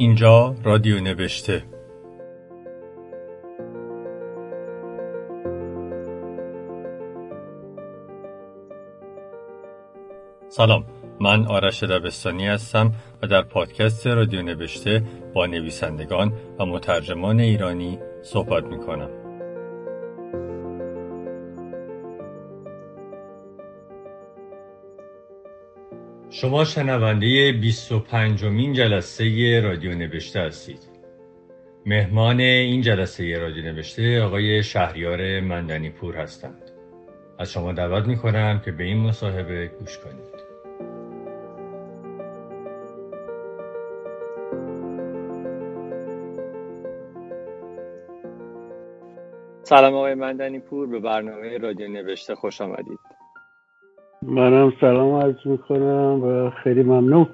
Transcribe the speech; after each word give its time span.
اینجا 0.00 0.54
رادیو 0.64 1.00
نوشته 1.00 1.62
سلام 10.48 10.84
من 11.20 11.46
آرش 11.46 11.82
دبستانی 11.82 12.46
هستم 12.46 12.92
و 13.22 13.26
در 13.26 13.42
پادکست 13.42 14.06
رادیو 14.06 14.42
نوشته 14.42 15.02
با 15.34 15.46
نویسندگان 15.46 16.32
و 16.58 16.66
مترجمان 16.66 17.40
ایرانی 17.40 17.98
صحبت 18.22 18.64
می 18.64 18.78
کنم. 18.78 19.19
شما 26.40 26.64
شنونده 26.64 27.52
25 27.52 28.44
مین 28.44 28.72
جلسه 28.72 29.60
رادیو 29.64 29.94
نوشته 29.94 30.40
هستید. 30.40 30.78
مهمان 31.86 32.40
این 32.40 32.80
جلسه 32.80 33.38
رادیو 33.38 33.64
نوشته 33.64 34.22
آقای 34.22 34.62
شهریار 34.62 35.40
مندنی 35.40 35.90
پور 35.90 36.16
هستند. 36.16 36.70
از 37.38 37.52
شما 37.52 37.72
دعوت 37.72 38.06
می 38.06 38.16
کنم 38.16 38.62
که 38.64 38.72
به 38.72 38.84
این 38.84 38.98
مصاحبه 38.98 39.66
گوش 39.66 39.98
کنید. 39.98 40.40
سلام 49.62 49.94
آقای 49.94 50.14
مندنی 50.14 50.58
پور 50.58 50.86
به 50.86 51.00
برنامه 51.00 51.58
رادیو 51.58 51.88
نوشته 51.88 52.34
خوش 52.34 52.60
آمدید. 52.60 53.09
منم 54.30 54.72
سلام 54.80 55.14
عرض 55.14 55.36
می‌کنم 55.44 56.22
و 56.22 56.50
خیلی 56.50 56.82
ممنون. 56.82 57.26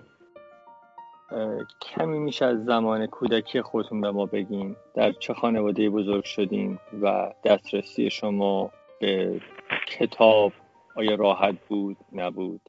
کمی 1.82 2.18
میشه 2.18 2.44
از 2.44 2.64
زمان 2.64 3.06
کودکی 3.06 3.62
خودتون 3.62 4.00
به 4.00 4.10
ما 4.10 4.26
بگیم 4.26 4.76
در 4.94 5.12
چه 5.12 5.34
خانواده 5.34 5.90
بزرگ 5.90 6.24
شدیم 6.24 6.78
و 7.02 7.32
دسترسی 7.44 8.10
شما 8.10 8.70
به 9.00 9.40
کتاب 9.86 10.52
آیا 10.94 11.14
راحت 11.14 11.54
بود 11.68 11.96
نبود؟ 12.12 12.60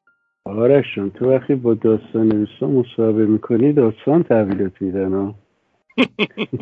آرشون 0.45 1.09
تو 1.09 1.31
وقتی 1.31 1.55
با 1.55 1.73
داستان 1.73 2.27
نویسا 2.27 2.67
مصاحبه 2.67 3.25
می‌کنی 3.25 3.73
داستان 3.73 4.23
تحویلت 4.23 4.81
میدن 4.81 5.35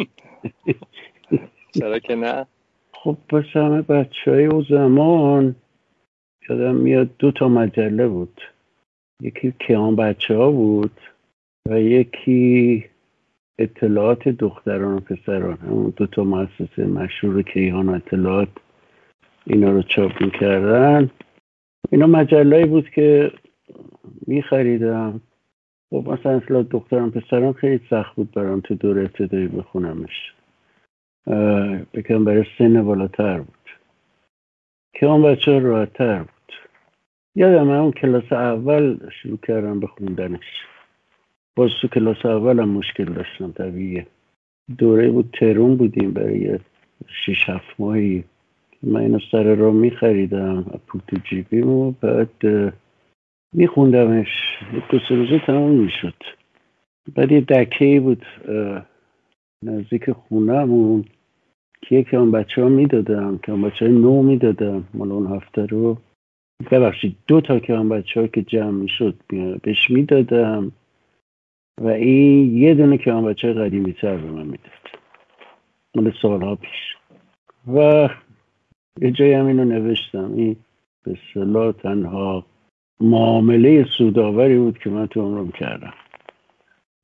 چرا 1.79 1.99
که 1.99 2.15
نه؟ 2.15 2.45
خب 2.93 3.17
پس 3.29 3.43
همه 3.53 3.81
بچه 3.81 4.31
های 4.31 4.45
او 4.45 4.63
زمان 4.69 5.55
یادم 6.49 6.75
میاد 6.75 7.09
دو 7.19 7.31
تا 7.31 7.47
مجله 7.47 8.07
بود. 8.07 8.41
یکی 9.21 9.53
کیان 9.59 9.95
بچه 9.95 10.35
ها 10.37 10.51
بود 10.51 11.01
و 11.69 11.81
یکی 11.81 12.85
اطلاعات 13.59 14.27
دختران 14.27 14.97
و 14.97 14.99
پسران. 14.99 15.57
همون 15.57 15.93
دو 15.95 16.07
تا 16.07 16.23
مؤسسه 16.23 16.85
مشهور 16.85 17.41
کیهان 17.41 17.89
اطلاعات 17.89 18.49
اینا 19.45 19.71
رو 19.71 19.81
چاپ 19.81 20.21
می‌کردن. 20.21 21.09
اینا 21.91 22.07
مجله 22.07 22.65
بود 22.65 22.89
که 22.89 23.31
میخریدم. 24.27 25.21
خب 25.89 26.03
مثلا 26.07 26.35
اطلاعات 26.35 26.69
دختران 26.69 27.11
پسران 27.11 27.53
خیلی 27.53 27.79
سخت 27.89 28.15
بود 28.15 28.31
برام 28.31 28.61
تو 28.61 28.75
دور 28.75 28.99
ابتدایی 28.99 29.47
بخونمش. 29.47 30.33
بکنم 31.93 32.25
برای 32.25 32.45
سن 32.57 32.83
بالاتر 32.83 33.37
بود. 33.37 33.69
که 34.93 35.05
اون 35.05 35.21
بچه 35.21 35.59
راحتتر 35.59 36.19
بود. 36.19 36.34
یادم 37.35 37.69
اون 37.69 37.91
کلاس 37.91 38.33
اول 38.33 38.97
شروع 39.21 39.37
کردم 39.37 39.79
به 39.79 39.87
خوندنش. 39.87 40.65
باز 41.55 41.71
تو 41.81 41.87
کلاس 41.87 42.25
اول 42.25 42.59
هم 42.59 42.69
مشکل 42.69 43.05
داشتم 43.05 43.51
طبیعیه. 43.51 44.07
دوره 44.77 45.09
بود 45.09 45.29
ترون 45.39 45.75
بودیم 45.75 46.11
برای 46.11 46.59
شیش 47.07 47.49
هفت 47.49 47.79
ماهی. 47.79 48.23
من 48.83 49.01
اینو 49.01 49.19
سر 49.31 49.55
را 49.55 49.71
میخریدم 49.71 50.65
پول 50.87 51.01
تو 51.07 51.17
جیبیم 51.29 51.69
و 51.69 51.91
بعد 51.91 52.73
میخوندمش. 53.53 54.57
دو 54.89 54.99
سه 55.09 55.15
روزه 55.15 55.39
تمام 55.39 55.71
می‌شد. 55.71 56.13
بعد 57.15 57.31
یه 57.31 57.41
دکه 57.41 57.99
بود 57.99 58.25
نزدیک 59.63 60.11
خونهمون 60.11 61.05
که 61.81 61.95
یکی 61.95 62.15
اون 62.15 62.31
بچه 62.31 62.61
ها 62.63 62.69
می‌دادم 62.69 63.37
که 63.37 63.51
اون 63.51 63.61
بچه 63.61 63.85
های 63.85 63.93
نو 63.93 64.21
می‌دادم 64.21 64.83
مال 64.93 65.11
اون 65.11 65.35
هفته 65.35 65.65
رو. 65.65 65.97
ببخشید 66.71 67.15
دو 67.27 67.41
تا 67.41 67.59
که 67.59 67.75
هم 67.75 67.89
بچه 67.89 68.21
ها 68.21 68.27
که 68.27 68.41
جمع 68.41 68.71
می‌شد 68.71 69.15
بهش 69.63 69.89
می‌دادم 69.89 70.71
و 71.81 71.87
این 71.87 72.57
یه 72.57 72.73
دونه 72.73 72.97
که 72.97 73.13
هم 73.13 73.25
بچه 73.25 73.53
قدیمی 73.53 73.93
تر 73.93 74.17
به 74.17 74.31
من 74.31 74.45
می‌داد. 74.45 74.71
مال 75.95 76.13
سالها 76.21 76.55
پیش. 76.55 76.95
و 77.67 78.09
یه 79.01 79.11
جایی 79.11 79.33
هم 79.33 79.45
اینو 79.45 79.65
نوشتم. 79.65 80.33
این 80.35 80.55
به 81.03 81.17
صلاح 81.33 81.71
تنها 81.71 82.45
معامله 82.99 83.85
سوداوری 83.97 84.57
بود 84.57 84.77
که 84.77 84.89
من 84.89 85.07
تو 85.07 85.21
عمرم 85.21 85.51
کردم. 85.51 85.93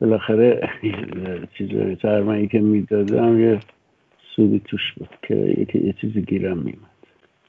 بالاخره 0.01 0.69
چیز 1.57 1.69
سرمایی 2.01 2.47
که 2.47 2.59
می‌دادم 2.59 3.39
یه 3.39 3.59
سودی 4.35 4.59
توش 4.59 4.93
بود 4.97 5.09
که 5.21 5.35
یه 5.73 5.93
چیزی 6.01 6.21
گیرم 6.21 6.57
میمد 6.57 6.91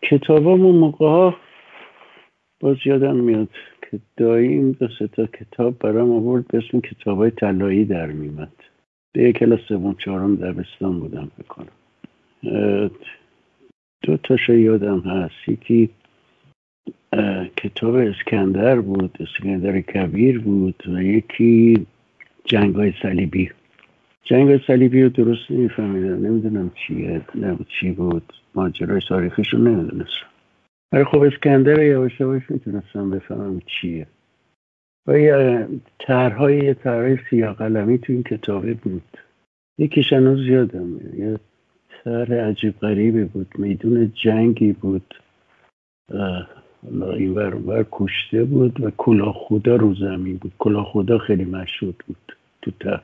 کتابامون 0.03 0.75
موقع 0.77 1.07
ها 1.07 1.37
باز 2.63 2.77
یادم 2.85 3.17
میاد 3.17 3.49
که 3.91 3.99
داییم 4.17 4.73
دو 4.73 4.89
سه 4.99 5.07
تا 5.07 5.27
کتاب 5.27 5.79
برام 5.79 6.11
آورد 6.11 6.47
به 6.47 6.59
اسم 6.59 6.81
کتاب 6.81 7.19
های 7.19 7.31
طلایی 7.31 7.85
در 7.85 8.07
میمد 8.07 8.53
به 9.13 9.23
یک 9.23 9.37
کلاس 9.37 9.61
سوم 9.69 9.97
چهارم 10.05 10.37
دبستان 10.37 11.01
بودم 11.01 11.31
بکنم 11.39 11.73
دو 14.03 14.17
تاش 14.17 14.49
یادم 14.49 15.01
هست. 15.01 15.49
یکی 15.49 15.91
کتاب 17.57 17.95
اسکندر 17.95 18.81
بود 18.81 19.17
اسکندر 19.21 19.81
کبیر 19.81 20.41
بود 20.41 20.83
و 20.89 21.03
یکی 21.03 21.87
جنگ 22.45 22.75
های 22.75 22.93
صلیبی. 23.03 23.51
جنگ 24.25 24.49
های 24.49 24.61
صلیبی 24.67 25.03
رو 25.03 25.09
درست 25.09 25.51
نمیفهمیدم 25.51 26.27
نمی‌دونم 26.27 26.71
چیه 26.75 27.21
نبود 27.35 27.67
چی 27.81 27.91
بود. 27.91 28.33
ماجرای 28.55 29.01
تاریخش 29.09 29.55
رو 29.55 29.59
نمی‌دونستم. 29.59 30.32
ولی 30.93 31.05
خب 31.05 31.21
اسکندر 31.21 31.83
یواش 31.83 32.21
یواش 32.21 32.51
می‌تونستم 32.51 33.11
بفهمم 33.11 33.61
چیه. 33.67 34.07
و 35.07 35.19
یه 35.19 35.69
طرحهای 35.99 36.59
یه 36.59 36.75
طرح 36.75 37.31
سیاه 37.31 37.55
قلمی 37.55 37.99
تو 37.99 38.13
این 38.13 38.23
کتابه 38.23 38.75
بود. 38.75 39.19
یکیش 39.79 40.13
هنوز 40.13 40.47
یادم 40.47 41.19
یه 41.19 41.39
طرح 42.05 42.35
عجیب 42.35 42.79
غریبی 42.79 43.25
بود. 43.25 43.55
میدون 43.59 44.13
جنگی 44.15 44.73
بود. 44.73 45.15
این 46.93 47.35
ور 47.35 47.87
کشته 47.93 48.45
بود 48.45 48.81
و 48.81 48.91
کلاه 48.97 49.35
خدا 49.39 49.77
رو 49.77 49.95
زمین 49.95 50.37
بود. 50.37 50.53
کلاه 50.59 50.85
خدا 50.85 51.19
خیلی 51.19 51.45
مشهور 51.45 51.95
بود 52.07 52.37
تو 52.63 52.71
تر 52.81 53.01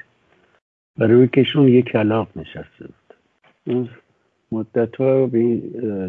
برای 0.98 1.28
کشون 1.28 1.68
یه 1.68 1.82
کلاق 1.82 2.28
نشسته 2.36 2.88
بود. 3.66 3.90
مدت 4.52 4.96
ها 4.96 5.26
به 5.26 5.38
این 5.38 5.60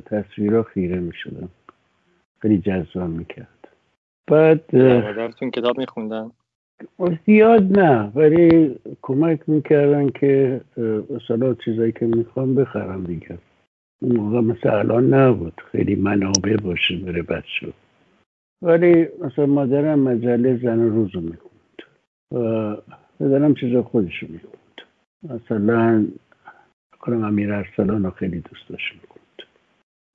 تصویرها 0.06 0.64
خیره 0.64 1.00
می 1.00 1.14
شدم 1.14 1.50
خیلی 2.42 2.58
جذاب 2.58 3.10
می‌کرد. 3.10 3.68
بعد 4.28 4.76
مادرتون 4.76 5.52
کتاب 5.52 5.78
میخوندن؟ 5.78 6.32
زیاد 7.26 7.80
نه 7.80 8.12
ولی 8.16 8.76
کمک 9.02 9.50
می‌کردن 9.50 10.10
که 10.10 10.62
مثلا 11.10 11.54
چیزایی 11.54 11.92
که 11.92 12.06
می‌خوام 12.06 12.56
بخرم 12.56 13.04
دیگه. 13.04 13.38
اون 14.02 14.16
موقع 14.16 14.42
مثل 14.42 14.70
الان 14.70 15.14
نبود. 15.14 15.62
خیلی 15.72 15.96
منابع 15.96 16.56
باشه 16.64 16.96
بره 16.96 17.22
بچه. 17.22 17.74
ولی 18.62 19.08
مثلا 19.22 19.46
مادرم 19.46 20.00
مجله 20.00 20.58
زن 20.58 20.80
روز 20.80 21.16
رو 21.16 21.22
می‌خوند. 21.22 21.82
و 22.34 22.76
پدرم 23.20 23.54
چیزا 23.54 23.84
خودش 23.84 24.24
رو 24.24 24.28
می‌خوند. 24.32 24.82
مثلا 25.24 26.08
کنم 27.00 27.24
امیر 27.24 27.54
ارسلان 27.54 28.04
رو 28.04 28.12
خیلی 28.12 28.40
دوست 28.40 28.70
داشت 28.70 28.94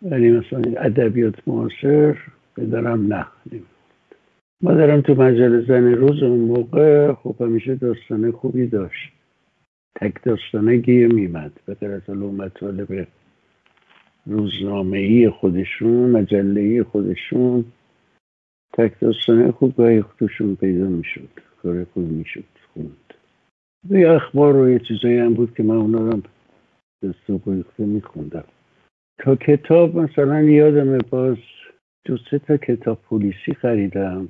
یعنی 0.02 0.31
مثلا 0.31 0.62
ادبیات 0.76 1.49
معاصر 1.49 2.19
بدارم 2.56 3.12
نه. 3.12 3.26
ما 4.61 4.75
دارم 4.75 5.00
تو 5.00 5.14
مجله 5.14 5.61
زن 5.61 5.85
روز 5.85 6.23
اون 6.23 6.38
موقع 6.38 7.12
خب 7.12 7.37
همیشه 7.41 7.75
داستانه 7.75 8.32
خوبی 8.32 8.67
داشت. 8.67 9.12
تک 9.94 10.23
داستانه 10.23 10.76
گیه 10.76 11.06
میمد 11.06 11.52
به 11.67 11.75
غیر 11.75 11.91
از 11.91 12.11
مطالب 12.11 13.06
روزنامه 14.26 14.99
ای 14.99 15.31
خودشون 15.31 16.11
مجله 16.11 16.61
ای 16.61 16.82
خودشون 16.82 17.64
تک 18.73 19.00
داستانه 19.00 19.52
خوب 19.52 19.76
گاهی 19.76 20.05
توشون 20.19 20.56
پیدا 20.56 20.87
می‌شد. 20.87 21.29
کار 21.62 21.85
خوب 21.85 22.11
می‌شد. 22.11 22.44
خوند. 22.75 23.14
یه 23.91 24.11
اخبار 24.11 24.56
و 24.56 24.70
یه 24.70 24.79
چیزایی 24.79 25.19
هم 25.19 25.35
بود 25.35 25.55
که 25.55 25.62
من 25.62 25.76
اونا 25.76 25.99
رو 25.99 26.23
دست 27.02 27.31
و 27.31 27.87
میخوندم. 27.87 28.44
تا 29.19 29.37
کتاب 29.37 29.96
مثلا 29.96 30.43
یادم 30.43 30.99
باز 30.99 31.37
دو 32.05 32.16
سه 32.31 32.38
تا 32.38 32.56
کتاب 32.56 32.99
پلیسی 33.11 33.55
خریدم. 33.61 34.28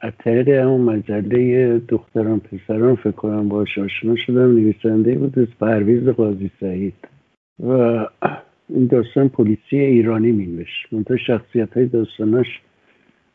از 0.00 0.12
طریق 0.18 0.48
همون 0.48 0.80
مجله 0.80 1.78
دختران 1.78 2.40
پسران 2.40 2.96
فکر 2.96 3.10
کنم 3.10 3.48
باش 3.48 3.78
آشنا 3.78 4.16
شدم 4.16 4.54
نویسنده 4.54 5.14
بود 5.18 5.38
از 5.38 5.48
پرویز 5.60 6.08
قاضی 6.08 6.50
سعید. 6.60 6.94
و 7.62 7.72
این 8.68 8.86
داستان 8.86 9.28
پلیسی 9.28 9.76
ایرانی 9.76 10.32
مینوشت. 10.32 10.92
منتها 10.92 11.16
شخصیت 11.16 11.76
های 11.76 11.86
داستاناش 11.86 12.60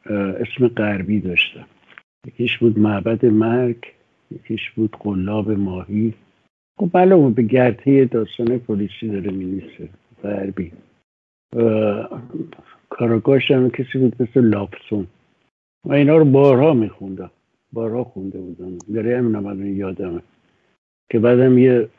اسم 0.09 0.67
غربی 0.67 1.19
داشتن 1.19 1.65
یکیش 2.27 2.57
بود 2.57 2.79
معبد 2.79 3.25
مرگ 3.25 3.77
یکیش 4.31 4.71
بود 4.71 4.95
قلاب 4.99 5.51
ماهی. 5.51 6.13
خب 6.77 6.89
بله 6.93 7.29
به 7.29 7.41
گرته 7.41 8.05
داستان 8.05 8.57
پلیسی 8.57 9.07
داره 9.07 9.31
می‌نویسه. 9.31 9.89
غربی. 10.23 10.71
و 11.55 12.03
کاراگاش 12.89 13.51
هم 13.51 13.69
کسی 13.69 13.97
بود 13.97 14.21
مثل 14.21 14.41
لاپسون 14.41 15.07
و 15.85 15.93
اینا 15.93 16.17
رو 16.17 16.25
بارها 16.25 16.73
میخوندم. 16.73 17.31
بارها 17.73 18.03
خونده 18.03 18.39
بودم. 18.39 18.77
داره 18.93 19.17
همین 19.17 19.39
من 19.39 19.75
یادمه. 19.75 20.21
که 21.11 21.19
بعدم 21.19 21.57
یه 21.57 21.89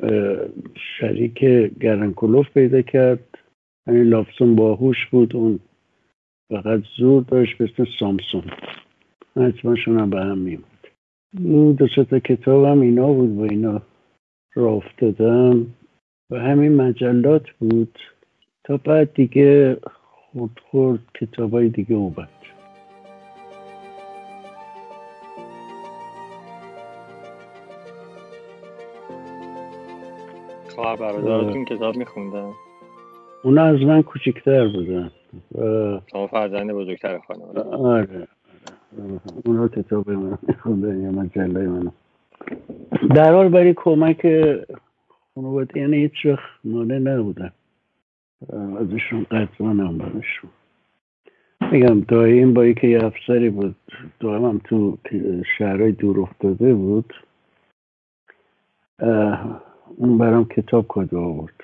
شریک 0.99 1.39
گرنکلوف 1.81 2.49
پیدا 2.51 2.83
کرد. 2.83 3.39
همین 3.89 4.03
لافسون 4.03 4.57
باهوش 4.57 5.07
بود. 5.07 5.37
اون 5.37 5.59
فقط 6.51 6.83
زور 6.97 7.23
داشت 7.23 7.61
مثل 7.61 7.87
سامسون. 8.01 8.45
حتماشون 9.37 9.99
هم 9.99 10.11
به 10.11 10.21
هم 10.21 10.39
میمود 10.39 10.65
اون 11.45 11.73
دو 11.73 11.89
تا 12.05 12.19
کتابم 12.19 12.81
اینا 12.81 13.13
بود. 13.13 13.39
و 13.39 13.41
اینا 13.41 13.83
را 14.55 14.71
افتادم. 14.71 15.67
و 16.33 16.37
همین 16.37 16.77
مجلات 16.77 17.51
بود 17.59 17.99
تا 18.65 18.77
بعد 18.77 19.15
دیگه 19.15 19.77
خورد 20.33 20.51
خورد 20.71 21.01
کتاب 21.21 21.55
های 21.55 21.69
دیگه 21.69 21.95
اومد 21.95 22.29
خواهر 30.75 31.65
کتاب 31.65 31.97
میخوندن؟ 31.97 32.51
اونا 33.43 33.65
از 33.65 33.81
من 33.81 34.03
کوچکتر 34.03 34.69
بودن. 34.69 35.11
شما 36.13 36.27
فرزند 36.27 36.73
بزرگتر 36.73 37.19
خانواده. 37.19 37.61
آره. 37.61 38.29
اونا 39.45 39.69
کتاب 39.69 40.11
من 40.11 40.39
میخوندن 40.49 41.03
یا 41.03 41.11
مجله 41.11 41.69
من. 41.69 41.91
در 43.15 43.33
حال 43.33 43.49
برای 43.49 43.75
کمک 43.77 44.27
خانواده 45.35 45.81
یعنی 45.81 45.97
هیچ 45.97 46.27
وقت 46.27 46.51
مانه 46.65 46.99
نبودن. 46.99 47.53
ازشون 48.79 49.27
قدرانم 49.31 49.99
برشون 49.99 50.51
میگم 51.73 52.01
دایم 52.01 52.55
با 52.55 52.73
که 52.73 52.87
یه 52.87 53.05
افسری 53.05 53.51
بود 53.51 53.77
دایم 54.21 54.45
هم 54.45 54.61
تو 54.65 54.99
شهرهای 55.59 55.93
دور 55.93 56.21
افتاده 56.21 56.75
بود 56.75 57.15
اون 59.97 60.19
برام 60.19 60.45
کتاب 60.45 60.87
کد 60.89 61.15
آورد. 61.15 61.55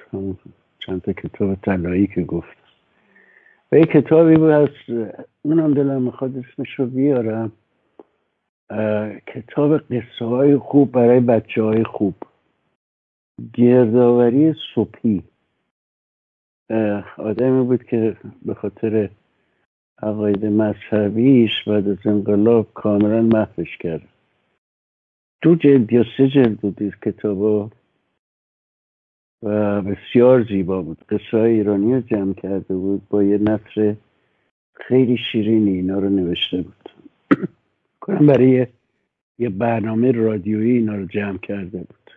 چند 0.79 1.03
تا 1.03 1.13
کتاب 1.13 1.55
طلایی 1.55 2.07
که 2.07 2.23
گفت. 2.23 2.57
و 3.73 3.77
یه 3.77 3.85
کتابی 3.85 4.37
بود 4.37 4.51
از 4.51 4.69
اونم 5.43 5.75
دلم 5.75 6.03
می‌خواد 6.03 6.37
اسمش 6.37 6.75
رو 6.75 6.87
بیارم. 6.87 7.53
کتاب 9.27 9.79
قصه 9.79 10.25
های 10.25 10.57
خوب 10.57 10.93
برای 10.93 11.21
بچه 11.21 11.63
های 11.63 11.85
خوب. 11.85 12.15
گردآوری 13.55 14.55
صبحی. 14.75 15.23
آدمی 17.19 17.65
بود 17.65 17.85
که 17.85 18.17
به 18.43 18.55
خاطر 18.55 19.11
عقاید 20.03 20.47
مذهبیش 20.47 21.51
بعد 21.67 21.89
از 21.89 21.99
انقلاب 22.05 22.75
کاملا 22.75 23.23
محوش 23.23 23.77
کرد. 23.77 24.09
دو 25.43 25.55
جلد 25.55 25.93
یا 25.93 26.05
سه 26.17 26.29
جلد 26.29 26.61
بود 26.61 26.95
کتابا 27.05 27.71
و 29.43 29.83
بسیار 29.83 30.45
زیبا 30.45 30.83
بود. 30.83 31.05
قصه 31.09 31.39
های 31.39 31.53
ایرانی 31.53 31.95
رو 31.95 32.01
جمع 32.01 32.35
کرده 32.35 32.75
بود 32.75 33.09
با 33.09 33.23
یه 33.23 33.39
نصر 33.39 33.97
خیلی 34.75 35.17
شیرینی 35.33 35.71
اینا 35.71 35.99
رو 35.99 36.09
نوشته 36.09 36.63
بود. 36.63 36.91
کنم 38.01 38.27
برای 38.27 38.67
یه 39.39 39.49
برنامه 39.49 40.13
رادیویی 40.13 40.73
اینا 40.73 40.95
رو 40.95 41.07
جمع 41.07 41.39
کرده 41.39 41.79
بود. 41.79 42.08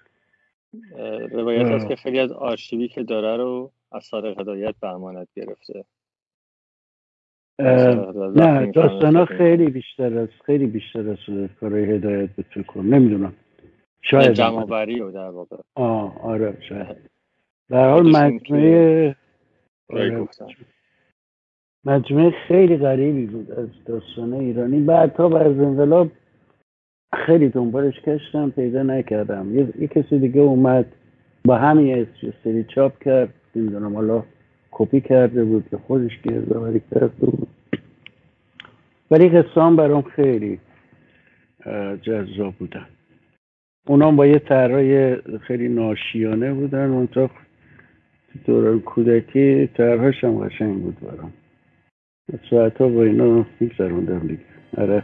روایت 1.31 1.68
هست 1.68 1.88
که 1.88 1.95
خیلی 1.95 2.19
از 2.19 2.31
آرشیوی 2.31 2.88
که 2.88 3.03
داره 3.03 3.38
رو 3.38 3.71
از 3.91 4.03
صادق 4.03 4.39
هدایت 4.39 4.75
به 4.81 4.88
امانت 4.88 5.27
گرفته. 5.35 5.85
نه 8.35 8.71
داستان 8.71 9.15
ها 9.15 9.25
خیلی 9.25 9.65
بیشتر 9.65 10.18
از 10.18 10.29
خیلی 10.45 10.65
بیشتر 10.65 11.09
از 11.09 11.18
کارهای 11.59 11.83
هدایت 11.83 12.29
به 12.35 12.63
کنم. 12.63 12.94
نمی‌دونم. 12.94 13.33
شاید 14.01 14.33
جمع 14.33 14.63
و 14.63 15.12
در 15.12 15.29
واقع. 15.29 15.57
آه 15.75 16.21
آره 16.21 16.57
شاید. 16.69 16.97
در 17.69 17.89
حال 17.89 18.15
مجموعه 18.15 19.15
آره. 19.89 20.27
مجموعه 21.85 22.31
خیلی 22.47 22.77
غریبی 22.77 23.25
بود 23.25 23.51
از 23.51 23.69
داستان 23.85 24.33
ایرانی. 24.33 24.79
بعد 24.79 25.13
تا 25.13 25.39
از 25.39 25.59
انقلاب 25.59 26.07
خیلی 27.16 27.50
دنبالش 27.50 28.00
کشتم 28.00 28.50
پیدا 28.50 28.84
نکردم. 28.84 29.58
یه, 29.80 29.88
کسی 29.88 30.19
دیگه 30.19 30.42
اومد 30.42 30.86
با 31.46 31.58
همین 31.58 32.08
سری 32.44 32.63
چاپ 32.63 33.04
کرد 33.04 33.34
نمی‌دونم 33.56 33.96
حالا 33.96 34.24
کپی 34.72 35.02
کرده 35.02 35.44
بود 35.44 35.68
که 35.72 35.78
خودش 35.78 36.22
گردآوری 36.22 36.81
کرده 36.92 37.25
بود. 37.25 37.48
ولی 39.12 39.30
قصه 39.30 39.75
برام 39.75 40.02
خیلی 40.02 40.60
جذاب 42.02 42.54
بودن. 42.60 42.86
اونام 43.88 44.16
با 44.16 44.25
یه 44.25 44.40
طرای 44.40 45.16
خیلی 45.16 45.69
ناشیانه 45.69 46.54
بودن. 46.54 46.90
اونتا 46.90 47.30
دوران 48.46 48.80
کودکی 48.80 49.68
طرحش 49.68 50.24
هم 50.24 50.40
قشنگ 50.40 50.81
بود 50.81 50.98
برام. 51.00 51.34
ساعت 52.50 52.81
ها 52.81 52.88
با 52.88 53.04
اینا 53.04 53.46
میگذروندم 53.60 54.19
دیگه. 54.19 54.40
آره. 54.78 55.04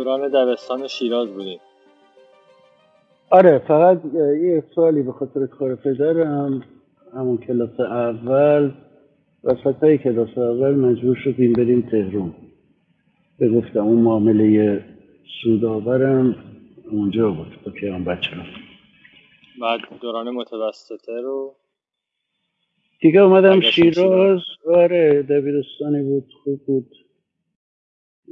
دوران 0.00 0.28
دبستان 0.28 0.86
شیراز 0.86 1.28
بودیم. 1.28 1.60
آره 3.30 3.58
فقط 3.58 4.00
یه 4.42 4.64
سوالی 4.74 5.02
به 5.02 5.12
خاطر 5.12 5.46
کار 5.46 5.74
پدرم. 5.74 6.64
همون 7.14 7.38
کلاس 7.38 7.80
اول 7.80 8.72
وسط 9.44 9.76
های 9.82 9.98
کلاس 9.98 10.38
اول 10.38 10.74
مجبور 10.74 11.16
شدیم 11.24 11.52
بریم 11.52 11.88
تهرون 11.90 12.34
به 13.38 13.48
گفتم 13.48 13.86
اون 13.86 13.98
معامله 13.98 14.84
سوداورم 15.42 16.34
اونجا 16.90 17.30
بود 17.30 17.58
با 17.66 17.72
پیام 17.72 18.04
بچه 18.04 18.30
هم. 18.30 18.46
بعد 19.60 19.80
دوران 20.00 20.30
متوسطه 20.30 21.20
رو؟ 21.20 21.54
دیگه 23.00 23.20
اومدم 23.20 23.60
شیراز. 23.60 24.40
آره 24.74 25.22
دبیرستانی 25.22 26.02
بود 26.02 26.32
خوب 26.44 26.60
بود. 26.66 26.86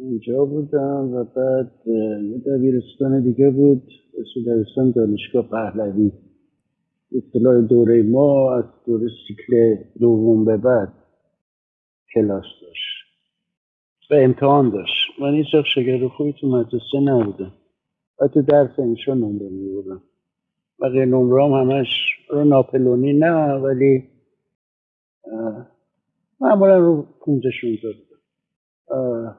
اونجا 0.00 0.45
بودم 0.45 1.14
و 1.14 1.25
بعد 1.25 1.73
یه 1.87 2.38
دبیرستان 2.38 3.23
دیگه 3.23 3.50
بود 3.50 3.83
اسم 4.19 4.52
دبیرستان 4.52 4.90
دانشگاه 4.90 5.49
پهلوی. 5.50 6.12
اصطلاح 7.12 7.61
دوره 7.61 8.02
ما 8.02 8.55
از 8.55 8.64
دوره 8.87 9.09
سیکل 9.28 9.76
دوم 10.00 10.45
به 10.45 10.57
بعد 10.57 10.93
کلاس 12.14 12.45
داشت. 12.62 12.99
و 14.11 14.14
امتحان 14.14 14.71
داشت. 14.71 15.21
من 15.21 15.35
هیچ 15.35 15.47
شگر 15.75 16.09
خوبی 16.09 16.35
تو 16.40 16.49
مدرسه 16.49 17.00
نبودم. 17.05 17.52
و 18.21 18.28
تو 18.28 18.43
درس 18.43 18.78
انشا 18.78 19.14
نمره 19.14 19.49
میبودم 19.49 20.02
بقیه 20.81 21.05
نمره 21.05 21.45
هم 21.45 21.52
همش 21.52 21.88
رو 22.31 22.45
ناپلونی 22.45 23.12
نه 23.12 23.52
ولی 23.55 24.09
معمولا 26.40 26.78
رو 26.78 27.07
پونزه 27.21 27.50
شونزه 27.61 27.88
بودم. 27.93 29.38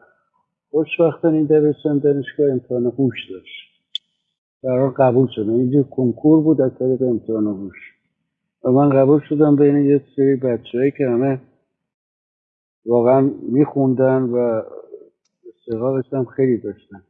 خوشبختانه 0.71 1.37
این 1.37 1.45
دبستان 1.45 1.99
دانشگاه 1.99 2.51
امتحان 2.51 2.85
هوش 2.85 3.31
داشت. 3.31 3.69
در 4.63 4.87
قبول 4.87 5.27
شدم 5.35 5.53
اینجا 5.53 5.83
کنکور 5.83 6.41
بود 6.41 6.61
از 6.61 6.71
طریق 6.79 7.01
امتحان 7.01 7.47
هوش. 7.47 7.75
و 8.63 8.71
من 8.71 8.89
قبول 8.89 9.21
شدم 9.29 9.55
بین 9.55 9.77
یه 9.77 10.01
سری 10.15 10.35
بچه 10.35 10.93
که 10.97 11.07
همه 11.07 11.41
واقعا 12.85 13.31
میخوندن 13.41 14.21
و 14.21 14.61
استقاقش 15.49 16.13
هم 16.13 16.25
خیلی 16.25 16.57
داشتن. 16.57 17.03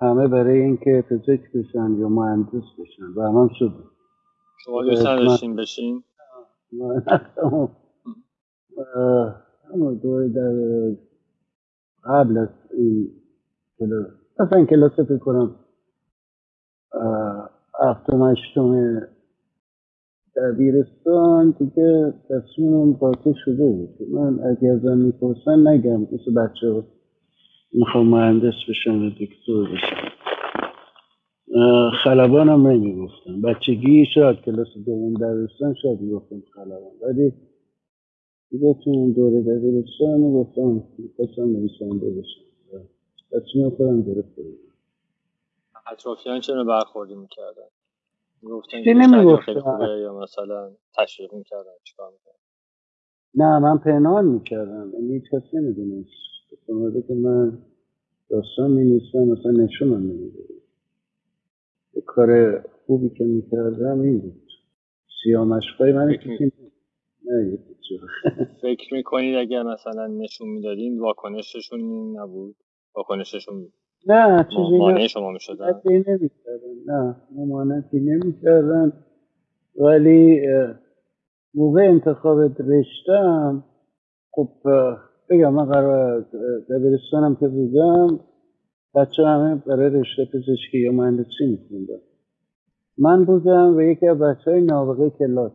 همه 0.00 0.28
برای 0.28 0.60
اینکه 0.60 1.04
پزشک 1.10 1.52
بشن 1.54 1.96
یا 1.98 2.08
مهندس 2.08 2.64
بشن. 2.78 3.04
و 3.16 3.22
هم 3.22 3.50
شد. 3.58 3.72
شما 4.64 4.82
دوست 4.82 5.06
نداشتین 5.06 5.56
بشین؟ 5.56 6.02
همه 9.70 9.94
دوره 9.94 10.28
در 10.28 10.52
قبل 12.06 12.38
از 12.38 12.48
این 12.78 13.08
کلاس 13.78 14.06
اصلا 14.38 14.64
کلاس 14.64 14.92
فکر 14.92 15.18
کنم 15.18 15.56
هفتم 17.80 18.22
هشتم 18.22 19.00
دبیرستان 20.36 21.54
دیگه 21.58 22.14
تصمیمم 22.30 22.92
قاطع 22.92 23.32
شده 23.44 23.66
بود. 23.70 24.08
من 24.12 24.40
اگر 24.44 24.72
ازم 24.72 24.98
می‌پرسن 24.98 25.68
نگم 25.68 26.00
مثل 26.00 26.34
بچه 26.36 26.72
ها 26.72 26.84
می‌خوام 27.72 28.08
مهندس 28.08 28.54
بشم 28.68 29.06
و 29.06 29.10
دکتر 29.10 29.74
بشم. 29.74 30.08
خلبانم 32.04 32.66
نمی‌گفتم 32.66 33.40
بچگی 33.42 34.06
شاید 34.14 34.40
کلاس 34.40 34.68
دوم 34.86 35.14
دبیرستان 35.14 35.74
شاید 35.82 36.00
می‌گفتم 36.00 36.42
خلبان. 36.54 36.92
ولی 37.02 37.32
دیگه 38.54 38.74
تو 38.84 38.90
اون 38.90 39.12
دوره 39.12 39.40
دبیرستان 39.42 40.20
می‌گفتم 40.20 40.82
می‌خواستم 40.98 41.42
نویسنده 41.42 42.10
بشم 42.10 42.40
تصمیم 43.32 43.70
خودم 43.70 44.02
گرفته 44.02 44.42
بودم؟ 44.42 44.74
اطرافیان 45.92 46.40
چرا 46.40 46.64
برخوردی 46.64 47.14
می‌کردن؟ 47.14 47.68
گفتن 48.42 48.84
چی 48.84 48.94
نمی‌گفتن؟ 48.94 49.52
یا 50.02 50.18
مثلا 50.22 50.72
تشویق 50.98 51.34
می‌کردن؟ 51.34 51.70
چیکار 51.84 52.12
می‌کردن؟ 52.12 52.38
نه 53.34 53.58
من 53.58 53.78
پنهان 53.78 54.24
می‌کردم. 54.24 54.90
یعنی 54.94 55.12
هیچ 55.14 55.24
کس 55.32 55.54
نمی‌دونست. 55.54 56.10
به 56.92 57.02
که 57.08 57.14
من 57.14 57.58
داستان 58.30 58.70
می 58.70 59.02
مثلا 59.14 59.50
نشونم 59.50 59.94
نمی‌دونم 59.94 60.48
کار 62.06 62.60
خوبی 62.86 63.10
که 63.10 63.24
می‌کردم 63.24 64.00
این 64.00 64.18
بود. 64.18 64.42
سیامشقای 65.24 65.92
من 65.92 66.16
کسی 66.16 66.52
نه 67.24 67.58
فکر 68.62 68.94
می‌کنید 68.94 69.36
اگر 69.36 69.62
مثلا 69.62 70.06
نشون 70.06 70.48
می‌دادین 70.48 71.00
واکنششون 71.00 71.80
نبود؟ 72.16 72.56
واکنششون 72.96 73.68
نه 74.06 74.46
چیزی 74.50 74.78
مانع 74.78 75.06
شما 75.06 75.30
می‌شدن؟ 75.30 75.80
نه 76.86 77.16
ممانعتی 77.36 78.00
نمی‌کردن. 78.00 78.92
ولی 79.76 80.40
موقع 81.54 81.80
انتخاب 81.80 82.38
رشتم 82.60 83.64
خب 84.30 84.48
بگم 85.30 85.54
من 85.54 85.64
قرار 85.64 86.26
دبیرستانم 86.70 87.36
که 87.40 87.48
بودم 87.48 88.20
بچه 88.94 89.22
همه 89.26 89.54
برای 89.54 89.90
رشته 89.90 90.24
پزشکی 90.24 90.78
یا 90.78 90.92
مهندسی 90.92 91.46
میخوندن. 91.46 92.02
من 92.98 93.24
بودم 93.24 93.76
و 93.76 93.82
یکی 93.82 94.08
از 94.08 94.18
بچه 94.18 94.50
های 94.50 94.60
نابغه 94.60 95.10
کلاس. 95.10 95.52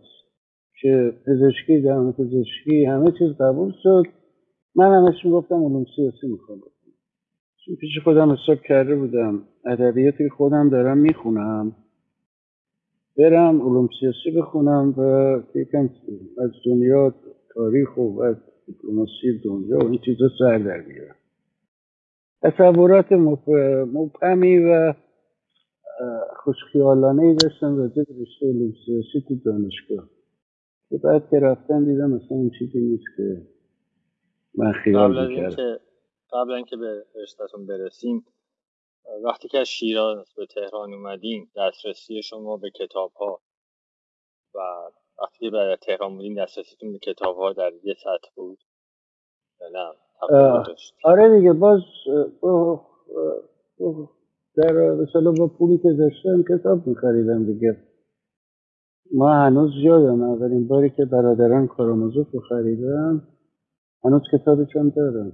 که 0.82 1.14
پزشکی 1.28 1.82
درمان 1.82 2.14
پزشکی 2.14 2.86
همه 2.86 3.12
چیز 3.12 3.38
قبول 3.40 3.74
شد. 3.84 4.04
من 4.76 4.94
همش 4.94 5.26
می‌گفتم 5.26 5.56
علوم 5.56 5.86
سیاسی 5.96 6.28
می‌خوام. 6.28 6.60
چون 7.66 7.76
پیش 7.76 8.00
خودم 8.04 8.32
حساب 8.32 8.58
کرده 8.68 8.96
بودم 8.96 9.44
ادبیاتی 9.66 10.30
خودم 10.30 10.70
دارم 10.70 10.98
می‌خونم 10.98 11.76
برم 13.18 13.62
علوم 13.62 13.90
سیاسی 14.00 14.32
بخونم 14.38 14.94
و 14.98 15.58
یکم 15.60 15.90
از 16.38 16.52
دنیا 16.66 17.16
تاریخ 17.54 17.98
و 17.98 18.22
از 18.22 18.36
دیپلماسی 18.68 19.42
دنیا 19.46 19.78
و 19.78 19.88
این 19.88 20.00
چیزا 20.06 20.30
سر 20.40 20.58
در 20.58 20.82
بیارم. 20.82 21.16
تصورات 22.42 23.12
مبهمی 23.12 24.58
و 24.60 24.94
خوشخیالانه 26.44 27.24
ای 27.24 27.36
داشتم 27.36 27.78
راجع 27.78 27.96
به 27.96 28.14
رشته 28.22 28.46
علوم 28.46 28.74
سیاسی 28.86 29.26
تو 29.28 29.36
دانشگاه. 29.46 30.19
که 30.90 30.98
بعد 30.98 31.30
که 31.30 31.40
رفتن 31.40 31.86
دیدم 31.86 32.14
اصلا 32.14 32.38
این 32.38 32.52
چیزی 32.60 32.80
نیست 32.80 33.06
که 33.18 33.48
من 34.56 34.72
خیال 34.72 35.28
می‌کردم. 35.28 35.80
قبل 36.34 36.52
اینکه 36.52 36.78
به 36.78 37.06
رشتهتون 37.16 37.68
برسیم 37.68 38.26
وقتی 39.24 39.48
که 39.48 39.60
از 39.60 39.68
شیراز 39.68 40.34
به 40.38 40.46
تهران 40.46 40.94
اومدین 40.94 41.48
دسترسی 41.56 42.22
شما 42.24 42.58
به 42.58 42.70
کتاب 42.70 43.12
ها 43.12 43.42
و 44.56 44.60
وقتی 45.22 45.38
که 45.40 45.50
به 45.50 45.78
تهران 45.82 46.16
بودین 46.16 46.44
دسترسیتون 46.44 46.92
به 46.92 47.00
کتاب 47.00 47.38
ها 47.38 47.54
در 47.54 47.72
یه 47.84 47.94
سطح 47.94 48.30
بود 48.36 48.60
نه؟ 49.74 49.92
آره 51.04 51.38
دیگه 51.40 51.54
باز 51.54 51.82
در 54.56 54.74
مثلا 54.92 55.32
با 55.32 55.48
پولی 55.48 55.78
که 55.78 55.94
داشتم 55.94 56.44
کتاب 56.58 56.88
میخریدم 56.88 57.46
دیگه. 57.46 57.78
ما 59.14 59.34
هنوز 59.34 59.72
یادم 59.84 60.22
اولین 60.22 60.68
باری 60.68 60.90
که 60.90 61.06
برادران 61.06 61.68
کارامازوف 61.68 62.28
رو 62.32 62.40
خریدم 62.40 63.28
هنوز 64.04 64.22
کتابشون 64.34 64.94
دارم. 64.96 65.32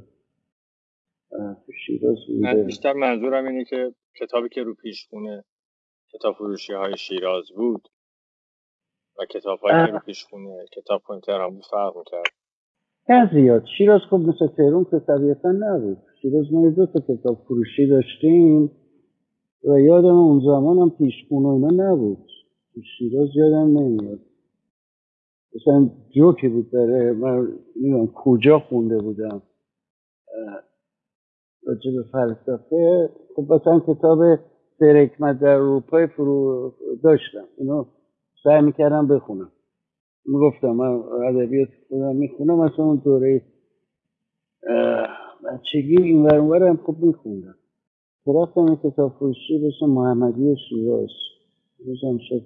شیراز 1.85 2.17
من 2.41 2.63
بیشتر 2.63 2.93
منظورم 2.93 3.45
اینه 3.47 3.65
که 3.65 3.93
کتابی 4.19 4.49
که 4.49 4.63
رو 4.63 4.75
پیشخونه 4.75 5.43
کتاب 6.13 6.35
فروشی 6.35 6.73
های 6.73 6.97
شیراز 6.97 7.43
بود 7.55 7.87
و 9.19 9.25
کتاب 9.25 9.59
هایی 9.59 9.85
که 9.85 9.91
رو 9.91 9.99
پیشخونه 9.99 10.65
کتاب 10.73 11.01
کنی 11.05 11.21
تهران 11.21 11.53
بود 11.53 11.65
فرق 11.71 11.97
می‌کرد. 11.97 12.33
نه 13.09 13.29
زیاد. 13.33 13.63
شیراز 13.77 14.01
خب 14.09 14.15
مثل 14.15 14.47
تهران 14.57 14.83
که 14.83 14.99
طبیعتا 15.07 15.51
نبود. 15.51 15.97
شیراز 16.21 16.45
ما 16.51 16.69
دو 16.69 16.85
تا 16.85 16.99
کتاب 16.99 17.43
فروشی 17.47 17.87
داشتیم 17.87 18.71
و 19.63 19.79
یادم 19.79 20.15
اون 20.15 20.39
زمان 20.39 20.77
هم 20.77 20.89
پیشخونه 20.89 21.47
اینا 21.47 21.91
نبود. 21.91 22.27
شیراز 22.83 23.29
یادم 23.35 23.77
نمیاد. 23.77 24.19
مثلا 25.55 25.89
جوکی 26.15 26.47
بود 26.47 26.71
داره 26.71 27.13
من 27.13 27.47
نمی‌دونم 27.75 28.11
کجا 28.15 28.59
خونده 28.59 28.97
بودم. 28.97 29.41
راجع 31.67 31.91
به 31.95 32.03
فلسفه. 32.11 33.09
خب 33.35 33.53
مثلا 33.53 33.79
کتاب 33.79 34.19
سرکمت 34.79 35.39
در 35.39 35.47
اروپای 35.47 36.07
فرو 36.07 36.73
داشتم. 37.03 37.45
اینو 37.57 37.85
سعی 38.43 38.61
می‌کردم 38.61 39.07
بخونم. 39.07 39.51
می‌گفتم 40.25 40.71
من 40.71 41.03
ادبیات 41.27 41.69
خودم 41.89 42.15
می‌خونم 42.15 42.59
مثلا 42.59 42.85
اون 42.85 43.01
دوره 43.05 43.41
بچگی 45.45 46.01
این 46.01 46.23
ورانور 46.23 46.67
هم 46.67 46.77
خوب 46.77 47.03
میخوندم. 47.03 47.55
که 48.25 48.31
رفتم 48.31 48.61
این 48.61 48.75
کتاب 48.75 49.13
فروشی 49.19 49.57
بسه 49.59 49.85
محمدی 49.85 50.55
شیراز. 50.69 51.09
روزم 51.85 52.17
شد 52.29 52.41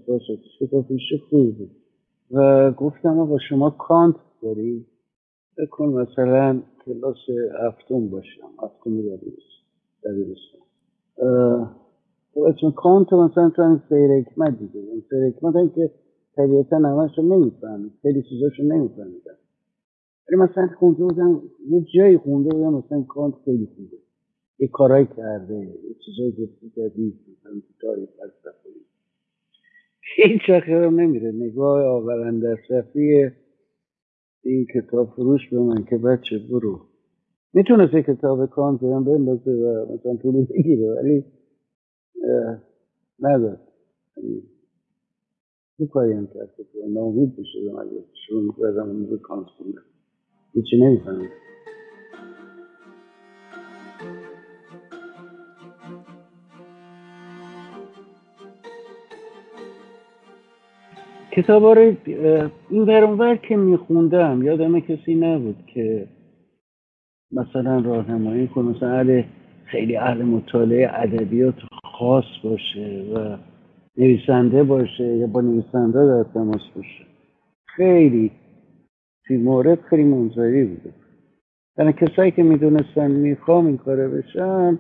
کتاب 0.60 0.86
فروشی 0.86 1.18
خوبی 1.30 1.52
بود. 1.52 1.72
و 2.32 2.72
گفتم 2.72 3.20
آقا 3.20 3.38
شما 3.50 3.70
کانت 3.70 4.16
داری؟ 4.42 4.86
بکن 5.58 5.86
مثلا 5.86 6.62
کلاس 6.86 7.18
هفتم 7.64 8.10
باشم. 8.10 8.50
هفتم 8.64 8.92
دبیرستان. 10.04 10.62
خب 12.34 12.42
اسم 12.42 12.72
کانت 12.72 13.14
مثلا 13.14 13.50
تو 13.50 13.62
این 13.62 13.82
سیر 13.90 14.12
حکمت 14.12 14.60
دیگه. 14.60 14.80
این 14.80 15.04
سیر 15.10 15.28
حکمت 15.28 15.56
هم 15.56 15.70
که 15.70 15.92
طبیعتا 16.36 16.78
همش 16.78 17.18
رو 17.18 17.24
نمی‌فهمید. 17.24 17.92
خیلی 18.02 18.24
چیزاش 18.30 18.60
رو 18.60 18.66
نمیفهمیدن. 18.66 19.38
ولی 20.30 20.42
مثلا 20.42 20.70
خونده 20.80 21.04
بودم 21.04 21.42
یه 21.70 21.86
جایی 21.96 22.18
خونده 22.18 22.50
بودم 22.50 22.74
مثلا 22.74 23.02
کانت 23.02 23.36
خیلی 23.46 23.68
خونده 23.76 23.98
یه 24.60 24.68
کارایی 24.68 25.08
کرده 25.18 25.56
یه 25.56 25.96
چیزایی 26.06 26.32
گفتی 26.32 26.70
جدید 26.70 27.14
مثلا 27.32 27.54
تو 27.54 27.88
تاریخ 27.88 28.10
فلسفه. 28.10 28.70
هیچ 30.16 30.50
وقت 30.50 30.70
نمیره. 30.70 31.32
نگاه 31.32 31.84
آورنده 31.86 32.58
صفی 32.70 33.32
این 34.44 34.66
کتاب 34.76 35.10
فروش 35.16 35.50
به 35.52 35.60
من 35.60 35.84
که 35.90 35.98
بچه 35.98 36.40
برو. 36.52 36.80
می‌تونست 37.54 37.94
یه 37.94 38.04
کتاب 38.04 38.46
کانت 38.46 38.84
هم 38.84 39.04
بندازه 39.04 39.52
و 39.52 39.94
مثلا 39.94 40.14
پولو 40.14 40.46
بگیره 40.46 40.96
ولی 40.96 41.26
نداد 43.20 43.60
چه 45.78 45.88
کاری 45.88 46.14
هم 46.14 46.28
کرد 46.28 46.56
که 46.58 46.80
ناامید 46.90 47.36
بشدم 47.36 47.76
اگه 47.80 48.04
شروع 48.28 48.44
می‌کردم 48.44 48.90
اون 48.90 49.08
رو 49.10 49.18
خوندم 49.58 49.84
هیچی 50.54 50.78
نمی‌فهمید 50.78 51.30
کتاب 61.42 61.66
رو 61.66 61.96
این 62.70 62.86
برانور 62.86 63.36
که 63.36 63.58
میخوندم 63.58 64.44
یادم 64.44 64.80
کسی 64.80 65.16
نبود 65.16 65.56
که 65.74 66.08
مثلا 67.32 67.80
راهنمایی 67.80 68.48
کنه. 68.48 68.70
مثلا 68.70 69.24
خیلی 69.66 69.98
اهل 69.98 70.22
مطالعه 70.22 70.90
ادبیات 70.94 71.56
خاص 71.84 72.26
باشه 72.44 73.04
و 73.16 73.38
نویسنده 73.98 74.64
باشه 74.64 75.04
یا 75.04 75.28
با 75.28 75.42
نویسنده 75.42 76.06
در 76.06 76.24
تماس 76.34 76.62
باشه. 76.76 77.06
خیلی 77.66 78.32
فی 79.28 79.38
مورد 79.38 79.82
خیلی 79.82 80.04
منظری 80.04 80.66
بوده. 80.66 80.94
یعنی 81.78 81.94
کسایی 81.94 82.32
که 82.32 82.44
می‌دونستن 82.44 83.12
می‌خوام 83.12 83.66
این 83.66 83.78
کاره 83.78 84.08
بشن 84.08 84.80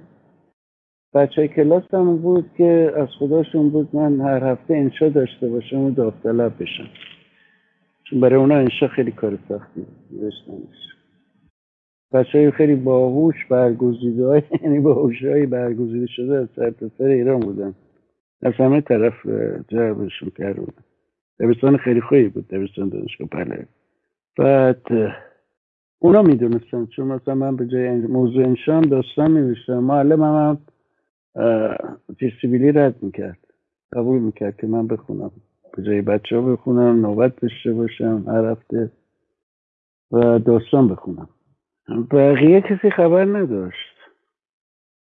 بچه 1.13 1.47
کلاس 1.47 1.93
هم 1.93 2.17
بود 2.17 2.49
که 2.57 2.91
از 2.95 3.07
خداشون 3.19 3.69
بود 3.69 3.95
من 3.95 4.21
هر 4.21 4.43
هفته 4.43 4.73
انشا 4.75 5.09
داشته 5.09 5.49
باشم 5.49 5.79
و 5.79 5.91
داوطلب 5.91 6.53
بشم. 6.59 6.87
چون 8.03 8.19
برای 8.19 8.35
اونا 8.35 8.55
انشا 8.55 8.87
خیلی 8.87 9.11
کار 9.11 9.39
سختی 9.49 9.85
نوشتنش. 10.11 10.77
بچه 12.13 12.37
های 12.37 12.51
خیلی 12.51 12.75
باهوش 12.75 13.35
برگزیده 13.49 14.25
های 14.27 14.41
یعنی 14.63 14.79
باهوش 14.79 15.23
های 15.23 15.45
برگزیده 15.45 16.07
شده 16.07 16.37
از 16.37 16.47
سر 16.97 17.05
ایران 17.05 17.39
بودن. 17.39 17.73
از 18.41 18.53
همه 18.53 18.81
طرف 18.81 19.13
جربشون 19.67 20.29
کرده 20.37 20.61
بودن 20.61 20.83
دبستان 21.39 21.77
خیلی 21.77 22.01
خوبی 22.01 22.27
بود 22.27 22.47
دبستان 22.47 22.89
دانشگاه 22.89 23.27
بله 23.27 23.67
بعد 24.37 24.81
اونا 25.99 26.21
می‌دونستن 26.21 26.85
چون 26.85 27.07
مثلا 27.07 27.35
من 27.35 27.55
به 27.55 27.67
جای 27.67 27.89
موضوع 27.89 28.45
انشام 28.45 28.81
داستان 28.81 29.33
نوشتم 29.33 29.79
معلم 29.79 30.23
هم, 30.23 30.57
هم 31.35 32.71
رد 32.71 33.03
می‌کرد 33.03 33.47
قبول 33.93 34.19
می‌کرد 34.19 34.57
که 34.57 34.67
من 34.67 34.87
بخونم. 34.87 35.31
به 35.77 35.83
جای 35.83 36.01
بچه 36.01 36.35
ها 36.35 36.41
بخونم 36.41 37.05
نوبت 37.05 37.41
داشته 37.41 37.73
باشم 37.73 38.23
هر 38.27 38.45
هفته 38.45 38.91
و 40.11 40.39
داستان 40.39 40.87
بخونم. 40.87 41.29
بقیه 42.11 42.61
کسی 42.61 42.89
خبر 42.89 43.25
نداشت. 43.25 43.95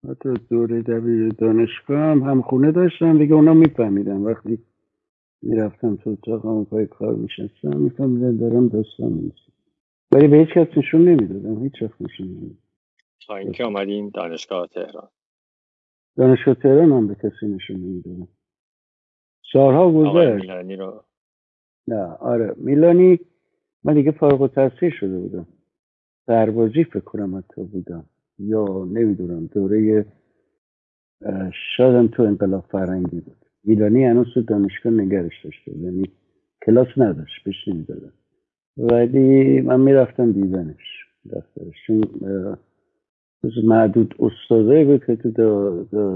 حتی 0.09 0.33
دوره 0.49 0.81
دبیر 0.81 1.29
دانشگاه 1.29 1.99
هم, 1.99 2.23
هم 2.23 2.41
خونه 2.41 2.71
داشتم 2.71 3.17
دیگه 3.17 3.33
اونا 3.33 3.53
میفهمیدن. 3.53 4.17
وقتی 4.17 4.59
می‌رفتم 5.41 5.95
تو 5.95 6.09
اتاق 6.09 6.63
پای 6.63 6.85
کار 6.85 7.15
میشستم 7.15 7.77
میفهمیدن 7.77 8.37
دارم 8.37 8.67
داستان 8.67 9.13
میشستم 9.13 9.53
ولی 10.11 10.27
به 10.27 10.37
هیچ 10.37 10.49
کس 10.49 10.77
نشون 10.77 11.01
نمی‌دادم 11.01 11.63
هیچ 11.63 11.81
وقت 11.81 12.01
نشون 12.01 12.27
نمی‌دادم. 12.27 12.57
تا 13.27 13.35
اینکه 13.35 13.63
آمدین 13.63 14.11
دانشگاه 14.13 14.67
تهران. 14.67 15.09
دانشگاه 16.17 16.55
تهران 16.55 16.91
هم 16.91 17.07
به 17.07 17.15
کسی 17.15 17.47
نشون 17.47 17.75
نمی‌دادم 17.75 18.27
سالها 19.53 19.91
گذشت. 19.91 20.49
رو. 20.79 21.03
نه 21.87 22.03
آره. 22.05 22.53
میلانی 22.57 23.19
من 23.83 23.93
دیگه 23.93 24.11
فارغ 24.11 24.41
التحصیل 24.41 24.91
شده 24.99 25.19
بودم. 25.19 25.47
سربازی 26.25 26.83
فکر 26.83 26.99
کنم 26.99 27.35
حتی 27.37 27.63
بودم. 27.63 28.05
یا 28.39 28.65
نمی‌دونم 28.91 29.45
دوره 29.45 30.05
شاید 31.77 32.09
تو 32.09 32.23
انقلاب 32.23 32.65
فرنگی 32.71 33.19
بود. 33.19 33.37
میلانی 33.63 34.05
هنوز 34.05 34.27
تو 34.33 34.41
دانشگاه 34.41 34.93
نگرش 34.93 35.45
داشته 35.45 35.77
یعنی 35.77 36.11
کلاس 36.65 36.87
نداشت 36.97 37.43
بهش 37.45 37.67
نمی‌دادم 37.67 38.13
ولی 38.77 39.61
من 39.61 39.79
می‌رفتم 39.79 40.31
دیدنش 40.31 41.05
دفترش. 41.29 41.75
چون 41.87 42.01
معدود 43.63 44.15
استادایی 44.19 44.85
بود 44.85 45.05
که 45.05 45.15
تو 45.15 45.31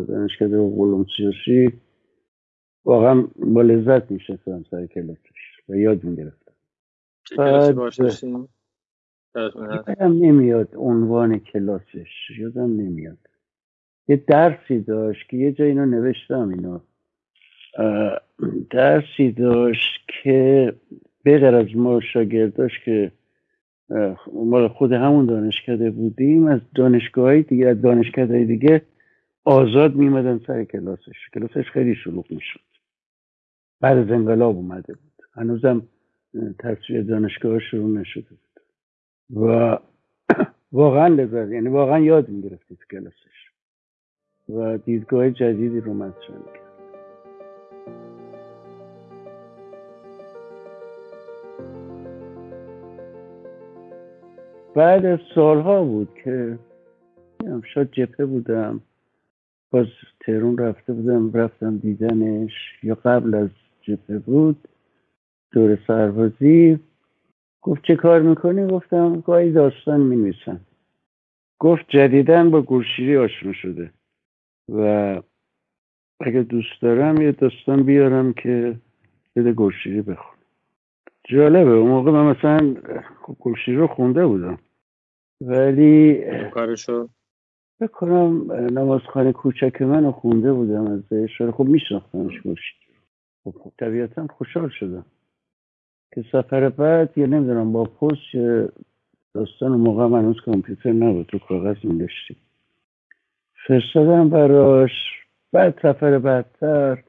دانشگاه 0.07 0.49
علوم 0.49 1.05
سیاسی 1.17 1.73
واقعا 2.85 3.27
با 3.35 3.61
لذت 3.61 4.11
میشستم 4.11 4.65
سر 4.71 4.85
کلاسش 4.85 5.61
و 5.69 5.75
یاد 5.75 6.03
می‌گرفتم 6.03 6.53
یادم 9.37 10.13
نمیاد 10.25 10.69
عنوان 10.75 11.39
کلاسش 11.39 12.29
یادم 12.39 12.81
نمیاد 12.81 13.17
یه 14.07 14.23
درسی 14.27 14.79
داشت 14.79 15.29
که 15.29 15.37
یه 15.37 15.51
جایی 15.51 15.71
اینو 15.71 15.85
نوشتم 15.85 16.49
اینا 16.49 16.81
درسی 18.69 19.31
داشت 19.31 20.01
که 20.23 20.73
بغیر 21.25 21.55
از 21.55 21.75
ما 21.75 21.99
شاگرداش 22.13 22.71
که 22.85 23.11
مال 24.33 24.67
خود 24.67 24.91
همون 24.91 25.25
دانشکده 25.25 25.91
بودیم. 25.91 26.47
از 26.47 26.59
دانشگاه 26.75 27.41
دیگه 27.41 27.67
از 27.67 27.81
دانشکده 27.81 28.45
دیگه 28.45 28.81
آزاد 29.45 29.95
میمدن 29.95 30.39
سر 30.47 30.63
کلاسش. 30.63 31.29
کلاسش 31.33 31.69
خیلی 31.71 31.95
شلوغ 31.95 32.31
می‌شد. 32.31 32.59
بعد 33.81 33.97
از 33.97 34.11
انقلاب 34.11 34.55
اومده 34.55 34.93
بود. 34.93 35.25
هنوزم 35.33 35.81
تصویر 36.59 37.03
دانشگاه 37.03 37.59
شروع 37.59 37.99
نشده 37.99 38.29
بود. 38.29 38.61
و 39.43 39.77
واقعا 40.71 41.07
لذت 41.07 41.51
یعنی 41.51 41.69
واقعا 41.69 41.99
یاد 41.99 42.29
می‌گرفتی 42.29 42.75
تو 42.75 42.83
کلاسش. 42.91 43.51
و 44.49 44.77
دیدگاه 44.77 45.31
جدیدی 45.31 45.79
رو 45.79 45.93
مطرح 45.93 46.37
می‌کرد 46.37 46.66
بعد 54.77 55.19
سالها 55.35 55.83
بود 55.83 56.09
که 56.23 56.59
شاید 57.73 57.91
جپه 57.91 58.25
بودم. 58.25 58.81
باز 59.71 59.85
تهرون 60.19 60.57
رفته 60.57 60.93
بودم 60.93 61.33
رفتم 61.33 61.77
دیدنش. 61.77 62.51
یا 62.83 62.95
قبل 62.95 63.35
از 63.35 63.49
جپه 63.81 64.19
بود 64.19 64.67
دور 65.51 65.79
سربازی. 65.87 66.79
گفت 67.61 67.83
چه 67.83 67.95
کار 67.95 68.21
می‌کنی؟ 68.21 68.67
گفتم 68.67 69.19
گاهی 69.19 69.51
داستان 69.51 70.01
می‌نویسم. 70.01 70.59
گفت 71.59 71.85
جدیدن 71.87 72.51
با 72.51 72.61
گورشیری 72.61 73.17
آشنا 73.17 73.53
شده. 73.53 73.91
و 74.69 74.81
اگه 76.19 76.43
دوست 76.43 76.81
دارم 76.81 77.21
یه 77.21 77.31
داستان 77.31 77.83
بیارم 77.83 78.33
که 78.33 78.75
بده 79.35 79.53
گورشیری 79.53 80.01
بخون 80.01 80.37
جالبه 81.29 81.71
اون 81.71 81.89
موقع 81.89 82.11
من 82.11 82.25
مثلا 82.25 82.75
خب 83.21 83.35
گورشیری 83.39 83.77
رو 83.77 83.87
خونده 83.87 84.25
بودم. 84.25 84.59
ولی 85.41 86.23
کارشو 86.49 87.09
بکنم 87.81 88.51
نمازخانه 88.51 89.31
کوچک 89.33 89.81
من 89.81 90.11
خونده 90.11 90.53
بودم 90.53 90.87
از 90.87 91.13
اشاره 91.13 91.51
خب 91.51 91.63
میشناختمش 91.63 92.41
گوشید 92.41 92.77
خب, 93.43 93.55
خب 93.63 93.71
طبیعتا 93.79 94.27
خوشحال 94.27 94.69
شدم. 94.69 95.05
که 96.15 96.25
سفر 96.31 96.69
بعد 96.69 97.17
یه 97.17 97.27
نمی‌دونم 97.27 97.71
با 97.71 97.83
پست 97.83 98.35
داستان 99.33 99.71
موقع 99.71 100.07
من 100.07 100.19
هنوز 100.19 100.41
کامپیوتر 100.45 100.91
نبود 100.91 101.33
رو 101.33 101.39
کاغذ 101.39 101.77
میداشتیم 101.83 102.37
فرستادم 103.67 104.29
براش. 104.29 104.91
بعد 105.53 105.79
سفر 105.81 106.19
بعدتر 106.19 107.03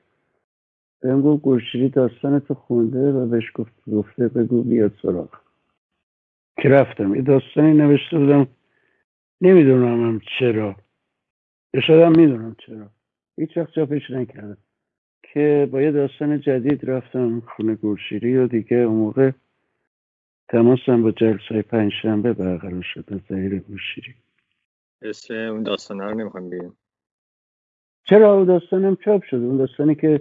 بهم 1.01 1.23
گفت 1.23 1.45
گرشیری 1.45 1.89
داستان 1.89 2.41
تو 2.41 2.55
خونده 2.55 3.13
و 3.13 3.27
بهش 3.27 3.53
گفت 3.55 3.91
گفته 3.93 4.29
بگو 4.29 4.63
بیاد 4.63 4.93
سراغ 5.03 5.48
که 6.63 6.69
رفتم. 6.69 7.15
یه 7.15 7.23
داستانی 7.23 7.73
نوشته 7.73 8.19
بودم. 8.19 8.47
نمی‌دونم 9.41 10.07
هم 10.07 10.21
چرا. 10.39 10.77
شاید 11.87 12.17
می‌دونم 12.17 12.57
چرا. 12.67 12.91
هیچ 13.37 13.57
وقت 13.57 13.71
چاپش 13.71 14.11
نکردم. 14.11 14.57
که 15.23 15.69
با 15.73 15.83
یه 15.83 15.91
داستان 15.93 16.41
جدید 16.41 16.91
رفتم 16.91 17.41
خونه 17.41 17.75
گورشیری 17.75 18.37
و 18.37 18.47
دیگه 18.47 18.77
اون 18.77 18.97
موقع 18.97 19.31
تماسم 20.49 21.03
با 21.03 21.11
جلسه 21.11 21.63
پنج 21.63 21.93
شنبه 22.03 22.33
برقرار 22.33 22.83
شد 22.83 23.05
از 23.13 23.21
زهیر 23.29 23.59
گورشیری 23.59 24.15
اسم 25.03 25.35
اون 25.35 25.63
داستانه 25.63 26.05
رو 26.05 26.15
نمی‌خوام 26.15 26.51
بگیم 26.51 26.77
چرا 28.05 28.35
اون 28.35 28.45
داستانم 28.45 28.97
چاپ 28.97 29.25
شده 29.25 29.47
اون 29.47 29.57
داستانی 29.57 29.95
که 29.95 30.21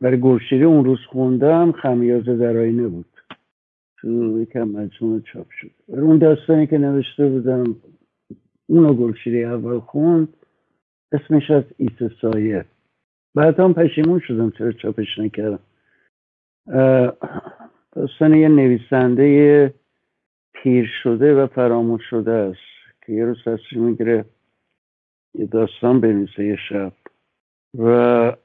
برای 0.00 0.16
گورشیری 0.16 0.64
اون 0.64 0.84
روز 0.84 0.98
خوندم 1.08 1.72
خمیازه 1.72 2.36
در 2.36 2.56
آینه 2.56 2.88
بود. 2.88 3.15
تو 4.06 4.40
یکم 4.40 4.68
مجموعه 4.68 5.20
چاپ 5.32 5.46
شد. 5.50 5.70
اون 5.86 6.18
داستانی 6.18 6.66
که 6.66 6.78
نوشته 6.78 7.28
بودم 7.28 7.76
اونو 8.66 8.94
گلشیری 8.94 9.44
اول 9.44 9.80
خوند 9.80 10.28
اسمش 11.12 11.50
از 11.50 11.64
ایس 11.76 12.12
سایه. 12.20 12.64
بعد 13.34 13.60
هم 13.60 13.74
پشیمون 13.74 14.20
شدم 14.20 14.50
چرا 14.50 14.72
چاپش 14.72 15.18
نکردم. 15.18 15.58
داستان 17.92 18.34
یه 18.34 18.48
نویسنده 18.48 19.74
پیر 20.52 20.90
شده 21.02 21.34
و 21.34 21.46
فراموش 21.46 22.02
شده 22.10 22.32
است 22.32 23.04
که 23.06 23.12
یه 23.12 23.24
روز 23.24 23.38
تصمیم 23.44 23.84
می‌گیره 23.84 24.24
یه 25.34 25.46
داستان 25.46 26.00
بنویسه 26.00 26.44
یه 26.44 26.56
شب 26.68 26.92
و 27.78 28.36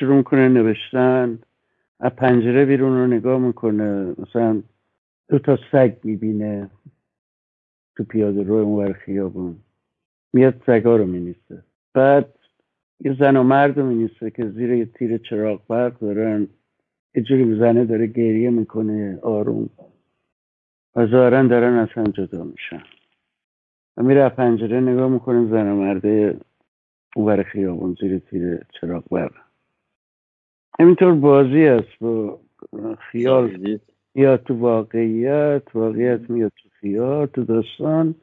شروع 0.00 0.16
می‌کنه 0.16 0.48
نوشتن. 0.48 1.38
از 2.00 2.12
پنجره 2.12 2.64
بیرون 2.64 2.98
رو 2.98 3.06
نگاه 3.06 3.38
می‌کنه. 3.38 4.14
مثلا 4.18 4.62
دو 5.28 5.38
تا 5.38 5.58
سگ 5.72 5.96
می‌بینه 6.04 6.70
تو 7.96 8.04
پیاده 8.04 8.42
رو 8.42 8.54
اونور 8.54 8.92
خیابون. 8.92 9.56
میاد 10.32 10.62
سگا 10.66 10.96
رو 10.96 11.06
مینیسه 11.06 11.64
بعد 11.94 12.34
یه 13.00 13.16
زن 13.18 13.36
و 13.36 13.42
مرد 13.42 13.78
رو 13.78 13.86
مینیسه 13.86 14.30
که 14.30 14.48
زیر 14.48 14.70
یه 14.70 14.86
تیر 14.86 15.18
چراغ 15.18 15.66
برق 15.66 15.98
دارن 15.98 16.48
یه 17.14 17.22
جوری 17.22 17.58
زنه 17.58 17.84
داره 17.84 18.06
گریه 18.06 18.50
می‌کنه 18.50 19.18
آروم. 19.22 19.70
و 20.96 21.06
ظاهرا 21.06 21.46
دارن 21.46 21.74
از 21.74 21.88
هم 21.88 22.04
جدا 22.04 22.44
میشن. 22.44 22.82
و 23.96 24.02
میره 24.02 24.28
پنجره 24.28 24.80
نگاه 24.80 25.08
می‌کنه 25.08 25.50
زن 25.50 25.68
و 25.68 25.76
مرده 25.76 26.40
اونور 27.16 27.42
خیابون 27.42 27.96
زیر 28.00 28.18
تیر 28.18 28.60
چراغ 28.80 29.08
برق 29.08 29.32
همینطور 30.80 31.14
بازی 31.14 31.66
است 31.66 31.98
با 32.00 32.40
خیال. 32.98 33.78
یا 34.18 34.36
تو 34.36 34.54
واقعیت 34.54 35.62
واقعیت 35.74 36.30
میاد 36.30 36.52
تو 36.62 36.68
خیال 36.80 37.26
تو 37.26 37.44
داستان. 37.44 38.14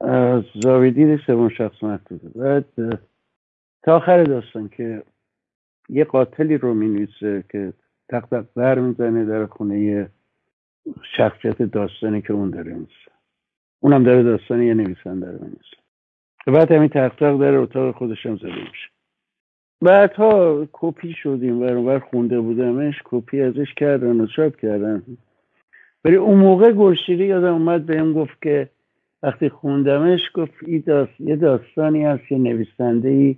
از 0.00 0.42
زاویدید 0.62 1.20
سوم 1.26 1.48
شخص 1.48 1.82
محدوده. 1.82 2.28
بعد 2.28 2.64
تا 3.82 3.96
آخر 3.96 4.24
داستان 4.24 4.68
که 4.68 5.02
یه 5.88 6.04
قاتلی 6.04 6.58
رو 6.58 6.74
می 6.74 7.08
که 7.52 7.72
تق 8.08 8.20
تق 8.30 8.44
بر 8.54 8.78
می‌زنه 8.78 9.24
در 9.24 9.46
خونه 9.46 10.10
شخصیت 11.16 11.62
داستانی 11.62 12.22
که 12.22 12.32
اون 12.32 12.50
داره 12.50 12.72
میسه 12.72 13.10
اونم 13.80 14.04
داره 14.04 14.22
داستانی 14.22 14.66
یه 14.66 14.74
نویسنده 14.74 15.26
رو 15.26 15.44
میسه 15.44 15.76
بعد 16.46 16.72
همین 16.72 16.88
تق 16.88 17.18
در 17.18 17.54
اتاق 17.54 17.94
خودشم 17.94 18.36
زده 18.36 18.48
میشه. 18.48 18.90
بعدها 19.82 20.66
کپی 20.72 21.12
شدیم 21.12 21.60
ور 21.60 21.98
خونده 21.98 22.40
بودمش 22.40 22.94
کپی 23.04 23.40
ازش 23.40 23.74
کردن 23.76 24.20
و 24.20 24.26
چاپ 24.26 24.56
کردن. 24.56 25.02
ولی 26.04 26.16
اون 26.16 26.38
موقع 26.38 26.72
گلشیری 26.72 27.26
یادم 27.26 27.52
اومد 27.52 27.86
بهم 27.86 28.12
گفت 28.12 28.42
که 28.42 28.68
وقتی 29.22 29.48
خوندمش 29.48 30.20
گفت 30.34 30.52
ای 30.66 30.82
یه 31.20 31.36
داستانی 31.36 32.04
هست 32.04 32.32
یه 32.32 32.38
نویسنده 32.38 33.08
ای 33.08 33.36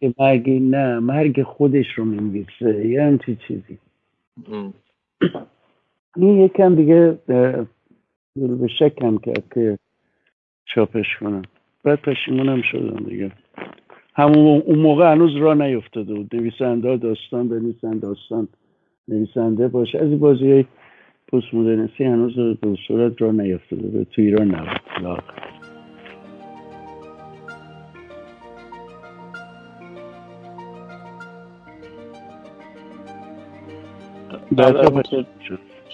که 0.00 0.14
مرگی 0.18 0.60
نه 0.60 0.98
مرگ 0.98 1.42
خودش 1.42 1.86
رو 1.96 2.04
می‌نویسه. 2.04 2.86
یه 2.86 3.02
همچی 3.02 3.38
چیزی. 3.48 3.78
این 6.16 6.40
یکم 6.40 6.74
دیگه 6.74 7.18
به 7.26 8.68
شکم 8.78 9.18
کرد 9.18 9.44
که 9.54 9.78
چاپش 10.64 11.16
کنم. 11.20 11.42
بعد 11.84 12.00
پشیمونم 12.00 12.62
شدم 12.62 13.04
دیگه. 13.04 13.32
همون 14.14 14.62
اون 14.66 14.78
موقع 14.78 15.12
هنوز 15.12 15.36
را 15.36 15.54
نیفتاده 15.54 16.14
بود. 16.14 16.34
نویسنده 16.36 16.96
داستان 16.96 17.48
بنویسن 17.48 17.98
داستان. 17.98 18.48
نویسنده 19.08 19.68
باشه. 19.68 19.98
از 19.98 20.20
بازی 20.20 20.52
های 20.52 20.64
پست 21.32 21.54
مدرنسی 21.54 22.04
هنوز 22.04 22.58
به 22.60 22.76
صورت 22.88 23.22
را 23.22 23.30
نیفتاده 23.30 23.88
به 23.88 24.04
تو 24.04 24.22
ایران 24.22 24.54
نبود. 24.54 24.80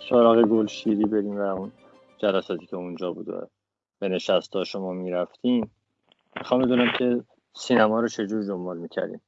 سراغ 0.09 0.43
گل 0.43 0.67
شیری 0.67 1.05
بریم 1.05 1.37
و 1.37 1.41
اون 1.41 1.73
جلساتی 2.19 2.67
که 2.67 2.77
اونجا 2.77 3.13
بود 3.13 3.29
و 3.29 3.41
به 3.99 4.09
نشستا 4.09 4.65
شما 4.65 4.93
می‌رفتیم 4.93 5.71
می‌خوام 6.37 6.63
بدونم 6.63 6.93
که 6.99 7.21
سینما 7.53 8.01
رو 8.01 8.09
چجور 8.09 8.45
دنبال 8.45 8.79
می‌کردیم 8.79 9.21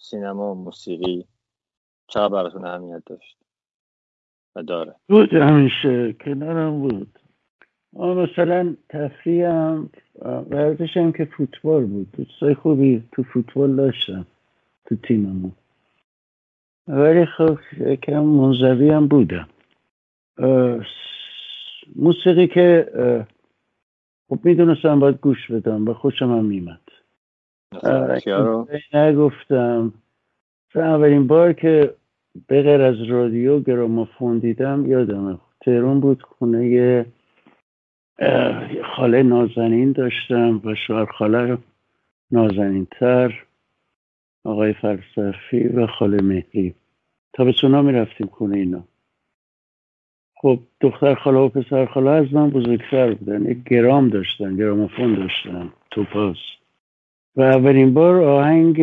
سینما 0.00 0.54
موسیقی؟ 0.54 1.24
چقدر 2.08 2.28
براتون 2.28 2.64
اهمیت 2.64 3.02
داشت؟ 3.06 3.36
و 4.56 4.62
داره. 4.62 4.94
بود 5.08 5.34
همیشه. 5.34 6.12
کنارم 6.12 6.80
بود. 6.80 7.18
مثلا 7.92 8.76
تفریحم 8.88 9.90
ورزشم 10.50 11.12
که 11.12 11.24
فوتبال 11.24 11.84
بود. 11.84 12.10
دوستای 12.12 12.54
خوبی 12.54 13.02
تو 13.12 13.22
فوتبال 13.22 13.76
داشتم 13.76 14.26
تو 14.86 14.96
تیممون. 14.96 15.52
ولی 16.88 17.26
خب 17.26 17.58
یکم 17.80 18.20
منزوی 18.20 18.90
هم 18.90 19.08
بودم. 19.08 19.48
موسیقی 21.96 22.46
که 22.46 22.90
خب 24.28 24.38
می‌دونستم 24.44 25.00
باید 25.00 25.16
گوش 25.16 25.50
بدم 25.50 25.88
و 25.88 25.94
خوشم 25.94 26.32
هم 26.32 26.44
میمد 26.44 26.80
نگفتم. 28.94 29.92
اولین 30.76 31.26
بار 31.26 31.52
که 31.52 31.94
به 32.46 32.62
غیر 32.62 32.80
از 32.80 33.02
رادیو 33.02 33.60
گرامافون 33.60 34.38
دیدم 34.38 34.86
یادم 34.86 35.40
تهران 35.60 36.00
بود 36.00 36.22
خونه 36.22 37.06
خاله 38.96 39.22
نازنین 39.22 39.92
داشتم 39.92 40.60
و 40.64 40.74
شوهر 40.74 41.04
خاله 41.04 41.58
نازنین 42.30 42.86
تر 42.90 43.44
آقای 44.44 44.72
فلسفی 44.72 45.68
و 45.68 45.86
خاله 45.86 46.22
مهری. 46.22 46.74
تابستونا 47.32 47.82
می‌رفتیم 47.82 48.26
خونه 48.26 48.56
اینا. 48.56 48.84
خب 50.34 50.58
دختر 50.80 51.14
خاله 51.14 51.38
و 51.38 51.48
پسر 51.48 51.86
خاله 51.86 52.10
از 52.10 52.34
من 52.34 52.50
بزرگتر 52.50 53.14
بودن. 53.14 53.50
یک 53.50 53.64
گرام 53.64 54.08
داشتن 54.08 54.56
گرامافون 54.56 55.14
داشتن 55.14 55.72
توپاس. 55.90 56.57
و 57.36 57.42
اولین 57.42 57.94
بار 57.94 58.22
آهنگ 58.22 58.82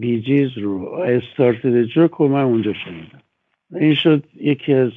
بیجیز 0.00 0.58
رو 0.58 0.84
استارت 0.84 1.66
جوک 1.66 2.10
رو 2.10 2.28
من 2.28 2.42
اونجا 2.42 2.72
شنیدم. 2.72 3.22
این 3.74 3.94
شد 3.94 4.24
یکی 4.40 4.72
از 4.72 4.90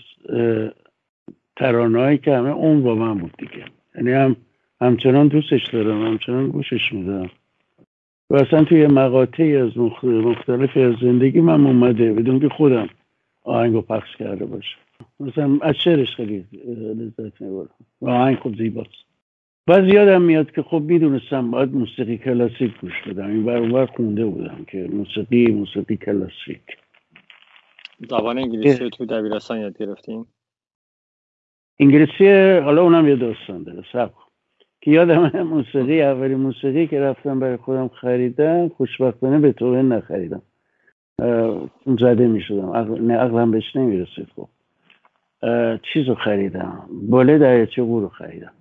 ترانهایی 1.55 2.17
که 2.17 2.37
همه 2.37 2.49
اون 2.49 2.83
با 2.83 2.95
من 2.95 3.17
بود 3.17 3.33
دیگه. 3.37 3.65
یعنی 3.95 4.11
هم 4.11 4.35
همچنان 4.81 5.27
دوستش 5.27 5.67
دارم 5.67 6.05
همچنان 6.05 6.47
گوشش 6.47 6.93
میدم. 6.93 7.29
و 8.29 8.35
اصلا 8.35 8.63
توی 8.63 8.87
مقاطعی 8.87 9.57
از 9.57 9.77
مختلفی 10.03 10.81
از 10.81 10.95
زندگی 11.01 11.41
من 11.41 11.65
اومده 11.65 12.13
بدون 12.13 12.39
که 12.39 12.49
خودم 12.49 12.89
آهنگ 13.43 13.73
رو 13.73 13.81
پخش 13.81 14.15
کرده 14.15 14.45
باشه 14.45 14.75
مثلا 15.19 15.57
از 15.61 15.75
شعرش 15.75 16.15
خیلی 16.15 16.45
لذت 16.95 17.41
می‌برم. 17.41 17.69
و 18.01 18.09
آهنگ 18.09 18.37
خوب 18.37 18.55
زیباست. 18.55 19.10
بعض 19.67 19.93
یادم 19.93 20.21
میاد 20.21 20.51
که 20.51 20.61
خب 20.61 20.81
می‌دونستم 20.85 21.51
باید 21.51 21.75
موسیقی 21.75 22.17
کلاسیک 22.17 22.79
گوش 22.81 23.01
بدم. 23.07 23.27
این 23.27 23.45
بر 23.45 23.57
اونور 23.57 23.85
خونده 23.85 24.25
بودم 24.25 24.65
که 24.67 24.89
موسیقی 24.93 25.47
موسیقی 25.47 25.97
کلاسیک. 25.97 26.61
زبان 28.09 28.37
انگلیسی 28.37 28.89
تو 28.89 29.05
دبیرستان 29.05 29.59
یاد 29.59 29.77
گرفتیم 29.77 30.25
انگلیسی 31.79 32.59
حالا 32.63 32.83
اونم 32.83 33.07
یه 33.07 33.15
داستان 33.15 33.63
داره. 33.63 33.83
سب 33.93 34.11
که 34.81 34.91
یادم 34.91 35.41
موسیقی 35.43 36.01
اولی 36.01 36.35
موسیقی 36.35 36.87
که 36.87 36.99
رفتم 36.99 37.39
برای 37.39 37.57
خودم 37.57 37.87
خریدم 37.87 38.69
خوشبختانه 38.69 39.39
به 39.39 39.51
تو 39.51 39.81
نخریدم. 39.81 40.41
زده 41.85 42.27
می 42.27 42.41
شدم 42.41 42.69
عقلم 43.11 43.51
بهش 43.51 43.75
نمی‌رسید 43.75 44.27
خب. 44.35 44.47
چیز 45.93 46.07
رو 46.07 46.15
خریدم. 46.15 46.89
باله 47.09 47.37
دریاچه 47.37 47.81
رو 47.81 48.09
خریدم. 48.09 48.53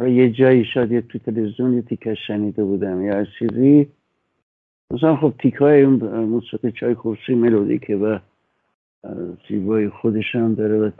یه 0.00 0.30
جایی 0.30 0.64
شاید 0.64 1.06
تو 1.06 1.18
تلویزیون 1.18 1.74
یه 1.74 1.82
تیکش 1.82 2.18
شنیده 2.26 2.64
بودم 2.64 3.02
یا 3.02 3.14
هر 3.14 3.26
چیزی. 3.38 3.88
مثلا 4.90 5.16
خب 5.16 5.34
تیک 5.38 5.54
های 5.54 5.82
اون 5.82 5.94
موسیقی 6.24 6.72
چای 6.72 6.94
خورسی 6.94 7.34
ملودی 7.34 7.78
که 7.78 7.96
و 7.96 8.18
زیبایی 9.48 9.88
خودش 9.88 10.34
هم 10.34 10.54
داره 10.54 10.78
و 10.78 10.90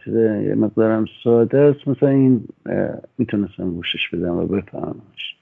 یه 0.42 0.54
مقدارم 0.54 1.04
ساده 1.24 1.58
است. 1.58 1.88
مثلا 1.88 2.08
این 2.08 2.44
می‌تونستم 3.18 3.70
گوشش 3.70 4.08
بدم 4.12 4.37
و 4.37 4.46
بفهمش 4.46 5.37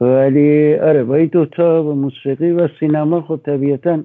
ولی 0.00 0.74
آره 0.74 1.04
با 1.04 1.14
این 1.14 1.26
دوتا 1.26 1.84
و 1.84 1.94
موسیقی 1.94 2.50
و 2.50 2.68
سینما 2.80 3.22
خب 3.22 3.40
طبیعتا 3.44 4.02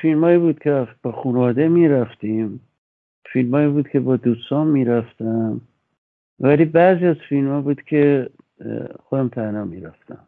فیلم 0.00 0.38
بود 0.38 0.58
که 0.58 0.88
با 1.02 1.12
خانواده 1.12 1.68
می‌رفتیم. 1.68 2.60
فیلم 3.32 3.72
بود 3.72 3.88
که 3.88 4.00
با 4.00 4.16
دوستان 4.16 4.66
می‌رفتم. 4.66 5.60
ولی 6.42 6.64
بعضی 6.64 7.06
از 7.06 7.16
فیلم 7.28 7.48
ها 7.48 7.60
بود 7.60 7.82
که 7.82 8.30
خودم 9.00 9.28
تنها 9.28 9.64
می‌رفتم. 9.64 10.26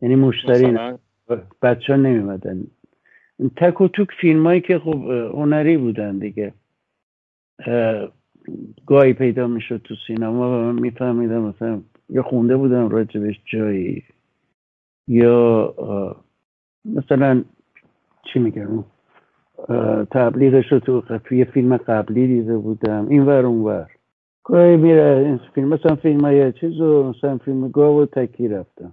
یعنی 0.00 0.16
مشتری 0.16 0.78
بچه 1.62 1.92
ها 1.92 1.96
نمیمدن 1.96 2.66
تک 3.56 3.80
و 3.80 3.88
توک 3.88 4.08
فیلم 4.20 4.46
هایی 4.46 4.60
که 4.60 4.78
خب 4.78 5.10
هنری 5.34 5.76
بودن 5.76 6.18
دیگه. 6.18 6.52
گاهی 8.86 9.12
پیدا 9.12 9.46
می‌شد 9.46 9.80
تو 9.84 9.94
سینما 10.06 10.48
و 10.48 10.72
من 10.72 10.80
میفهمیدم 10.80 11.40
مثلا 11.40 11.82
یا 12.08 12.22
خونده 12.22 12.56
بودم 12.56 12.88
راجبش 12.88 13.40
جایی 13.44 14.04
یا 15.08 15.74
مثلا 16.84 17.44
چی 18.32 18.38
میگم؟ 18.38 18.84
تبلیغش 20.10 20.72
رو 20.72 20.78
تو 20.78 21.34
یه 21.34 21.44
فیلم 21.44 21.76
قبلی 21.76 22.26
دیده 22.26 22.56
بودم. 22.56 23.08
این 23.08 23.22
ور 23.22 23.46
اون 23.46 23.62
ور 23.62 23.90
گاهی 24.48 24.76
میره 24.76 25.22
این 25.26 25.40
فیلم 25.54 25.68
مثلا 25.68 25.96
فیلم 25.96 26.20
های 26.20 26.52
چیز 26.52 26.80
و 26.80 27.02
مثلا 27.02 27.38
فیلم 27.38 27.68
گاو 27.68 28.02
و 28.02 28.06
تکی 28.06 28.48
رفتم. 28.48 28.92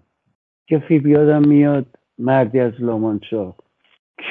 که 0.68 0.80
فیلم 0.80 1.10
یادم 1.10 1.48
میاد 1.48 1.86
مردی 2.20 2.60
از 2.60 2.74
لامانچا 2.80 3.56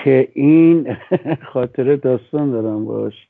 که 0.04 0.28
این 0.34 0.96
خاطر 1.52 1.96
داستان 1.96 2.50
دارم 2.50 2.84
باش. 2.84 3.28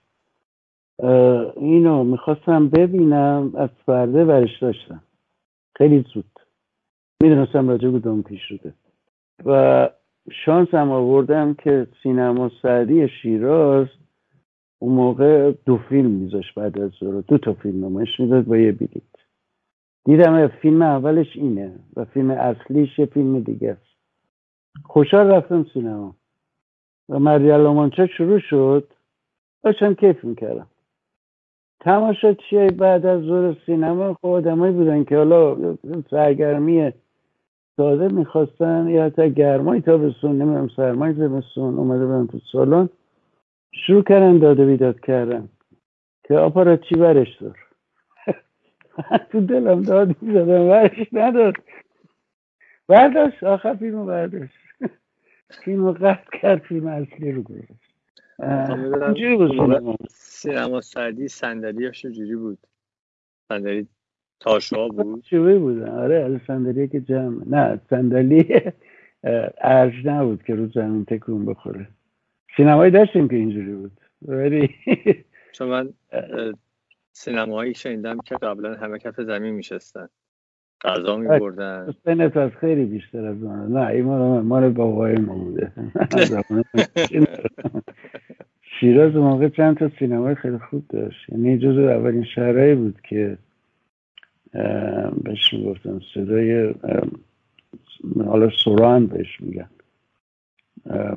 اینو 1.56 2.04
می‌خواستم 2.04 2.68
ببینم 2.68 3.52
از 3.56 3.70
فرده 3.86 4.24
برش 4.24 4.58
داشتم. 4.62 5.02
خیلی 5.76 6.04
زود. 6.14 6.40
می‌دونستم 7.22 7.68
راجع 7.68 7.88
بودم 7.88 8.22
پیش 8.22 8.40
شده 8.48 8.74
و 9.44 9.88
شانس 10.30 10.74
هم 10.74 10.90
آوردم 10.90 11.54
که 11.54 11.86
سینما 12.02 12.50
سعدی 12.62 13.08
شیراز 13.08 13.86
اون 14.82 14.94
موقع 14.94 15.52
دو 15.66 15.76
فیلم 15.76 16.10
میذاش 16.10 16.52
بعد 16.52 16.78
از 16.78 16.90
ظهر. 17.00 17.20
دو 17.20 17.38
تا 17.38 17.52
فیلم 17.52 17.84
نمایش 17.84 18.20
می‌داد 18.20 18.44
با 18.44 18.56
یه 18.56 18.72
بلیت. 18.72 19.02
دیدم 20.04 20.48
فیلم 20.48 20.82
اولش 20.82 21.36
اینه 21.36 21.72
و 21.96 22.04
فیلم 22.04 22.30
اصلیش 22.30 22.98
یه 22.98 23.06
فیلم 23.06 23.40
دیگه 23.40 23.70
است. 23.70 23.96
خوشحال 24.84 25.26
رفتم 25.26 25.66
سینما. 25.74 26.14
و 27.08 27.18
مردی 27.18 28.06
شروع 28.16 28.38
شد. 28.38 28.88
داشتم 29.62 29.94
کیف 29.94 30.24
می‌کردم. 30.24 30.66
تماشا 31.80 32.34
چیه 32.34 32.66
بعد 32.66 33.06
از 33.06 33.22
ظهر 33.22 33.56
سینما؟ 33.66 34.14
خب 34.14 34.26
آدمایی 34.26 34.72
بودن 34.72 35.04
که 35.04 35.16
حالا 35.16 35.56
سرگرمی 36.10 36.92
ساده 37.76 38.14
می‌خواستن 38.14 38.88
یا 38.88 39.04
حتی 39.04 39.30
گرمای 39.30 39.80
تابستون 39.80 40.42
نمی‌دونم 40.42 40.68
سرمای 40.76 41.12
زمستون 41.12 41.78
اومده 41.78 42.06
بودن 42.06 42.26
تو 42.26 42.38
سالن. 42.52 42.88
شروع 43.72 44.02
کردن 44.02 44.38
داده 44.38 44.66
بیداد 44.66 45.00
کردن. 45.00 45.48
که 46.24 46.34
آپارات 46.34 46.80
چی 46.80 46.94
برش 46.94 47.36
دار؟ 47.36 47.58
تو 49.30 49.40
دلم 49.40 49.82
داد 49.82 50.22
می‌زدم 50.22 50.68
ورش 50.68 51.08
نداد. 51.12 51.54
برداشت 52.88 53.44
آخر 53.44 53.74
فیلم 53.74 54.06
برداشت. 54.06 54.54
فیلم 55.64 55.92
قطع 55.92 56.38
کرد 56.38 56.62
فیلم 56.62 56.86
اصلی 56.86 57.32
رو 57.32 57.42
گذاشت. 57.42 57.72
اینجوری 59.02 59.36
بود 59.36 59.96
سینما 60.08 60.80
سعدی 60.80 61.28
صندلیاش 61.28 62.02
چجوری 62.02 62.36
بود؟ 62.36 62.58
صندلی 63.48 63.88
تاشوا 64.40 64.88
بود؟ 64.88 65.22
چوبی 65.22 65.58
بود 65.58 65.82
آره 65.82 66.16
از 66.16 66.40
صندلی 66.46 66.88
که 66.88 67.00
جمع. 67.00 67.42
نه 67.46 67.80
صندلی 67.90 68.60
ارج 69.58 70.06
نبود 70.06 70.42
که 70.42 70.54
رو 70.54 70.66
زمین 70.66 71.04
تکون 71.04 71.46
بخوره. 71.46 71.88
سینمایی 72.56 72.90
داشتیم 72.90 73.28
که 73.28 73.36
اینجوری 73.36 73.72
بود. 73.72 73.92
ولی 74.22 74.70
چون 75.56 75.68
من 75.68 75.92
سینمایی 77.12 77.74
شنیدم 77.74 78.18
که 78.18 78.34
قبلا 78.34 78.74
همه 78.74 78.98
کف 78.98 79.20
زمین 79.20 79.54
میشستن. 79.54 80.08
غذا 80.84 81.16
میبردن. 81.16 81.94
سنت 82.04 82.36
از 82.36 82.50
خیلی 82.50 82.84
بیشتر 82.84 83.24
از 83.24 83.36
من 83.36 83.72
نه 83.72 83.86
این 83.86 84.04
مال 84.40 84.70
بابای 84.70 85.16
ما 85.16 85.34
بوده. 85.34 85.72
شیراز 88.80 89.14
موقع 89.14 89.48
چند 89.48 89.76
تا 89.76 89.90
سینمای 89.98 90.34
خیلی 90.34 90.58
خوب 90.58 90.84
داشت. 90.88 91.28
یعنی 91.28 91.58
جز 91.58 91.78
اولین 91.78 92.24
شهرهایی 92.24 92.74
بود 92.74 93.00
که 93.08 93.38
بهش 95.22 95.52
می‌گفتن 95.52 96.00
صدای 96.14 96.74
حالا 98.26 98.50
سوران 98.64 99.06
بهش 99.06 99.40
میگن 99.40 99.68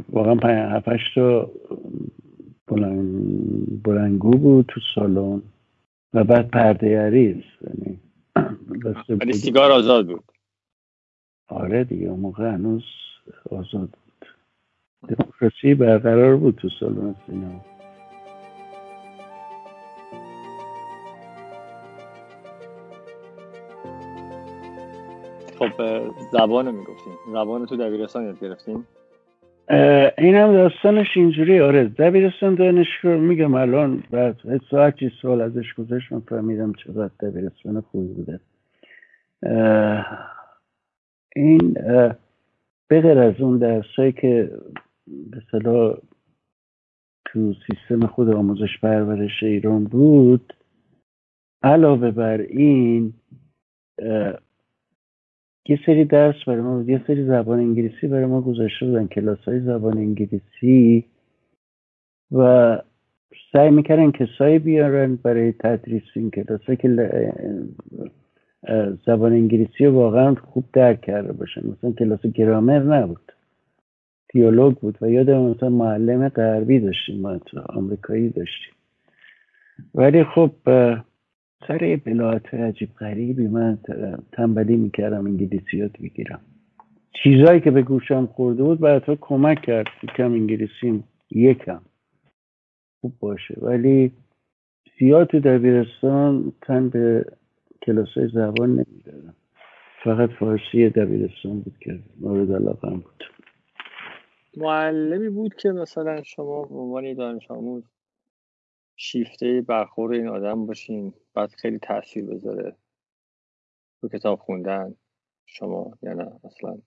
واقعا 0.09 0.69
هفتش 0.69 1.13
تا 1.15 1.51
بلنگو 3.83 4.31
بود 4.31 4.65
تو 4.67 4.79
سالن. 4.95 5.41
و 6.13 6.23
بعد 6.23 6.49
پرده 6.51 6.99
عریض 6.99 7.43
یعنی 7.61 7.99
ولی 9.09 9.33
سیگار 9.33 9.71
آزاد 9.71 10.07
بود. 10.07 10.23
آره 11.47 11.83
دیگه 11.83 12.07
اون 12.07 12.19
موقع 12.19 12.53
هنوز 12.53 12.83
آزاد 13.51 13.89
بود. 13.89 14.27
دموکراسی 15.07 15.75
برقرار 15.75 16.37
بود 16.37 16.55
تو 16.55 16.69
سالن 16.79 17.15
سینما 17.25 17.65
خب 25.59 25.71
زبان 26.31 26.71
می‌گفتیم. 26.71 27.13
زبان 27.31 27.65
تو 27.65 27.77
دبیرستان 27.77 28.23
یاد 28.23 28.39
گرفتیم. 28.39 28.87
این 30.17 30.35
هم 30.35 30.53
داستانش 30.53 31.07
اینجوری 31.15 31.59
آره 31.59 31.83
دبیرستان 31.83 32.55
دانشگاه 32.55 33.17
میگم 33.17 33.53
الان 33.53 34.03
بعد 34.11 34.61
ساعتی 34.71 35.11
سال 35.21 35.41
ازش 35.41 35.73
گذشت 35.73 36.11
من 36.11 36.19
فهمیدم 36.19 36.73
چقدر 36.73 37.13
دبیرستان 37.19 37.81
خوبی 37.81 38.13
بوده. 38.13 38.39
این 41.35 41.73
بغیر 42.89 43.19
از 43.19 43.41
اون 43.41 43.57
درسایی 43.57 44.11
که 44.11 44.51
به 45.07 45.41
صلاح 45.51 45.97
تو 47.25 47.53
سیستم 47.53 48.07
خود 48.07 48.29
آموزش 48.29 48.79
پرورش 48.81 49.43
ایران 49.43 49.83
بود 49.83 50.53
علاوه 51.63 52.11
بر 52.11 52.37
این 52.37 53.13
یه 55.67 55.79
سری 55.85 56.05
درس 56.05 56.35
برای 56.47 56.61
ما 56.61 56.77
بود 56.77 56.89
یه 56.89 57.01
سری 57.07 57.25
زبان 57.25 57.59
انگلیسی 57.59 58.07
برای 58.07 58.25
ما 58.25 58.41
گذاشته 58.41 58.85
بودن 58.85 59.07
کلاس 59.07 59.39
های 59.39 59.59
زبان 59.59 59.97
انگلیسی. 59.97 61.05
و 62.31 62.81
سعی 63.53 63.69
می‌کردن 63.69 64.11
کسایی 64.11 64.59
بیارن 64.59 65.15
برای 65.15 65.51
تدریس 65.51 66.03
این 66.15 66.31
کلاس 66.31 66.61
که 66.61 66.89
زبان 69.05 69.33
انگلیسی 69.33 69.85
واقعا 69.85 70.35
خوب 70.35 70.65
درک 70.73 71.01
کرده 71.01 71.33
باشن. 71.33 71.61
مثلا 71.67 71.91
کلاس 71.91 72.25
گرامر 72.25 72.79
نبود 72.79 73.31
دیالوگ 74.33 74.75
بود 74.75 74.97
و 75.01 75.09
یادم 75.09 75.41
مثلا 75.41 75.69
معلم 75.69 76.29
غربی 76.29 76.79
داشتیم 76.79 77.21
ما 77.21 77.39
آمریکایی 77.69 78.29
داشتیم. 78.29 78.73
ولی 79.95 80.23
خب 80.23 80.51
سر 81.67 81.99
بلاعت 82.05 82.53
عجیب 82.53 82.89
غریبی 82.99 83.47
من 83.47 83.77
تنبلی 84.31 84.77
می‌کردم 84.77 85.25
انگلیسی 85.25 85.77
یاد 85.77 85.97
بگیرم 86.03 86.41
چیزهایی 87.23 87.61
که 87.61 87.71
به 87.71 87.81
گوشم 87.81 88.25
خورده 88.25 88.63
بود 88.63 88.79
بعدها 88.79 89.15
کمک 89.15 89.61
کرد 89.61 89.87
کم 90.17 90.31
انگلیسی 90.31 91.03
یکم. 91.31 91.81
خوب 93.01 93.13
باشه. 93.19 93.55
ولی 93.61 94.11
زیاد 94.99 95.27
تو 95.27 95.39
دبیرستان 95.39 96.53
تن 96.61 96.89
به 96.89 97.25
کلاس 97.81 98.17
زبان 98.33 98.69
نمی‌دادم. 98.69 99.35
فقط 100.03 100.29
فارسی 100.29 100.89
دبیرستان 100.89 101.59
بود 101.59 101.77
که 101.79 101.99
مورد 102.19 102.51
علاقه 102.51 102.89
بود. 102.89 103.23
معلمی 104.57 105.29
بود 105.29 105.55
که 105.55 105.69
مثلا 105.69 106.23
شما 106.23 106.63
به 106.63 106.75
عنوان 106.75 107.13
دانش 107.13 107.51
آموز 107.51 107.83
شیفته 108.95 109.61
برخور 109.61 110.11
این 110.13 110.27
آدم 110.27 110.65
باشین 110.65 111.13
بعد 111.33 111.49
خیلی 111.49 111.79
تاثیر 111.79 112.25
بذاره 112.25 112.75
تو 114.01 114.09
کتاب 114.09 114.39
خوندن. 114.39 114.95
شما 115.45 115.91
یا 116.01 116.13
نه؟ 116.13 116.31
اصلا 116.43 116.77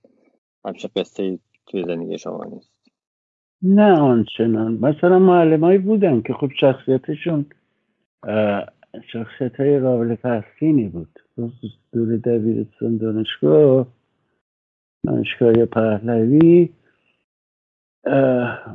همچه 0.64 0.88
قصه 0.96 1.38
توی 1.66 1.84
زندگی 1.84 2.18
شما 2.18 2.44
نیست. 2.44 2.72
نه 3.62 4.00
آنچنان. 4.00 4.72
مثلا 4.72 5.18
معلمایی 5.18 5.78
بودن 5.78 6.22
که 6.22 6.32
خب 6.32 6.50
شخصیتشون 6.60 7.46
شخصیت 9.12 9.60
های 9.60 9.80
قابل 9.80 10.14
تحسینی 10.14 10.88
بود. 10.88 11.18
دور 11.92 12.16
دبیرستان 12.16 12.96
دانشگاه 12.96 13.86
دانشگاه 15.06 15.64
پهلوی 15.64 16.68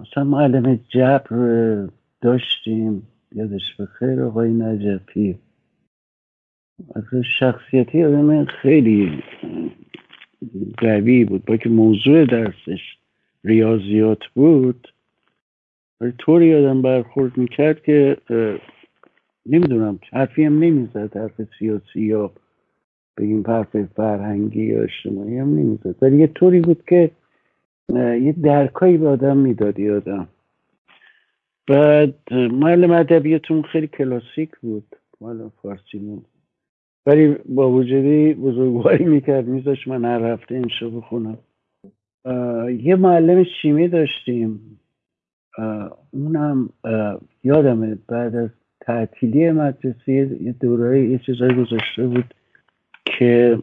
مثلا 0.01 0.23
معلم 0.23 0.75
جبر 0.75 1.89
داشتیم. 2.21 3.07
یادش 3.35 3.75
بخیر 3.79 4.21
آقای 4.21 4.51
نجفی. 4.51 5.39
شخصیتی 7.39 8.03
آدم 8.03 8.45
خیلی 8.45 9.23
قوی 10.77 11.25
بود. 11.25 11.45
با 11.45 11.57
که 11.57 11.69
موضوع 11.69 12.25
درسش 12.25 12.79
ریاضیات 13.43 14.19
بود 14.35 14.93
ولی 16.01 16.13
طوری 16.17 16.55
آدم 16.55 16.81
برخورد 16.81 17.37
می‌کرد 17.37 17.83
که 17.83 18.17
نمی‌دونم 19.45 19.99
حرفی 20.11 20.43
هم 20.43 20.59
نمی‌زد. 20.59 21.17
حرف 21.17 21.41
سیاسی 21.59 22.01
یا 22.01 22.31
بگیم 23.17 23.43
حرف 23.47 23.83
فرهنگی 23.83 24.63
یا 24.65 24.83
اجتماعی 24.83 25.37
هم 25.37 25.49
نمی‌زد. 25.55 25.95
ولی 26.03 26.17
یه 26.17 26.27
طوری 26.27 26.59
بود 26.59 26.83
که 26.89 27.11
یه 27.95 28.35
درکایی 28.43 28.97
به 28.97 29.07
آدم 29.07 29.37
می‌داد 29.37 29.81
آدم. 29.81 30.27
بعد 31.67 32.33
معلم 32.33 32.91
ادبیاتون 32.91 33.61
خیلی 33.61 33.87
کلاسیک 33.87 34.49
بود. 34.61 34.95
معلم 35.21 35.51
فارسیمون 35.61 36.21
ولی 37.05 37.35
با 37.49 37.71
وجودی 37.71 38.33
بزرگواری 38.33 39.05
می‌کرد 39.05 39.47
میذاش 39.47 39.87
من 39.87 40.05
هر 40.05 40.33
هفته 40.33 40.55
اینشو 40.55 40.91
بخونم. 40.91 41.37
یه 42.83 42.95
معلم 42.95 43.43
شیمی 43.43 43.87
داشتیم. 43.87 44.79
اونم 46.11 46.69
یادمه 47.43 47.97
بعد 48.07 48.35
از 48.35 48.49
تعطیلی 48.81 49.51
مدرسه 49.51 50.11
یه 50.41 50.55
دوره 50.59 51.09
یه 51.09 51.17
چیزایی 51.17 51.53
گذاشته 51.55 52.07
بود 52.07 52.33
که 53.05 53.59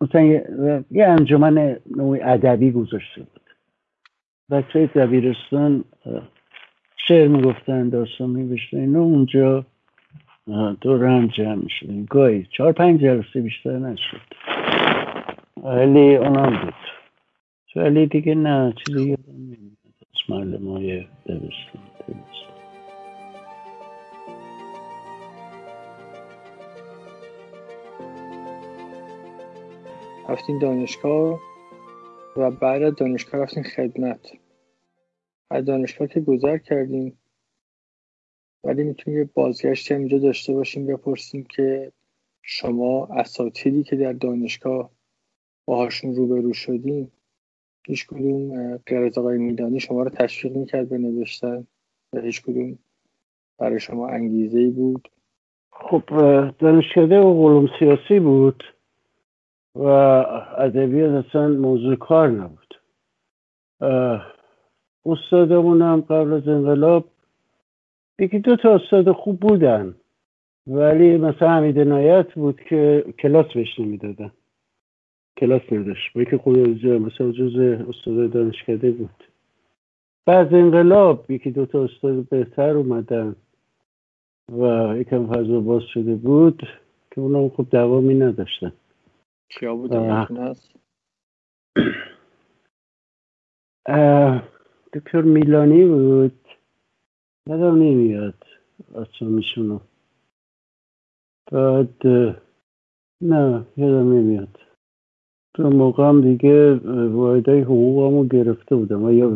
مثلا 0.00 0.22
یه, 0.90 1.06
انجمن 1.06 1.76
نوعی 1.96 2.20
ادبی 2.22 2.70
گذاشته 2.70 3.20
بود. 3.20 3.40
بچه 4.50 4.86
دبیرستان 4.86 5.84
شعر 7.08 7.28
می‌گفتن 7.28 7.88
داستان 7.88 8.30
میبشتن 8.30 8.76
اینو 8.76 9.00
اونجا 9.00 9.64
دور 10.80 11.04
هم 11.04 11.26
جمع 11.26 11.54
می‌شدیم 11.54 12.06
گاهی 12.10 12.46
چهار 12.56 12.72
پنج 12.72 13.00
جلسه 13.00 13.40
بیشتر 13.40 13.78
نشد. 13.78 14.20
ولی 15.62 16.16
اونم 16.16 16.60
بود. 16.64 16.74
ولی 17.76 18.06
دیگه 18.06 18.34
نه 18.34 18.74
چیزی 18.86 19.08
یادم 19.08 19.22
نمیاد. 19.28 19.76
از 20.00 20.20
معلم 20.28 20.68
های 20.68 21.00
دبستان 21.26 21.82
رفتین 30.28 30.58
دانشگاه 30.58 31.40
و 32.36 32.50
بعد 32.50 32.96
دانشگاه 32.98 33.40
رفتین 33.42 33.62
خدمت. 33.62 34.41
از 35.52 35.64
دانشگاه 35.64 36.08
که 36.08 36.20
گذر 36.20 36.58
کردیم. 36.58 37.18
ولی 38.64 38.84
می‌تونیم 38.84 39.20
یه 39.20 39.30
بازگشتی 39.34 39.94
اینجا 39.94 40.18
داشته 40.18 40.52
باشیم 40.52 40.86
بپرسیم 40.86 41.44
که 41.44 41.92
شما 42.42 43.06
اساتیدی 43.06 43.82
که 43.82 43.96
در 43.96 44.12
دانشگاه 44.12 44.90
باهاشون 45.64 46.14
روبرو 46.14 46.52
شدیم 46.52 47.12
هیچ 47.86 48.06
کدوم 48.06 48.76
غیر 48.76 48.98
از 48.98 49.18
آقای 49.18 49.38
میدانی 49.38 49.80
شما 49.80 50.02
رو 50.02 50.10
تشویق 50.10 50.56
می‌کرد 50.56 50.88
به 50.88 50.98
نوشتن؟ 50.98 51.66
و 52.12 52.20
هیچ 52.20 52.42
کدوم 52.42 52.78
برای 53.58 53.80
شما 53.80 54.08
انگیزه 54.08 54.58
ای 54.58 54.70
بود؟ 54.70 55.08
خب 55.70 56.02
دانشکده 56.58 57.20
و 57.20 57.48
علوم 57.48 57.68
سیاسی 57.78 58.20
بود 58.20 58.64
و 59.74 59.86
ادبیات 60.58 61.26
اصلا 61.26 61.48
موضوع 61.48 61.96
کار 61.96 62.28
نبود. 62.28 62.74
استادمونم 65.06 66.00
قبل 66.00 66.32
از 66.32 66.48
انقلاب 66.48 67.04
یکی 68.18 68.38
دو 68.38 68.56
تا 68.56 68.74
استاد 68.74 69.12
خوب 69.12 69.40
بودن 69.40 69.94
ولی 70.66 71.16
مثلا 71.16 71.50
حمید 71.50 71.78
نایت 71.78 72.34
بود 72.34 72.60
که 72.60 73.04
کلاس 73.18 73.46
بهش 73.54 73.80
نمی‌دادن. 73.80 74.32
کلاس 75.36 75.62
نداشت. 75.72 76.12
با 76.14 76.24
که 76.24 76.38
خود 76.38 76.58
مثلا 76.84 77.32
جز 77.32 77.58
استاد 77.88 78.32
دانشکده 78.32 78.90
بود. 78.90 79.24
بعد 80.26 80.54
انقلاب 80.54 81.30
یکی 81.30 81.50
دو 81.50 81.66
تا 81.66 81.84
استاد 81.84 82.28
بهتر 82.28 82.70
اومدن 82.70 83.36
و 84.52 84.94
یکم 84.96 85.26
فضا 85.26 85.60
باز 85.60 85.82
شده 85.82 86.14
بود 86.14 86.62
که 87.10 87.20
اونا 87.20 87.48
خوب 87.48 87.70
دوامی 87.70 88.14
نداشتن. 88.14 88.72
کیا 89.48 89.74
بود 89.74 89.92
دکتر 94.92 95.22
میلانی 95.22 95.86
بود. 95.86 96.38
یادم 97.46 97.74
نمیاد 97.74 98.44
اسامیشونو 98.94 99.80
بعد 101.52 102.06
نه 103.20 103.64
یادم 103.76 104.12
نمیاد. 104.12 104.58
تو 105.54 105.70
موقع 105.70 106.08
هم 106.08 106.20
دیگه 106.20 106.74
واحدهای 107.06 107.60
حقوقمو 107.60 108.24
گرفته 108.24 108.76
بودم. 108.76 109.04
و 109.04 109.12
یا 109.12 109.30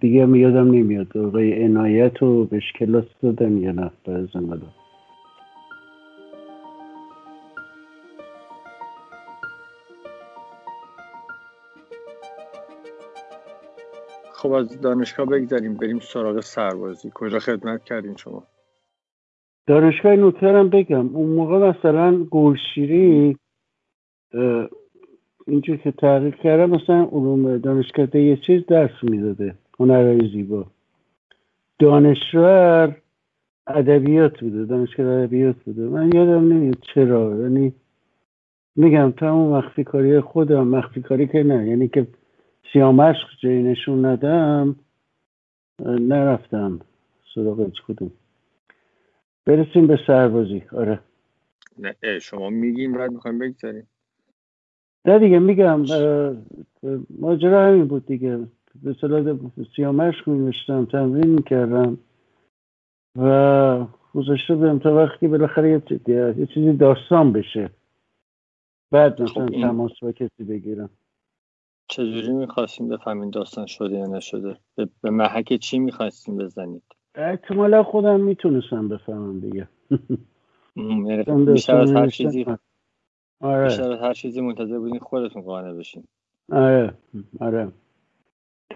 دیگه 0.00 0.22
هم 0.22 0.34
یادم 0.34 0.70
نمیاد. 0.70 1.18
آقای 1.18 1.64
عنایت 1.64 2.16
رو 2.18 2.44
بهش 2.44 2.72
کلاس 2.72 3.04
دادم 3.22 3.58
یا 3.58 3.72
نه. 3.72 3.90
از 4.06 4.28
خب 14.36 14.52
از 14.52 14.80
دانشگاه 14.80 15.26
بگذاریم 15.26 15.74
بریم 15.74 15.98
سراغ 15.98 16.40
سربازی. 16.40 17.10
کجا 17.14 17.38
خدمت 17.38 17.84
کردین 17.84 18.16
شما؟ 18.16 18.42
دانشگاه 19.66 20.16
نوترم 20.16 20.68
بگم. 20.68 21.16
اون 21.16 21.30
موقع 21.30 21.58
مثلا 21.70 22.24
گلشیری 22.30 23.36
اینجور 25.46 25.76
که 25.76 25.92
تحقیق 25.92 26.34
کردم 26.34 26.70
مثلا 26.70 27.08
علوم 27.12 27.58
دانشکده 27.58 28.22
یه 28.22 28.36
چیز 28.36 28.66
درس 28.66 28.90
می‌داده 29.02 29.54
هنرهای 29.80 30.30
زیبا. 30.32 30.66
دانشور 31.78 32.96
ادبیات 33.66 34.40
بوده 34.40 34.64
دانشگاه 34.64 35.06
ادبیات 35.06 35.56
بوده. 35.56 35.82
من 35.82 36.12
یادم 36.14 36.52
نمیاد 36.52 36.78
چرا 36.94 37.40
یعنی 37.40 37.74
میگم 38.76 39.10
تمام 39.10 39.52
مخفی 39.52 39.84
کاری 39.84 40.20
خودم 40.20 40.68
مخفی 40.68 41.02
کاری 41.02 41.26
که 41.26 41.42
نه. 41.42 41.68
یعنی 41.68 41.88
که 41.88 42.06
سیامشق 42.72 43.28
جایی 43.42 43.62
نشون 43.62 44.04
ندم 44.04 44.76
نرفتم 45.84 46.80
سراغ 47.34 47.60
هیچ 47.60 47.82
کدوم. 47.88 48.12
برسیم 49.44 49.86
به 49.86 49.98
سربازی. 50.06 50.62
آره. 50.72 51.00
نه 51.78 52.18
شما 52.18 52.50
میگیم 52.50 52.92
بعد 52.92 53.10
می‌خوایم 53.10 53.38
بگذاریم. 53.38 53.88
نه 55.04 55.18
دیگه 55.18 55.38
میگم 55.38 55.84
ماجرا 57.20 57.66
همین 57.66 57.84
بود 57.84 58.06
دیگه. 58.06 58.38
به 58.82 58.96
صلاح 59.00 59.38
سیامشق 59.76 60.28
میمشتم 60.28 60.84
تمرین 60.84 61.30
می‌کردم 61.30 61.98
و 63.16 63.86
گذاشته 64.14 64.54
بودم 64.54 64.78
تا 64.78 64.94
وقتی 64.94 65.28
بالاخره 65.28 65.82
یه 66.08 66.46
چیزی 66.46 66.72
داستان 66.72 67.32
بشه. 67.32 67.70
بعد 68.90 69.22
مثلا 69.22 69.46
خب 69.46 69.52
تماس 69.52 69.92
با 70.02 70.12
کسی 70.12 70.44
بگیرم. 70.44 70.90
چجوری 71.88 72.32
می‌خواستیم 72.32 72.88
بفهمین 72.88 73.30
داستان 73.30 73.66
شده 73.66 73.96
یا 73.96 74.06
نشده؟ 74.06 74.56
به, 75.02 75.10
محک 75.10 75.52
چی 75.52 75.78
می‌خواستیم 75.78 76.36
بزنید؟ 76.36 76.82
احتمالا 77.14 77.82
خودم 77.82 78.20
می‌تونستم 78.20 78.88
بفهمم 78.88 79.40
دیگه. 79.40 79.68
بیشتر 81.52 81.76
از 81.76 81.92
هر 81.92 82.08
چیزی 82.08 82.46
آره. 83.40 83.64
بیشتر 83.64 83.92
از 83.92 84.00
هر 84.00 84.12
چیزی 84.12 84.40
منتظر 84.40 84.78
بودین 84.78 84.98
خودتون 84.98 85.42
قانع 85.42 85.72
بشین. 85.72 86.04
آره. 86.52 86.94
آره. 87.40 87.68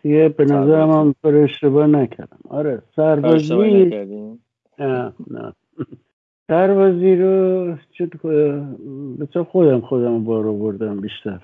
دیگه 0.03 0.29
به 0.29 0.45
نظرم 0.45 0.91
هم 0.91 1.15
پر 1.23 1.37
اشتباه 1.37 1.87
نکردم. 1.87 2.39
آره. 2.49 2.83
سربازی 2.97 3.55
نه 4.79 5.13
نه. 5.31 5.53
سربازی 6.49 7.17
رو 7.17 7.77
به 9.19 9.45
خودم 9.45 9.81
خودم 9.81 10.25
بارو 10.25 10.59
بردم 10.59 11.01
بیشتر. 11.01 11.41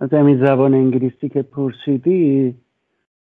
از 0.00 0.12
همین 0.12 0.46
زبان 0.46 0.74
انگلیسی 0.74 1.28
که 1.28 1.42
پرسیدی 1.42 2.54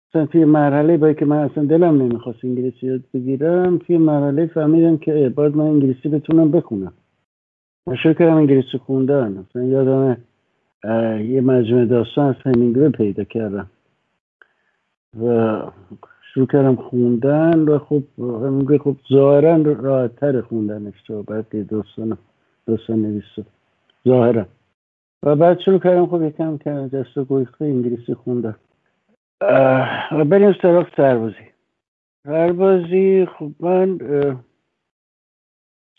مثلا 0.08 0.26
توی 0.26 0.44
مرحله 0.44 0.96
با 0.96 1.12
که 1.12 1.24
من 1.24 1.36
اصلا 1.36 1.64
دلم 1.64 2.02
نمی‌خواست 2.02 2.44
انگلیسی 2.44 2.86
یاد 2.86 3.00
بگیرم 3.14 3.78
توی 3.78 3.98
مرحله 3.98 4.46
فهمیدم 4.46 4.96
که 4.96 5.32
باید 5.36 5.56
من 5.56 5.64
انگلیسی 5.64 6.08
بتونم 6.08 6.50
بخونم. 6.50 6.92
من 7.86 7.96
شروع 7.96 8.14
کردم 8.14 8.34
انگلیسی 8.34 8.78
خوندن. 8.78 9.32
مثلا 9.32 9.64
یادم 9.64 10.16
یه 11.22 11.40
مجموعه 11.40 11.84
داستان 11.84 12.26
از 12.26 12.34
همینگوه 12.44 12.88
پیدا 12.88 13.24
کردم. 13.24 13.70
و 15.22 15.60
شروع 16.34 16.46
کردم 16.46 16.76
خوندن 16.76 17.58
و 17.58 17.78
خب 17.78 18.02
همینگوه 18.18 18.78
خب 18.78 18.96
ظاهرا 19.12 19.56
راحت 19.56 20.16
تر 20.16 20.40
خوندنش 20.40 21.02
تو 21.06 21.22
بعد 21.22 21.66
داستان 21.66 22.18
داستان 22.66 23.02
نویسه. 23.02 23.44
ظاهرا. 24.08 24.46
و 25.26 25.36
بعد 25.36 25.60
شروع 25.60 25.78
کردم 25.78 26.06
خب 26.06 26.22
یکم 26.22 26.58
که 26.58 26.70
دست 26.70 27.18
گویخته 27.18 27.64
انگلیسی 27.64 28.14
خوندم. 28.14 28.58
و 30.12 30.24
بریم 30.24 30.54
سراغ 30.62 30.88
سربازی. 30.96 31.50
سربازی 32.24 33.26
خب 33.26 33.50
من 33.60 33.98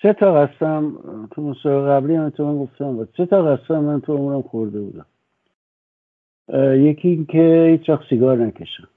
سه 0.01 0.13
تا 0.13 0.33
قسم 0.33 0.97
تو 1.31 1.41
مسابقه 1.41 1.89
قبلی 1.89 2.15
هم 2.15 2.29
تو 2.29 2.45
من 2.45 2.63
گفتم 2.63 2.95
بود. 2.95 3.13
سه 3.17 3.25
تا 3.25 3.55
قسم 3.55 3.79
من 3.79 4.01
تو 4.01 4.17
عمرم 4.17 4.41
خورده 4.41 4.81
بودم. 4.81 5.05
یکی 6.73 7.07
اینکه 7.07 7.77
هیچ 7.79 7.89
وقت 7.89 8.09
سیگار 8.09 8.37
نکشم. 8.37 8.87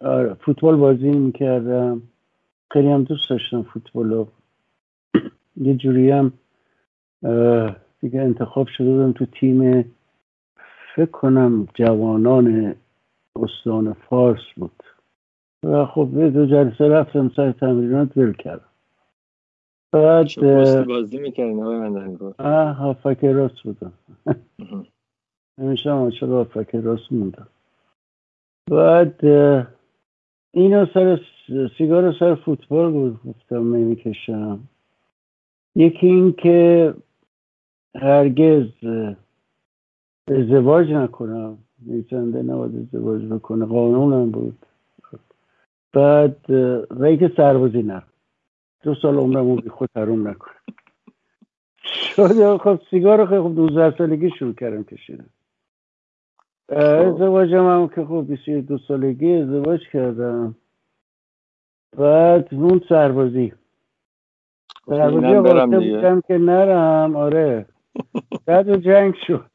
آره 0.00 0.34
فوتبال 0.34 0.76
بازی 0.76 1.10
می‌کردم. 1.10 2.02
خیلی 2.70 2.88
هم 2.88 3.04
دوست 3.04 3.30
داشتم 3.30 3.62
فوتبال 3.62 4.26
یه 5.56 5.74
جوری 5.74 6.10
هم 6.10 6.32
دیگه 8.00 8.20
انتخاب 8.20 8.68
شده 8.68 8.86
بودم 8.86 9.12
تو 9.12 9.26
تیم 9.26 9.84
فکر 10.96 11.10
کنم 11.10 11.68
جوانان 11.74 12.74
استان 13.36 13.92
فارس 13.92 14.42
بود. 14.56 14.82
و 15.62 15.86
خب 15.86 16.08
به 16.14 16.30
دو 16.30 16.46
جلسه 16.46 16.88
رفتم 16.88 17.30
سر 17.36 17.52
تمرینات 17.52 18.16
ول 18.16 18.32
کردم. 18.32 18.68
بعد 19.92 20.28
بازی 20.86 21.18
می‌کردین 21.18 21.62
آقای 21.62 22.34
هافک 22.72 23.24
راست 23.24 23.62
بودم. 23.62 23.92
همیشه 25.58 25.90
هم 25.90 25.96
عاشق 25.96 26.28
هافک 26.28 26.74
راست 26.74 27.12
موندم. 27.12 27.46
بعد 28.70 29.24
اینو 30.52 30.86
سر 30.94 31.20
سیگار 31.78 32.14
سر 32.18 32.34
فوتبال 32.34 33.16
گفتم 33.26 33.74
نمی‌کشم. 33.76 34.60
یکی 35.76 36.06
این 36.06 36.32
که 36.32 36.94
هرگز 37.94 38.66
ازدواج 40.28 40.90
نکنم 40.90 41.58
نویسنده 41.86 42.42
نباید 42.42 42.76
ازدواج 42.76 43.24
بکنه. 43.24 43.64
قانونم 43.64 44.30
بود. 44.30 44.58
بعد 45.92 46.50
و 46.90 47.16
که 47.16 47.32
سربازی 47.36 47.82
نه. 47.82 48.02
دو 48.82 48.94
سال 48.94 49.16
عمرم 49.16 49.56
بی 49.56 49.68
خود 49.68 49.88
حروم 49.96 50.28
نکنم 50.28 50.54
شد 52.16 52.56
خب 52.56 52.80
سیگار 52.90 53.26
خیلی 53.26 53.40
خب 53.40 53.54
12 53.54 53.96
سالگی 53.98 54.30
شروع 54.38 54.54
کردم 54.54 54.84
کشیدم. 54.84 55.26
خب. 56.68 56.76
ازدواجم 56.76 57.66
هم 57.68 57.88
که 57.88 58.04
خب 58.04 58.24
22 58.28 58.78
سالگی 58.78 59.34
ازدواج 59.34 59.80
کردم. 59.92 60.54
بعد 61.96 62.48
اون 62.54 62.80
سربازی. 62.88 63.52
خب، 64.84 64.96
سربازی 64.96 65.36
بودم 65.36 66.20
که 66.20 66.38
نرم. 66.38 67.16
آره. 67.16 67.66
بعد 68.46 68.76
جنگ 68.76 69.14
شد. 69.26 69.46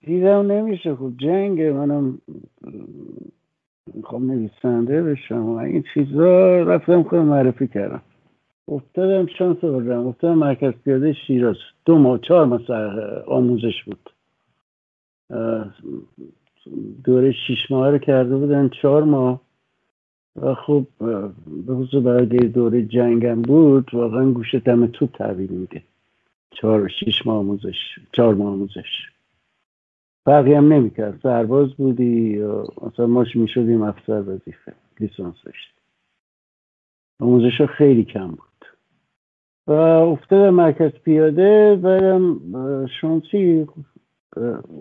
دیدم 0.00 0.52
نمیشه. 0.52 0.94
خوب 0.94 1.16
جنگ 1.16 1.62
منم 1.62 2.18
می‌خوام 3.94 4.30
نویسنده 4.30 5.02
بشم 5.02 5.46
و 5.46 5.56
این 5.56 5.84
چیزا 5.94 6.62
رفتم 6.62 7.02
خودم 7.02 7.24
معرفی 7.24 7.68
کردم. 7.68 8.02
افتادم 8.68 9.26
شانس 9.26 9.56
بردم 9.56 10.06
افتادم 10.06 10.38
مرکز 10.38 10.72
پیاده 10.72 11.12
شیراز. 11.12 11.56
دو 11.84 11.98
ماه 11.98 12.18
چهار 12.18 12.44
ماه 12.46 12.60
آموزش 13.26 13.84
بود. 13.84 14.10
دوره 17.04 17.32
شیش 17.32 17.70
ماه 17.70 17.90
رو 17.90 17.98
کرده 17.98 18.36
بودن. 18.36 18.68
چهار 18.82 19.04
ماه. 19.04 19.45
خب 20.56 20.86
به 21.66 21.74
خصوص 21.74 22.02
برای 22.02 22.26
دوره 22.26 22.82
جنگم 22.82 23.42
بود 23.42 23.94
واقعا 23.94 24.30
گوش 24.30 24.54
دم 24.54 24.86
توپ 24.86 25.16
تحویل 25.16 25.50
میده. 25.50 25.82
چهار 26.50 26.88
شیش 26.88 27.26
ماه 27.26 27.36
آموزش 27.36 27.98
چهار 28.12 28.34
ماه 28.34 28.52
آموزش. 28.52 29.10
فرقی 30.24 30.54
هم 30.54 30.72
نمی‌کرد. 30.72 31.20
سرباز 31.22 31.74
بودی 31.74 32.42
مثلا 32.82 33.06
ماش 33.06 33.36
می‌شدیم؟ 33.36 33.82
افسر 33.82 34.20
وظیفه 34.20 34.72
لیسانس 35.00 35.34
داشت. 35.44 35.74
آموزش 37.20 37.62
خیلی 37.62 38.04
کم 38.04 38.28
بود. 38.28 38.64
و 39.66 39.72
افتادم 39.72 40.54
مرکز 40.54 40.90
پیاده 40.90 41.76
برم 41.76 42.40
شانسی 43.00 43.66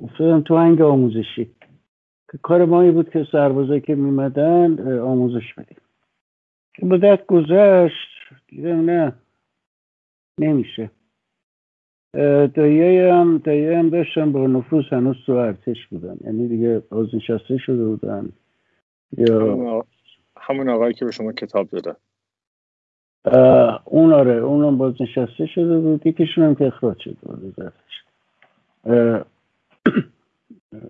افتادم 0.03 0.41
تو 0.41 0.57
هنگ 0.57 0.81
آموزشی. 0.81 1.51
که 2.31 2.37
کار 2.37 2.65
ما 2.65 2.91
بود 2.91 3.09
که 3.09 3.27
سربازه 3.31 3.79
که 3.79 3.95
میمدن 3.95 4.99
آموزش 4.99 5.53
بدیم. 5.53 5.77
که 6.73 6.85
مدت 6.85 7.25
گذشت 7.25 8.07
دیدم 8.47 8.89
نه 8.89 9.13
نمیشه. 10.39 10.89
دایی 12.53 12.99
هم 12.99 13.37
دایی 13.37 13.73
هم 13.73 13.89
داشتن 13.89 14.31
با 14.31 14.47
نفوس 14.47 14.85
هنوز 14.91 15.15
تو 15.25 15.31
ارتش 15.31 15.87
بودن. 15.87 16.17
یعنی 16.21 16.47
دیگه 16.47 16.79
بازنشسته 16.89 17.57
شده 17.57 17.85
بودن. 17.85 18.29
یا 19.17 19.85
همون 20.37 20.69
آقایی 20.69 20.93
که 20.93 21.05
به 21.05 21.11
شما 21.11 21.31
کتاب 21.31 21.69
داده. 21.69 21.95
اون 23.85 24.13
آره 24.13 24.35
اونم 24.35 24.77
بازنشسته 24.77 25.45
شده 25.45 25.79
بود. 25.79 26.07
یکیشون 26.07 26.43
هم 26.43 26.55
که 26.55 26.65
اخراج 26.65 26.99
شده 26.99 27.15
بود. 27.35 27.73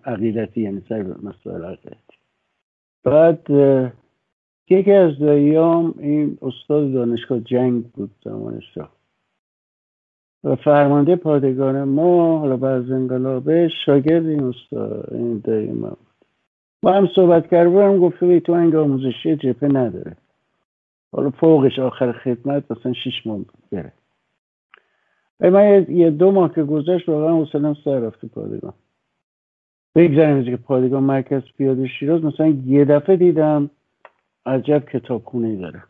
عقیدتی 0.06 0.62
یعنی 0.62 0.82
سر 0.90 1.04
مسائل 1.24 1.64
عقیدتی 1.64 2.18
بعد 3.04 3.50
یکی 4.70 4.92
از 4.92 5.20
داییام 5.20 5.94
این 5.98 6.38
استاد 6.42 6.94
دانشگاه 6.94 7.40
جنگ 7.40 7.84
بود 7.84 8.12
زمان 8.24 8.62
و 10.44 10.56
فرمانده 10.56 11.16
پادگان 11.16 11.84
ما 11.84 12.40
حالا 12.40 12.58
بعد 12.58 12.92
انقلابه 12.92 13.70
شاگرد 13.86 14.26
این 14.26 14.44
استاد 14.44 15.14
این 15.14 15.42
دایی 15.44 15.68
بود. 15.68 15.98
با 16.82 16.94
هم 16.94 17.10
صحبت 17.16 17.50
کرده 17.50 17.84
هم 17.84 17.98
گفته 17.98 18.40
تو 18.40 18.52
انگ 18.52 18.76
آموزشی 18.76 19.36
جپه 19.36 19.68
نداره. 19.68 20.18
حالا 21.12 21.30
فوقش 21.30 21.80
آخر 21.80 22.12
خدمت 22.12 22.72
مثلا 22.72 22.94
شیش 22.94 23.28
ماه 23.28 23.40
بره. 23.72 23.94
من 25.40 25.86
یه 25.90 26.10
دو 26.10 26.32
ماه 26.32 26.54
که 26.56 26.64
گذشت 26.64 27.10
واقعا 27.10 27.44
حسنم 27.44 27.76
سر 27.84 28.00
رفت 28.00 28.26
پادگان. 28.26 28.74
بگذاریم 29.96 30.44
که 30.44 30.58
پادگان 30.58 31.04
مرکز 31.04 31.42
پیاده 31.58 31.88
شیراز 31.88 32.24
مثلا 32.24 32.48
یه 32.66 32.86
دفعه 32.86 33.16
دیدم 33.16 33.70
عجب 34.46 34.84
کتابخونه 34.94 35.56
داره. 35.56 35.84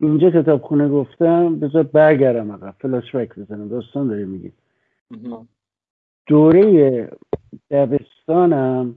اینجا 0.00 0.30
کتابخونه 0.30 0.88
گفتم 0.88 1.60
بذار 1.60 1.82
برگردم 1.82 2.52
عقب. 2.52 2.74
فلاش 2.80 3.14
بک 3.14 3.38
بزنم. 3.38 3.68
داستان 3.68 4.08
داره 4.08 4.24
میگید 4.24 4.52
دوره 6.26 7.10
دبستانم 7.70 8.94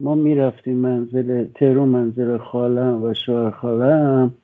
ما 0.00 0.14
می‌رفتیم 0.14 0.76
منزل 0.76 1.44
تهرون 1.54 1.88
منزل 1.88 2.38
خالم 2.38 3.02
و 3.02 3.14
شوهر 3.14 3.50
خالم. 3.50 4.34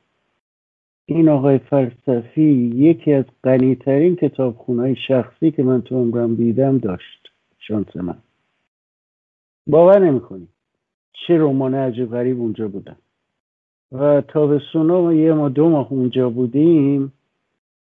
این 1.07 1.29
آقای 1.29 1.59
فلسفی 1.59 2.73
یکی 2.75 3.13
از 3.13 3.25
غنیترین 3.45 4.17
کتابخونه 4.17 4.95
شخصی 4.95 5.51
که 5.51 5.63
من 5.63 5.83
تو 5.83 5.95
عمرم 5.95 6.35
دیدم 6.35 6.79
داشت. 6.79 7.29
شانس 7.59 7.97
من. 7.97 8.17
باور 9.67 9.99
نمی‌کنی. 9.99 10.49
چه 11.13 11.39
رمان 11.39 11.75
عجیب 11.75 12.11
غریب 12.11 12.41
اونجا 12.41 12.69
بودن. 12.69 12.97
و 13.93 14.21
تابستونا 14.21 15.03
ما 15.03 15.13
یه 15.13 15.33
ما 15.33 15.49
دو 15.49 15.69
ماه 15.69 15.93
اونجا 15.93 16.31
بودیم. 16.31 17.13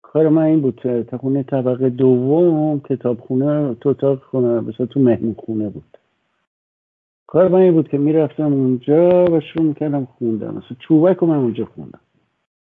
کار 0.01 0.29
من 0.29 0.43
این 0.43 0.61
بود 0.61 1.03
تا 1.03 1.17
خونه 1.17 1.43
طبقه 1.43 1.89
دوم 1.89 2.79
کتابخونه 2.79 3.75
تو 3.75 3.89
اتاق 3.89 4.19
خونه 4.23 4.59
مثلا 4.59 4.85
تو 4.85 4.99
مهمون 4.99 5.35
خونه 5.37 5.69
بود. 5.69 5.97
کار 7.27 7.47
من 7.47 7.59
این 7.59 7.73
بود 7.73 7.87
که 7.89 7.97
می‌رفتم 7.97 8.53
اونجا 8.53 9.25
و 9.25 9.39
شروع 9.39 9.65
می‌کردم 9.65 10.05
خوندم 10.05 10.49
مثلا 10.49 10.77
چوبک 10.79 11.17
رو 11.17 11.27
من 11.27 11.37
اونجا 11.37 11.65
خوندم. 11.65 11.99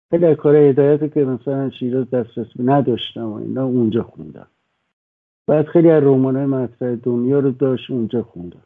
خیلی 0.09 0.36
کار 0.36 0.55
هدایت 0.55 1.14
که 1.14 1.26
مثلا 1.26 1.70
شیراز 1.70 2.09
دسترس 2.09 2.47
نداشتم 2.59 3.26
و 3.26 3.34
اینا 3.34 3.66
اونجا 3.66 4.03
خوندم. 4.03 4.47
بعد 5.47 5.66
خیلی 5.66 5.89
از 5.89 6.03
رمان 6.03 6.36
های 6.36 6.45
مطرح 6.45 6.95
دنیا 6.95 7.39
رو 7.39 7.51
داشت 7.51 7.91
اونجا 7.91 8.24
خوندم. 8.24 8.64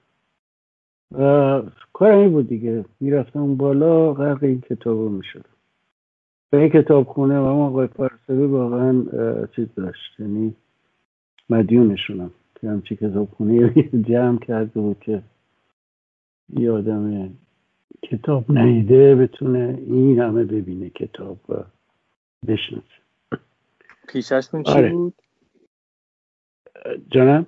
و 1.12 1.62
کار 1.94 2.12
این 2.12 2.32
بود 2.32 2.48
دیگه. 2.48 2.86
می‌رفتم 3.00 3.56
بالا 3.56 4.14
غرق 4.14 4.44
این 4.44 4.62
کتاب 4.62 4.98
رو 4.98 5.10
می‌شدم. 5.10 5.50
به 6.50 6.58
این 6.58 6.70
کتاب 6.70 7.08
خونه 7.08 7.40
و 7.40 7.44
ما 7.44 7.68
آقای 7.68 7.88
فارسوی 7.88 8.46
واقعا 8.46 9.04
چیز 9.56 9.68
داشت. 9.76 10.20
یعنی 10.20 10.56
مدیونشونم. 11.50 12.32
که 12.62 12.70
همچی 12.70 12.96
کتاب 12.96 13.30
خونه 13.30 13.74
جمع 14.10 14.40
کرده 14.40 14.80
بود 14.80 15.00
که 15.00 15.22
یه 16.50 16.72
آدم 16.72 17.34
کتاب 18.04 18.52
نیده 18.52 19.16
بتونه 19.16 19.78
این 19.88 20.20
همه 20.20 20.44
ببینه 20.44 20.90
کتاب 20.90 21.38
و 21.50 21.54
بشناسه. 22.48 22.86
پیششون 24.08 24.64
چی 24.64 24.72
آره. 24.72 24.92
بود؟ 24.92 25.14
جانم؟ 27.12 27.46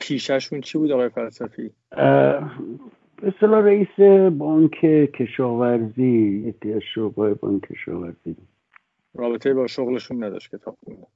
پیششون 0.00 0.60
چی 0.60 0.78
بود 0.78 0.90
آقای 0.90 1.08
فلسفی؟ 1.08 1.70
به 1.90 3.28
اصطلاح 3.28 3.64
رئیس 3.64 4.00
بانک 4.38 4.80
کشاورزی 5.12 6.44
یکی 6.46 6.72
از 6.72 6.82
شعبای 6.94 7.34
بانک 7.34 7.62
کشاورزی. 7.62 8.36
رابطه 9.14 9.54
با 9.54 9.66
شغلشون 9.66 10.24
نداشت 10.24 10.54
کتاب 10.54 10.76
خونده 10.84 11.06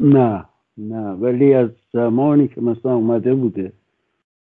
نه 0.00 0.44
نه. 0.78 1.10
ولی 1.10 1.54
از 1.54 1.70
زمانی 1.92 2.48
که 2.48 2.60
مثلا 2.60 2.94
اومده 2.94 3.34
بوده 3.34 3.72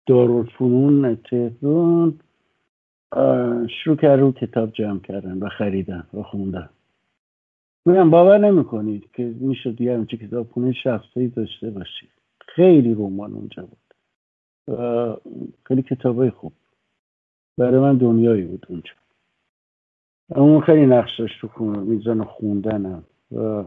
دارالفنون 0.06 1.16
تهران 1.16 2.20
شروع 3.68 3.96
کرد 3.96 4.20
رو 4.20 4.32
کتاب 4.32 4.72
جمع 4.72 5.00
کردن 5.00 5.38
و 5.38 5.48
خریدن 5.48 6.06
و 6.14 6.22
خوندن. 6.22 6.68
میگم 7.86 8.10
باور 8.10 8.38
نمی‌کنید 8.38 9.10
که 9.12 9.34
می‌شد 9.40 9.80
یه 9.80 9.94
همچه 9.94 10.16
کتاب 10.16 10.50
خونه 10.50 10.72
شخصی 10.72 11.28
داشته 11.28 11.70
باشید. 11.70 12.15
خیلی 12.56 12.94
رمان 12.94 13.32
اونجا 13.32 13.62
بود. 13.62 13.94
خیلی 15.64 15.82
کتابای 15.82 16.30
خوب. 16.30 16.52
برای 17.58 17.80
من 17.80 17.96
دنیایی 17.96 18.42
بود 18.42 18.66
اونجا. 18.68 18.90
اون 20.28 20.60
خیلی 20.60 20.86
نقش 20.86 21.20
داشت 21.20 21.40
تو 21.40 21.64
میزان 21.64 22.24
خوندنم. 22.24 23.02
و 23.32 23.64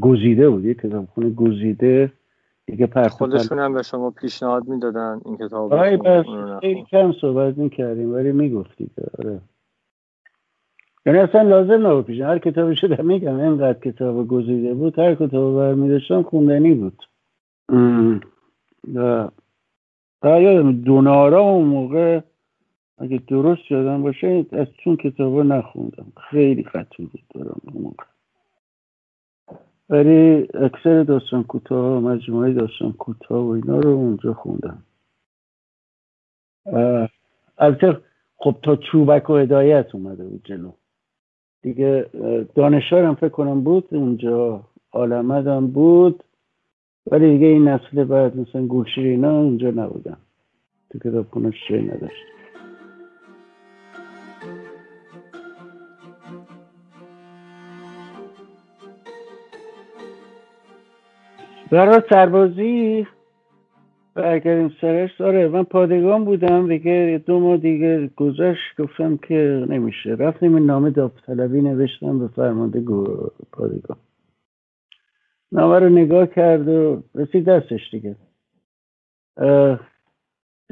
گزیده 0.00 0.50
بود. 0.50 0.64
یه 0.64 0.74
کتاب 0.74 1.06
خونه 1.06 1.30
گزیده. 1.30 2.12
دیگه 2.66 3.08
خودشون 3.08 3.58
هم 3.58 3.74
به 3.74 3.82
شما 3.82 4.10
پیشنهاد 4.10 4.68
می‌دادن 4.68 5.20
این 5.24 5.36
کتاب 5.36 5.74
آره 5.74 5.96
بس 5.96 6.26
خیلی 6.60 6.84
کم 6.90 7.12
صحبت 7.20 7.58
می‌کردیم 7.58 8.14
ولی 8.14 8.32
می‌گفتی 8.32 8.90
که 8.96 9.02
آره. 9.18 9.40
یعنی 11.06 11.18
اصلا 11.18 11.42
لازم 11.42 11.86
نبود 11.86 12.04
پیش 12.04 12.20
هر 12.20 12.38
کتابی 12.38 12.76
شده 12.76 13.02
میگم 13.02 13.40
اینقدر 13.40 13.78
کتاب 13.90 14.28
گزیده 14.28 14.74
بود. 14.74 14.98
هر 14.98 15.14
کتاب 15.14 15.56
برمیداشتم 15.56 16.22
خوندنی 16.22 16.74
بود. 16.74 17.02
و 18.94 19.28
یادم 20.24 20.72
دونارا 20.72 21.40
اون 21.40 21.64
موقع 21.64 22.20
اگه 22.98 23.22
درست 23.28 23.70
یادم 23.70 24.02
باشه 24.02 24.46
از 24.52 24.66
چون 24.84 24.96
کتاب 24.96 25.38
نخوندم. 25.38 26.12
خیلی 26.30 26.64
خطی 26.64 27.04
بود 27.04 27.22
دارم 27.34 27.60
اون 27.62 27.82
موقع. 27.82 28.04
ولی 29.90 30.48
اکثر 30.54 31.02
داستان 31.02 31.42
کوتاه 31.42 32.00
مجموعه 32.00 32.52
داستان 32.52 32.92
کوتاه 32.92 33.44
و 33.44 33.48
اینا 33.50 33.80
رو 33.80 33.90
اونجا 33.90 34.34
خوندم. 34.34 34.82
البته 37.58 38.00
خب 38.36 38.56
تا 38.62 38.76
چوبک 38.76 39.30
و 39.30 39.36
هدایت 39.36 39.94
اومده 39.94 40.24
بود 40.24 40.44
جلو. 40.44 40.72
دیگه 41.62 42.06
دانشارم 42.54 43.14
فکر 43.14 43.28
کنم 43.28 43.60
بود 43.60 43.88
اونجا 43.90 44.60
عالمدم 44.92 45.66
بود. 45.66 46.24
ولی 47.10 47.32
دیگه 47.32 47.46
این 47.46 47.68
نسل 47.68 48.04
بعد 48.04 48.36
مثلا 48.36 48.66
گوشیر 48.66 49.06
اینا 49.06 49.40
اونجا 49.40 49.70
نبودن. 49.70 50.16
تو 50.90 50.98
کتاب 50.98 51.30
کنش 51.30 51.54
چه 51.68 51.80
نداشت. 51.80 52.24
برای 61.70 62.02
سربازی 62.10 63.06
برگردیم 64.14 64.72
سرش. 64.80 65.20
آره 65.20 65.48
من 65.48 65.64
پادگان 65.64 66.24
بودم. 66.24 66.68
دیگه 66.68 67.22
دو 67.26 67.40
ماه 67.40 67.56
دیگه 67.56 68.10
گذشت. 68.16 68.80
گفتم 68.80 69.16
که 69.16 69.66
نمیشه. 69.68 70.10
رفتیم 70.10 70.54
این 70.54 70.66
نامه 70.66 70.90
داوطلبی 70.90 71.60
نوشتم 71.60 72.18
به 72.18 72.28
فرمانده 72.28 72.80
پادگان. 73.52 73.96
نامه 75.52 75.78
رو 75.78 75.88
نگاه 75.88 76.26
کرد 76.26 76.68
و 76.68 77.02
رسید 77.14 77.44
دستش 77.44 77.90
دیگه. 77.90 78.16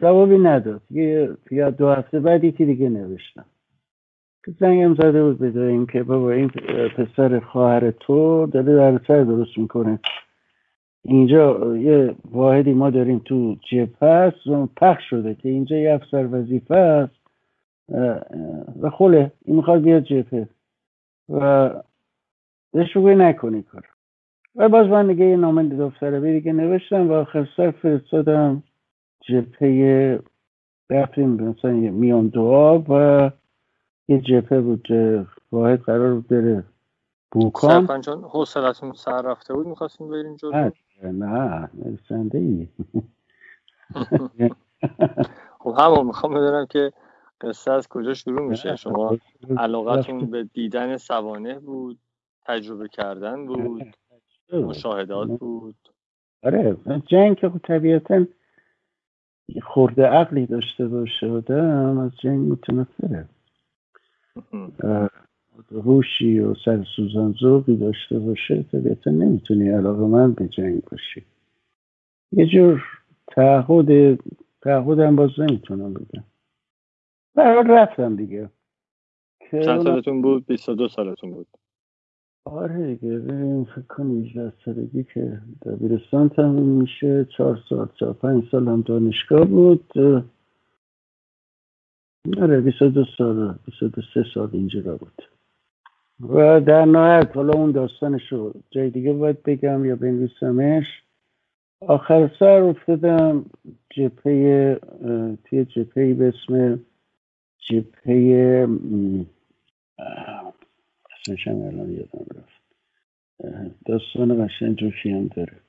جوابی 0.01 0.39
نداد. 0.39 0.83
یه 0.91 1.37
یا 1.51 1.71
دو 1.71 1.89
هفته 1.89 2.21
بعد 2.21 2.45
یکی 2.45 2.65
دیگه 2.65 2.89
نوشتم. 2.89 3.45
زنگم 4.61 4.95
زده 4.95 5.23
بود 5.23 5.39
بداییم 5.39 5.87
که 5.87 6.03
بابا 6.03 6.31
این 6.31 6.49
پسر 6.97 7.41
خواهر 7.41 7.91
تو 7.91 8.47
داره 8.47 8.77
در 8.77 9.01
سر 9.09 9.25
درست 9.25 9.59
می‌کنه. 9.59 9.99
اینجا 11.03 11.77
یه 11.77 12.15
واحدی 12.31 12.73
ما 12.73 12.91
داریم 12.91 13.19
تو 13.25 13.57
جبهه 13.71 14.09
هست 14.09 14.69
پخش 14.77 15.11
شده 15.11 15.35
که 15.35 15.49
اینجا 15.49 15.77
یه 15.77 15.95
افسر 15.95 16.29
وظیفه 16.33 16.77
است. 16.77 17.21
و 18.81 18.91
خله 18.91 19.33
این 19.45 19.57
می‌خواد 19.57 19.83
بیاد 19.83 20.03
جبهه 20.03 20.49
و 21.29 21.71
بهش 22.73 22.97
نکنی 22.97 23.63
کار 23.63 23.83
و 24.57 24.69
باز 24.69 24.87
من 24.87 25.07
دیگه 25.07 25.25
یه 25.25 25.37
نامه 25.37 25.69
دفتر 25.69 26.21
دیگه 26.21 26.53
نوشتم 26.53 27.09
و 27.11 27.13
آخر 27.13 27.49
سر 27.57 27.71
فرستادم 27.71 28.63
جبهه 29.21 30.19
رفتیم 30.91 31.31
مثلا 31.31 31.71
میان 31.71 32.29
دعا 32.29 32.79
و 32.79 33.31
یه 34.09 34.21
جبهه 34.21 34.61
بود 34.61 34.89
واحد 35.53 35.81
قرار 35.81 36.15
بود 36.15 36.29
بره 36.29 36.65
بوکان. 37.33 37.87
سرپنجان 37.87 38.25
حوصلتون 38.25 38.93
سر 38.93 39.23
رفته 39.23 39.55
بود؟ 39.55 39.67
می‌خواستیم 39.67 40.09
بریم 40.11 40.37
جلو؟ 40.37 40.53
نه 40.53 40.73
نه 41.03 41.71
نرسنده 41.75 42.39
ای 42.39 42.69
خب 45.61 45.75
همون 45.79 46.07
می‌خوام 46.07 46.35
بدونم 46.35 46.67
که 46.67 46.93
قصه 47.41 47.71
از 47.71 47.89
کجا 47.89 48.15
شروع 48.15 48.49
میشه. 48.49 48.77
شما 48.77 49.19
علاقتون 49.59 50.31
به 50.31 50.45
دیدن 50.45 50.97
سوانه 50.97 51.59
بود 51.59 51.99
تجربه 52.47 52.89
کردن 52.89 53.47
بود. 53.47 53.95
مشاهدات 54.53 55.29
بود. 55.29 55.77
آره 56.43 56.77
جنگ 57.07 57.37
که 57.37 57.53
طبیعتا 57.65 58.27
خورده 59.63 60.07
عقلی 60.07 60.47
داشته 60.47 60.89
باشه 60.89 61.31
آدم 61.31 61.99
از 61.99 62.11
جنگ 62.17 62.53
متنفره. 62.53 63.29
روشی 65.71 66.39
و 66.39 66.55
سر 66.55 66.85
سوزن 66.97 67.35
داشته 67.81 68.19
باشه 68.19 68.63
طبیعتا 68.63 69.11
نمی‌تونی 69.11 69.69
علاقه 69.69 70.03
من 70.07 70.33
به 70.33 70.49
جنگ 70.49 70.83
باشی. 70.83 71.25
یه 72.33 72.47
جور 72.47 72.85
تعهد 73.27 74.21
تعهدم 74.63 75.17
باز 75.17 75.31
نمی‌تونم 75.39 75.95
بگم. 75.95 76.25
برای 77.35 77.65
رفتم 77.69 78.17
دیگه. 78.17 78.51
چند 79.51 79.83
سالتون 79.83 80.23
بود؟ 80.23 80.47
22 80.47 80.89
سالتون 80.89 81.31
بود. 81.31 81.47
آره 82.45 82.95
دیگه 82.95 83.19
ببین 83.19 83.65
فکر 83.65 83.81
کنم 83.89 84.21
18 84.21 84.53
سالگی 84.65 85.05
که 85.15 85.41
دبیرستان 85.67 86.29
تموم 86.29 86.69
میشه 86.69 87.27
چهار 87.37 87.63
سال 87.69 87.89
چهار 87.95 88.13
پنج 88.13 88.45
سال 88.51 88.69
هم 88.69 88.81
دانشگاه 88.81 89.45
بود. 89.45 89.93
آره 92.41 92.61
22 92.61 93.05
سال 93.19 93.59
23 93.67 94.25
سال 94.35 94.49
اینجا 94.53 94.97
بود. 94.97 95.23
و 96.21 96.61
در 96.61 96.85
نهایت 96.85 97.37
حالا 97.37 97.53
اون 97.53 97.71
داستانش 97.71 98.33
رو 98.33 98.55
جای 98.71 98.91
دیگه 98.91 99.13
باید 99.13 99.43
بگم 99.43 99.85
یا 99.85 99.97
بنویسمش. 99.97 100.87
آخر 101.81 102.31
سر 102.39 102.63
افتادم 102.63 103.45
جپه 103.91 104.81
توی 105.45 105.65
جپه 105.65 106.15
به 106.15 106.29
اسم 106.29 106.81
جپه 107.59 108.67
اسمش 111.21 111.49
هم 111.49 111.63
الان 111.63 111.91
یادم 111.91 112.27
رفت. 112.35 112.63
داستان 113.87 114.47
قشنگ 114.47 114.77
جوشی 114.77 115.11
هم 115.11 115.27
داره. 115.27 115.61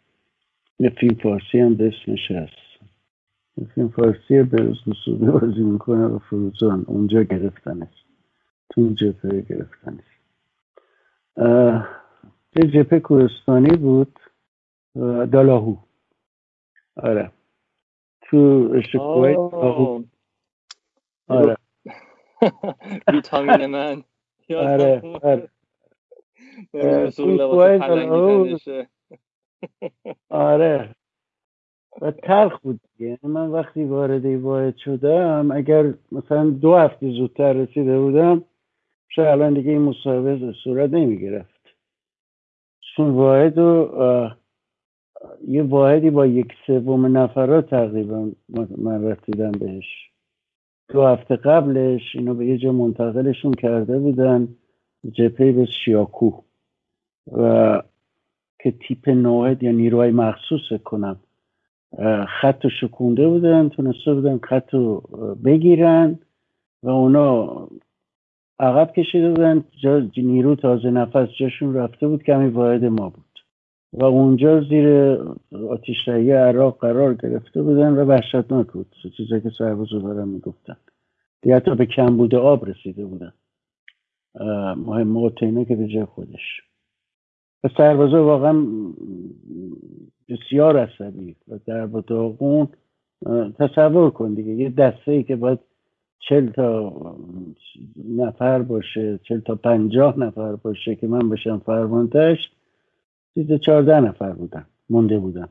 یه 0.80 0.90
فیلم 0.90 1.16
فارسی 1.16 1.60
هم 1.60 1.76
به 1.76 1.88
اسمش 1.88 2.32
هست. 2.32 2.72
فیلم 3.76 3.90
فارسی 3.90 4.44
به 4.44 4.74
نصوبی 4.88 5.26
بازی 5.26 5.64
می‌کنه 5.64 6.06
و 6.06 6.20
فروزان. 6.20 6.84
اونجا 6.88 7.24
گرفتنش. 7.24 8.06
تو 8.70 8.82
اون 8.82 8.96
جبهه 8.96 9.42
گرفتنش. 9.42 10.04
یه 12.56 12.68
جبهه 12.74 13.00
کوهستانی 13.00 13.78
بود. 13.78 14.20
دالاهو. 15.32 15.78
آره. 16.96 17.32
تو 18.22 18.72
اشتکوهای 18.76 19.36
آره. 21.28 21.58
ویتامین 23.14 23.66
من. 23.66 24.04
آره 24.56 25.02
آره. 25.24 25.50
آره. 30.30 30.96
و 32.02 32.12
تلخ 32.12 32.60
بود 32.60 32.80
یعنی 33.00 33.18
من 33.24 33.48
وقتی 33.48 33.84
وارد 33.84 34.26
واحد 34.26 34.78
شدم 34.78 35.52
اگر 35.52 35.94
مثلا 36.12 36.50
دو 36.50 36.76
هفته 36.76 37.12
زودتر 37.12 37.54
رسیده 37.54 38.00
بودم 38.00 38.44
شاید 39.10 39.28
الان 39.28 39.54
دیگه 39.54 39.72
این 39.72 39.82
مصاحبه 39.82 40.54
صورت 40.64 40.90
نمی 40.90 41.18
گرفت 41.18 41.62
چون 42.96 43.10
واحد 43.10 43.58
و 43.58 44.30
یه 45.48 45.64
واحدی 45.64 46.10
با 46.10 46.26
یک 46.26 46.54
سوم 46.68 47.18
نفرات 47.18 47.70
تقریبا 47.70 48.32
من 48.78 49.04
رسیدم 49.04 49.52
بهش. 49.52 50.11
دو 50.94 51.06
هفته 51.06 51.36
قبلش 51.36 52.02
اینو 52.16 52.34
به 52.34 52.46
یه 52.46 52.58
جا 52.58 52.72
منتقلشون 52.72 53.54
کرده 53.54 54.00
بودن 54.00 54.48
جپه 55.12 55.52
به 55.52 55.66
شیاکو. 55.66 56.32
و 57.32 57.82
که 58.60 58.72
تیپ 58.72 59.10
نوعد 59.10 59.64
یا 59.64 59.72
نیروهای 59.72 60.12
مخصوص 60.12 60.82
کنم 60.84 61.20
خط 62.42 62.68
شکونده 62.82 63.28
بودن 63.28 63.70
تونسته 63.70 64.14
بودن 64.14 64.38
خط 64.38 64.74
رو 64.74 65.04
بگیرن 65.46 66.20
و 66.84 66.90
اونا 66.90 67.68
عقب 68.60 68.94
کشیده 68.94 69.30
بودن 69.30 69.64
جا 69.84 70.08
نیرو 70.18 70.56
تازه 70.56 70.90
نفس 70.90 71.28
جاشون 71.40 71.74
رفته 71.74 72.08
بود 72.08 72.24
کمی 72.24 72.48
واحد 72.48 72.86
ما 72.86 73.10
بود. 73.10 73.31
و 73.94 74.04
اونجا 74.04 74.62
زیر 74.62 75.18
آتیش 75.70 76.08
عراق 76.08 76.78
قرار 76.80 77.14
گرفته 77.14 77.62
بودن 77.62 77.94
و 77.94 78.06
وحشتناک 78.06 78.68
بود. 78.68 78.96
چیزایی 79.18 79.42
که 79.42 79.52
سربازو 79.58 80.00
دارن 80.00 80.28
می‌گفتن. 80.28 80.78
دیگه 81.42 81.56
حتی 81.56 81.76
به 81.76 81.86
کمبود 81.86 82.36
آب 82.36 82.66
رسیده 82.66 83.06
بودن. 83.06 83.34
مهم 84.76 85.30
که 85.66 85.76
به 85.76 85.88
جای 85.88 86.06
خودش. 86.06 86.62
و 87.64 87.70
سربازا 87.78 88.26
واقعا 88.26 88.66
بسیار 90.30 90.78
عصبی 90.78 91.36
و 91.48 91.60
در 91.66 91.86
داغون. 91.86 92.68
تصور 93.60 94.10
کن 94.10 94.34
دیگه 94.34 94.52
یه 94.52 94.70
دسته 94.70 95.12
ای 95.12 95.24
که 95.24 95.36
باید 95.36 95.60
چل 96.20 96.50
تا 96.50 96.94
نفر 98.10 98.62
باشه 98.62 99.20
چل 99.24 99.40
تا 99.40 99.56
پنجاه 99.56 100.20
نفر 100.20 100.56
باشه 100.56 100.96
که 100.96 101.08
من 101.08 101.30
بشم 101.30 101.62
فرمانتش 101.66 102.38
سیزده 103.34 103.58
چارده 103.58 104.00
نفر 104.00 104.32
بودن 104.32 104.66
مونده 104.90 105.20
بودن. 105.20 105.48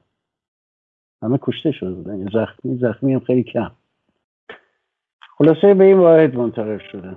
همه 1.23 1.39
کشته 1.43 1.73
شده 1.73 1.95
بودن. 1.95 2.29
زخمی 2.33 2.77
زخمی 2.77 3.15
هم 3.15 3.21
خیلی 3.21 3.43
کم. 3.43 3.71
خلاصه 5.39 5.75
به 5.75 5.85
این 5.85 5.99
واحد 5.99 6.35
منتقل 6.35 6.79
شدن 6.93 7.17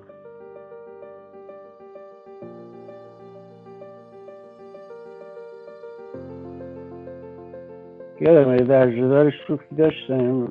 یادم 8.22 8.58
جدار 8.98 9.34
شوخی 9.48 9.76
داشتیم 9.76 10.46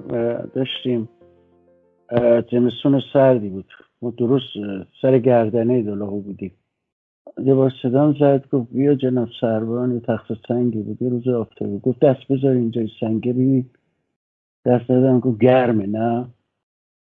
داشتیم 0.55 1.09
زمستون 2.53 3.03
سردی 3.13 3.49
بود. 3.49 3.73
ما 4.03 4.11
درست 4.11 4.47
سر 5.03 5.19
گردنه 5.19 5.83
دلاهو 5.83 6.21
بودیم. 6.21 6.62
بار 7.37 7.73
صدام 7.83 8.13
زد 8.21 8.49
گفت 8.53 8.73
بیا 8.73 8.95
جناب 8.95 9.29
سربان 9.41 9.95
یه 9.95 10.01
تخت 10.01 10.27
سنگی 10.49 10.83
بود 10.83 11.03
یه 11.03 11.09
روز 11.09 11.29
آفتابی. 11.29 11.79
گفت 11.79 12.01
دست 12.01 12.29
بذار 12.31 12.53
اینجا 12.53 12.83
سنگه 13.01 13.33
ببین. 13.33 13.71
دست 14.67 14.89
دادم 14.89 15.21
گفت 15.21 15.41
گرمه 15.41 15.87
نه؟ 15.87 16.27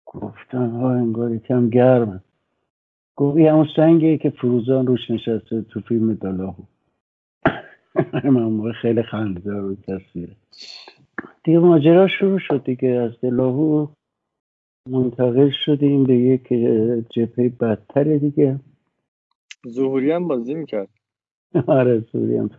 گفتم 0.07 0.70
ها 0.70 0.93
انگار 0.93 1.37
کم 1.37 1.70
گرمه. 1.70 2.20
گفت 3.16 3.37
این 3.37 3.49
همون 3.49 3.68
سنگه 3.76 4.18
که 4.18 4.30
فروزان 4.30 4.87
روش 4.87 5.11
نشسته 5.11 5.62
تو 5.62 5.80
فیلم 5.80 6.14
دلاهو 6.14 6.64
من 8.24 8.72
خیلی 8.72 9.03
خنددار 9.03 9.62
بود 9.62 9.85
تصویره 9.89 10.37
دیگه 11.45 11.59
ماجرا 11.59 12.09
شروع 12.09 12.39
شد 12.39 12.64
دیگه. 12.64 12.89
از 12.89 13.20
دلاهو 13.20 13.87
منتقل 14.89 15.51
شدیم 15.64 16.05
به 16.05 16.14
یک 16.16 16.49
جپه 17.11 17.49
بدتر 17.49 18.05
دیگه. 18.05 18.61
ظهوری 19.68 20.10
هم 20.10 20.28
بازی 20.28 20.54
می‌کرد. 20.54 20.88
آره 21.66 22.04
ظهوری 22.12 22.36
هم 22.36 22.50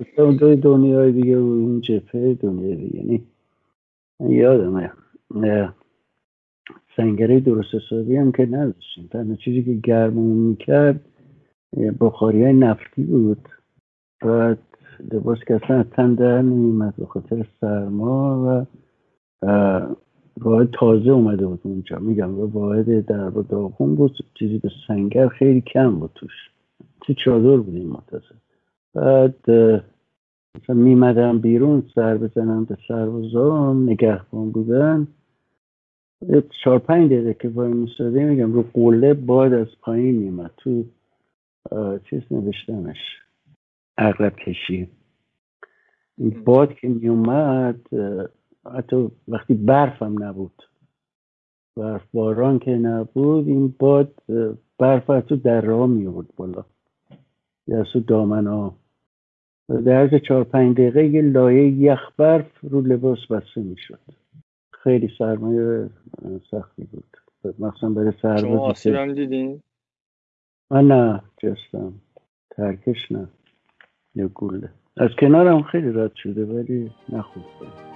اصلا 0.00 0.32
دوی 0.32 0.56
دنیای 0.56 1.12
دیگه 1.12 1.38
و 1.38 1.42
اون 1.42 1.80
جپه 1.80 2.34
دنیای 2.34 2.76
دیگه 2.76 2.96
یعنی 2.96 3.26
یادمه 4.20 4.92
سنگره 6.96 7.40
درست 7.40 7.74
حسابی 7.74 8.16
هم 8.16 8.32
که 8.32 8.46
نداشتیم. 8.46 9.08
تنها 9.12 9.36
چیزی 9.36 9.62
که 9.62 9.74
گرمون 9.74 10.36
می‌کرد 10.36 11.00
بخاری 12.00 12.42
های 12.42 12.52
نفتی 12.52 13.02
بود. 13.02 13.48
بعد 14.20 14.58
لباس 15.12 15.38
که 15.46 15.54
اصلا 15.54 15.82
تن 15.82 16.14
در 16.14 16.42
نمیمد 16.42 16.96
به 16.96 17.06
خاطر 17.06 17.46
سرما 17.60 18.44
و 18.46 18.66
واحد 20.40 20.70
تازه 20.72 21.10
اومده 21.10 21.46
بود 21.46 21.60
اونجا. 21.62 21.98
میگم 21.98 22.40
واحد 22.40 23.06
در 23.06 23.28
داغون 23.30 23.94
بود 23.94 24.16
چیزی 24.34 24.58
به 24.58 24.70
سنگر 24.88 25.28
خیلی 25.28 25.60
کم 25.60 25.98
بود 25.98 26.10
توش. 26.14 26.32
تو 27.00 27.14
چادر 27.14 27.56
بودیم 27.56 27.86
منتظر 27.86 28.34
بعد 28.94 29.50
مثلا 30.62 30.76
میمدم 30.76 31.38
بیرون 31.38 31.82
سر 31.94 32.16
بزنم 32.16 32.64
به 32.64 32.76
سربازام 32.88 33.90
نگهبان 33.90 34.50
بودن. 34.50 35.06
چهار 36.64 36.78
پنج 36.78 37.06
دقیقه 37.10 37.34
که 37.34 37.48
وای 37.48 37.72
میستاده 37.72 38.24
میگم 38.24 38.52
رو 38.52 38.64
قله 38.72 39.14
باد 39.14 39.52
از 39.52 39.66
پایین 39.80 40.14
میمد 40.14 40.50
تو 40.56 40.84
چیز 42.10 42.22
نوشتمش. 42.30 42.98
اغلب 43.98 44.36
کشی. 44.36 44.88
این 46.18 46.44
باد 46.44 46.74
که 46.74 46.88
میومد 46.88 47.80
حتی 48.76 49.10
وقتی 49.28 49.54
برف 49.54 50.02
هم 50.02 50.24
نبود. 50.24 50.62
برف 51.76 52.02
باران 52.12 52.58
که 52.58 52.70
نبود 52.70 53.48
این 53.48 53.74
باد 53.78 54.22
برف 54.78 55.06
تو 55.06 55.36
در 55.36 55.60
راه 55.60 55.86
میورد 55.86 56.26
بالا. 56.36 56.64
یا 57.66 57.84
تو 57.84 58.00
دامن 58.00 58.46
ها 58.46 58.74
در 59.68 59.96
از 59.96 60.10
چهار 60.28 60.44
پنج 60.44 60.76
دقیقه 60.76 61.06
یه 61.06 61.22
لایه 61.22 61.68
یخ 61.68 62.00
برف 62.16 62.46
رو 62.62 62.80
لباس 62.80 63.18
بسته 63.30 63.60
می‌شد. 63.60 64.00
خیلی 64.70 65.10
سرمایه 65.18 65.90
سختی 66.50 66.84
بود. 66.84 67.16
مخصوصا 67.58 67.88
برای 67.88 68.12
سربازی 68.22 68.46
شما 68.46 68.60
آسیب 68.60 68.94
هم 68.94 69.12
دیدین؟ 69.12 69.62
من 70.70 70.88
نه 70.88 71.22
جستم. 71.42 71.92
ترکش 72.50 73.12
نه. 73.12 73.28
یا 74.14 74.28
گوله. 74.28 74.70
از 74.96 75.10
کنارم 75.18 75.62
خیلی 75.62 75.92
رد 75.92 76.14
شده 76.14 76.44
ولی 76.44 76.90
نخوبه 77.08 77.87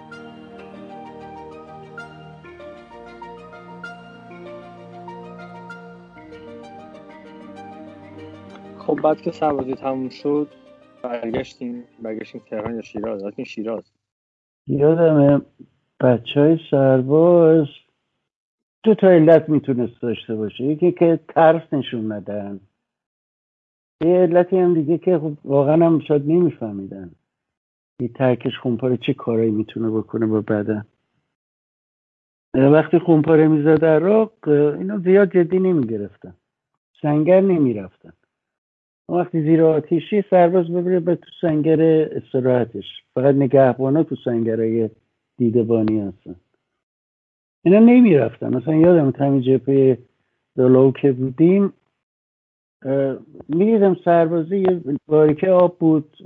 خب 8.87 9.01
بعد 9.03 9.21
که 9.21 9.31
سربازی 9.31 9.75
تموم 9.75 10.09
شد 10.09 10.49
برگشتیم. 11.03 11.85
برگشتیم 12.03 12.43
تهران 12.51 12.75
یا 12.75 12.83
شیراز؟ 12.83 13.25
رفتیم 13.25 13.45
شیراز. 13.45 13.85
یادم 14.67 15.47
بچه 16.01 16.41
های 16.41 16.59
سرباز 16.71 17.67
دو 18.83 18.95
تا 18.95 19.09
علت 19.09 19.49
می‌تونست 19.49 20.03
داشته 20.03 20.37
باشه. 20.37 20.65
یکی 20.65 20.93
که 20.93 21.21
ترس 21.29 21.63
نشون 21.73 22.13
ندن 22.13 22.61
یه 24.05 24.15
علتی 24.17 24.59
هم 24.59 24.75
دیگه 24.75 24.99
که 24.99 25.19
خب 25.19 25.33
واقعا 25.45 25.87
هم 25.87 26.01
شاید 26.01 26.23
نمیفهمیدن. 26.27 27.11
یه 28.01 28.09
ترکش 28.09 28.59
خونپاره 28.59 28.97
چه 28.97 29.15
کارایی 29.15 29.51
می‌تونه 29.51 29.91
بکنه 29.91 30.27
با 30.27 30.41
بدن. 30.41 30.87
وقتی 32.55 32.99
خونپاره 32.99 33.49
می‌زد 33.49 33.85
عراق 33.85 34.49
اینو 34.49 34.99
زیاد 34.99 35.33
جدی 35.33 35.59
نمی‌گرفتن. 35.59 36.35
سنگر 37.03 37.41
نمی‌رفتن. 37.41 38.13
وقتی 39.13 39.43
زیر 39.43 39.63
آتیشی 39.63 40.25
سرباز 40.31 40.71
ببره 40.71 41.01
به 41.01 41.17
تو 41.17 41.31
سنگر 41.41 41.83
استراحتش. 42.13 42.85
فقط 43.15 43.35
نگهبانا 43.35 44.03
تو 44.03 44.17
سنگرهای 44.25 44.91
دیدبانی 45.37 46.01
هستن. 46.01 46.37
اینا 47.65 47.79
نمی‌رفتن. 47.79 48.57
مثلا 48.57 48.75
یادم 48.75 49.11
تمی 49.11 49.43
جپه 49.43 49.99
دلاو 50.57 50.93
که 50.93 51.13
بودیم 51.13 51.73
می‌دیدم 53.49 53.97
سربازی 54.05 54.59
یه 54.59 54.81
باریکه 55.07 55.51
آب 55.51 55.79
بود 55.79 56.17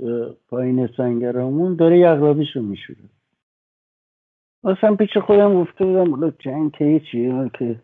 پایین 0.49 0.89
سنگرامون 0.97 1.75
داره 1.75 1.99
یغلابیش 1.99 2.55
رو 2.55 2.61
میشوره. 2.61 2.99
اصلا 4.63 4.95
پیش 4.95 5.17
خودم 5.17 5.61
گفته 5.61 5.85
بودم 5.85 6.11
بلا 6.11 6.31
جنگ 6.39 6.71
که 6.71 7.01
چیه 7.11 7.51
که 7.59 7.75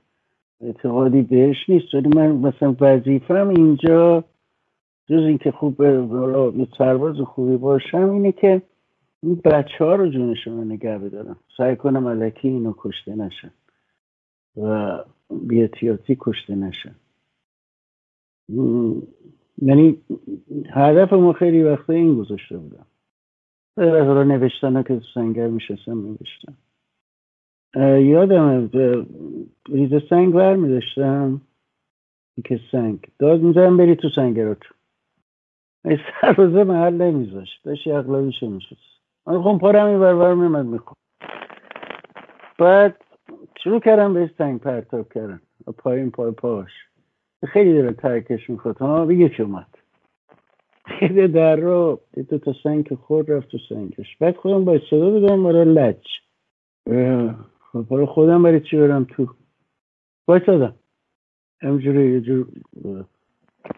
اعتقادی 0.61 1.21
بهش 1.21 1.69
نیست 1.69 1.95
ولی 1.95 2.09
من 2.15 2.31
مثلا 2.31 2.75
وظیفم 2.81 3.49
اینجا 3.49 4.23
جز 5.07 5.23
اینکه 5.25 5.51
خوب 5.51 5.75
سرباز 6.77 7.15
خوبی 7.15 7.57
باشم 7.57 8.09
اینه 8.09 8.31
که 8.31 8.61
این 9.23 9.35
بچه 9.35 9.85
ها 9.85 9.95
رو 9.95 10.09
جونشون 10.09 10.57
رو 10.57 10.63
نگه 10.63 10.97
بدارم. 10.97 11.39
سعی 11.57 11.75
کنم 11.75 12.07
علکی 12.07 12.47
اینو 12.47 12.73
کشته 12.77 13.15
نشن 13.15 13.51
و 14.57 14.97
بیاتیاتی 15.41 16.17
کشته 16.19 16.55
نشن 16.55 16.95
یعنی 19.61 19.97
هدف 20.69 21.13
ما 21.13 21.33
خیلی 21.33 21.63
وقتا 21.63 21.93
این 21.93 22.15
گذاشته 22.15 22.57
بودم. 22.57 22.85
از 23.77 24.27
نوشتن 24.27 24.83
که 24.83 25.01
سنگر 25.13 25.47
میشستم 25.47 25.91
نوشتم 25.91 26.53
یادم 27.99 28.69
ریز 29.69 29.91
سنگ 30.09 30.33
بر 30.33 30.55
میداشتم 30.55 31.41
که 32.45 32.59
سنگ. 32.71 33.07
داد 33.19 33.41
می‌زنم 33.41 33.77
بری 33.77 33.95
تو 33.95 34.09
سنگراتون 35.85 35.99
سربازه 36.21 36.63
محل 36.63 36.93
نمیذاشت 36.93 37.63
داشت 37.63 37.87
اقلابیشو 37.87 38.47
میشست. 38.49 39.01
من 39.27 39.41
خون 39.41 39.57
پارم 39.57 39.87
این 39.87 39.99
بربر 39.99 40.33
میمد 40.33 40.65
میخون 40.65 40.95
بعد 42.59 43.03
شروع 43.63 43.79
کردم 43.79 44.13
به 44.13 44.31
سنگ 44.37 44.59
پرتاب 44.59 45.13
کردم 45.13 45.41
پایین 45.77 46.11
پای 46.11 46.31
پاش. 46.31 46.71
خیلی 47.47 47.73
داره 47.73 47.93
ترکش 47.93 48.49
می‌خواد 48.49 48.77
ها 48.77 49.05
به 49.05 49.15
یک 49.15 49.39
اومد. 49.39 49.67
خیلی 50.85 51.27
در 51.27 51.55
رو 51.55 51.99
دو 52.29 52.37
تا 52.37 52.53
سنگ 52.63 52.97
رفت 53.09 53.47
تو 53.47 53.57
سنگش. 53.69 54.17
بعد 54.17 54.35
خودم 54.35 54.65
با 54.65 54.79
صدا 54.89 55.09
بدم 55.09 55.43
برای 55.43 55.65
لج. 55.65 56.07
خب 57.71 57.81
برای 57.89 58.05
خودم 58.05 58.43
برای 58.43 58.61
چی 58.61 58.77
برم 58.77 59.03
تو؟ 59.03 59.27
وایستادم 60.27 60.75
همجوری 61.61 62.13
یه 62.13 62.21
جور 62.21 62.47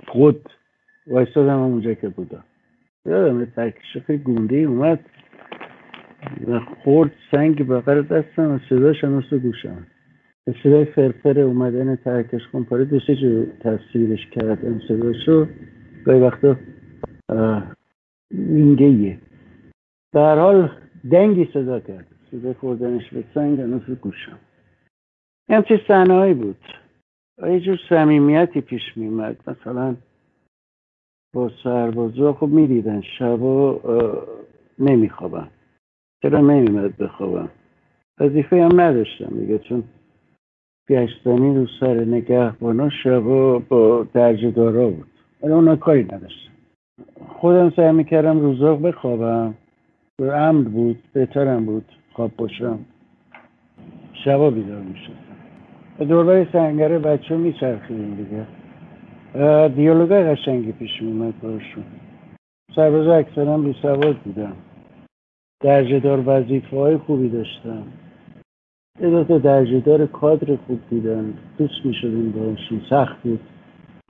خود. 0.08 0.50
وایستادم 1.08 1.60
اونجا 1.60 1.94
که 1.94 2.10
بودم. 2.10 2.44
یادم 3.06 3.46
ترکش 3.46 3.98
خیلی 4.06 4.24
گونده 4.24 4.56
ای 4.56 4.64
اومد. 4.64 5.00
و 6.48 6.60
خورد 6.60 7.12
سنگ 7.32 7.68
بغل 7.68 8.02
دستم 8.02 8.52
و 8.52 8.60
صداش 8.70 9.04
هم 9.04 9.12
مثل 9.12 9.38
گوشم. 9.38 9.88
صدای 10.64 10.86
فرفر 10.86 11.40
اومدن 11.40 11.96
ترکش 11.96 12.42
پاره. 12.70 12.86
دو 12.86 13.00
سه 13.00 13.16
جو 13.16 13.46
تصویرش 13.60 14.28
کرد 14.32 14.66
این 14.66 14.82
صداشو. 14.88 15.48
گاهی 16.06 16.20
وقتا 16.20 16.56
وینگه 18.32 19.18
در 20.14 20.40
حال 20.40 20.70
دنگی 21.12 21.50
صدا 21.54 21.80
کرد. 21.80 22.08
صدا 22.32 22.54
خوردنش 22.54 23.10
به 23.10 23.24
سنگ 23.34 23.62
مثل 23.62 23.96
گوشم. 23.96 24.40
همچه 25.50 25.82
صحنههایی 25.88 26.34
بود. 26.34 26.58
یه 27.44 27.60
جور 27.60 27.80
صمیمیتی 27.90 28.62
پیش 28.62 28.82
میمد 28.96 29.38
مثلا 29.48 29.96
با 31.36 31.52
سربازا 31.64 32.34
خب 32.34 32.48
می‌دیدن. 32.48 33.02
شبا 33.20 33.82
نمیخوابم 34.80 35.48
چرا 36.22 36.42
نمیمد 36.42 36.98
بخوابم 36.98 37.50
وظیفه 38.20 38.64
هم 38.64 38.82
نداشتم 38.82 39.40
دیگه 39.40 39.60
چون 39.60 39.84
گشتنی 40.90 41.56
رو 41.56 41.68
سر 41.80 41.94
نگهبانا 41.94 42.90
شبا 42.90 43.60
با 43.60 44.08
درجه 44.14 44.52
دارا 44.52 44.90
بود. 44.90 45.08
ولی 45.44 45.54
اونا 45.54 45.76
کاری 45.76 46.04
نداشتم 46.04 46.52
خودم 47.28 47.70
سعی 47.76 47.92
می‌کردم 47.92 48.40
روزاق 48.40 48.82
بخوابم. 48.82 49.54
به 50.18 50.52
بود 50.52 51.04
بهترم 51.14 51.66
بود 51.66 51.86
خواب 52.14 52.32
باشم. 52.38 52.80
شبا 54.26 54.50
بیدار 54.50 54.82
می‌شدم. 54.82 55.16
به 55.98 56.06
دوربای 56.06 56.46
سنگره 56.54 57.00
بچه 57.00 57.38
میچرخیدیم 57.38 58.16
دیگه. 58.16 58.46
دیالوگای 59.76 60.24
قشنگی 60.24 60.72
پیش 60.72 61.02
میمد 61.02 61.42
باشون 61.42 61.84
سرباز 62.76 63.08
اکثرا 63.08 63.58
بی 63.58 63.76
سواد 63.82 64.18
بودم 64.18 64.56
درجه 65.64 66.00
دار 66.00 66.24
وظیفه 66.26 66.78
های 66.78 66.98
خوبی 66.98 67.30
داشتم 67.30 67.84
یه 69.02 69.24
درجه 69.24 69.80
دار 69.80 70.06
کادر 70.06 70.56
خوب 70.56 70.80
بودن 70.90 71.34
دوست 71.58 71.86
می 71.86 71.94
شدیم 71.94 72.32
باشون. 72.32 72.82
سخت 72.90 73.24
بود. 73.24 73.40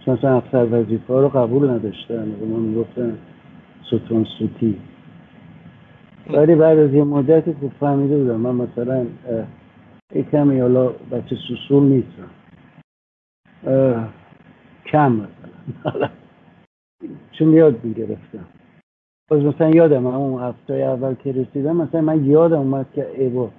مثلا 0.07 0.37
افسر 0.37 0.67
وظیفه 0.71 1.13
ها 1.13 1.21
رو 1.21 1.29
قبول 1.29 1.69
نداشتن. 1.69 2.31
به 2.31 2.45
ما 2.45 2.57
می‌گفتن 2.57 3.17
ستون 3.87 4.25
سوتی. 4.39 4.77
ولی 6.29 6.55
بعد 6.55 6.77
از 6.77 6.93
یه 6.93 7.03
مدتی 7.03 7.53
خوب 7.53 7.71
فهمیده 7.79 8.17
بودم. 8.17 8.35
من 8.35 8.55
مثلا 8.55 9.05
یه 10.15 10.23
کمی 10.23 10.59
حالا 10.59 10.87
بچه 10.87 11.35
سوسول 11.47 11.83
نیستم. 11.83 12.29
کم 14.85 15.11
مثلا. 15.11 16.09
چون 17.31 17.53
یاد 17.53 17.83
می‌گرفتم. 17.83 18.45
باز 19.29 19.43
مثلا 19.43 19.69
یادم 19.69 20.05
اون 20.05 20.41
هفته 20.43 20.73
اول 20.73 21.15
که 21.15 21.31
رسیدم 21.31 21.75
مثلا 21.75 22.01
من 22.01 22.25
یادم 22.25 22.59
اومد 22.59 22.85
که 22.95 23.07
ایوا 23.17 23.49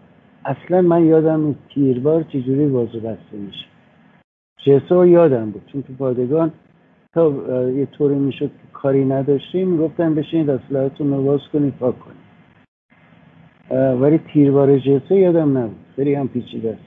اصلا 0.44 0.82
من 0.82 1.04
یادم 1.04 1.40
نیست 1.40 1.58
تیربار 1.74 2.22
چجوری 2.22 2.66
بازو 2.66 3.00
بسته 3.00 3.36
میشه. 3.36 3.66
جسو 4.64 5.06
یادم 5.06 5.50
بود. 5.50 5.62
چون 5.72 5.82
تو 5.82 5.92
پادگان 5.92 6.52
تا 7.14 7.30
یه 7.70 7.86
طوری 7.86 8.14
می‌شد 8.14 8.46
که 8.46 8.68
کاری 8.72 9.04
نداشتیم 9.04 9.68
می‌گفتن 9.68 10.14
بشینید 10.14 10.50
اسلحتون 10.50 11.10
رو 11.10 11.24
باز 11.24 11.40
کنید 11.52 11.74
پاک 11.74 11.94
کنید. 11.98 12.26
ولی 14.02 14.18
تیربار 14.18 14.78
جسه 14.78 15.14
یادم 15.14 15.58
نبود. 15.58 15.76
خیلی 15.96 16.14
هم 16.14 16.28
پیچیده 16.28 16.70
است. 16.70 16.85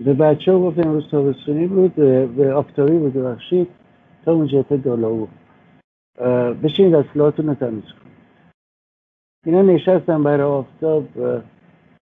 به 0.00 0.14
بچه 0.14 0.52
ها 0.52 0.58
گفت 0.58 0.78
امروز 0.78 1.08
تابستونی 1.10 1.66
بود 1.66 1.94
به 2.36 2.52
آفتابی 2.54 2.98
بود 2.98 3.14
بخشید 3.14 3.68
تا 4.24 4.32
اون 4.32 4.46
جبهه 4.46 4.78
دالاو 4.78 5.28
بشینید 6.62 6.94
اصلاحاتون 6.94 7.46
رو 7.46 7.54
تمیز 7.54 7.84
کنید. 7.84 8.12
اینا 9.46 9.62
نشستم 9.62 10.22
برای 10.22 10.46
آفتاب 10.46 11.08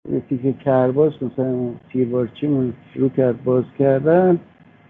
یکی 0.09 0.37
که 0.37 0.53
کرباس 0.53 1.23
مثلا 1.23 1.73
تیربارچیمون 1.89 2.73
شروع 2.93 3.09
کرد 3.09 3.43
باز 3.43 3.63
کردن. 3.79 4.39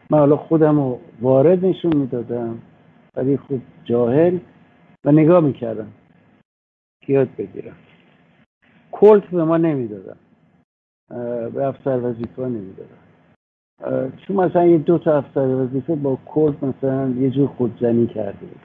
من 0.09 0.19
حالا 0.19 0.37
خودم 0.37 0.75
رو 0.75 0.99
وارد 1.21 1.65
نشون 1.65 1.97
می‌دادم 1.97 2.61
ولی 3.15 3.37
خوب 3.37 3.61
جاهل 3.85 4.39
و 5.05 5.11
نگاه 5.11 5.39
می‌کردم 5.39 5.87
یاد 7.07 7.29
بگیرم. 7.37 7.75
کلت 8.91 9.27
به 9.27 9.43
ما 9.43 9.57
نمی‌دادم 9.57 10.17
به 11.53 11.65
افسر 11.65 11.99
وظیفه 11.99 12.41
نمی‌دادم 12.41 13.05
چون 14.17 14.35
مثلا 14.35 14.65
یه 14.65 14.77
دو 14.77 14.97
تا 14.97 15.17
افسر 15.17 15.47
وظیفه 15.47 15.95
با 15.95 16.19
کلت 16.25 16.63
مثلا 16.63 17.09
یه 17.09 17.29
جور 17.29 17.47
خودزنی 17.47 18.07
کرده 18.07 18.45
بود 18.45 18.61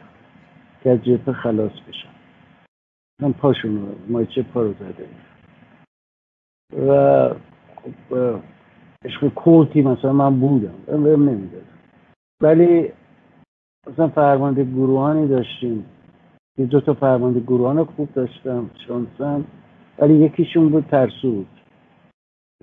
که 0.82 0.91
از 0.91 1.34
خلاص 1.34 1.72
بشن. 1.88 2.09
من 3.22 3.32
پاشون 3.32 3.76
رو 3.76 3.95
مایچه 4.09 4.43
پا 4.43 4.62
رو 4.62 4.72
زده 4.72 5.09
و 6.86 7.28
خب 7.76 8.41
عشق 9.05 9.28
کلتی 9.34 9.82
مثلا 9.82 10.12
من 10.12 10.41
بودم 10.41 10.74
بهم 10.86 11.28
نمی‌دادم 11.28 11.78
ولی 12.43 12.93
مثلا 13.91 14.09
فرمانده 14.09 14.64
گروهانی 14.64 15.28
داشتیم. 15.28 15.84
یه 16.59 16.66
دو 16.66 16.80
تا 16.80 16.95
فرمانده 16.95 17.41
گروهان 17.41 17.84
خوب 17.84 18.12
داشتم 18.14 18.70
شانسم 18.86 19.45
ولی 19.99 20.14
یکیشون 20.14 20.68
بود 20.68 20.86
ترسو 20.91 21.45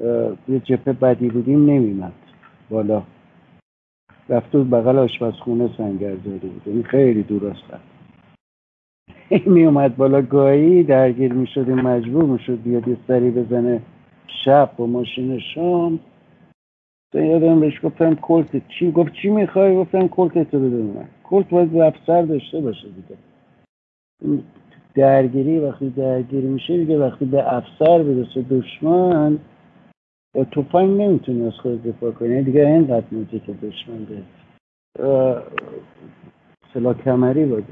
یه 0.02 0.60
جپه 0.64 0.94
بدی 0.94 1.30
بودیم 1.30 1.66
نمیمد 1.66 2.14
بالا. 2.70 3.04
رفت 4.30 4.52
بود 4.52 4.70
بغل 4.70 4.98
آشپزخونه 4.98 5.70
سنگرزاری 5.78 6.48
بود. 6.48 6.62
این 6.66 6.84
خیلی 6.84 7.24
دور 7.24 7.48
است 7.48 7.64
می 9.54 9.66
اومد 9.66 9.98
بالا 9.98 10.22
گاهی 10.22 10.84
درگیر 10.84 11.34
می 11.34 11.48
شدیم 11.48 11.82
مجبور 11.82 12.24
می 12.24 12.40
شد 12.40 12.62
بیاد 12.62 12.88
یه 12.88 12.98
سری 13.08 13.32
بزنه. 13.32 13.82
شب 14.46 14.70
با 14.78 14.86
ماشین 14.86 15.40
شام. 15.40 16.00
یادم 17.14 17.60
بهش 17.60 17.86
گفتم 17.86 18.16
کلت 18.16 18.68
چی؟ 18.68 18.92
گفت 18.92 19.14
چی 19.14 19.30
می‌خوای؟ 19.30 19.76
گفتم 19.76 20.08
کلت 20.08 20.52
تو 20.52 20.60
بده 20.60 20.84
من 20.84 21.08
کلت 21.24 21.50
باید 21.50 21.78
افسر 21.78 22.22
داشته 22.22 22.62
باشه 22.62 22.88
دیگه. 22.88 23.18
درگیری 24.96 25.60
وقتی 25.60 25.90
درگیری 25.90 26.48
میشه 26.48 26.78
دیگه 26.78 26.98
وقتی 26.98 27.26
به 27.26 27.54
افسر 27.54 28.04
برسه 28.04 28.42
دشمن 28.42 29.40
با 30.34 30.44
توفنگ 30.44 31.02
نمی‌تونی 31.02 31.48
از 31.48 31.54
خود 31.54 31.84
دفاع 31.84 32.12
کنی. 32.12 32.30
یعنی 32.30 32.44
دیگه 32.44 32.68
اینقدر 32.68 33.06
میگه 33.12 33.40
که 33.40 33.54
دشمن 33.54 34.06
به 34.06 34.24
سلا 36.74 36.94
کمری 36.94 37.46
باید 37.46 37.66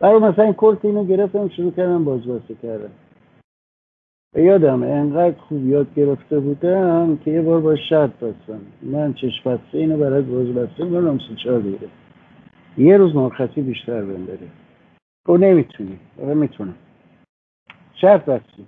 برای 0.00 0.18
مثلا 0.18 0.44
این 0.44 0.54
کلت 0.54 0.84
اینو 0.84 1.04
گرفتم 1.04 1.48
شروع 1.48 1.72
کردم 1.72 2.04
بازبازی 2.04 2.54
کردم. 2.62 2.90
یادم 4.36 4.82
انقدر 4.82 5.38
خوب 5.38 5.66
یاد 5.66 5.94
گرفته 5.94 6.40
بودم 6.40 7.16
که 7.16 7.30
یه 7.30 7.42
بار 7.42 7.60
با 7.60 7.76
شرط 7.76 8.10
بستم. 8.10 8.60
من 8.82 9.14
چشم 9.14 9.50
بسته 9.50 9.78
اینو 9.78 9.96
برای 9.96 10.22
باز 10.22 10.46
بسته 10.46 10.84
سه 11.28 11.34
چهار 11.44 11.60
دیگه 11.60 11.88
یه 12.78 12.96
روز 12.96 13.14
مرخصی 13.14 13.62
بیشتر 13.62 14.02
بنداره 14.02 14.48
تو 15.26 15.36
نمی‌تونی. 15.36 15.98
آره 16.22 16.34
می‌تونم. 16.34 16.74
شرط 17.94 18.24
بستی. 18.24 18.66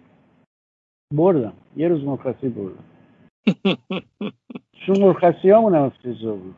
بردم 1.17 1.53
یه 1.77 1.89
روز 1.89 2.05
مرخصی 2.05 2.49
بردم 2.49 2.85
چون 4.87 5.01
مرخصی 5.01 5.51
همون 5.51 5.75
هم 5.75 5.83
افتضا 5.83 6.35
بود 6.35 6.57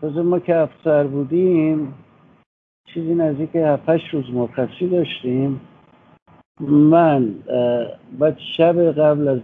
تازه 0.00 0.22
ما 0.22 0.38
که 0.38 0.56
افسر 0.56 1.04
بودیم 1.04 1.94
چیزی 2.94 3.14
نزدیک 3.14 3.56
هفتش 3.56 4.14
روز 4.14 4.30
مرخصی 4.30 4.88
داشتیم 4.88 5.60
من 6.60 7.34
بعد 8.18 8.38
شب 8.56 8.92
قبل 8.92 9.28
از 9.28 9.40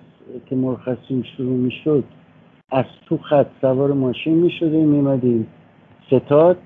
که 0.46 0.56
مرخصیم 0.56 1.22
شروع 1.22 1.56
می‌شد 1.56 2.04
از 2.72 2.84
تو 3.06 3.18
خط 3.18 3.46
سوار 3.60 3.92
ماشین 3.92 4.34
می‌شدیم 4.34 4.88
میمدیم 4.88 5.46
ستاد 6.06 6.58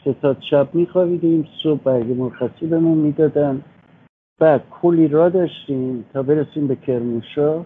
ستاد 0.00 0.36
شب 0.50 0.74
میخوابیدیم 0.74 1.48
صبح 1.62 1.80
برگ 1.80 2.12
مرخصی 2.12 2.66
بهمون 2.66 2.98
می‌دادن 2.98 3.62
بعد 4.40 4.62
کلی 4.70 5.08
را 5.08 5.28
داشتیم 5.28 6.04
تا 6.12 6.22
برسیم 6.22 6.66
به 6.66 6.76
کرموشا 6.76 7.64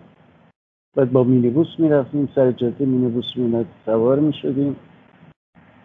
بعد 0.97 1.13
با 1.13 1.25
مینیبوس 1.25 1.69
می‌رفتیم 1.79 2.29
سر 2.35 2.53
جاده 2.53 2.85
مینیبوس 2.85 3.37
میمد 3.37 3.67
سوار 3.87 4.19
می‌شدیم. 4.19 4.77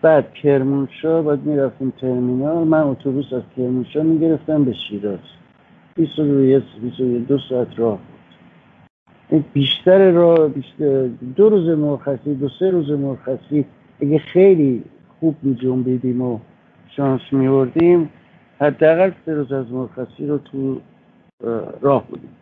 بعد 0.02 0.34
کرمانشاه 0.34 1.22
بعد 1.22 1.44
می‌رفتیم 1.44 1.94
ترمینال. 2.02 2.68
من 2.68 2.82
اتوبوس 2.82 3.34
از 3.34 3.42
کرمانشاه 3.58 4.04
می‌گرفتم 4.04 4.64
به 4.64 4.74
شیراز. 4.74 5.20
22 5.96 7.38
ساعت 7.50 7.80
راه 7.80 8.00
بود. 9.30 9.46
بیشتر 9.54 10.12
راه 10.12 10.48
بیشتر 10.48 11.08
دو 11.36 11.50
روز 11.50 11.78
مرخصی 11.78 12.36
دو 12.36 12.50
سه 12.60 12.70
روز 12.70 12.92
مرخصی 12.92 13.66
اگه 14.02 14.20
خیلی 14.20 14.84
خوب 15.20 15.36
می 15.42 16.12
و 16.12 16.38
شانس 16.88 17.22
میوردیم 17.32 18.10
حداقل 18.60 19.12
سه 19.26 19.34
روز 19.34 19.52
از 19.52 19.72
مرخصی 19.72 20.28
رو 20.28 20.38
تو 20.38 20.82
راه 21.82 22.08
بودیم. 22.08 22.36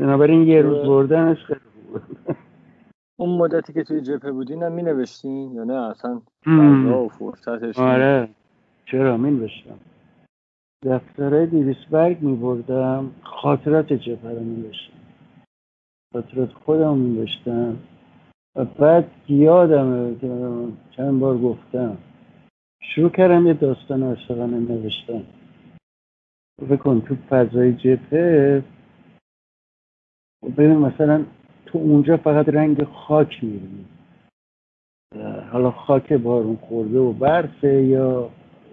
بنابراین 0.00 0.42
یه 0.42 0.62
روز 0.62 0.86
بردنش 0.86 1.44
خیلی 1.44 1.60
خوب 1.92 2.36
اون 3.20 3.38
مدتی 3.38 3.72
که 3.72 3.84
توی 3.84 4.00
جبهه 4.00 4.32
بودین 4.32 4.62
هم 4.62 4.72
می 4.72 4.82
نوشتین 4.82 5.52
یا 5.52 5.64
نه؟ 5.64 5.74
اصلا 5.74 6.20
و 7.04 7.08
فرصتش 7.08 7.78
آره. 7.78 8.28
چرا؟ 8.84 9.16
می 9.16 9.30
نوشتم 9.30 9.78
دفتره 10.86 11.46
دیویسبرگ 11.46 12.22
می 12.22 12.36
بردم 12.36 13.10
خاطرات 13.22 13.92
جبهه 13.92 14.30
رو 14.30 14.40
می 14.40 14.70
خاطرات 16.14 16.52
خودم 16.52 16.98
می 16.98 17.26
و 18.56 18.64
بعد 18.64 19.10
یادم 19.28 20.16
چند 20.90 21.20
بار 21.20 21.38
گفتم. 21.38 21.98
شروع 22.82 23.10
کردم 23.10 23.46
یه 23.46 23.54
داستان 23.54 24.02
عاشقانه 24.02 24.58
نوشتن. 24.58 25.22
بکن 26.70 27.00
تو 27.00 27.16
فضای 27.28 27.72
جبهه. 27.72 28.62
ببین 30.42 30.76
مثلا 30.76 31.24
تو 31.66 31.78
اونجا 31.78 32.16
فقط 32.16 32.48
رنگ 32.48 32.84
خاک 32.84 33.44
می‌بینی. 33.44 33.84
حالا 35.52 35.70
خاک 35.70 36.12
بارون 36.12 36.56
خورده 36.56 36.98
و 36.98 37.12
برفه 37.12 37.82
یا 37.82 38.30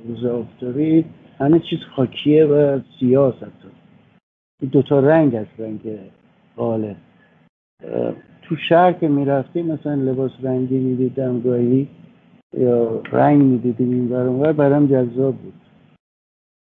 روز 0.08 0.26
آفتابی 0.26 1.06
همه 1.40 1.60
چیز 1.60 1.80
خاکیه 1.96 2.46
و 2.46 2.80
سیاه 3.00 3.36
حتی. 3.36 3.70
این 4.62 4.72
دوتا 4.72 5.00
رنگ 5.00 5.36
از 5.36 5.48
رنگ 5.58 5.82
قاله 6.56 6.96
تو 8.42 8.56
شهر 8.70 8.94
که 8.94 9.08
می‌رفتی 9.08 9.62
مثلا 9.62 9.94
لباس 9.94 10.32
رنگی 10.44 10.78
می‌دیدم 10.78 11.42
گاهی 11.42 11.88
یا 12.58 13.02
رنگ 13.12 13.42
می‌دیدیم 13.42 13.92
این 13.92 14.10
برانور 14.10 14.54
برام 14.54 14.86
جذاب 14.88 15.36
بود. 15.36 15.62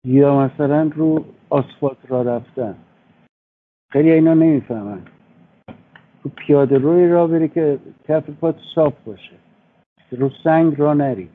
یا 0.06 0.38
مثلا 0.40 0.90
رو 0.94 1.24
آسفالت 1.50 1.96
را 2.08 2.22
رفتن. 2.22 2.74
خیلی 3.92 4.10
اینا 4.12 4.34
نمی‌فهمن. 4.34 5.02
تو 6.22 6.28
پیاده 6.28 6.78
روی 6.78 7.08
را 7.08 7.26
بری 7.26 7.48
که 7.48 7.78
کف 8.08 8.30
پات 8.30 8.56
صاف 8.74 8.94
باشه. 9.04 9.36
رو 10.10 10.30
سنگ 10.44 10.80
را 10.80 10.94
نری. 10.94 11.28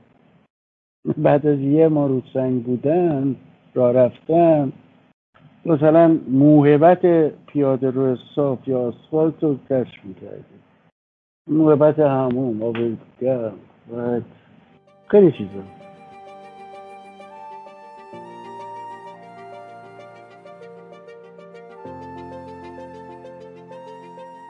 بعد 1.18 1.48
از 1.48 1.60
یه 1.60 1.88
ما 1.88 2.08
رو 2.08 2.22
سنگ 2.34 2.64
بودن 2.64 3.36
را 3.74 3.92
رفتن. 3.92 4.72
مثلا 5.66 6.20
موهبت 6.28 7.30
پیاده 7.46 7.92
رو 7.92 8.16
صاف 8.36 8.68
یا 8.68 8.80
آسفالت 8.80 9.44
رو 9.44 9.58
کشف 9.70 10.06
می‌کردی 10.06 10.58
موهبت 11.50 12.00
همون 12.00 12.62
آب 12.62 12.78
گرم 13.22 13.54
و 13.96 14.22
خیلی 15.08 15.32
چیزا 15.32 15.64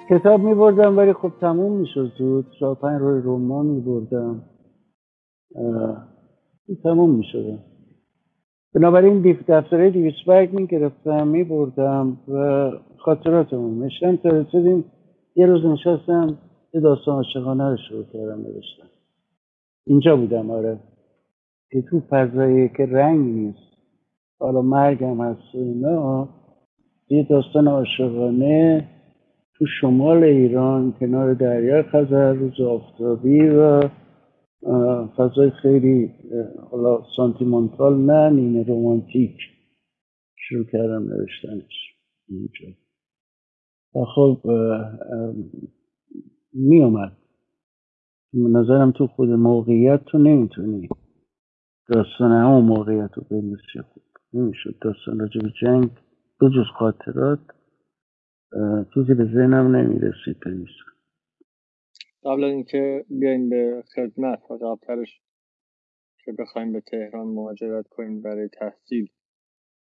کتاب 0.10 0.42
می 0.42 0.56
بردم 0.56 0.98
ولی 0.98 1.14
خب 1.14 1.32
تموم 1.42 1.72
می 1.72 1.88
شد 1.94 2.12
زود. 2.18 2.46
چهار 2.60 2.76
پنج 2.76 3.02
روی 3.02 3.22
رومان 3.22 3.66
می 3.66 3.82
بردم 3.82 4.44
تموم 6.84 7.10
می 7.16 7.24
شدم 7.32 7.60
بنابراین 8.76 9.22
دفتره 9.48 9.90
دیویسبرگ 9.90 10.54
می 10.54 10.68
گرفتم 10.68 11.28
می 11.28 11.44
بردم 11.44 12.18
و 12.28 12.72
خاطراتمون 12.98 13.84
نشتم 13.84 14.16
تا 14.16 14.30
رسیدیم. 14.30 14.86
یه 15.36 15.46
روز 15.46 15.66
نشستم 15.66 16.38
یه 16.74 16.82
داستان 16.82 17.16
عاشقانه 17.16 17.70
رو 17.70 17.78
شروع 17.90 18.06
کردم 18.14 18.42
نوشتم. 18.42 18.97
اینجا 19.88 20.16
بودم 20.16 20.52
آره. 20.52 20.80
که 21.72 21.82
تو 21.90 22.02
فضایی 22.10 22.70
که 22.70 22.86
رنگ 22.86 23.36
نیست 23.36 23.78
حالا 24.40 24.62
مرگم 24.62 25.22
هست 25.22 25.56
و 25.56 25.58
اینا 25.58 26.30
یه 27.10 27.28
داستان 27.30 27.68
عاشقانه 27.68 28.88
تو 29.58 29.66
شمال 29.82 30.24
ایران 30.24 30.94
کنار 31.00 31.34
دریا 31.34 31.84
خزر 31.84 32.34
روز 32.34 32.62
آفتابی 32.62 33.42
و 33.42 33.90
فضای 35.18 35.52
خیلی 35.62 36.12
حالا 36.72 37.04
سانتیمونتال 37.16 37.98
نه 37.98 38.30
نیمه 38.30 38.64
رومانتیک 38.64 39.38
شروع 40.36 40.66
کردم 40.72 41.04
نوشتنش 41.04 41.74
اینجا. 42.30 42.78
و 43.96 44.06
خب 44.16 44.38
می 46.54 46.82
نظرم 48.34 48.92
تو 48.92 49.08
خود 49.08 49.30
موقعیت 49.30 50.06
تو 50.06 50.18
نمی‌تونی. 50.18 50.90
داستان 51.88 52.32
همون 52.32 52.66
موقعیت 52.66 53.10
رو 53.14 53.24
بنویسی. 53.32 53.82
خوب 53.94 54.04
نمی‌شد 54.34 54.76
داستان 54.82 55.20
راجع 55.20 55.42
به 55.42 55.52
جنگ 55.62 55.90
بجز 56.42 56.66
خاطرات 56.80 57.40
چیزی 58.94 59.14
به 59.14 59.26
ذهنم 59.26 59.76
نمی‌رسید 59.76 60.40
بنویسم 60.46 60.88
قبل 62.24 62.44
از 62.44 62.52
اینکه 62.52 63.06
بیاین 63.10 63.50
به 63.50 63.84
خدمت 63.96 64.52
و 64.52 64.54
قبلترش 64.54 65.22
که 66.26 66.32
بخوایم 66.40 66.74
به 66.74 66.82
تهران 66.82 67.28
مهاجرت 67.28 67.88
کنیم 67.88 68.22
برای 68.22 68.48
تحصیل 68.48 69.10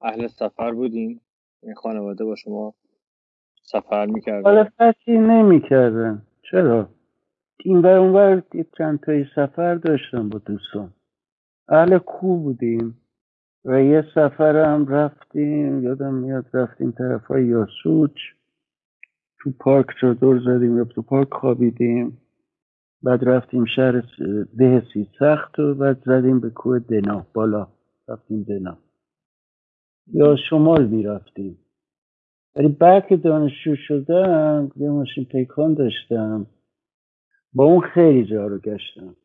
اهل 0.02 0.28
سفر 0.28 0.72
بودیم. 0.72 1.22
این 1.64 1.76
خانواده 1.76 2.26
با 2.26 2.36
شما 2.36 2.74
سفر 3.64 4.06
می‌کردن. 4.06 4.44
حالا 4.44 4.70
نمی 5.08 5.18
نمی‌کردن. 5.28 6.26
چرا؟ 6.52 6.90
این 7.60 7.82
بر 7.82 7.98
اونور 7.98 8.44
چند 8.78 9.00
تایی 9.00 9.26
سفر 9.36 9.76
داشتم 9.76 10.30
با 10.30 10.40
دوستان. 10.40 10.94
اهل 11.70 11.98
کو 11.98 12.38
بودیم 12.38 12.98
و 13.66 13.84
یه 13.84 14.06
سفر 14.16 14.66
هم 14.66 14.88
رفتیم 14.88 15.84
یادم 15.84 16.14
میاد 16.14 16.46
رفتیم 16.54 16.92
طرف 16.92 17.26
های 17.26 17.46
یاسوچ 17.46 18.18
تو 19.40 19.52
پارک 19.60 19.86
چادر 20.02 20.40
زدیم 20.46 20.78
یا 20.78 20.84
تو 20.84 21.02
پارک 21.02 21.34
خوابیدیم. 21.34 22.18
بعد 23.04 23.24
رفتیم 23.24 23.66
شهر 23.66 24.04
ده 24.58 24.84
سی 24.94 25.08
سخت 25.20 25.60
و 25.60 25.74
بعد 25.74 26.04
زدیم 26.06 26.40
به 26.40 26.50
کوه 26.50 26.80
دنا. 26.80 27.26
بالا. 27.34 27.68
رفتیم 28.08 28.44
دنا. 28.44 28.78
یا 30.08 30.36
شمال 30.50 30.88
می‌رفتیم. 30.88 31.58
ولی 32.56 32.68
بعد 32.68 33.08
که 33.08 33.18
دانشجو 33.18 33.76
شدم 33.76 34.72
یه 34.76 34.90
ماشین 34.90 35.26
پیکان 35.26 35.74
داشتم. 35.74 36.46
با 37.56 37.64
اون 37.66 37.82
خیلی 37.82 38.26
جا 38.26 38.48
رو 38.48 38.58
گشتم. 38.58 39.16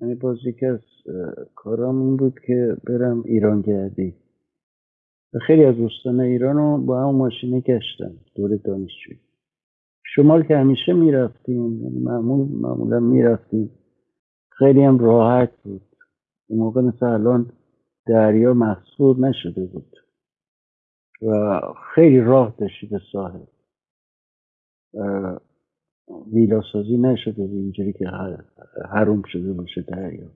یعنی 0.00 0.14
باز 0.14 0.36
یکی 0.46 0.66
از 0.66 0.80
کارام 1.54 2.02
این 2.02 2.16
بود 2.16 2.40
که 2.46 2.76
برم 2.84 3.22
ایران 3.26 3.60
گردی. 3.60 4.14
و 5.34 5.38
خیلی 5.38 5.64
از 5.64 5.74
استان 5.80 6.20
ایران 6.20 6.56
رو 6.56 6.78
با 6.78 7.00
همون 7.00 7.14
ماشینه 7.14 7.60
گشتم 7.60 8.12
دور 8.34 8.56
دانشجوی 8.56 9.18
شمال 10.14 10.42
که 10.42 10.56
همیشه 10.56 10.92
می‌رفتیم 10.92 11.82
یعنی 11.82 11.98
معمول 11.98 12.48
معمولا 12.48 13.00
می‌رفتیم. 13.00 13.70
خیلی 14.50 14.82
هم 14.82 14.98
راحت 14.98 15.50
بود. 15.62 15.82
اون 16.46 16.60
موقع 16.60 16.80
مثل 16.80 17.06
الان 17.06 17.52
دریا 18.06 18.54
محصول 18.54 19.24
نشده 19.24 19.66
بود. 19.66 19.96
و 21.22 21.60
خیلی 21.94 22.20
راه 22.20 22.54
داشتی 22.58 22.86
به 22.86 23.00
ساحل. 23.12 23.46
ویلاسازی 26.32 26.96
نشده 26.96 27.46
بود 27.46 27.56
اینجوری 27.56 27.92
که 27.92 28.06
حروم 28.90 29.22
شده 29.32 29.52
باشه 29.52 29.84
دریا 29.88 30.30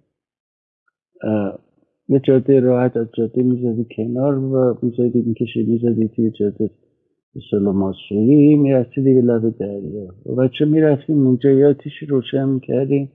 یه 2.08 2.20
جاده 2.24 2.60
راحت 2.60 2.96
از 2.96 3.06
جاده 3.16 3.42
می‌زدی 3.42 3.86
کنار 3.96 4.38
و 4.38 4.78
می‌زدی 4.82 5.22
می‌کشی 5.22 5.62
می‌زدی 5.62 6.08
توی 6.08 6.30
جاده 6.30 6.70
سلو 7.50 7.72
ماسوی 7.72 8.56
می‌رسیدی 8.56 9.14
به 9.14 9.20
لب 9.20 9.58
دریا. 9.58 10.14
و 10.26 10.34
بچه 10.34 10.64
می‌رفتیم 10.64 11.26
اونجا 11.26 11.50
یا 11.50 11.72
تیشی 11.72 12.06
روشن 12.06 12.48
می‌کردیم. 12.48 13.12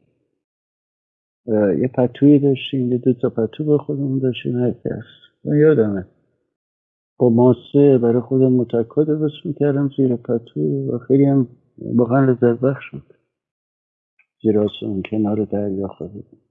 یه 1.81 1.89
پتویی 1.93 2.39
داشتیم 2.39 2.91
یه 2.91 2.97
دو 2.97 3.13
تا 3.13 3.29
پتو 3.29 3.63
به 3.63 3.77
خودمون 3.77 4.19
داشتیم 4.19 4.59
هر 4.59 4.71
کس. 4.71 5.03
من 5.45 5.57
یادمه. 5.57 6.05
با 7.17 7.29
ماسه 7.29 7.97
برای 7.97 8.21
خودم 8.21 8.53
متکا 8.53 9.03
درست 9.03 9.45
می‌کردم 9.45 9.89
زیر 9.97 10.15
پتو 10.15 10.61
و 10.61 10.97
خیلی 10.97 11.25
هم 11.25 11.47
واقعا 11.77 12.25
لذت 12.25 12.59
بخش 12.59 12.91
بود. 12.91 13.13
زیر 14.43 14.59
آسمون 14.59 15.03
کنار 15.11 15.45
دریا 15.45 15.87
خواهیدیم 15.87 16.41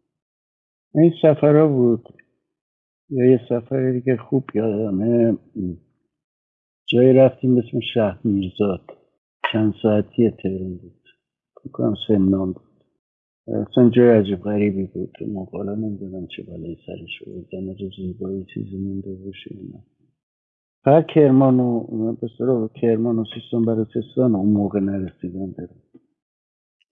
این 0.94 1.12
سفرها 1.22 1.68
بود. 1.68 2.08
یا 3.10 3.26
یه 3.30 3.40
سفر 3.48 3.92
دیگه 3.92 4.16
خوب 4.16 4.44
یادمه. 4.54 5.38
جایی 6.86 7.12
رفتیم 7.12 7.58
اسم 7.58 7.80
شهر 7.94 8.20
میرزاد. 8.24 8.90
چند 9.52 9.74
ساعتی 9.82 10.30
تهران 10.30 10.76
بود. 10.76 11.02
بکنم 11.64 11.94
سمنان 12.08 12.52
بود. 12.52 12.64
اصلا 13.48 13.90
جای 13.90 14.10
عجیب 14.10 14.40
غریبی 14.40 14.84
بود. 14.84 15.12
مقالا 15.28 15.74
نمی‌دونم 15.74 16.26
چه 16.26 16.42
بالای 16.42 16.76
سرش 16.86 17.22
بود 17.24 17.48
زن 17.52 17.66
رو 17.68 17.90
زیبایی 17.96 18.46
چیزی 18.54 18.76
مونده 18.76 19.14
باشه 19.14 19.50
اینا 19.50 19.84
فقط 20.84 21.06
کرمان 21.06 21.60
و 21.60 22.12
به 22.12 22.28
کرمان 22.80 23.18
و 23.18 23.24
سیستان 23.34 23.64
بلوچستان 23.64 24.34
اون 24.34 24.52
موقع 24.52 24.80
نرسیدم 24.80 25.52
برم 25.52 25.82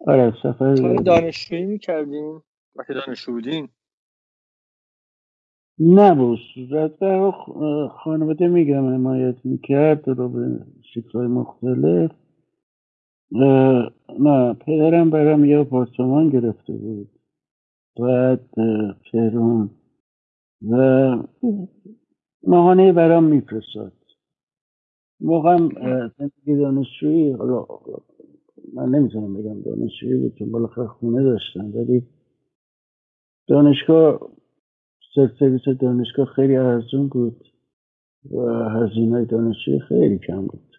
آره 0.06 0.34
سفر 0.42 0.74
دانشجویی 1.04 1.64
می‌کردیم 1.64 2.42
وقتی 2.76 2.94
دانشجو 2.94 3.32
بودین؟ 3.32 3.68
نه 5.78 6.36
صورت 6.54 6.92
خانواده 7.88 8.48
میگم 8.48 8.94
حمایت 8.94 9.36
می‌کرد 9.44 10.08
رو 10.08 10.28
به 10.28 10.66
شکلهای 10.94 11.26
مختلف. 11.26 12.10
نه 14.20 14.54
پدرم 14.54 15.10
برام 15.10 15.44
یه 15.44 15.58
آپارتمان 15.58 16.28
گرفته 16.30 16.72
بود. 16.72 17.10
بعد 18.00 18.50
تهران 19.12 19.70
و 20.70 20.76
ماهانه 22.44 22.92
برام 22.92 23.24
میفرستاد. 23.24 23.92
موقع 25.20 25.56
زندگی 26.18 26.56
دانشجویی 26.56 27.32
حالا 27.32 27.66
من 28.74 28.88
نمی‌تونم 28.88 29.34
بگم 29.34 29.62
دانشجویی 29.62 30.16
بود 30.16 30.34
چون 30.38 30.52
بالاخره 30.52 30.86
خونه 30.86 31.22
داشتم 31.22 31.72
ولی 31.74 32.06
دانشگاه 33.48 34.30
سرویس 35.38 35.62
دانشگاه 35.80 36.26
خیلی 36.26 36.56
ارزون 36.56 37.08
بود 37.08 37.48
و 38.32 38.38
هزینه 38.70 39.24
دانشجویی 39.24 39.80
خیلی 39.80 40.18
کم 40.18 40.46
بود. 40.46 40.76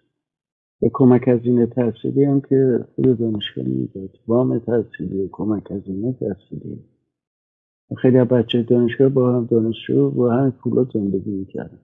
به 0.82 0.92
کمک 0.94 1.28
هزینه 1.28 1.66
تحصیلی 1.66 2.24
هم 2.24 2.42
که 2.42 2.86
خود 2.96 3.20
دانشگاه 3.20 3.66
می‌داد 3.66 4.20
وام 4.28 4.60
تحصیلی 4.60 5.30
کمک 5.32 5.72
هزینه 5.72 6.14
تحصیلی 6.14 6.84
خیلی 7.98 8.18
از 8.18 8.28
بچه 8.28 8.64
دانشگاه 8.64 9.10
با 9.10 9.36
هم 9.36 9.46
دانشجو 9.46 10.12
با 10.12 10.34
هم 10.34 10.52
پولا 10.52 10.84
زندگی 10.84 11.32
می‌کردن. 11.32 11.80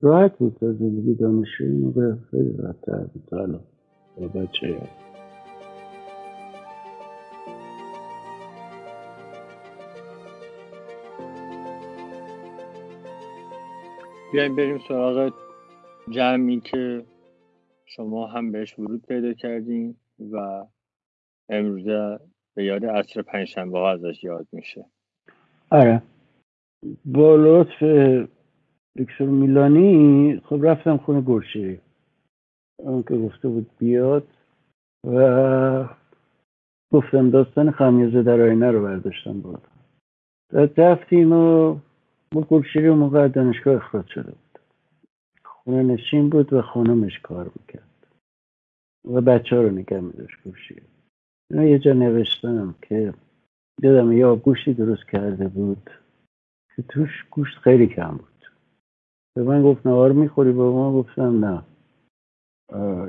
راحت 0.00 0.38
بود 0.38 0.58
زندگی 0.60 1.14
دانشجوی 1.14 1.68
موقع 1.68 2.14
خیلی 2.30 2.56
راحت 2.58 2.80
تر 2.80 3.04
بود 3.04 3.28
حالا 3.30 3.60
با 4.16 4.28
بچه 4.28 4.74
ها 4.74 4.86
بیایم 14.32 14.56
بریم 14.56 14.78
سراغ 14.88 15.32
جمعی 16.10 16.60
که 16.60 17.04
شما 17.86 18.26
هم 18.26 18.52
بهش 18.52 18.78
ورود 18.78 19.02
پیدا 19.08 19.32
کردین 19.32 19.96
و 20.32 20.64
امروزه 21.48 22.20
به 22.54 22.64
یاد 22.64 22.84
عصر 22.84 23.22
پنجشنبه 23.22 23.78
ها 23.78 23.90
ازش 23.90 24.24
یاد 24.24 24.46
میشه. 24.52 24.84
آره. 25.70 26.02
با 27.04 27.36
لطف 27.36 27.82
دکتر 28.98 29.24
میلانی 29.24 30.40
خب 30.44 30.60
رفتم 30.62 30.96
خونه 30.96 31.22
گرشی. 31.26 31.80
اون 32.78 33.02
که 33.02 33.16
گفته 33.16 33.48
بود 33.48 33.70
بیاد 33.78 34.26
و 35.06 35.88
گفتم 36.92 37.30
داستان 37.30 37.70
خمیازه 37.70 38.22
در 38.22 38.40
آینه 38.40 38.70
رو 38.70 38.82
برداشتم 38.82 39.40
بود 39.40 39.62
رفتیم 40.76 41.32
و 41.32 41.78
با 42.32 42.40
گلشیری 42.40 42.90
موقع 42.90 43.28
دانشگاه 43.28 43.76
اخراج 43.76 44.06
شده 44.06 44.30
بود. 44.30 44.58
خونه 45.44 45.82
نشین 45.82 46.28
بود 46.28 46.52
و 46.52 46.62
خانمش 46.62 47.20
کار 47.20 47.50
می‌کرد. 47.56 48.06
و 49.04 49.20
بچه 49.20 49.56
ها 49.56 49.62
رو 49.62 49.70
نگه 49.70 50.00
میداشت 50.00 50.36
گلشیری 50.44 50.82
یه 51.50 51.78
جا 51.78 51.92
نوشتم 51.92 52.74
که 52.82 53.14
یادم 53.82 54.12
یه 54.12 54.34
گوشتی 54.34 54.74
درست 54.74 55.08
کرده 55.12 55.48
بود 55.48 55.90
که 56.76 56.82
توش 56.82 57.26
گوشت 57.30 57.58
خیلی 57.58 57.86
کم 57.86 58.10
بود. 58.10 58.50
به 59.36 59.42
من 59.42 59.62
گفت 59.62 59.86
نوار 59.86 60.12
می‌خوری؟ 60.12 60.52
به 60.52 60.62
من 60.62 60.92
گفتم 60.92 61.44
نه. 61.44 61.62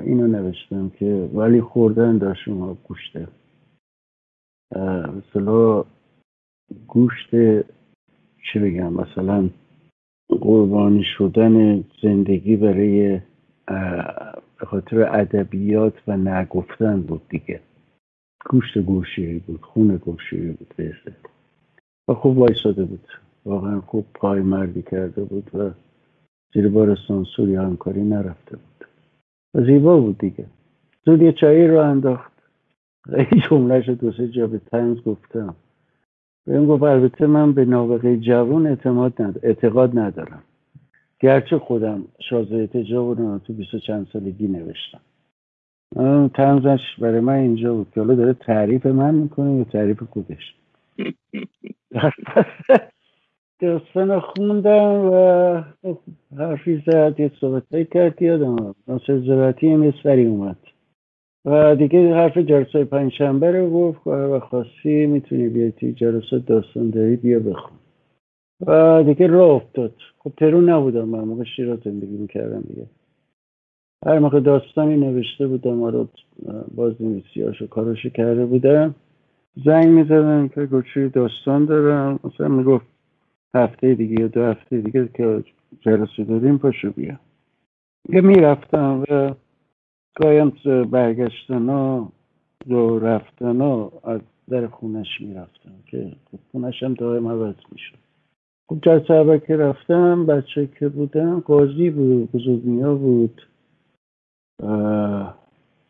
اینو 0.00 0.26
نوشتم 0.26 0.88
که 0.88 1.30
ولی 1.34 1.60
خوردن 1.60 2.18
داشت 2.18 2.42
شما 2.42 2.74
گوشته. 2.74 3.28
مثلا 5.16 5.84
گوشت 6.86 7.30
چی 8.52 8.58
بگم 8.58 8.92
مثلا 8.92 9.50
قربانی 10.28 11.04
شدن 11.04 11.84
زندگی 12.02 12.56
برای 12.56 13.20
به 14.58 14.66
خاطر 14.66 15.02
ادبیات 15.02 15.94
و 16.08 16.16
نگفتن 16.16 17.02
بود 17.02 17.28
دیگه. 17.28 17.60
گوشت 18.46 18.78
گوشی 18.78 19.38
بود 19.38 19.60
خون 19.62 19.96
گوشی 19.96 20.50
بود 20.50 20.74
بهزه 20.76 21.12
و 22.08 22.14
خوب 22.14 22.38
وایساده 22.38 22.84
بود. 22.84 23.08
واقعا 23.44 23.80
خوب 23.80 24.06
پای 24.14 24.40
مردی 24.40 24.82
کرده 24.82 25.24
بود 25.24 25.50
و 25.54 25.70
زیر 26.54 26.68
بار 26.68 26.98
سانسور 27.08 27.48
یا 27.48 27.62
همکاری 27.62 28.02
نرفته 28.02 28.56
بود. 28.56 28.86
و 29.54 29.64
زیبا 29.64 30.00
بود 30.00 30.18
دیگه. 30.18 30.46
زود 31.04 31.22
یه 31.22 31.32
چایی 31.32 31.68
رو 31.68 31.78
انداخت. 31.78 32.32
این 33.08 33.42
جملهش 33.50 33.88
دو 33.88 34.12
سه 34.12 34.28
جا 34.28 34.46
به 34.46 34.58
تنز 34.58 35.02
گفتم. 35.02 35.54
بهم 36.46 36.66
گفت 36.66 36.82
البته 36.82 37.26
من 37.26 37.52
به 37.52 37.64
نابغه 37.64 38.16
جوان 38.16 38.66
اعتماد 38.66 39.22
ند... 39.22 39.40
اعتقاد 39.42 39.98
ندارم. 39.98 40.42
گرچه 41.20 41.58
خودم 41.58 42.04
شازده 42.30 42.66
تجاب 42.66 43.20
رو 43.20 43.38
تو 43.38 43.52
بیست 43.52 43.76
چند 43.86 44.06
سالگی 44.12 44.48
نوشتم. 44.48 45.00
تنزش 46.34 46.80
برای 46.98 47.20
من 47.20 47.34
اینجا 47.34 47.74
بود. 47.74 47.90
که 47.94 48.00
حالا 48.00 48.14
داره 48.14 48.32
تعریف 48.32 48.86
من 48.86 49.14
می‌کنه 49.14 49.52
یا 49.58 49.64
تعریف 49.64 50.02
خودش؟ 50.02 50.54
داستان 53.60 54.20
خوندم 54.20 55.10
و 55.12 55.62
حرفی 56.38 56.82
زد 56.86 57.20
یه 57.20 57.30
صحبت 57.40 57.88
کرد 57.92 58.22
یادم 58.22 58.74
ناصر 58.88 59.18
زراعتی 59.18 59.66
یه 59.66 59.94
سری 60.02 60.26
اومد. 60.26 60.56
و 61.44 61.76
دیگه 61.76 62.14
حرف 62.14 62.38
جلسه 62.38 62.84
پنجشنبه 62.84 63.50
رو 63.50 63.70
گفت 63.70 64.06
و 64.06 64.40
خواستی 64.40 65.06
می‌تونی 65.06 65.48
بیای 65.48 65.72
توی 65.72 65.92
جلسه 65.92 66.38
داستان 66.38 66.90
داری 66.90 67.16
بیا 67.16 67.38
بخون. 67.40 67.78
و 68.66 69.02
دیگه 69.04 69.26
راه 69.26 69.50
افتاد. 69.50 69.94
خب 70.18 70.32
ترون 70.38 70.70
نبودم 70.70 71.08
من 71.08 71.20
موقع 71.24 71.44
شیراز 71.44 71.78
زندگی 71.84 72.16
می‌کردم 72.16 72.60
دیگه. 72.60 72.86
هر 74.06 74.18
موقع 74.18 74.40
داستانی 74.40 74.96
نوشته 74.96 75.46
بودم 75.46 75.84
رو 75.84 76.08
باز 76.74 77.02
نویسیاشو 77.02 77.66
کاراشو 77.66 78.08
کرده 78.08 78.46
بودم 78.46 78.94
زنگ 79.64 79.88
می‌زدم 79.88 80.48
که 80.48 80.66
گوچی 80.66 81.08
داستان 81.08 81.64
دارم 81.64 82.20
مثلا 82.24 82.48
می‌گفت 82.48 82.86
هفته 83.54 83.94
دیگه 83.94 84.20
یا 84.20 84.28
دو 84.28 84.42
هفته 84.42 84.80
دیگه 84.80 85.08
که 85.14 85.44
جلسه 85.80 86.24
داریم 86.24 86.58
پاشو 86.58 86.92
بیا. 86.92 87.18
یه 88.08 88.20
می‌رفتم 88.20 89.04
و 89.10 89.34
گایم 90.16 90.52
برگشتن 90.90 91.68
ها 91.68 92.12
و 92.68 92.98
رفتن 92.98 93.60
ها 93.60 93.92
از 94.04 94.20
در 94.50 94.66
خونش 94.66 95.20
می‌رفتم 95.20 95.72
که 95.86 96.12
خب 96.30 96.38
خونش 96.52 96.82
هم 96.82 96.94
دائم 96.94 97.28
عوض 97.28 97.54
می‌شد. 97.72 97.98
خب 98.68 98.78
جلسه 98.82 99.42
که 99.46 99.56
رفتم 99.56 100.26
بچه 100.26 100.68
که 100.78 100.88
بودم 100.88 101.40
قاضی 101.40 101.90
بود 101.90 102.32
بزرگمیا 102.32 102.94
بود. 102.94 103.42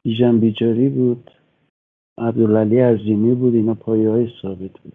بیژن 0.03 0.39
بیجاری 0.39 0.89
بود 0.89 1.31
عبدالعلی 2.19 2.79
عظیمی 2.81 3.35
بود 3.35 3.55
اینا 3.55 3.75
پایه 3.75 4.11
های 4.11 4.29
ثابت 4.43 4.79
بود. 4.79 4.93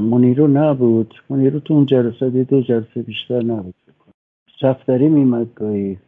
منیرو 0.00 0.46
نبود. 0.46 1.14
منیرو 1.30 1.60
تو 1.60 1.74
اون 1.74 1.86
جلسه 1.86 2.30
دو 2.30 2.60
جلسه 2.60 3.02
بیشتر 3.02 3.42
نبود. 3.42 3.74
سفتری 4.60 5.08
میمد 5.08 5.54
گاهی 5.54 5.98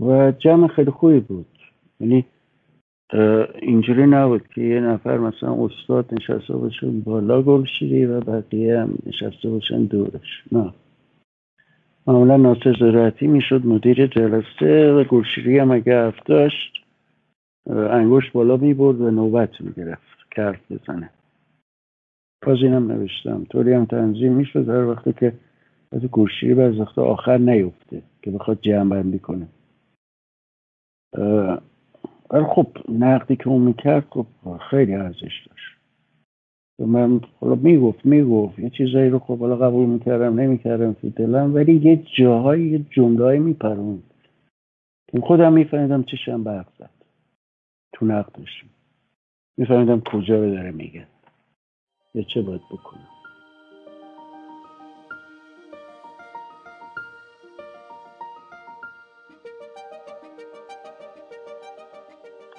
و 0.00 0.32
جمع 0.38 0.68
خیلی 0.68 0.90
خوبی 0.90 1.20
بود. 1.20 1.58
یعنی 2.00 2.24
اینجوری 3.62 4.06
نبود 4.06 4.48
که 4.48 4.60
یه 4.60 4.80
نفر 4.80 5.18
مثلا 5.18 5.64
استاد 5.64 6.14
نشسته 6.14 6.56
باشه 6.56 6.86
بالا 6.86 7.42
گلشیری 7.42 8.06
و 8.06 8.20
بقیه 8.20 8.80
هم 8.80 8.98
نشسته 9.06 9.50
باشن 9.50 9.84
دورش. 9.84 10.42
نه. 10.52 10.74
معمولا 12.06 12.36
ناصر 12.36 12.76
زراعتی 12.80 13.26
می‌شد 13.26 13.66
مدیر 13.66 14.06
جلسه 14.06 14.92
و 14.92 15.04
گلشیری 15.04 15.58
هم 15.58 15.70
اگه 15.70 16.06
هفت 16.06 16.26
داشت 16.26 16.72
انگشت 17.70 18.32
بالا 18.32 18.56
می‌برد 18.56 19.00
و 19.00 19.10
نوبت 19.10 19.60
می‌گرفت 19.60 20.18
حرف 20.36 20.72
بزنه. 20.72 21.10
باز 22.46 22.58
اینم 22.62 22.92
نوشتم. 22.92 23.44
طوری 23.44 23.72
هم 23.72 23.84
تنظیم 23.84 24.32
می‌شد 24.32 24.68
هر 24.68 24.84
وقتی 24.84 25.12
که 25.12 25.32
از 25.92 26.00
گلشیری 26.00 26.54
به 26.54 26.86
آخر 26.96 27.38
نیفته 27.38 28.02
که 28.22 28.30
بخواد 28.30 28.58
جمع 28.60 29.18
کنه. 29.18 29.48
ولی 32.30 32.44
خب 32.44 32.66
نقدی 32.88 33.36
که 33.36 33.48
اون 33.48 33.62
می‌کرد 33.62 34.06
خب 34.10 34.26
خیلی 34.70 34.94
ارزش 34.94 35.46
داشت. 35.48 35.71
من 36.86 37.20
حالا 37.40 37.54
می‌گفت 37.54 38.06
می‌گفت 38.06 38.58
یه 38.58 38.70
چیزایی 38.70 39.10
رو 39.10 39.18
خب 39.18 39.38
حالا 39.38 39.56
قبول 39.56 39.86
می‌کردم 39.86 40.40
نمی‌کردم 40.40 40.92
تو 40.92 41.10
دلم 41.10 41.54
ولی 41.54 41.74
یه 41.74 42.02
جاهایی 42.18 42.68
یه 42.68 42.86
جمله 42.90 43.38
میپروند. 43.38 44.02
که 45.12 45.20
خودم 45.20 45.52
میفهمیدم 45.52 46.02
چشم 46.02 46.44
برق 46.44 46.66
زد. 46.78 46.90
تو 47.92 48.06
نقدش 48.06 48.64
میفهمیدم 49.56 50.00
کجا 50.00 50.44
رو 50.44 50.50
داره 50.50 50.70
میگه. 50.70 51.06
یا 52.14 52.22
چه 52.22 52.42
باید 52.42 52.60
بکنم. 52.70 53.08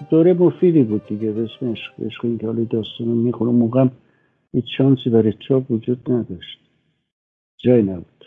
دوره 0.10 0.34
مفیدی 0.34 0.84
بود 0.84 1.06
دیگه. 1.08 1.30
اسمش 1.30 1.80
عشق 2.06 2.26
این 2.26 2.38
که 2.38 2.48
حالی 2.48 2.66
داستان 2.66 3.08
رو 3.08 3.16
می‌خونم. 3.16 3.56
موقعم 3.56 3.92
هیچ 4.56 4.66
شانسی 4.78 5.10
برای 5.10 5.34
چاپ 5.48 5.72
وجود 5.72 6.12
نداشت. 6.12 6.60
جای 7.58 7.82
نبود. 7.82 8.26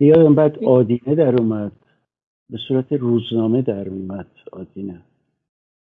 یادم 0.00 0.34
بعد 0.34 0.64
آدینه 0.64 1.14
در 1.14 1.36
اومد. 1.40 1.72
به 2.50 2.58
صورت 2.68 2.92
روزنامه 2.92 3.62
در 3.62 3.88
اومد 3.88 4.30
آدینه. 4.52 5.02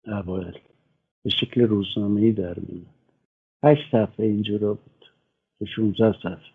اوایل. 0.06 0.58
به 1.24 1.30
شکل 1.30 1.60
روزنامه 1.60 2.20
ای 2.20 2.32
در 2.32 2.58
میمد 2.58 2.86
هشت 3.64 3.90
صفحه 3.92 4.26
اینجورا 4.26 4.74
بود. 4.74 5.06
به 5.60 5.66
16 5.66 6.12
صفحه. 6.12 6.52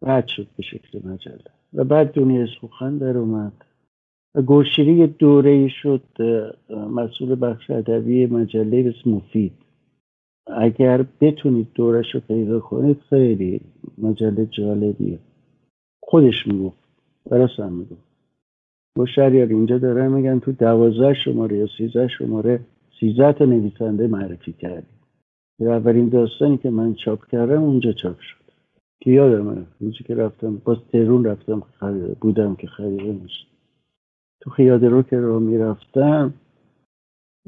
بعد 0.00 0.28
شد 0.28 0.46
به 0.56 0.62
شکل 0.62 1.08
مجله. 1.08 1.50
و 1.74 1.84
بعد 1.84 2.12
دنیا 2.12 2.46
سخن 2.60 2.98
در 2.98 3.18
اومد. 3.18 3.64
گلشیری 4.46 4.94
یه 4.94 5.06
دوره 5.06 5.68
شد. 5.68 6.02
مسئول 6.70 7.36
بخش 7.40 7.70
ادبی 7.70 8.26
مجله 8.26 8.82
بس 8.82 9.06
مفید. 9.06 9.65
اگر 10.46 11.04
بتونید 11.20 11.68
دورش 11.74 12.14
رو 12.14 12.20
پیدا 12.20 12.60
کنید 12.60 13.00
خیلی 13.10 13.60
مجله 13.98 14.46
جالبیه. 14.46 15.18
خودش 16.02 16.46
می‌گفت 16.46 16.78
براست 17.30 17.60
هم 17.60 17.72
می‌گفت. 17.72 18.06
با 18.96 19.06
شریار 19.06 19.48
اینجا 19.48 19.78
دارن 19.78 20.12
میگن 20.12 20.38
تو 20.38 20.52
دوازده 20.52 21.14
شماره 21.14 21.56
یا 21.56 21.66
سیزده 21.78 22.08
شماره 22.08 22.60
سیزده 23.00 23.32
تا 23.32 23.44
نویسنده 23.44 24.06
معرفی 24.06 24.52
کردی. 24.52 24.86
اولین 25.60 26.08
داستانی 26.08 26.56
که 26.56 26.70
من 26.70 26.94
چاپ 26.94 27.26
کردم 27.26 27.62
اونجا 27.62 27.92
چاپ 27.92 28.20
شد. 28.20 28.46
که 29.00 29.10
یادمه 29.10 29.66
روزی 29.80 30.04
که 30.04 30.14
رفتم 30.14 30.62
باز 30.64 30.76
تهرون 30.92 31.24
رفتم 31.24 31.62
بودم 32.20 32.54
که 32.54 32.66
خریده 32.66 33.12
میشه 33.12 33.46
تو 34.40 34.50
خیاد 34.50 34.84
رو 34.84 35.02
که 35.02 35.16
رو 35.16 35.40
می‌رفتم 35.40 36.34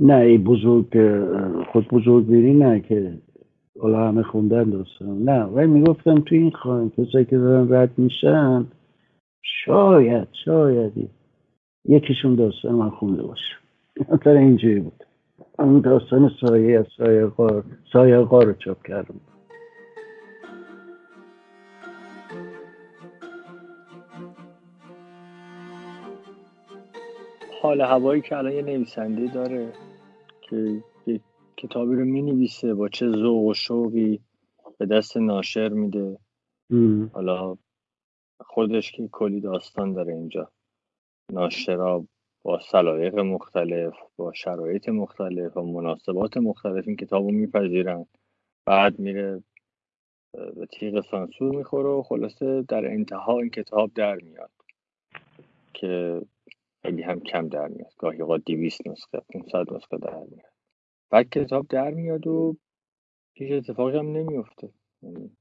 نه 0.00 0.14
ای 0.14 0.38
بزرگ 0.38 0.86
خود 1.72 1.88
بزرگ 1.88 2.26
بیری 2.26 2.54
نه 2.54 2.80
که 2.80 3.12
حالا 3.80 4.08
همه 4.08 4.22
خوندن 4.22 4.70
داستان. 4.70 5.22
نه 5.22 5.42
ولی 5.44 5.66
می‌گفتم 5.66 6.14
تو 6.14 6.34
این 6.34 6.50
خانه 6.50 6.90
کسایی 6.90 7.24
که 7.24 7.38
دارن 7.38 7.72
رد 7.72 7.90
میشن 7.96 8.66
شاید 9.42 10.28
شاید 10.44 11.10
یکیشون 11.84 12.34
داستان 12.34 12.74
من 12.74 12.90
خونده 12.90 13.22
باشه. 13.22 13.54
مثلا 14.12 14.38
اینجوری 14.38 14.80
بود. 14.80 15.04
اون 15.58 15.80
داستان 15.80 16.30
سایه 16.40 16.78
از 16.78 16.86
سایه 16.96 17.26
غار 17.26 17.64
سایه 17.92 18.18
غار 18.18 18.44
رو 18.44 18.52
چاپ 18.52 18.86
کردم. 18.86 19.20
حال 27.62 27.80
هوایی 27.80 28.22
که 28.22 28.36
الان 28.36 28.52
یه 28.52 28.62
نویسنده 28.62 29.34
داره. 29.34 29.66
که 30.50 30.82
کتابی 31.56 31.94
رو 31.94 32.04
می 32.04 32.22
نویسه 32.22 32.74
با 32.74 32.88
چه 32.88 33.08
ذوق 33.08 33.44
و 33.44 33.54
شوقی 33.54 34.20
به 34.78 34.86
دست 34.86 35.16
ناشر 35.16 35.68
میده. 35.68 36.18
حالا 37.12 37.56
خودش 38.40 38.92
که 38.92 39.08
کلی 39.08 39.40
داستان 39.40 39.92
داره 39.92 40.12
اینجا. 40.12 40.50
ناشرا 41.32 42.04
با 42.42 42.60
سلایق 42.60 43.18
مختلف 43.18 43.94
با 44.16 44.32
شرایط 44.32 44.88
مختلف 44.88 45.56
و 45.56 45.62
مناسبات 45.62 46.36
مختلف 46.36 46.88
این 46.88 46.96
کتاب 46.96 47.24
رو 47.24 47.30
میپذیرن. 47.30 48.06
بعد 48.66 48.98
میره 48.98 49.42
به 50.32 50.66
تیغ 50.72 51.00
سانسور 51.10 51.56
می‌خوره 51.56 51.88
و 51.88 52.02
خلاصه 52.02 52.62
در 52.62 52.86
انتها 52.86 53.38
این 53.38 53.50
کتاب 53.50 53.90
در 53.94 54.14
میاد. 54.16 54.50
که 55.74 56.22
خیلی 56.82 57.02
هم 57.02 57.20
کم 57.20 57.48
در 57.48 57.68
میاد. 57.68 57.92
گاهی 57.98 58.20
اوقات 58.20 58.42
دیویست 58.44 58.88
نسخه 58.88 59.20
500 59.32 59.72
نسخه 59.72 59.98
در 59.98 60.24
میاد. 60.30 60.52
بعد 61.10 61.28
کتاب 61.28 61.66
در 61.68 61.90
میاد 61.90 62.26
و 62.26 62.56
هیچ 63.32 63.52
اتفاقی 63.52 63.98
هم 63.98 64.12
نمیفته 64.12 64.70
یعنی 65.02 65.36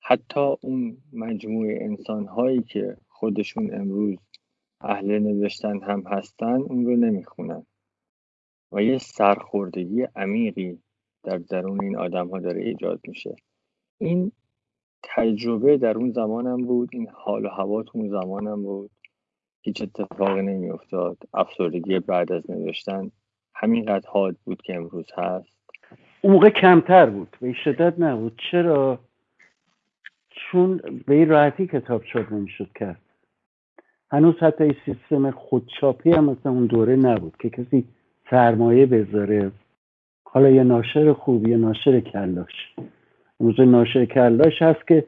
حتی 0.00 0.40
اون 0.60 0.98
مجموعه 1.12 1.78
انسان 1.80 2.26
هایی 2.26 2.62
که 2.62 2.96
خودشون 3.08 3.74
امروز 3.74 4.18
اهل 4.80 5.18
نوشتن 5.18 5.82
هم 5.82 6.02
هستن 6.06 6.60
اون 6.60 6.86
رو 6.86 6.96
نمی‌خونن. 6.96 7.66
و 8.72 8.82
یه 8.82 8.98
سرخوردگی 8.98 10.02
عمیقی 10.16 10.82
در 11.22 11.38
درون 11.38 11.84
این 11.84 11.96
آدم 11.96 12.28
ها 12.28 12.38
داره 12.38 12.62
ایجاد 12.62 13.00
میشه. 13.08 13.36
این 13.98 14.32
تجربه 15.02 15.76
در 15.78 15.98
اون 15.98 16.10
زمانم 16.10 16.56
بود 16.56 16.88
این 16.92 17.08
حال 17.08 17.44
و 17.44 17.48
هوا 17.48 17.82
تو 17.82 17.98
اون 17.98 18.08
زمانم 18.08 18.62
بود. 18.62 18.90
هیچ 19.66 19.82
اتفاقی 19.82 20.42
نمیافتاد. 20.42 21.18
افسردگی 21.34 21.98
بعد 21.98 22.32
از 22.32 22.50
نوشتن 22.50 23.10
همینقدر 23.54 24.08
حاد 24.08 24.36
بود 24.44 24.62
که 24.62 24.76
امروز 24.76 25.06
هست. 25.16 25.48
اون 26.20 26.32
موقع 26.32 26.48
کمتر 26.48 27.06
بود. 27.06 27.36
به 27.40 27.52
شدت 27.52 27.94
نبود. 27.98 28.40
چرا؟ 28.50 28.98
چون 30.30 30.80
به 31.06 31.14
این 31.14 31.28
راحتی 31.28 31.66
کتاب 31.66 32.04
چاپ 32.04 32.32
نمی‌شد 32.32 32.68
کرد. 32.74 33.00
هنوز 34.10 34.34
حتی 34.40 34.76
سیستم 34.84 35.30
خودچاپی 35.30 36.10
هم 36.10 36.24
مثل 36.24 36.48
اون 36.48 36.66
دوره 36.66 36.96
نبود 36.96 37.36
که 37.38 37.50
کسی 37.50 37.84
سرمایه 38.30 38.86
بذاره. 38.86 39.50
حالا 40.24 40.50
یه 40.50 40.62
ناشر 40.62 41.12
خوب 41.12 41.48
یه 41.48 41.56
ناشر 41.56 42.00
کلاش 42.00 42.74
موزه 43.40 43.64
ناشر 43.64 44.04
کلاش 44.04 44.62
هست 44.62 44.88
که 44.88 45.04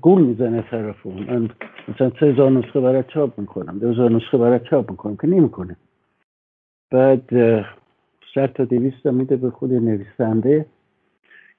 گول 0.00 0.22
می‌زنه 0.22 0.62
طرف 0.70 1.06
من 1.06 1.50
مثلا 1.88 2.10
سه 2.20 2.26
هزار 2.26 2.50
نسخه 2.50 2.80
برای 2.80 3.04
چاپ 3.14 3.38
می‌کنم 3.38 3.78
دو 3.78 3.90
هزار 3.90 4.10
نسخه 4.10 4.38
برای 4.38 4.60
چاپ 4.70 4.90
می‌کنم 4.90 5.16
که 5.16 5.26
نمی‌کنه. 5.26 5.76
بعد 6.90 7.30
صد 8.34 8.52
تا 8.52 8.64
دویست 8.64 9.06
میده 9.06 9.36
به 9.36 9.50
خود 9.50 9.72
نویسنده 9.72 10.66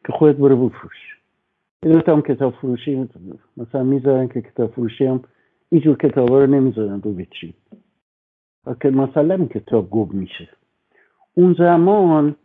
که 0.05 0.13
خودت 0.13 0.35
برو 0.35 0.69
بفروش. 0.69 1.17
یه 1.85 2.03
هم 2.07 2.21
کتاب 2.21 2.53
فروشی 2.53 3.09
مثلا 3.57 3.83
می‌ذارن 3.83 4.27
که 4.27 4.41
کتاب 4.41 4.71
فروشی 4.71 5.05
هم 5.05 5.23
اینجور 5.69 5.97
کتاب 5.97 6.29
رو 6.33 6.47
نمی‌ذارن 6.47 7.01
رو 7.01 7.13
ویترین. 7.13 7.53
که 8.81 8.89
مثلا 8.89 9.45
کتاب 9.45 9.89
گوب 9.89 10.13
میشه. 10.13 10.49
اون 11.33 11.53
زمان 11.53 12.35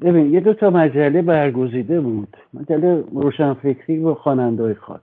ببین 0.00 0.32
یه 0.34 0.40
دو 0.40 0.54
تا 0.54 0.70
مجله 0.70 1.22
برگزیده 1.22 2.00
بود. 2.00 2.36
مجله 2.54 3.04
روشنفکری 3.12 3.98
و 3.98 4.14
خواننده 4.14 4.74
خاص. 4.74 5.00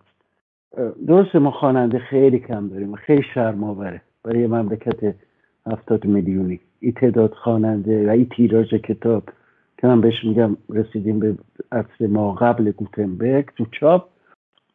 درسته 1.07 1.39
ما 1.39 1.51
خواننده 1.51 1.99
خیلی 1.99 2.39
کم 2.39 2.67
داریم. 2.67 2.95
خیلی 2.95 3.23
شرماوره 3.33 4.01
برای 4.23 4.39
یه 4.39 4.47
مملکت 4.47 5.15
هفتاد 5.67 6.05
میلیونی. 6.05 6.59
این 6.79 6.91
تعداد 6.91 7.33
خواننده 7.33 8.07
و 8.07 8.09
این 8.09 8.25
تیراژ 8.25 8.73
کتاب. 8.73 9.23
که 9.77 9.87
من 9.87 10.01
بهش 10.01 10.23
میگم 10.23 10.57
رسیدیم 10.69 11.19
به 11.19 11.35
اصل 11.71 12.07
ما 12.07 12.33
قبل 12.33 12.71
گوتنبرگ 12.71 13.45
تو 13.57 13.65
چاپ. 13.71 14.05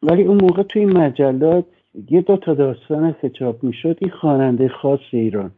ولی 0.03 0.23
اون 0.23 0.37
موقع 0.41 0.63
توی 0.63 0.85
این 0.85 0.97
مجلات 0.97 1.65
یه 2.09 2.21
دو 2.21 2.37
تا 2.37 2.53
داستان 2.53 3.15
که 3.21 3.29
چاپ 3.29 3.63
می‌شد. 3.63 3.97
این 3.99 4.11
خواننده 4.11 4.67
خاص 4.67 4.99
ایران. 5.11 5.51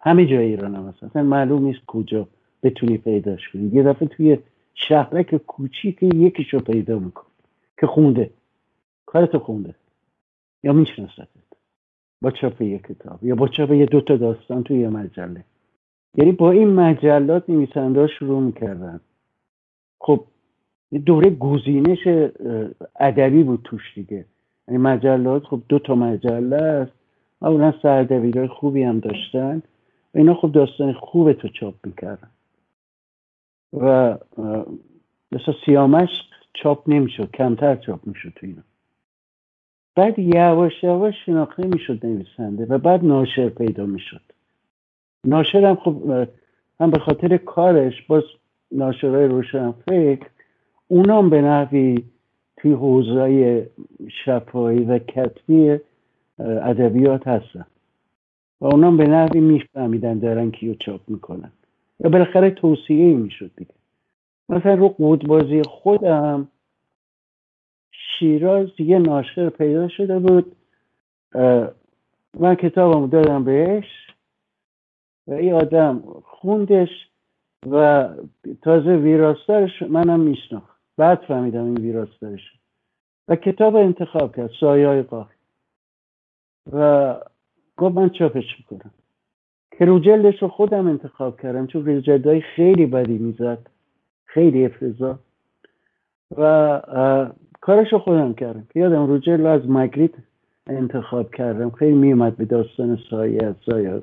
همه 0.00 0.26
جای 0.26 0.44
ایران 0.44 0.74
هم 0.74 0.94
هست 1.02 1.16
معلوم 1.16 1.64
نیست 1.64 1.80
کجا. 1.86 2.28
بتونی 2.64 2.98
پیداش 2.98 3.48
کنی. 3.48 3.70
یه 3.72 3.82
دفعه 3.82 4.08
توی 4.08 4.38
شهرک 4.74 5.36
کوچیک 5.36 6.02
یکیشو 6.02 6.58
پیدا 6.58 6.98
میکن 6.98 7.26
که 7.80 7.86
خونده. 7.86 8.30
کارتو 9.06 9.38
خونده. 9.38 9.74
یا 10.62 10.72
میشناستت 10.72 11.28
با 12.22 12.30
چاپ 12.30 12.62
یک 12.62 12.82
کتاب 12.82 13.24
یا 13.24 13.34
با 13.34 13.48
چاپ 13.48 13.70
یه 13.72 13.86
دوتا 13.86 14.16
داستان 14.16 14.62
توی 14.62 14.78
یه 14.78 14.88
مجله. 14.88 15.44
یعنی 16.14 16.32
با 16.32 16.50
این 16.50 16.68
مجلات 16.68 17.50
نویسنده 17.50 18.06
شروع 18.06 18.42
می‌کردن. 18.42 19.00
خب 20.00 20.24
دوره 21.06 21.30
گزینش 21.30 22.06
ادبی 23.00 23.42
بود 23.42 23.60
توش 23.64 23.94
دیگه. 23.94 24.24
یعنی 24.68 24.78
مجلات 24.78 25.44
خب 25.44 25.62
دو 25.68 25.78
تا 25.78 25.94
مجله 25.94 26.56
است. 26.56 26.92
اولا 27.42 27.74
سردبیرهای 27.82 28.48
خوبی 28.48 28.82
هم 28.82 29.00
داشتن. 29.00 29.62
و 30.14 30.18
اینا 30.18 30.34
خب 30.34 30.52
داستان 30.52 30.92
خوب 30.92 31.32
تو 31.32 31.48
چاپ 31.48 31.74
می‌کردن. 31.84 32.30
و 33.74 34.18
مثلا 35.32 35.54
سیامش 35.66 36.08
چاپ 36.54 36.88
نمی‌شد 36.88 37.30
کمتر 37.30 37.76
چاپ 37.76 38.06
می‌شد 38.06 38.32
تو 38.36 38.46
اینا. 38.46 38.62
بعد 39.96 40.18
یواش 40.18 40.84
یواش 40.84 41.14
شناخته 41.26 41.66
می‌شد 41.66 42.06
نویسنده 42.06 42.66
و 42.66 42.78
بعد 42.78 43.04
ناشر 43.04 43.48
پیدا 43.48 43.86
می‌شد. 43.86 44.20
ناشر 45.24 45.64
هم 45.64 45.74
خب 45.74 46.26
هم 46.80 46.90
به 46.90 46.98
خاطر 46.98 47.36
کارش 47.36 48.02
باز 48.02 48.22
ناشرهای 48.72 49.26
روشن 49.26 49.72
فکر 49.72 50.26
اونام 50.88 51.30
به 51.30 51.42
نحوی 51.42 52.04
توی 52.56 52.72
حوزه 52.72 53.70
شفایی 54.24 54.84
و 54.84 54.98
کتبی 54.98 55.78
ادبیات 56.38 57.28
هستن. 57.28 57.66
و 58.60 58.66
اونام 58.66 58.96
به 58.96 59.06
نحوی 59.06 59.40
میفهمیدن 59.40 60.18
دارن 60.18 60.50
کیو 60.50 60.74
چاپ 60.74 61.00
می‌کنن. 61.08 61.52
یا 62.00 62.10
بالاخره 62.10 62.50
توصیه 62.50 63.16
می‌شد 63.16 63.50
دیگه. 63.56 63.74
مثلا 64.48 64.74
رو 64.74 64.88
قودبازی 64.88 65.62
خودم 65.62 66.48
شیراز 67.90 68.68
یه 68.78 68.98
ناشر 68.98 69.50
پیدا 69.50 69.88
شده 69.88 70.18
بود. 70.18 70.56
من 72.40 72.54
کتابم 72.54 73.06
دادم 73.06 73.44
بهش 73.44 73.86
و 75.26 75.32
این 75.32 75.54
آدم 75.54 76.02
خوندش 76.24 76.88
و 77.70 78.08
تازه 78.62 78.96
ویراستارش 78.96 79.82
منم 79.82 80.20
میشناخت. 80.20 80.80
بعد 80.96 81.18
فهمیدم 81.18 81.64
این 81.64 81.76
ویراستارش. 81.76 82.52
و 83.28 83.36
کتاب 83.36 83.76
انتخاب 83.76 84.36
کرد 84.36 84.50
سایه 84.60 84.88
های 84.88 85.04
و 86.72 87.14
گفت 87.76 87.96
من 87.96 88.10
چاپش 88.10 88.44
می‌کنم. 88.58 88.94
که 89.78 89.84
رو 89.84 89.98
جلدش 89.98 90.42
رو 90.42 90.48
خودم 90.48 90.86
انتخاب 90.86 91.40
کردم 91.40 91.66
چون 91.66 91.86
رو 91.86 92.40
خیلی 92.56 92.86
بدی 92.86 93.18
می‌زد. 93.18 93.58
خیلی 94.24 94.64
افتضاح. 94.64 95.18
و 96.38 96.80
کارش 97.60 97.92
رو 97.92 97.98
خودم 97.98 98.34
کردم. 98.34 98.66
یادم 98.74 99.06
رو 99.06 99.18
جلد 99.18 99.46
از 99.46 99.70
مگریت 99.70 100.10
انتخاب 100.66 101.34
کردم. 101.34 101.70
خیلی 101.70 101.96
میومد 101.96 102.36
به 102.36 102.44
داستان 102.44 102.98
سایه 103.10 103.44
از 103.44 103.54
سایه 103.66 104.02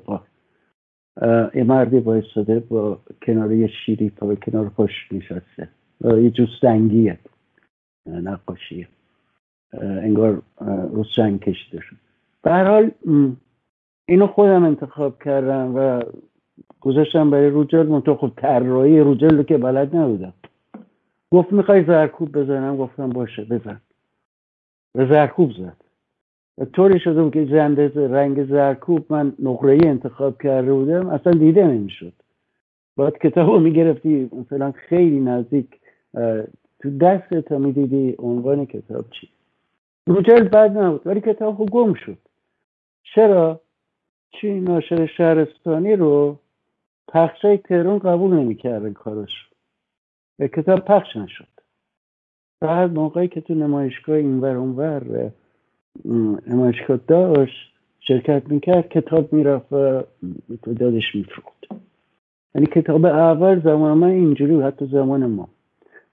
یه 1.54 1.64
مردی 1.64 2.00
بایستاده 2.00 2.60
با 2.60 2.98
کنار 3.22 3.52
یه 3.52 3.66
شیری 3.66 4.10
پا 4.10 4.34
کنار 4.34 4.68
پاش 4.68 5.08
نشسته. 5.12 5.68
یه 6.04 6.30
جو 6.30 6.46
سنگیه. 6.60 7.18
نقاشیه. 8.06 8.88
انگار 9.80 10.42
رو 10.92 11.04
سنگ 11.16 11.40
کشیده 11.40 11.80
شد. 11.80 11.96
به 12.42 12.50
هر 12.50 12.64
حال 12.64 12.90
اینو 14.12 14.26
خودم 14.26 14.64
انتخاب 14.64 15.22
کردم 15.22 15.76
و 15.76 16.02
گذاشتم 16.80 17.30
برای 17.30 17.48
روجل 17.48 17.86
منطقه 17.86 18.14
خب 18.14 18.30
طراحی 18.36 19.00
روجل 19.00 19.36
رو 19.36 19.42
که 19.42 19.58
بلد 19.58 19.96
نبودم. 19.96 20.32
گفت 21.30 21.52
می‌خوای 21.52 21.84
زرکوب 21.84 22.32
بزنم؟ 22.32 22.76
گفتم 22.76 23.08
باشه 23.08 23.44
بزن. 23.44 23.80
و 24.94 25.06
زرکوب 25.06 25.52
زد. 25.52 25.76
و 26.58 26.64
طوری 26.64 27.00
شده 27.00 27.30
که 27.30 27.44
زنده 27.44 28.08
رنگ 28.08 28.44
زرکوب 28.44 29.06
من 29.08 29.32
نقره 29.38 29.78
انتخاب 29.84 30.42
کرده 30.42 30.72
بودم 30.72 31.08
اصلا 31.08 31.32
دیده 31.32 31.66
نمی‌شد. 31.66 32.12
باید 32.96 33.18
کتاب 33.18 33.50
رو 33.50 33.60
می‌گرفتی 33.60 34.30
مثلا 34.32 34.72
خیلی 34.72 35.20
نزدیک 35.20 35.66
تو 36.80 36.98
دست 37.00 37.34
تا 37.34 37.58
می‌دیدی 37.58 38.14
عنوان 38.18 38.66
کتاب 38.66 39.04
چی؟ 39.10 39.28
روجل 40.06 40.48
بد 40.48 40.78
نبود 40.78 41.06
ولی 41.06 41.20
کتاب 41.20 41.70
گم 41.70 41.94
شد. 41.94 42.18
چرا؟ 43.14 43.60
چی 44.32 44.60
ناشر 44.60 45.06
شهرستانی 45.06 45.96
رو 45.96 46.38
پخشای 47.08 47.58
تهران 47.58 47.98
قبول 47.98 48.34
نمی‌کردن 48.34 48.92
کارش. 48.92 49.48
و 50.38 50.46
کتاب 50.46 50.80
پخش 50.80 51.16
نشد. 51.16 51.48
بعد 52.60 52.92
موقعی 52.92 53.28
که 53.28 53.40
تو 53.40 53.54
نمایشگاه 53.54 54.16
اینور 54.16 54.56
اونور 54.56 55.30
نمایشگاه 56.46 56.96
داشت 56.96 57.72
شرکت 58.00 58.42
می‌کرد 58.48 58.88
کتاب 58.88 59.32
می‌رفت 59.32 59.72
و 59.72 60.02
دادش 60.64 61.14
میفروخت. 61.14 61.66
یعنی 62.54 62.66
کتاب 62.66 63.06
اول 63.06 63.60
زمان 63.60 63.98
من 63.98 64.08
اینجوری 64.08 64.60
حتی 64.60 64.86
زمان 64.86 65.26
ما. 65.26 65.48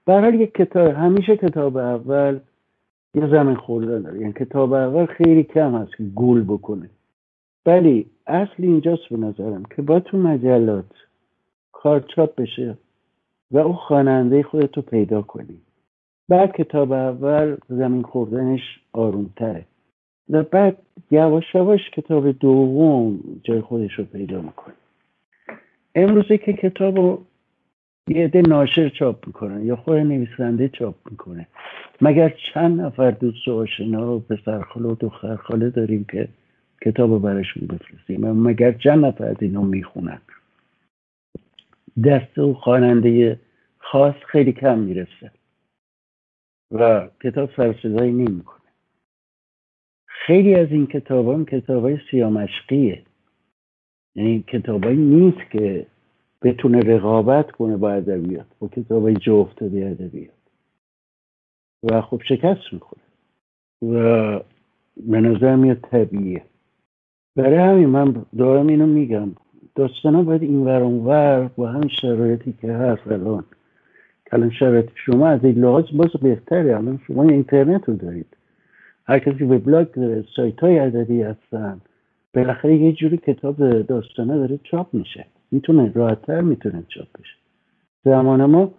برحال 0.06 0.34
یک 0.34 0.54
کتاب 0.54 0.86
همیشه 0.86 1.36
کتاب 1.36 1.76
اول 1.76 2.40
یه 3.14 3.28
زمین 3.28 3.56
خوردن 3.56 4.02
داره. 4.02 4.20
یعنی 4.20 4.32
کتاب 4.32 4.72
اول 4.72 5.06
خیلی 5.06 5.42
کم 5.42 5.74
هست 5.74 5.96
که 5.96 6.04
گول 6.04 6.44
بکنه. 6.44 6.90
ولی 7.66 8.06
اصل 8.26 8.52
اینجاست 8.58 9.08
به 9.10 9.16
نظرم 9.16 9.62
که 9.76 9.82
با 9.82 10.00
تو 10.00 10.18
مجلات 10.18 10.90
کار 11.72 12.00
چاپ 12.00 12.34
بشه 12.40 12.78
و 13.50 13.58
او 13.58 13.72
خواننده 13.72 14.42
خودتو 14.42 14.82
پیدا 14.82 15.22
کنی. 15.22 15.60
بعد 16.28 16.56
کتاب 16.56 16.92
اول 16.92 17.56
زمین 17.68 18.02
خوردنش 18.02 18.60
آرومتره. 18.92 19.64
و 20.30 20.42
بعد 20.42 20.76
یواش 21.10 21.54
یواش 21.54 21.90
کتاب 21.90 22.32
دوم 22.32 23.20
جای 23.42 23.60
خودش 23.60 23.92
رو 23.92 24.04
پیدا 24.04 24.40
می‌کنه 24.40 24.74
امروزه 25.94 26.38
که 26.38 26.52
کتاب 26.52 26.96
رو 26.96 27.22
یه 28.08 28.24
عده 28.24 28.42
ناشر 28.42 28.88
چاپ 28.88 29.26
می‌کنن 29.26 29.66
یا 29.66 29.76
خود 29.76 29.96
نویسنده 29.96 30.68
چاپ 30.68 30.94
می‌کنه. 31.10 31.46
مگر 32.00 32.34
چند 32.54 32.80
نفر 32.80 33.10
دوست 33.10 33.48
و 33.48 33.52
آشنا 33.52 34.16
و 34.16 34.20
پسرخاله 34.20 34.88
و 34.88 34.94
دخترخاله 35.00 35.70
داریم 35.70 36.06
که 36.12 36.28
کتاب 36.84 37.22
برشون 37.22 37.66
بفرستیم. 37.66 38.32
مگر 38.32 38.72
چند 38.72 39.04
نفر 39.04 39.24
از 39.24 39.36
اینو 39.40 39.62
می‌خونن؟ 39.62 40.20
دست 42.04 42.38
و 42.38 42.54
خواننده 42.54 43.40
خاص 43.78 44.14
خیلی 44.14 44.52
کم 44.52 44.78
می‌رسه 44.78 45.30
و 46.70 47.08
کتاب 47.22 47.50
سرصدایی 47.56 48.12
نمی‌کنه. 48.12 48.60
خیلی 50.06 50.54
از 50.54 50.68
این 50.70 50.86
کتاب 50.86 51.28
هم 51.28 51.44
کتاب 51.44 51.82
های 51.82 51.98
سیامشقیه. 52.10 53.02
یعنی 54.14 54.44
کتابایی 54.46 54.96
نیست 54.96 55.50
که 55.50 55.86
بتونه 56.42 56.80
رقابت 56.80 57.50
کنه 57.50 57.76
با 57.76 57.90
ادبیات 57.90 58.46
با 58.58 58.68
کتابای 58.68 59.14
جو 59.14 59.34
افتاده 59.34 59.86
ادبیات. 59.86 60.34
و 61.82 62.00
خب 62.00 62.22
شکست 62.28 62.72
می‌خوره. 62.72 63.02
و 63.82 64.40
به 64.96 65.20
نظر 65.20 65.56
میاد 65.56 65.80
طبیعیه. 65.80 66.42
برای 67.36 67.58
همین 67.58 67.88
من 67.88 68.14
دارم 68.38 68.66
اینو 68.66 68.86
میگم. 68.86 69.28
داستان 69.74 70.24
باید 70.24 70.42
این 70.42 70.64
ور 70.64 71.50
با 71.56 71.68
همین 71.68 71.88
شرایطی 71.88 72.54
که 72.60 72.72
هست 72.72 73.06
الان. 73.06 73.44
الان 74.32 74.50
شرایط 74.50 74.88
شما 74.94 75.28
از 75.28 75.44
این 75.44 75.54
لحاظ 75.54 75.84
باز 75.92 76.10
بهتره. 76.22 76.76
الان 76.76 77.00
شما 77.06 77.22
اینترنت 77.22 77.88
رو 77.88 77.94
دارید. 77.96 78.36
هر 79.06 79.18
کسی 79.18 79.44
وبلاگ 79.44 79.90
داره 79.90 80.24
سایت 80.36 80.60
های 80.60 80.78
ادبی 80.78 81.22
هستن. 81.22 81.80
بالاخره 82.34 82.76
یه 82.76 82.92
جوری 82.92 83.16
کتاب 83.16 83.82
داستانه 83.82 84.36
داره 84.36 84.58
چاپ 84.62 84.86
میشه. 84.92 85.26
می‌تونه 85.50 85.92
راحتتر 85.94 86.40
می‌تونه 86.40 86.82
چاپ 86.88 87.06
بشه. 87.20 87.36
زمان 88.04 88.44
ما 88.44 88.70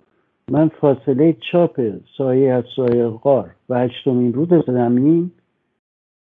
من 0.52 0.68
فاصله 0.68 1.36
چاپ 1.52 1.92
سایه 2.18 2.54
از 2.54 2.64
سایه 2.76 3.08
غار 3.08 3.50
و 3.70 3.80
هشتمین 3.80 4.34
رود 4.34 4.66
زمین 4.66 5.32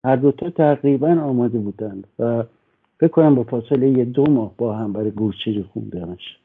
هر 0.06 0.16
دوتا 0.16 0.50
تقریبا 0.50 1.12
آماده 1.12 1.60
بودند 1.60 2.08
و 2.20 2.44
فکر 3.00 3.08
کنم 3.08 3.36
با 3.36 3.44
فاصله 3.44 3.90
یه 3.90 4.06
دو 4.06 4.24
ماه 4.24 4.54
با 4.58 4.76
هم 4.76 4.94
برای 4.94 5.12
گورچیری 5.12 5.64
خوندمش. 5.64 6.38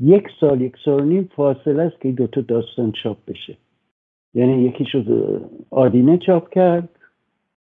یک 0.00 0.28
سال 0.40 0.60
یک 0.60 0.76
سال 0.84 1.04
نیم 1.04 1.30
فاصله 1.36 1.82
است 1.82 2.00
که 2.00 2.12
دوتا 2.12 2.40
داستان 2.40 2.92
چاپ 2.92 3.18
بشه. 3.26 3.56
یعنی 4.34 4.62
یکی 4.62 4.84
شد 4.84 5.06
آدینه 5.70 6.18
چاپ 6.18 6.50
کرد 6.50 6.88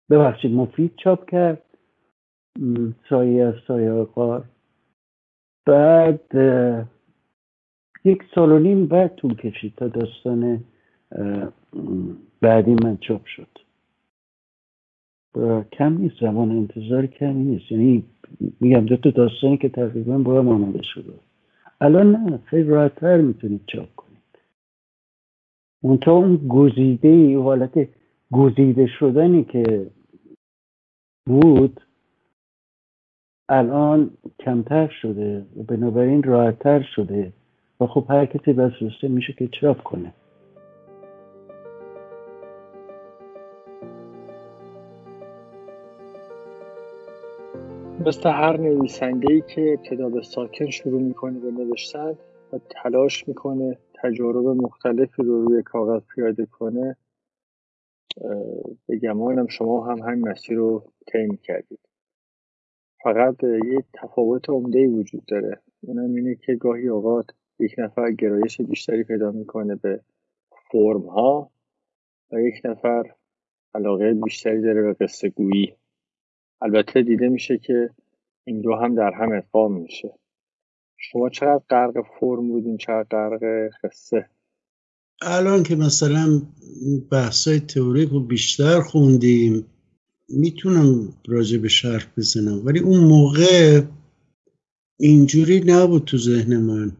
ببخشید 0.10 0.52
مفید 0.52 0.92
چاپ 0.96 1.30
کرد 1.30 1.62
سایه 3.10 3.44
از 3.44 3.54
سایه 3.68 4.04
غار 4.04 4.46
بعد 5.66 6.22
یک 8.06 8.24
سال 8.36 8.52
و 8.52 8.60
نیم 8.60 8.86
بعد 8.86 9.16
طول 9.16 9.36
کشید 9.36 9.74
تا 9.76 9.88
داستان 9.88 10.64
بعدی 12.42 12.76
من 12.84 12.98
چاپ 12.98 13.26
شد. 13.26 13.65
کم 15.72 15.98
نیست 15.98 16.20
زمان 16.22 16.52
انتظار 16.52 17.06
کمی 17.06 17.44
نیست. 17.44 17.72
یعنی 17.72 18.04
میگم 18.60 18.86
دو 18.86 18.98
تا 18.98 19.10
داستانی 19.10 19.58
که 19.58 19.70
تقریبا 19.70 20.18
با 20.18 20.40
هم 20.40 20.48
آماده 20.48 20.84
شده. 20.84 21.14
الان 21.82 22.12
نه 22.12 22.38
خیلی 22.46 22.70
راحتتر 22.70 23.18
می‌تونید 23.18 23.62
چاپ 23.68 23.96
کنید. 23.96 24.40
منتها 25.84 26.14
اون 26.14 26.48
گزیده 26.48 27.08
ای 27.08 27.36
حالت 27.36 27.88
گزیده 28.32 28.88
شدنی 28.88 29.44
که 29.44 29.88
بود 31.28 31.82
الان 33.50 34.12
کمتر 34.40 34.88
شده 35.02 35.46
و 35.58 35.64
بنابراین 35.64 36.24
راحتتر 36.24 36.82
شده 36.96 37.34
و 37.80 37.88
خب 37.88 38.06
هر 38.10 38.26
کسی 38.26 38.54
بسوسته 38.54 39.08
میشه 39.08 39.34
که 39.34 39.48
چاپ 39.48 39.84
کنه. 39.84 40.14
مثل 48.08 48.30
هر 48.30 48.58
نویسنده 48.58 49.34
ای 49.34 49.42
که 49.42 49.74
ابتدا 49.74 50.10
به 50.10 50.22
ساکن 50.22 50.70
شروع 50.70 51.02
می‌کنه 51.02 51.40
به 51.40 51.52
نوشتن 51.52 52.18
و 52.54 52.60
تلاش 52.70 53.28
می‌کنه 53.28 53.78
تجارب 53.94 54.48
مختلفی 54.48 55.24
رو 55.24 55.46
روی 55.46 55.64
کاغذ 55.64 56.02
پیاده 56.16 56.46
کنه 56.46 56.96
به 58.88 58.98
گمانم 58.98 59.48
شما 59.48 59.86
هم 59.86 60.00
همین 60.00 60.28
مسیر 60.28 60.58
رو 60.58 60.84
طی 61.08 61.38
کردید 61.44 61.80
فقط 63.04 63.44
یه 63.44 63.84
تفاوت 63.94 64.50
عمده 64.50 64.88
وجود 64.88 65.26
داره. 65.26 65.62
اونم 65.82 66.16
اینه 66.16 66.36
که 66.36 66.56
گاهی 66.56 66.88
اوقات 66.88 67.26
یک 67.60 67.76
نفر 67.78 68.12
گرایش 68.12 68.62
بیشتری 68.62 69.04
پیدا 69.04 69.32
می‌کنه 69.32 69.76
به 69.76 70.00
فرم 70.72 71.02
ها 71.02 71.52
و 72.32 72.42
یک 72.42 72.62
نفر 72.66 73.04
علاقه 73.76 74.14
بیشتری 74.14 74.62
داره 74.62 74.82
به 74.82 74.94
قصه 74.94 75.30
گویی 75.30 75.76
البته 76.62 77.02
دیده 77.02 77.30
میشه 77.30 77.58
که 77.58 77.90
این 78.44 78.62
دو 78.62 78.76
هم 78.76 78.96
در 78.96 79.12
هم 79.14 79.32
ادغام 79.32 79.82
میشه 79.82 80.20
شما 80.98 81.30
چقدر 81.30 81.64
غرق 81.70 81.94
فرم 82.20 82.48
بودین 82.48 82.78
چقدر 82.78 83.08
غرق 83.12 83.70
قصه؟ 83.84 84.30
الان 85.22 85.64
که 85.64 85.76
مثلا 85.76 86.42
بحثای 87.12 87.60
تئوریک 87.60 88.10
رو 88.10 88.20
بیشتر 88.20 88.82
خوندیم 88.82 89.66
می‌تونم 90.30 91.14
راجع 91.28 91.58
به 91.58 91.68
شرح 91.68 92.08
بزنم. 92.18 92.66
ولی 92.66 92.80
اون 92.80 93.00
موقع 93.00 93.82
اینجوری 95.00 95.64
نبود 95.66 96.06
تو 96.06 96.18
ذهن 96.18 96.58
من. 96.58 96.92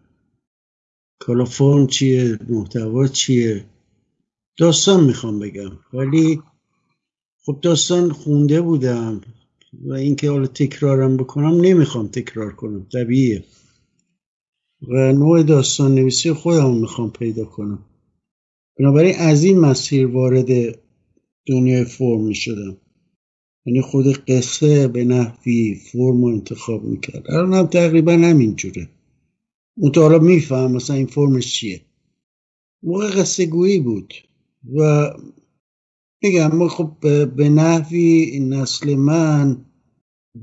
کالا 1.20 1.46
فرم 1.46 1.88
چیه 1.88 2.40
محتوا 2.50 3.08
چیه؟ 3.08 3.66
داستان 4.58 5.04
می‌خوام 5.04 5.40
بگم. 5.40 5.72
ولی 5.94 6.42
خب 7.46 7.60
داستان 7.62 8.12
خونده 8.12 8.62
بودم. 8.62 9.22
و 9.84 9.94
اینکه 9.94 10.30
حالا 10.30 10.48
تکرارم 10.48 11.18
بکنم 11.18 11.62
نمی‌خوام 11.62 12.08
تکرار 12.08 12.54
کنم 12.54 12.88
طبیعیه. 12.94 13.44
و 14.82 15.14
نوع 15.14 15.44
داستان 15.44 15.96
نویسی 15.96 16.34
خودم 16.34 16.78
می‌خوام 16.78 17.12
پیدا 17.12 17.46
کنم. 17.46 17.86
بنابراین 18.80 19.16
از 19.20 19.44
این 19.44 19.60
مسیر 19.60 20.08
وارد 20.08 20.80
دنیای 21.46 21.86
فرم 21.86 22.24
می‌شدم. 22.24 22.78
یعنی 23.66 23.82
خود 23.82 24.08
قصه 24.08 24.88
به 24.88 25.06
نحوی 25.06 25.76
فرم 25.76 26.26
رو 26.26 26.26
انتخاب 26.26 26.84
می‌کرد. 26.84 27.32
الان 27.32 27.54
هم 27.54 27.68
تقریبا 27.68 28.12
همینجوره 28.12 28.90
مطالب 29.78 30.22
میفهم 30.22 30.72
مثلا 30.72 30.96
این 30.96 31.06
فرمش 31.06 31.54
چیه. 31.54 31.82
موقع 32.84 33.10
قصه 33.10 33.46
گویی 33.46 33.80
بود 33.80 34.14
و 34.76 35.10
میگم 36.24 36.56
ما 36.56 36.68
خب 36.68 36.98
به 37.36 37.50
نحوی 37.50 38.40
نسل 38.40 38.96
من 38.96 39.66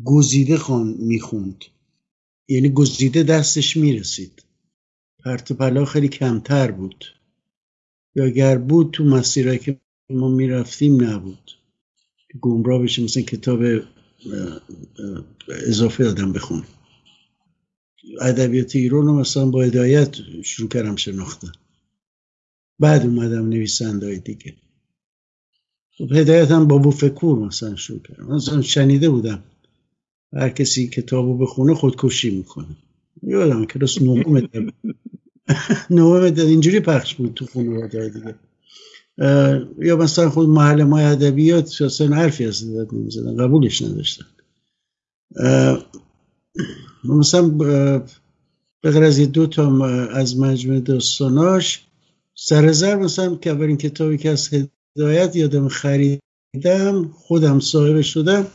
گزیده 0.04 0.56
خان 0.56 0.94
می‌خوند. 0.98 1.64
یعنی 2.48 2.68
گزیده 2.68 3.22
دستش 3.22 3.76
می‌رسید. 3.76 4.44
پرت 5.24 5.52
پلا 5.52 5.84
خیلی 5.84 6.08
کمتر 6.08 6.70
بود. 6.70 7.04
یا 8.14 8.24
اگر 8.24 8.58
بود 8.58 8.90
تو 8.90 9.04
مسیرهایی 9.04 9.58
که 9.58 9.80
ما 10.10 10.28
می‌رفتیم 10.28 11.04
نبود. 11.04 11.50
گمراه 12.40 12.82
بشه 12.82 13.02
مثلا 13.02 13.22
کتاب 13.22 13.62
اضافه 15.48 16.08
آدم 16.08 16.32
بخونه 16.32 16.64
ادبیات 18.20 18.76
ایران 18.76 19.06
رو 19.06 19.20
مثلا 19.20 19.46
با 19.46 19.62
هدایت 19.62 20.16
شروع 20.44 20.68
کردم 20.68 20.96
شناختن. 20.96 21.52
بعد 22.78 23.06
اومدم 23.06 23.48
نویسنده 23.48 24.16
دیگه. 24.16 24.54
هدایت 26.10 26.50
هم 26.50 26.66
با 26.66 26.78
بوفکور 26.78 27.38
مثلا 27.38 27.76
شروع 27.76 28.00
کردم. 28.00 28.34
مثلا 28.34 28.62
شنیده 28.62 29.10
بودم. 29.10 29.42
هر 30.32 30.48
کسی 30.48 30.88
کتابو 30.88 31.38
بخونه 31.38 31.74
خودکشی 31.74 32.30
می‌کنه. 32.30 32.66
یادم 33.22 33.64
کلاس 33.64 34.02
نهم 34.02 34.48
نهم 35.90 36.34
اینجوری 36.36 36.80
پخش 36.80 37.14
بود 37.14 37.34
تو 37.34 37.46
خانواده 37.46 38.08
دیگه. 38.08 38.34
یا 39.78 39.96
مثلا 39.96 40.30
خود 40.30 40.48
محل 40.48 40.82
ما 40.82 40.98
ادبیات 40.98 41.82
اصلا 41.82 42.16
حرفی 42.16 42.44
از 42.44 42.62
ادبیات 42.62 42.94
نمی‌زدن. 42.94 43.36
قبولش 43.36 43.82
نداشتن. 43.82 44.26
مثلا 47.04 47.48
به 47.48 48.90
غیر 48.90 49.04
از 49.04 49.20
دو 49.20 49.46
تا 49.46 49.86
از 50.06 50.38
مجموعه 50.38 50.80
داستاناش 50.80 51.86
سر 52.34 52.96
مثلا 52.96 53.36
که 53.36 53.50
اولین 53.50 53.76
کتابی 53.76 54.18
که 54.18 54.30
از 54.30 54.48
هدایت 54.96 55.36
یادم 55.36 55.68
خریدم 55.68 57.08
خودم 57.14 57.60
صاحب 57.60 58.00
شدم 58.00 58.46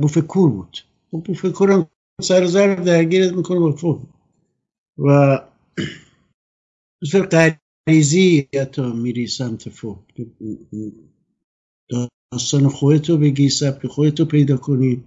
بوفه 0.00 0.20
کور 0.20 0.50
بود. 0.50 0.78
خب 1.10 1.22
بوفه 1.26 1.50
کورم 1.50 1.88
سر 2.22 2.46
زر 2.46 2.74
درگیرت 2.74 3.32
می‌کنه 3.32 3.58
با 3.58 3.72
فهم 3.72 4.06
و 4.98 5.38
مثل 7.02 7.50
غریزی 7.88 8.48
حتی 8.60 8.82
میری 8.92 9.26
سمت 9.26 9.68
فهم 9.68 10.04
داستان 12.32 12.68
خودتو 12.68 13.16
بگی 13.18 13.48
سبک 13.48 13.86
خودتو 13.86 14.24
پیدا 14.24 14.56
کنی 14.56 15.04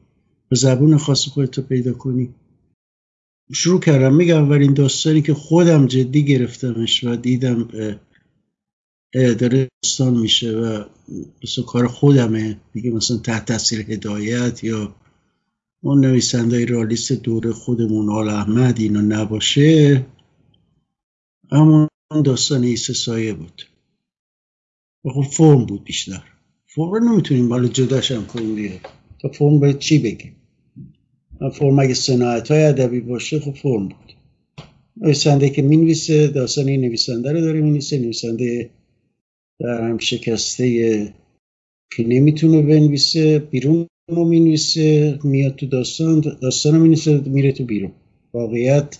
به 0.49 0.55
زبون 0.55 0.97
خاص 0.97 1.27
خودتو 1.27 1.61
پیدا 1.61 1.93
کنی. 1.93 2.33
شروع 3.53 3.79
کردم. 3.79 4.15
میگم 4.15 4.43
اولین 4.43 4.73
داستانی 4.73 5.21
که 5.21 5.33
خودم 5.33 5.87
جدی 5.87 6.25
گرفتمش 6.25 7.03
و 7.03 7.15
دیدم 7.15 7.69
داره 9.15 9.69
داستان 9.83 10.17
میشه 10.17 10.51
و 10.51 10.83
مثل 11.43 11.61
کار 11.61 11.87
خودمه. 11.87 12.57
دیگه 12.73 12.91
مثلا 12.91 13.17
تحت 13.17 13.45
تاثیر 13.45 13.91
هدایت 13.91 14.63
یا 14.63 14.95
اون 15.83 16.05
نویسنده 16.05 16.65
رالیست 16.65 17.13
دوره 17.13 17.51
خودمون 17.51 18.09
آل 18.09 18.29
احمد 18.29 18.79
اینو 18.79 19.01
نباشه. 19.01 20.05
همون 21.51 21.87
داستان 22.25 22.63
ایسه 22.63 22.93
سایه 22.93 23.33
بود. 23.33 23.61
و 25.05 25.09
خب 25.09 25.21
فرم 25.21 25.65
بود 25.65 25.83
بیشتر. 25.83 26.23
فرم 26.67 26.91
رو 26.91 26.99
نمی‌تونیم 26.99 27.49
حالا 27.49 27.67
جداش 27.67 28.11
هم 28.11 28.25
کنیم 28.25 28.55
دیگه. 28.55 28.79
تا 29.19 29.29
فرم 29.29 29.59
باید 29.59 29.79
چی 29.79 29.99
بگیم؟ 29.99 30.35
فرم 31.53 31.79
اگه 31.79 31.93
صناعت 31.93 32.51
های 32.51 32.63
ادبی 32.63 32.99
باشه 32.99 33.39
خب 33.39 33.55
فرم 33.55 33.87
بود. 33.87 34.13
نویسنده 34.97 35.49
که 35.49 35.61
می‌نویسه 35.61 36.27
داستان 36.27 36.67
این 36.67 36.81
نویسنده 36.81 37.31
رو 37.31 37.41
داره 37.41 37.61
می‌نویسه 37.61 37.99
نویسنده 37.99 38.69
در 39.59 39.89
هم 39.89 39.97
شکسته 39.97 41.13
که 41.95 42.03
نمی‌تونه 42.07 42.61
بنویسه 42.61 43.39
بیرون 43.39 43.87
رو 44.09 44.25
می‌نویسه 44.25 45.19
میاد 45.23 45.55
تو 45.55 45.65
داستان 45.65 46.19
داستان 46.41 46.75
رو 46.75 46.81
می‌نویسه 46.81 47.21
میره 47.25 47.51
تو 47.51 47.65
بیرون. 47.65 47.91
واقعیت 48.33 48.97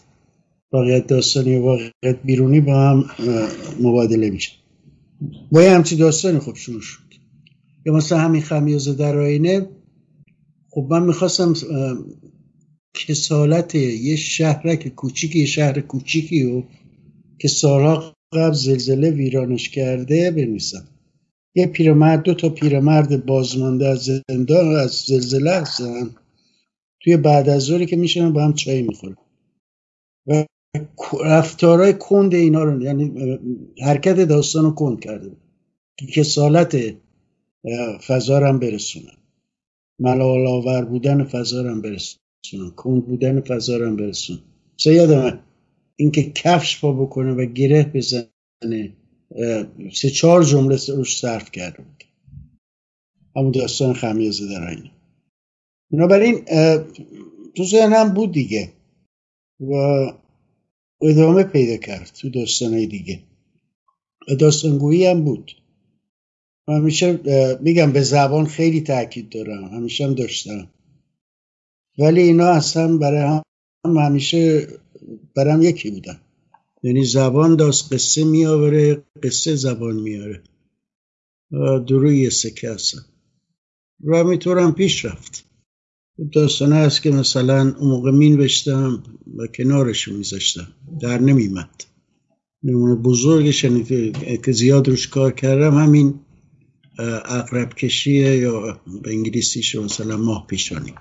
واقعیت 0.72 1.08
داستانی 1.08 1.56
و 1.56 1.62
واقعیت 1.62 2.22
بیرونی 2.26 2.62
با 2.62 2.90
هم 2.90 3.06
مبادله 3.82 4.30
میشه. 4.30 4.52
با 5.52 5.62
یه 5.64 5.72
همچی 5.72 5.96
داستانی 5.96 6.40
خب 6.40 6.56
شروع 6.56 6.82
شد. 6.82 7.00
یا 7.86 7.94
مثلا 7.94 8.20
همین 8.20 8.42
خمیازه 8.42 8.94
در 8.94 9.18
آینه 9.18 9.70
خب 10.70 10.88
من 10.90 11.04
می‌خواستم 11.04 11.54
کسالت 12.94 13.76
یه 13.76 14.16
شهرک 14.16 14.88
کوچیکی 14.88 15.40
یه 15.40 15.46
شهر 15.46 15.82
کوچیکی 15.82 16.44
و 16.44 16.64
که 17.40 17.48
سالها 17.48 18.15
قبل 18.34 18.54
زلزله 18.54 19.10
ویرانش 19.10 19.70
کرده 19.70 20.32
بنویسم. 20.32 20.88
یه 21.56 21.68
پیرمرد 21.68 22.24
دو 22.24 22.34
تا 22.34 22.50
پیرمرد 22.50 23.26
بازمانده 23.26 23.88
از 23.88 24.10
زندان 24.30 24.76
از 24.76 24.92
زلزله 24.92 25.52
هستن. 25.52 26.16
توی 27.02 27.18
بعد 27.18 27.50
از 27.50 27.62
ظهری 27.62 27.86
که 27.86 27.96
میشنن 27.96 28.34
با 28.34 28.44
هم 28.44 28.54
چای 28.54 28.82
می‌خورن. 28.82 29.16
و 30.28 30.46
رفتارهای 31.26 31.94
کند 31.94 32.34
اینا 32.34 32.64
رو 32.64 32.82
یعنی 32.82 33.14
حرکت 33.82 34.20
داستان 34.20 34.64
رو 34.64 34.72
کند 34.72 35.00
کرده 35.00 35.32
که 35.98 36.06
کسالت 36.06 36.78
فضا 38.08 38.40
هم 38.40 38.60
برسونن. 38.60 39.18
ملال 40.00 40.48
آور 40.48 40.86
بودن 40.86 41.24
فضا 41.24 41.64
هم 41.64 41.82
برسونن. 41.82 42.72
کند 42.76 43.06
بودن 43.06 43.42
فضا 43.42 43.76
هم 43.76 43.96
برسونن. 43.96 44.40
مثلا 44.80 44.94
یادمه 44.94 45.40
اینکه 45.96 46.32
کفش 46.32 46.82
پا 46.82 46.94
بکنه 46.94 47.32
و 47.34 47.46
گره 47.46 47.84
بزنه 47.84 48.94
سه 49.94 50.10
چهار 50.10 50.44
جمله 50.44 50.78
روش 50.88 51.20
صرف 51.20 51.52
کرده 51.52 51.84
بود. 51.84 52.04
همون 53.36 53.52
داستان 53.52 53.94
خمیازه 53.94 54.48
در 54.48 54.68
این 54.68 54.92
بنابراین 55.92 56.46
تو 57.56 57.64
ذهنم 57.64 58.14
بود 58.14 58.32
دیگه 58.32 58.72
و 59.60 59.74
ادامه 61.02 61.44
پیدا 61.44 61.78
کرد 61.78 62.12
تو 62.22 62.30
داستانهای 62.30 62.88
دیگه. 62.88 63.20
و 64.30 64.36
داستانگویی 64.36 65.06
هم 65.06 65.24
بود. 65.24 65.52
همیشه 66.68 67.20
میگم 67.62 67.92
به 67.92 68.02
زبان 68.02 68.46
خیلی 68.46 68.82
تاکید 68.82 69.30
دارم 69.30 69.64
همیشه 69.64 70.04
هم 70.04 70.14
داشتم. 70.14 70.68
ولی 72.00 72.22
اینا 72.22 72.48
اصلا 72.48 72.98
برای 72.98 73.42
هم 73.86 73.98
همیشه 73.98 74.68
برام 75.36 75.62
یکی 75.62 75.92
بودن. 75.92 76.22
یعنی 76.84 77.06
زبان 77.06 77.56
داست 77.56 77.94
قصه 77.94 78.24
میآوره 78.24 79.04
قصه 79.24 79.56
زبان 79.56 79.96
میاره 79.96 80.44
دروی 81.88 82.30
سکه 82.30 82.72
هستن. 82.72 83.06
و 84.04 84.18
همینطور 84.18 84.72
پیش 84.72 85.06
رفت. 85.06 85.46
داستانه 86.32 86.76
هست 86.76 87.02
که 87.02 87.12
مثلا 87.12 87.76
اون 87.80 87.90
موقع 87.90 88.12
مینوشتم 88.12 89.04
و 89.38 89.48
کنارش 89.48 90.08
میذاشتم. 90.08 90.68
در 91.02 91.18
نمیمد. 91.18 91.84
نمونه 92.64 92.96
بزرگش 92.96 93.64
یعنی 93.64 94.12
که 94.46 94.52
زیاد 94.52 94.88
روش 94.88 95.08
کار 95.08 95.32
کردم 95.32 95.78
همین 95.78 96.20
اقرب 97.00 97.74
کشیه 97.74 98.38
یا 98.38 98.82
به 99.04 99.10
انگلیسیش 99.10 99.76
مثلا 99.76 100.18
ماه 100.18 100.48
پیشانی. 100.48 100.94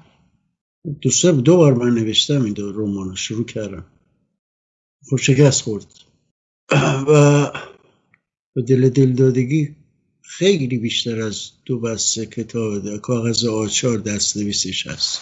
دو 0.84 1.32
دو 1.40 1.56
بار 1.56 1.74
من 1.74 1.94
نوشتم 1.94 2.44
این 2.44 2.52
دو 2.52 2.72
رومانو 2.72 3.16
شروع 3.16 3.44
کردم. 3.44 3.86
خب 5.10 5.16
شکست 5.16 5.62
خورد. 5.62 5.86
و 7.08 7.50
به 8.54 8.62
دل 8.62 8.88
دلدادگی 8.88 9.76
خیلی 10.22 10.78
بیشتر 10.78 11.20
از 11.20 11.50
دو 11.64 11.80
بسته 11.80 12.26
کتاب 12.26 12.96
کاغذ 12.96 13.44
آچار 13.44 13.98
دست 13.98 14.36
نویسش 14.36 14.86
هست 14.86 15.20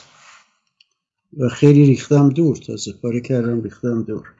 و 1.38 1.48
خیلی 1.48 1.86
ریختم 1.86 2.28
دور 2.28 2.56
تازه 2.56 2.92
پاره 2.92 3.20
کردم 3.20 3.62
ریختم 3.62 4.02
دور. 4.02 4.32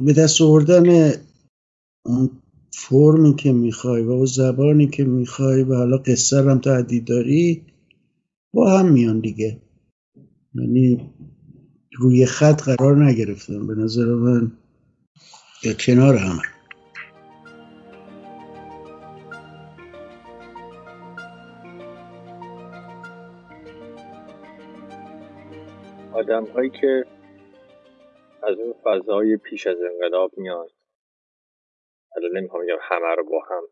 به 0.00 0.12
دست 0.12 0.40
آوردن 0.40 1.14
اون 2.06 2.30
فرمی 2.72 3.36
که 3.36 3.52
می‌خوای 3.52 4.02
و 4.02 4.10
اون 4.10 4.26
زبانی 4.26 4.86
که 4.88 5.04
می‌خوای 5.04 5.62
و 5.62 5.74
حالا 5.74 5.96
قصه 5.96 6.36
هم 6.36 6.58
تعدید 6.58 7.04
داری 7.04 7.62
با 8.54 8.78
هم 8.78 8.92
میان 8.92 9.20
دیگه. 9.20 9.60
یعنی 10.54 11.14
روی 11.98 12.26
خط 12.26 12.62
قرار 12.62 13.04
نگرفتم. 13.04 13.66
به 13.66 13.74
نظر 13.74 14.04
من 14.04 14.52
یا 15.64 15.72
کنار 15.72 16.16
همه 16.16 16.42
آدم 26.12 26.44
هایی 26.44 26.70
که 26.70 27.06
از 28.42 28.58
اون 28.58 28.74
فضای 28.84 29.36
پیش 29.36 29.66
از 29.66 29.76
انقلاب 29.92 30.32
میان 30.36 30.68
الان 32.16 32.36
نمی‌خوام 32.36 32.62
همه 32.80 33.14
رو 33.16 33.24
با 33.24 33.40
هم 33.50 33.62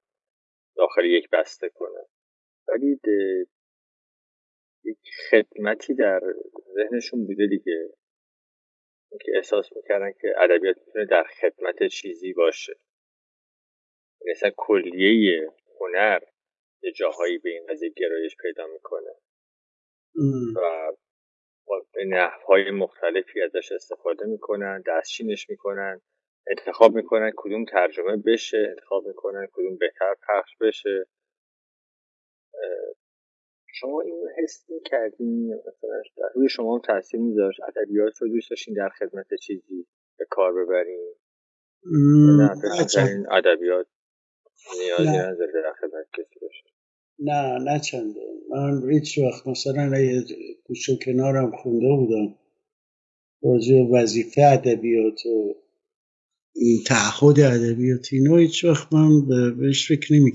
داخل 0.77 1.05
یک 1.05 1.31
بسته 1.33 1.69
کنه 1.69 2.07
ولی 2.69 3.01
یک 4.91 4.99
خدمتی 5.31 5.95
در 5.95 6.21
ذهنشون 6.75 7.27
بوده 7.27 7.47
دیگه. 7.47 7.91
که 9.21 9.33
احساس 9.37 9.73
می‌کردن 9.77 10.13
که 10.13 10.35
ادبیات 10.37 10.77
می‌تونه 10.87 11.05
در 11.05 11.25
خدمت 11.25 11.87
چیزی 11.87 12.33
باشه. 12.33 12.77
مثلا 14.31 14.51
کلیه 14.57 15.53
هنر 15.81 16.21
یه 16.83 16.93
جاهایی 16.93 17.39
به 17.39 17.51
این 17.51 17.67
قضیه 17.67 17.91
گرایش 17.97 18.37
پیدا 18.37 18.67
می‌کنه. 18.67 19.11
و 20.57 20.93
به 21.95 22.05
نحوهای 22.05 22.71
مختلفی 22.71 23.43
ازش 23.43 23.73
استفاده 23.73 24.27
می‌کنن 24.27 24.83
دستچینش 24.87 25.51
می‌کنن 25.51 26.01
انتخاب 26.47 26.95
می‌کنن 26.95 27.33
کدوم 27.37 27.65
ترجمه 27.65 28.17
بشه 28.17 28.67
انتخاب 28.71 29.07
می‌کنن 29.07 29.47
کدوم 29.53 29.77
بهتر 29.77 30.15
پخش 30.29 30.57
بشه. 30.61 31.07
شما 33.81 34.01
این 34.01 34.29
حس 34.43 34.67
کردین 34.85 35.55
مثلا 35.55 36.29
روی 36.35 36.49
شما 36.49 36.75
هم 36.75 36.81
تاثیر 36.87 37.21
میذاشت؟ 37.21 37.61
ادبیات 37.69 38.23
رو 38.23 38.29
دوست 38.29 38.51
داشتین 38.51 38.75
در 38.75 38.89
خدمت 38.89 39.35
چیزی 39.35 39.87
به 40.19 40.27
کار 40.31 40.53
ببرین؟ 40.53 41.15
این 41.85 43.27
ادبیات 43.31 43.87
نیازی 44.81 45.19
نداره 45.19 45.53
در 45.53 45.73
خدمت 45.81 46.07
کسی 46.13 46.41
باشه. 46.41 46.65
نه 47.19 47.59
نه 47.73 47.81
چنده. 47.81 48.21
من 48.51 48.91
هیچ 48.91 49.19
وقت 49.19 49.47
مثلا 49.47 49.99
یه 49.99 50.25
گوش 50.65 50.91
کنارم 51.05 51.51
خونده 51.51 51.89
بودم 51.97 52.35
راجع 53.43 53.75
وظیفه 53.93 54.43
ادبیات 54.43 55.27
و 55.27 55.55
این 56.55 56.79
تعهد 56.87 57.41
ادبیات 57.41 58.09
اینو 58.13 58.37
هیچ 58.37 58.65
وقت 58.65 58.93
من 58.93 59.29
بهش 59.59 59.89
فکر 59.89 60.15
نمی 60.15 60.33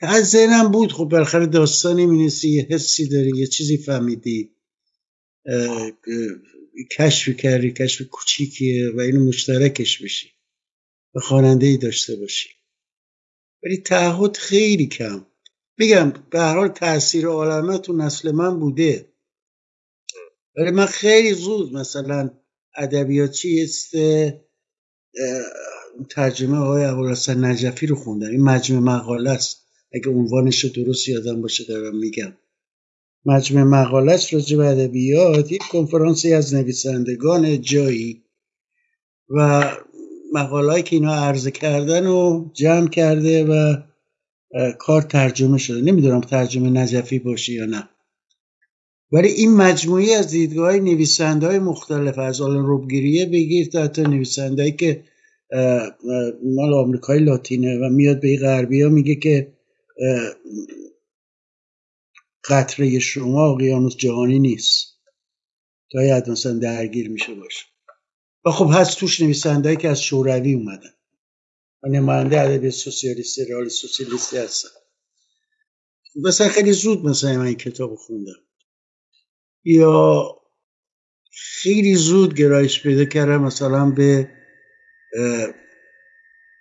کردم 0.00 0.14
از 0.14 0.30
ذهنم 0.30 0.70
بود. 0.70 0.92
خب 0.92 1.04
بالاخره 1.04 1.46
داستانی 1.46 2.06
مینیسی 2.06 2.48
یه 2.48 2.66
حسی 2.70 3.08
داری 3.08 3.32
یه 3.36 3.46
چیزی 3.46 3.76
فهمیدی. 3.76 4.56
کشف 6.98 7.36
کردی 7.36 7.72
کشف 7.72 8.06
کوچیکیه 8.06 8.90
و 8.94 9.00
اینو 9.00 9.28
مشترکش 9.28 10.02
بشی. 10.02 10.32
و 11.14 11.20
خواننده 11.20 11.66
ای 11.66 11.76
داشته 11.76 12.16
باشی. 12.16 12.48
ولی 13.62 13.76
تعهد 13.76 14.36
خیلی 14.36 14.86
کم 14.86 15.26
میگم 15.78 16.12
به 16.30 16.38
هر 16.38 16.56
حال 16.56 16.68
تاثیر 16.68 17.26
عالمه 17.26 17.78
تو 17.78 17.92
نسل 17.92 18.30
من 18.30 18.60
بوده. 18.60 19.12
ولی 20.56 20.70
من 20.70 20.86
خیلی 20.86 21.34
زود 21.34 21.72
مثلا 21.72 22.30
ادبیاتی 22.76 23.62
است 23.62 23.90
ترجمه 26.10 26.56
آقای 26.56 26.84
ابوالحسن 26.84 27.44
نجفی 27.44 27.86
رو 27.86 27.96
خوندم. 27.96 28.30
این 28.30 28.44
مجموع 28.44 28.82
مقاله 28.82 29.30
است. 29.30 29.69
اگه 29.92 30.08
عنوانش 30.08 30.64
رو 30.64 30.70
درست 30.70 31.08
یادم 31.08 31.42
باشه 31.42 31.64
دارم 31.64 31.96
میگم. 31.96 32.32
مجموع 33.24 33.62
مقالش 33.62 34.34
راجع 34.34 34.56
به 34.56 34.66
ادبیات 34.66 35.52
یک 35.52 35.62
کنفرانسی 35.72 36.32
از 36.32 36.54
نویسندگان 36.54 37.60
جایی. 37.60 38.22
و 39.28 39.64
مقالهایی 40.32 40.82
که 40.82 40.96
اینا 40.96 41.14
عرضه 41.14 41.50
کردن 41.50 42.06
و 42.06 42.50
جمع 42.54 42.88
کرده 42.88 43.44
و 43.44 43.76
کار 44.78 45.02
ترجمه 45.02 45.58
شده. 45.58 45.80
نمی‌دونم 45.80 46.20
ترجمه 46.20 46.70
نجفی 46.70 47.18
باشه 47.18 47.52
یا 47.52 47.66
نه. 47.66 47.88
ولی 49.12 49.28
این 49.28 49.56
مجموعی 49.56 50.14
از 50.14 50.30
دیدگاه 50.30 50.76
نویسنده 50.76 51.46
های 51.46 51.58
مختلف 51.58 52.18
از 52.18 52.40
آلن 52.40 52.66
روبگیریه 52.66 53.26
بگیر 53.26 53.66
تا 53.66 53.82
حتی 53.82 54.02
نویسنده 54.02 54.70
که 54.70 55.04
مال 56.44 56.74
آمریکای 56.74 57.18
لاتینه 57.18 57.78
و 57.78 57.88
میاد 57.88 58.20
به 58.20 58.36
غربی 58.36 58.82
ها 58.82 58.88
میگه 58.88 59.14
که 59.14 59.52
قطره 62.44 62.98
شما 62.98 63.52
اقیانوس 63.52 63.96
جهانی 63.96 64.38
نیست. 64.38 65.00
تا 65.92 66.00
حد 66.16 66.30
مثلا 66.30 66.52
درگیر 66.52 67.08
میشه 67.08 67.34
باشه. 67.34 67.64
و 68.44 68.50
خب 68.50 68.70
هست 68.74 68.98
توش 68.98 69.20
نویسنده 69.20 69.76
که 69.76 69.88
از 69.88 70.02
شوروی 70.02 70.54
اومدن. 70.54 70.94
و 71.82 71.88
نماینده 71.88 72.40
ادبی 72.40 72.70
سوسیالیستی 72.70 73.44
رئال 73.44 73.68
سوسیالیستی 73.68 74.36
هستن 74.36 74.68
مثلا 76.24 76.48
خیلی 76.48 76.72
زود 76.72 77.04
مثلا 77.04 77.38
من 77.38 77.46
این 77.46 77.56
کتاب 77.56 77.94
خوندم. 77.94 78.46
یا 79.64 80.24
خیلی 81.32 81.94
زود 81.94 82.34
گرایش 82.34 82.82
پیدا 82.82 83.04
کردم 83.04 83.42
مثلا 83.42 83.90
به 83.90 84.28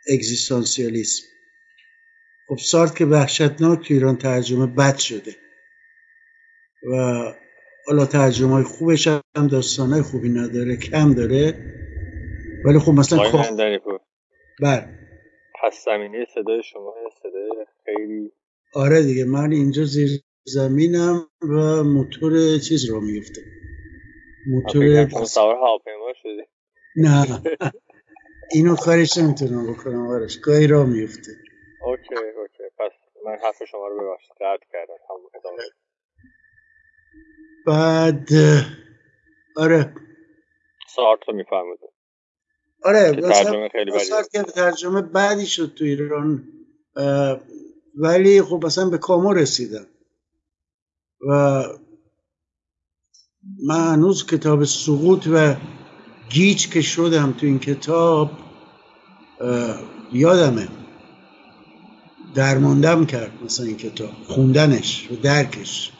اگزیستانسیالیسم. 0.09 1.23
خب 2.49 2.57
سارت 2.57 2.95
که 2.95 3.05
وحشتناک 3.05 3.87
تو 3.87 3.93
ایران 3.93 4.17
ترجمه 4.17 4.65
بد 4.65 4.97
شده 4.97 5.35
و 6.91 7.23
حالا 7.87 8.05
ترجمه 8.05 8.51
های 8.53 8.63
خوبش 8.63 9.07
هم 9.07 9.47
داستان 9.51 9.93
های 9.93 10.01
خوبی 10.01 10.29
نداره 10.29 10.77
کم 10.77 11.13
داره. 11.13 11.53
ولی 12.65 12.79
خب 12.79 12.91
مثلا 12.91 13.43
بر 14.61 14.89
پس 15.63 15.85
زمینه 15.85 16.25
صدای 16.35 16.63
شما 16.63 16.93
صدای 17.23 17.65
خیلی 17.85 18.31
آره 18.73 19.03
دیگه 19.03 19.25
من 19.25 19.51
اینجا 19.51 19.83
زیر 19.83 20.09
زمینم 20.43 21.27
و 21.41 21.83
موتور 21.83 22.57
چیز 22.57 22.89
رو 22.89 23.01
میفته 23.01 23.41
موتور 24.47 25.09
سوار 25.25 25.55
هواپیما 25.55 26.13
شده 26.23 26.47
نه. 26.95 27.41
اینو 28.51 28.75
کارش 28.75 29.17
نمی‌تونم 29.17 29.73
بکنم 29.73 30.07
آرش. 30.07 30.39
گاهی 30.39 30.67
را 30.67 30.85
میفته 30.85 31.31
اوکی 31.81 32.15
اوکی. 32.15 32.63
پس 32.79 32.91
من 33.25 33.37
حرف 33.43 33.63
شما 33.71 33.87
رو 33.87 34.01
ببخشید. 34.01 34.31
قطع 34.31 34.65
کردم. 34.71 34.93
بعد 37.67 38.29
آره. 39.57 39.95
سارت 40.95 41.19
رو 41.27 41.35
میفهمده 41.35 41.89
آره 42.83 43.21
ترجمه 43.21 43.69
خیلی 43.69 43.91
که 44.31 44.43
ترجمه 44.43 45.01
بعدی 45.01 45.45
شد 45.45 45.73
تو 45.77 45.83
ایران. 45.85 46.43
ولی 47.95 48.41
خب 48.41 48.65
اصلا 48.65 48.89
به 48.89 48.97
کامو 48.97 49.33
رسیدم. 49.33 49.87
و 51.29 51.63
من 53.67 53.93
هنوز 53.93 54.27
کتاب 54.27 54.63
سقوط 54.63 55.27
و 55.33 55.55
گیج 56.29 56.73
که 56.73 56.81
شدم 56.81 57.31
تو 57.31 57.45
این 57.45 57.59
کتاب 57.59 58.29
یادمه. 60.11 60.67
درماندم 62.35 63.05
کرد 63.05 63.31
مثلا 63.45 63.65
این 63.65 63.77
کتاب. 63.77 64.09
خوندنش 64.27 65.07
و 65.11 65.15
درکش. 65.15 65.91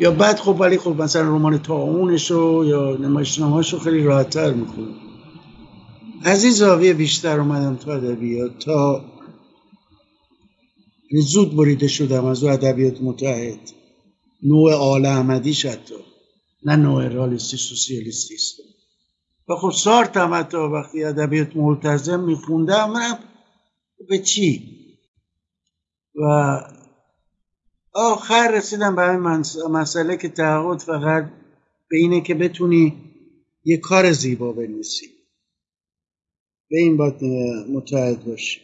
یا 0.00 0.10
بعد 0.10 0.38
خب 0.38 0.56
ولی 0.60 0.78
خب 0.78 1.02
مثلا 1.02 1.22
رمان 1.22 1.58
تاونش 1.58 2.30
رو 2.30 2.64
یا 2.64 2.96
نمایشنامه‌اش 2.96 3.72
رو 3.72 3.78
خیلی 3.78 4.02
راحتتر 4.02 4.52
می‌خونم. 4.52 4.94
از 6.22 6.44
این 6.44 6.52
زاویه 6.52 6.94
بیشتر 6.94 7.40
اومدم 7.40 7.76
تو 7.76 7.90
ادبیات 7.90 8.58
تا 8.58 9.04
یعنی 11.10 11.24
زود 11.24 11.56
بریده 11.56 11.88
شدم 11.88 12.24
از 12.24 12.44
او 12.44 12.50
ادبیات 12.50 13.02
متحد. 13.02 13.60
نوع 14.42 14.74
آل 14.74 15.06
احمدیش 15.06 15.66
حتی. 15.66 15.94
نه 16.64 16.76
نوع 16.76 17.08
رالیستی 17.08 17.56
سوسیالیستی 17.56 18.36
و 19.48 19.54
خب 19.54 19.70
سارت 19.70 20.16
هم 20.16 20.34
حتی 20.34 20.56
وقتی 20.56 21.04
ادبیات 21.04 21.56
ملتزم 21.56 22.20
میخوندم 22.20 22.90
من 22.90 23.18
به 24.08 24.18
چی؟ 24.18 24.78
و 26.14 26.24
آخر 27.92 28.52
رسیدم 28.56 28.96
به 28.96 29.10
این 29.10 29.20
مسئله 29.70 30.16
که 30.16 30.28
تعهد 30.28 30.78
فقط 30.78 31.30
به 31.90 31.96
اینه 31.96 32.20
که 32.20 32.34
بتونی 32.34 33.08
یه 33.64 33.76
کار 33.76 34.12
زیبا 34.12 34.52
بنویسی. 34.52 35.06
به 36.70 36.78
این 36.78 36.96
باید 36.96 37.24
متحد 37.70 38.24
باشی. 38.24 38.60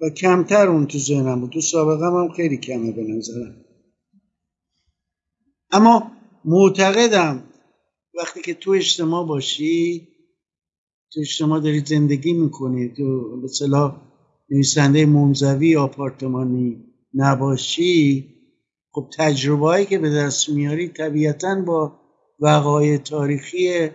و 0.00 0.10
کمتر 0.10 0.68
اون 0.68 0.86
تو 0.86 0.98
ذهنم 0.98 1.40
بود. 1.40 1.50
تو 1.50 1.60
سابقه 1.60 2.06
هم 2.06 2.32
خیلی 2.36 2.56
کمه 2.56 2.92
به 2.92 3.02
نظرم. 3.02 3.64
اما 5.70 6.12
معتقدم 6.44 7.44
وقتی 8.14 8.42
که 8.42 8.54
تو 8.54 8.70
اجتماع 8.70 9.26
باشی 9.26 10.07
تو 11.12 11.20
اجتماع 11.20 11.60
داری 11.60 11.80
زندگی 11.86 12.32
می‌کنی 12.32 12.88
تو 12.96 13.40
به 13.40 13.48
صلاح 13.48 14.00
نویسنده 14.50 15.06
منزوی 15.06 15.76
آپارتمانی 15.76 16.84
نباشی 17.14 18.34
خب 18.92 19.10
تجربه 19.18 19.86
که 19.86 19.98
به 19.98 20.10
دست 20.10 20.48
میاری 20.48 20.88
طبیعتا 20.88 21.54
با 21.66 22.00
وقایع 22.40 22.98
تاریخی 22.98 23.90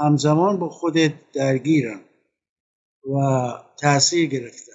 همزمان 0.00 0.58
با 0.58 0.68
خودت 0.68 1.32
درگیرم 1.32 2.00
و 3.04 3.48
تاثیر 3.80 4.28
گرفتم 4.28 4.72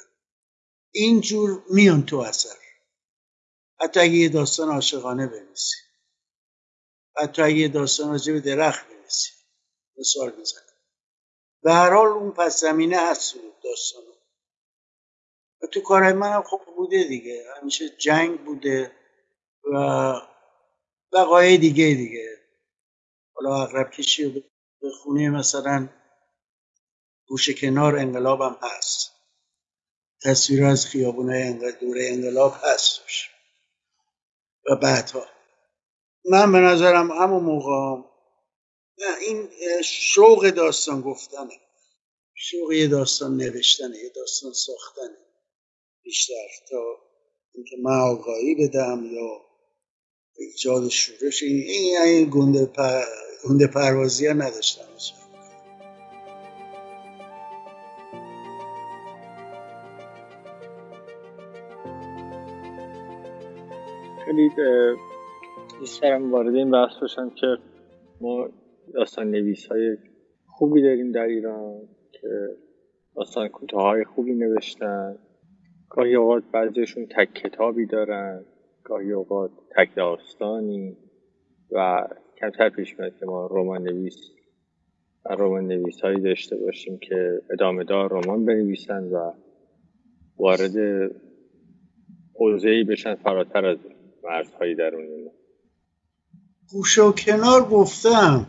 اینجور 0.91 1.63
میان 1.69 2.05
تو 2.05 2.17
اثر. 2.17 2.57
حتی 3.79 3.99
اگه 3.99 4.13
یه 4.13 4.29
داستان 4.29 4.69
عاشقانه 4.69 5.27
بنویسی. 5.27 5.75
حتی 7.17 7.41
اگه 7.41 7.55
یه 7.55 7.67
داستان 7.67 8.09
راجع 8.11 8.33
به 8.33 8.39
درخت 8.39 8.85
بنویسی. 8.87 9.31
مثال 9.99 10.29
بزنم. 10.29 10.62
به 11.63 11.73
هر 11.73 11.93
حال 11.93 12.07
اون 12.07 12.31
پس 12.31 12.59
زمینه 12.59 12.97
هست 12.97 13.35
داستان. 13.63 14.03
و 15.63 15.67
تو 15.67 15.81
کارهای 15.81 16.13
منم 16.13 16.43
خب 16.43 16.61
بوده 16.75 17.03
دیگه. 17.03 17.45
همیشه 17.61 17.89
جنگ 17.89 18.45
بوده 18.45 18.91
و 19.63 19.77
وقایع 21.11 21.57
دیگه 21.57 21.85
دیگه. 21.85 22.37
حالا 23.35 23.63
اقرب 23.63 23.91
کشی 23.91 24.45
به 24.81 24.89
خونه 24.89 25.29
مثلا 25.29 25.89
گوش 27.27 27.49
کنار 27.49 27.97
انقلابم 27.97 28.57
هست. 28.61 29.11
تصویر 30.23 30.65
از 30.65 30.85
خیابونه 30.85 31.71
دوره 31.71 32.09
انقلاب 32.11 32.55
هستش 32.63 33.29
و 34.69 34.75
بعدها. 34.75 35.25
من 36.25 36.51
به 36.51 36.59
نظرم 36.59 37.11
همون 37.11 37.43
موقع 37.43 38.12
نه 38.97 39.17
این 39.27 39.49
شوق 39.83 40.49
داستان 40.49 41.01
گفتنه. 41.01 41.59
شوق 42.35 42.71
یه 42.71 42.87
داستان 42.87 43.37
نوشتنه 43.37 43.97
یه 43.97 44.09
داستان 44.15 44.53
ساختنه. 44.53 45.17
بیشتر 46.03 46.47
تا 46.69 46.97
اینکه 47.53 47.75
من 47.83 47.99
آگاهی 47.99 48.55
بدم 48.55 49.05
یا 49.13 49.41
ایجاد 50.37 50.89
شورش 50.89 51.43
این 51.43 51.97
این 52.03 52.29
گنده, 52.29 52.65
پر... 52.65 53.03
گنده 53.49 53.67
پروازی 53.67 54.27
ها 54.27 54.33
نداشتم. 54.33 54.83
خیلی 64.25 64.49
دارم 66.01 66.31
وارد 66.31 66.55
این 66.55 66.71
بحث 66.71 67.01
باشم 67.01 67.29
که 67.29 67.57
ما 68.21 68.49
داستان 68.93 69.31
نویس 69.31 69.67
های 69.67 69.97
خوبی 70.45 70.81
داریم 70.81 71.11
در 71.11 71.25
ایران 71.25 71.81
که 72.11 72.27
داستان 73.15 73.47
کوتاه 73.47 74.03
خوبی 74.03 74.33
نوشتن. 74.33 75.17
گاهی 75.89 76.15
اوقات 76.15 76.43
بعضیشون 76.51 77.05
تک 77.05 77.33
کتابی 77.33 77.85
دارن 77.85 78.45
گاهی 78.83 79.11
اوقات 79.11 79.51
تک 79.75 79.95
داستانی 79.95 80.97
و 81.71 82.07
کمتر 82.39 82.69
پیش 82.69 82.99
میاد 82.99 83.19
که 83.19 83.25
ما 83.25 83.47
رمان 83.51 83.83
نویس 83.83 84.15
و 85.25 85.33
رمان 85.33 85.67
نویس 85.67 86.01
هایی 86.01 86.19
داشته 86.19 86.57
باشیم 86.57 86.97
که 86.97 87.41
ادامه 87.51 87.83
دار 87.83 88.11
رمان 88.11 88.45
بنویسن 88.45 89.03
و 89.03 89.31
وارد 90.37 90.75
حوزه 92.35 92.83
بشن 92.83 93.15
فراتر 93.15 93.65
از 93.65 93.77
مرزهای 94.23 94.75
درونی 94.75 95.23
ما 95.23 95.31
گوشه 96.71 97.01
و 97.01 97.11
کنار 97.11 97.61
گفتم. 97.71 98.45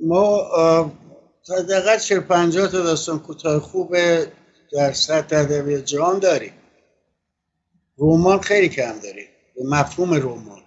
ما 0.00 0.92
تا 1.46 1.62
دقیقا 1.62 1.96
چه 1.96 2.20
پنجاه 2.20 2.68
تا 2.68 2.82
داستان 2.82 3.18
کوتاه 3.18 3.60
خوب 3.60 3.96
در 4.72 4.92
سطح 4.92 5.36
ادبیات 5.36 5.84
جهان 5.84 6.18
داریم. 6.18 6.52
رمان 7.98 8.40
خیلی 8.40 8.68
کم 8.68 8.98
داریم. 8.98 9.28
به 9.54 9.64
مفهوم 9.64 10.14
رمان. 10.14 10.62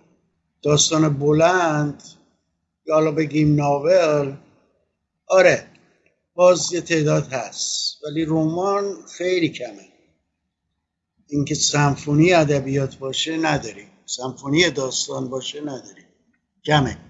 داستان 0.61 1.17
بلند 1.17 2.03
یا 2.85 2.93
حالا 2.95 3.11
بگیم 3.11 3.55
ناول 3.55 4.35
آره 5.27 5.67
باز 6.35 6.73
یه 6.73 6.81
تعداد 6.81 7.27
هست. 7.27 8.03
ولی 8.03 8.25
رمان 8.25 8.95
خیلی 9.17 9.49
کمه. 9.49 9.89
اینکه 11.27 11.55
سمفونی 11.55 12.33
ادبیات 12.33 12.95
باشه 12.95 13.37
نداریم. 13.37 13.91
سمفونی 14.05 14.69
داستان 14.69 15.29
باشه 15.29 15.61
نداریم. 15.61 16.05
کمه. 16.65 17.08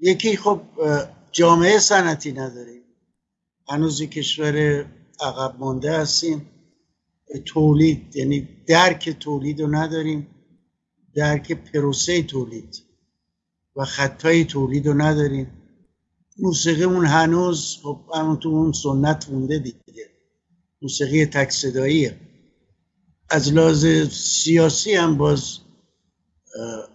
یکی 0.00 0.36
خب 0.36 0.60
جامعه 1.32 1.78
سنتی 1.78 2.32
نداریم. 2.32 2.82
هنوز 3.68 4.02
کشور 4.02 4.86
عقب 5.20 5.56
مانده 5.58 5.98
هستیم. 5.98 6.50
تولید 7.44 8.16
یعنی 8.16 8.48
درک 8.66 9.10
تولید 9.10 9.60
رو 9.60 9.74
نداریم. 9.74 10.26
درک 11.14 11.52
پروسه 11.52 12.22
تولید 12.22 12.82
و 13.76 13.84
خطای 13.84 14.44
تولید 14.44 14.86
رو 14.86 14.94
نداریم. 14.94 15.52
موسیقیمون 16.38 17.06
هنوز 17.06 17.78
خب 17.82 18.00
همون 18.14 18.36
تو 18.36 18.48
اون 18.48 18.72
سنت 18.72 19.30
مونده 19.30 19.58
دیگه. 19.58 20.10
موسیقی 20.82 21.26
تک 21.26 21.50
صداییه 21.50 22.20
از 23.30 23.52
لحاظ 23.52 23.86
سیاسی 24.12 24.94
هم 24.94 25.16
باز 25.16 25.58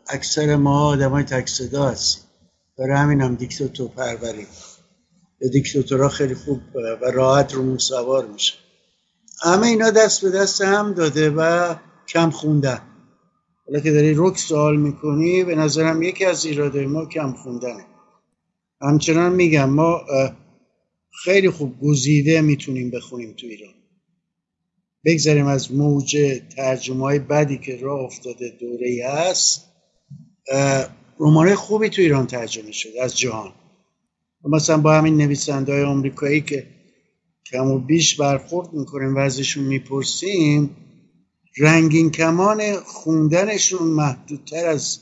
اکثر 0.07 0.55
ما 0.55 0.87
آدم 0.87 1.11
های 1.11 1.23
تک 1.23 1.49
صدا 1.49 1.89
هستیم. 1.89 2.28
برای 2.79 2.97
همین 2.97 3.21
هم 3.21 3.35
دیکتاتور 3.35 3.89
پروریم 3.89 4.47
دیکتاتورها 5.51 6.09
خیلی 6.09 6.35
خوب 6.35 6.59
و 6.75 7.11
راحت 7.11 7.53
رو 7.53 7.79
سوار 7.79 8.27
میشه. 8.27 8.53
همه 9.43 9.67
اینا 9.67 9.89
دست 9.89 10.21
به 10.21 10.29
دست 10.29 10.61
هم 10.61 10.93
داده 10.93 11.29
و 11.29 11.75
کم 12.07 12.29
خوندن. 12.29 12.81
حالا 13.65 13.79
که 13.79 13.91
داری 13.91 14.13
رک 14.17 14.37
سوال 14.37 14.77
می‌کنی 14.77 15.43
به 15.43 15.55
نظرم 15.55 16.03
یکی 16.03 16.25
از 16.25 16.45
ایراده 16.45 16.85
ما 16.85 17.05
کم 17.05 17.33
خوندنه. 17.33 17.85
همچنان 18.81 19.33
میگم 19.33 19.69
ما 19.69 20.01
خیلی 21.23 21.49
خوب 21.49 21.81
گزیده 21.81 22.41
می‌تونیم 22.41 22.91
بخونیم 22.91 23.33
تو 23.33 23.47
ایران. 23.47 23.73
بگذاریم 25.05 25.45
از 25.45 25.73
موج 25.73 26.17
ترجمه 26.55 27.03
های 27.03 27.19
بدی 27.19 27.57
که 27.57 27.77
راه 27.81 27.99
افتاده 27.99 28.57
دوره 28.59 29.05
هست. 29.09 29.65
رمان 31.19 31.55
خوبی 31.55 31.89
تو 31.89 32.01
ایران 32.01 32.27
ترجمه 32.27 32.71
شده 32.71 33.03
از 33.03 33.17
جهان. 33.17 33.53
مثلا 34.43 34.77
با 34.77 34.93
همین 34.93 35.17
نویسنده 35.17 35.73
های 35.73 35.83
آمریکایی 35.83 36.41
که 36.41 36.67
کم 37.45 37.71
و 37.71 37.79
بیش 37.79 38.15
برخورد 38.15 38.73
می‌کنیم 38.73 39.15
و 39.15 39.19
ازشون 39.19 39.63
می‌پرسیم 39.63 40.75
رنگین 41.57 42.11
کمان 42.11 42.75
خوندنشون 42.75 43.87
محدودتر 43.87 44.65
از 44.67 44.99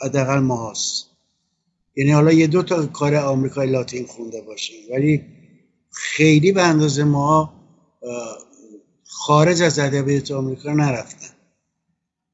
حداقل 0.00 0.38
ما 0.38 0.70
هست 0.70 1.06
یعنی 1.96 2.10
حالا 2.10 2.32
یه 2.32 2.46
دو 2.46 2.62
تا 2.62 2.86
کار 2.86 3.14
آمریکای 3.14 3.70
لاتین 3.70 4.06
خونده 4.06 4.40
باشیم 4.40 4.84
ولی 4.90 5.24
خیلی 5.90 6.52
به 6.52 6.62
اندازه 6.62 7.04
ما 7.04 7.52
خارج 9.04 9.62
از 9.62 9.78
ادبیات 9.78 10.30
آمریکا 10.30 10.72
نرفتن. 10.72 11.34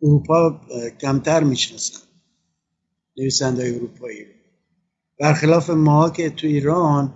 اروپا 0.03 0.61
کمتر 1.01 1.45
می‌شناسن. 1.45 2.10
نویسنده 3.21 3.75
اروپایی. 3.75 4.25
رو 4.25 4.31
برخلاف 5.21 5.71
ما 5.71 6.11
که 6.11 6.31
تو 6.31 6.47
ایران 6.47 7.15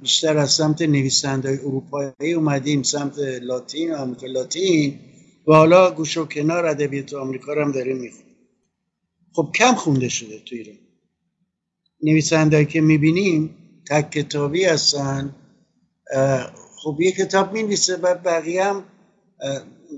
بیشتر 0.00 0.36
از 0.36 0.50
سمت 0.50 0.82
نویسنده 0.82 1.60
اروپایی 1.64 2.32
اومدیم 2.32 2.82
سمت 2.82 3.18
لاتین 3.18 3.92
و 3.94 3.96
آمریکا 3.96 4.26
لاتین 4.26 5.00
و 5.46 5.52
حالا 5.52 5.90
گوش 5.90 6.16
و 6.16 6.24
کنار 6.26 6.66
ادبیات 6.66 7.14
آمریکا 7.14 7.52
رو 7.52 7.64
هم 7.64 7.72
داریم 7.72 7.96
می‌خونیم. 7.96 8.36
خب 9.32 9.48
کم 9.54 9.74
خونده 9.74 10.08
شده 10.08 10.38
تو 10.38 10.54
ایران. 10.54 10.78
نویسنده 12.02 12.64
که 12.64 12.80
می‌بینیم 12.80 13.56
تک 13.90 14.10
کتابی 14.10 14.64
هستن. 14.64 15.34
خب 16.76 16.96
یه 17.00 17.12
کتاب 17.12 17.52
می‌نویسه 17.52 17.96
و 17.96 18.14
بقیه 18.14 18.64
هم 18.64 18.84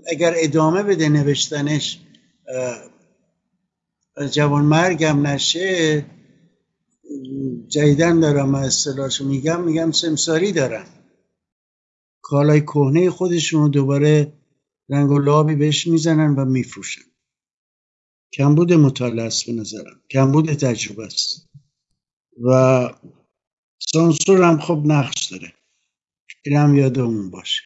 اگر 0.06 0.34
ادامه 0.36 0.82
بده 0.82 1.08
نوشتنش 1.08 2.00
جوان 4.28 4.64
مرگم 4.64 5.26
نشه 5.26 6.06
جدیدن 7.68 8.20
دارم 8.20 8.54
اصطلاحشو 8.54 9.24
میگم 9.24 9.64
میگم 9.64 9.90
سمساری 9.92 10.52
دارن 10.52 10.86
کالای 12.22 12.60
کهنه 12.60 13.10
خودشون 13.10 13.62
رو 13.62 13.68
دوباره 13.68 14.32
رنگ 14.88 15.10
و 15.10 15.18
لابی 15.18 15.54
بهش 15.54 15.86
می‌زنن 15.86 16.34
و 16.34 16.44
میفروشن. 16.44 17.02
کمبود 18.32 18.72
مطالعه 18.72 19.26
است 19.26 19.46
به 19.46 19.52
نظرم. 19.52 20.00
کمبود 20.10 20.52
تجربه 20.52 21.04
است. 21.04 21.50
و 22.44 22.88
سانسور 23.78 24.42
هم 24.42 24.60
خب 24.60 24.82
نقش 24.84 25.32
داره. 25.32 25.52
این 26.44 26.56
هم 26.56 26.76
یادمون 26.76 27.30
باشه. 27.30 27.62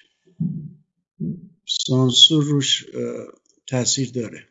سانسور 1.66 2.44
روش 2.44 2.86
تاثیر 3.66 4.10
داره. 4.12 4.48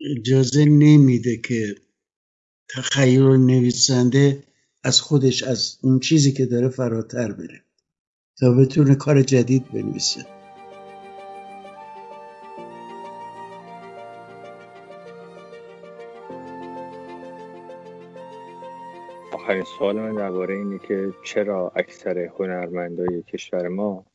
اجازه 0.00 0.64
نمیده 0.64 1.36
که 1.36 1.74
تخیل 2.68 3.22
نویسنده 3.22 4.42
از 4.84 5.00
خودش 5.00 5.42
از 5.42 5.78
اون 5.82 6.00
چیزی 6.00 6.32
که 6.32 6.46
داره 6.46 6.68
فراتر 6.68 7.32
بره 7.32 7.64
تا 8.38 8.52
بتونه 8.52 8.94
کار 8.94 9.22
جدید 9.22 9.72
بنویسه. 9.72 10.26
آخرین 19.32 19.64
سوال 19.78 19.96
من 19.96 20.14
درباره 20.14 20.54
اینه 20.54 20.78
که 20.78 21.14
چرا 21.24 21.72
اکثر 21.76 22.18
هنرمندای 22.18 23.22
کشور 23.22 23.68
ما 23.68 24.06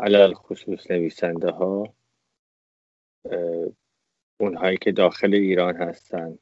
علل 0.00 0.34
خصوص 0.34 0.90
نویسنده 0.90 1.50
ها 1.50 1.94
اونهایی 4.38 4.76
که 4.76 4.92
داخل 4.92 5.34
ایران 5.34 5.76
هستن 5.76 6.38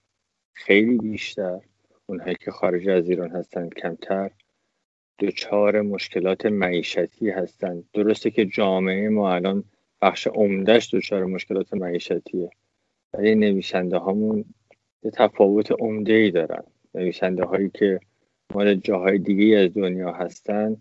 خیلی 0.53 0.99
بیشتر 0.99 1.61
اونهایی 2.07 2.37
که 2.41 2.51
خارج 2.51 2.89
از 2.89 3.09
ایران 3.09 3.31
هستن 3.31 3.69
کمتر. 3.69 4.31
دچار 5.19 5.81
مشکلات 5.81 6.47
معیشتی 6.47 7.31
هستند 7.31 7.85
درسته 7.93 8.31
که 8.31 8.47
جامعه 8.47 9.09
ما 9.09 9.35
الان 9.35 9.65
بخش 10.03 10.27
عمدهش 10.27 10.95
دچار 10.95 11.25
مشکلات 11.25 11.75
معیشتیه. 11.75 12.51
ولی 13.13 13.35
نویسنده 13.35 13.97
هامون 13.97 14.45
یه 15.03 15.11
تفاوت 15.11 15.73
عمده 15.73 16.13
ای 16.13 16.31
دارن. 16.31 16.65
نویسنده 16.95 17.45
هایی 17.45 17.71
که 17.75 18.01
مال 18.55 18.75
جاهای 18.75 19.19
دیگه 19.19 19.59
از 19.59 19.75
دنیا 19.75 20.13
هستن 20.13 20.77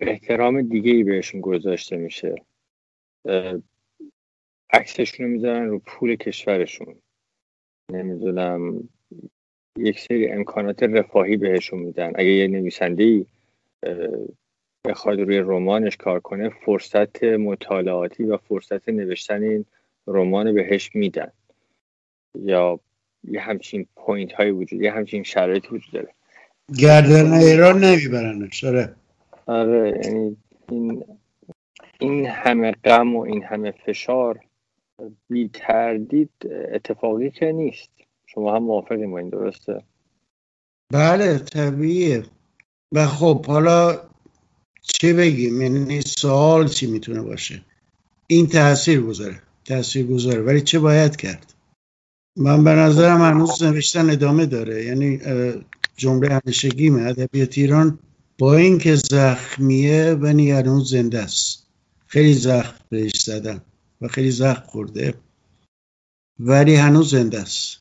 احترام 0.00 0.62
دیگه 0.62 0.92
ای 0.92 1.04
بهشون 1.04 1.40
گذاشته 1.40 1.96
میشه. 1.96 2.34
عکسشون 4.74 5.26
رو 5.26 5.32
می‌ذارن 5.32 5.68
رو 5.68 5.78
پول 5.78 6.16
کشورشون. 6.16 6.94
نمی‌دونم 7.92 8.88
یک 9.78 10.00
سری 10.00 10.28
امکانات 10.28 10.82
رفاهی 10.82 11.36
بهشون 11.36 11.78
میدن. 11.78 12.12
اگه 12.14 12.30
یه 12.30 12.48
نویسنده 12.48 13.02
ای 13.04 13.26
بخواد 14.86 15.20
روی 15.20 15.38
رمانش 15.38 15.96
کار 15.96 16.20
کنه 16.20 16.48
فرصت 16.48 17.24
مطالعاتی 17.24 18.24
و 18.24 18.36
فرصت 18.36 18.88
نوشتن 18.88 19.42
این 19.42 19.64
رمان 20.06 20.54
بهش 20.54 20.90
میدن. 20.94 21.32
یا 22.34 22.80
یه 23.24 23.40
همچین 23.40 23.86
point 23.96 24.32
های 24.32 24.50
وجود 24.50 24.82
یه 24.82 24.92
همچین 24.92 25.22
شرایطی 25.22 25.68
وجود 25.68 25.92
داره. 25.92 26.14
گردن 26.78 27.32
ایران 27.32 27.84
نمی‌برن 27.84 28.50
آره 28.62 28.94
آره 29.46 30.00
یعنی 30.04 30.36
این 30.68 31.04
این 31.98 32.26
همه 32.26 32.72
غم 32.72 33.16
و 33.16 33.20
این 33.20 33.42
همه 33.42 33.70
فشار 33.70 34.40
بی 35.30 35.50
تردید 35.52 36.30
اتفاقی 36.74 37.30
که 37.30 37.52
نیست. 37.52 37.90
شما 38.26 38.56
هم 38.56 38.62
موافقیم 38.62 39.10
با 39.10 39.18
این 39.18 39.28
درسته؟ 39.28 39.82
بله 40.92 41.38
طبیعیه. 41.38 42.22
و 42.92 43.06
خب 43.06 43.46
حالا 43.46 44.00
چه 44.82 45.12
بگیم؟ 45.12 45.62
یعنی 45.62 46.00
سوال 46.00 46.68
چی 46.68 46.86
می‌تونه 46.86 47.22
باشه؟ 47.22 47.62
این 48.26 48.46
تاثیر 48.46 49.00
گذاره 49.00 49.42
تاثیر 49.64 50.06
گذاره 50.06 50.42
ولی 50.42 50.60
چه 50.60 50.78
باید 50.78 51.16
کرد؟ 51.16 51.54
من 52.36 52.64
به 52.64 52.70
نظرم 52.70 53.22
هنوز 53.22 53.62
نوشتن 53.62 54.10
ادامه 54.10 54.46
داره. 54.46 54.84
یعنی 54.84 55.20
جمله 55.96 56.40
همیشگیمه 56.44 57.02
ادبیات 57.02 57.58
ایران 57.58 57.98
با 58.38 58.56
اینکه 58.56 58.94
زخمیه 58.94 60.14
ولی 60.14 60.50
هنوز 60.50 60.90
زنده 60.90 61.18
است. 61.18 61.66
خیلی 62.06 62.34
زخم 62.34 62.74
بهش 62.88 63.22
زدن. 63.22 63.62
و 64.00 64.08
خیلی 64.08 64.30
زخم 64.30 64.64
خورده. 64.66 65.14
ولی 66.38 66.74
هنوز 66.74 67.10
زنده 67.10 67.40
است. 67.40 67.80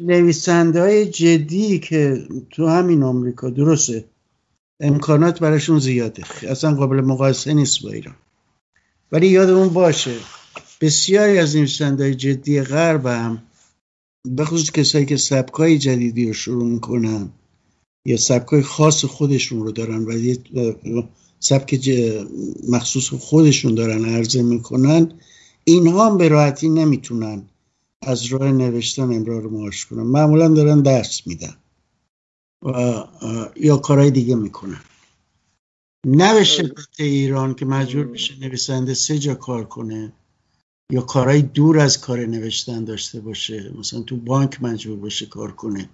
نویسنده 0.00 0.80
های 0.80 1.06
جدی 1.06 1.78
که 1.78 2.28
تو 2.50 2.66
همین 2.66 3.02
آمریکا 3.02 3.50
درسته. 3.50 4.04
امکانات 4.80 5.40
براشون 5.40 5.78
زیاده. 5.78 6.22
اصلا 6.48 6.74
قابل 6.74 7.00
مقایسه 7.00 7.54
نیست 7.54 7.82
با 7.82 7.90
ایران. 7.90 8.16
ولی 9.12 9.28
یادمون 9.28 9.68
باشه 9.68 10.14
بسیاری 10.80 11.38
از 11.38 11.56
نویسنده 11.56 12.14
جدی 12.14 12.62
غرب 12.62 13.06
هم 13.06 13.42
به 14.24 14.44
خصوص 14.44 14.70
کسایی 14.70 15.06
که 15.06 15.16
سبکای 15.16 15.78
جدیدی 15.78 16.26
رو 16.26 16.32
شروع 16.32 16.64
می‌کنن 16.64 17.30
یا 18.06 18.16
سبکای 18.16 18.62
خاص 18.62 19.04
خودشون 19.04 19.60
رو 19.60 19.72
دارن 19.72 20.04
و 20.04 21.02
سبک 21.40 21.90
مخصوص 22.68 23.08
خودشون 23.08 23.74
دارن 23.74 24.04
عرضه 24.04 24.42
می‌کنن 24.42 25.12
اینها 25.64 26.10
هم 26.10 26.18
به 26.18 26.28
راحتی 26.28 26.68
نمی‌تونن 26.68 27.48
از 28.02 28.24
راه 28.24 28.52
نوشتن 28.52 29.02
امرار 29.02 29.42
رو 29.42 29.50
معاش 29.50 29.86
کنن. 29.86 30.02
معمولا 30.02 30.48
دارن 30.48 30.80
درس 30.80 31.26
میدن 31.26 31.56
و 32.62 33.04
یا 33.56 33.76
کارهای 33.76 34.10
دیگه 34.10 34.34
می‌کنن. 34.34 34.80
نه 36.06 36.34
به 36.34 36.44
شدت 36.44 37.00
ایران 37.00 37.54
که 37.54 37.64
مجبور 37.64 38.04
بشه 38.04 38.38
نویسنده 38.40 38.94
سه 38.94 39.18
جا 39.18 39.34
کار 39.34 39.64
کنه 39.64 40.12
یا 40.90 41.00
کارهای 41.00 41.42
دور 41.42 41.78
از 41.78 42.00
کار 42.00 42.26
نوشتن 42.26 42.84
داشته 42.84 43.20
باشه 43.20 43.72
مثلا 43.78 44.02
تو 44.02 44.16
بانک 44.16 44.62
مجبور 44.62 44.96
باشه 44.96 45.26
کار 45.26 45.52
کنه 45.52 45.88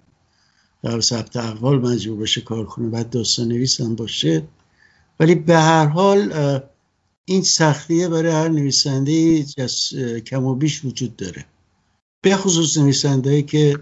در 0.83 1.01
ثبت 1.01 1.37
احوال 1.37 1.79
مجبور 1.79 2.17
باشه 2.17 2.41
کار 2.41 2.65
کنه 2.65 2.89
بعد 2.89 3.09
داستان 3.09 3.47
نویس 3.47 3.81
هم 3.81 3.95
باشه. 3.95 4.47
ولی 5.19 5.35
به 5.35 5.57
هر 5.57 5.85
حال 5.85 6.33
این 7.31 7.43
سختیه 7.43 8.07
برای 8.07 8.31
هر 8.31 8.49
نویسنده 8.49 9.43
کم 10.19 10.45
و 10.45 10.55
بیش 10.55 10.85
وجود 10.85 11.15
داره. 11.15 11.45
به 12.21 12.35
خصوص 12.35 12.77
نویسنده 12.77 13.41
که 13.41 13.79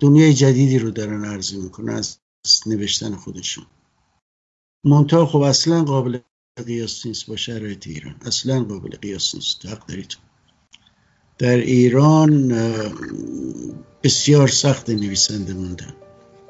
دنیای 0.00 0.34
جدیدی 0.34 0.78
رو 0.78 0.90
دارن 0.90 1.24
عرضه 1.24 1.56
می‌کنن 1.56 1.94
از 1.94 2.18
نوشتن 2.66 3.16
خودشون. 3.16 3.66
منتها 4.84 5.26
خب 5.26 5.40
اصلا 5.40 5.84
قابل 5.84 6.18
قیاس 6.66 7.06
نیست 7.06 7.26
با 7.26 7.36
شرایط 7.36 7.86
ایران. 7.86 8.16
اصلا 8.24 8.64
قابل 8.64 8.96
قیاس 8.96 9.34
نیست. 9.34 9.66
حق 9.66 9.86
دارید. 9.86 10.16
در 11.38 11.56
ایران 11.56 12.54
بسیار 14.02 14.48
سخت 14.48 14.90
نویسنده 14.90 15.54
موندن. 15.54 15.94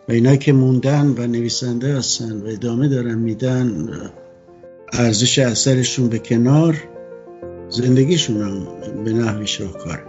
و 0.09 0.12
اینا 0.12 0.36
که 0.36 0.52
موندن 0.52 1.06
و 1.06 1.26
نویسنده 1.26 1.98
هستن 1.98 2.40
و 2.40 2.47
ادامه 2.47 2.88
دارن 2.88 3.18
میدن 3.18 3.90
ارزش 4.93 5.39
اثرشون 5.39 6.09
به 6.09 6.19
کنار 6.19 6.75
زندگیشون 7.69 8.37
هم 8.37 9.05
به 9.05 9.13
نحوی 9.13 9.47
شاهکاره 9.47 10.03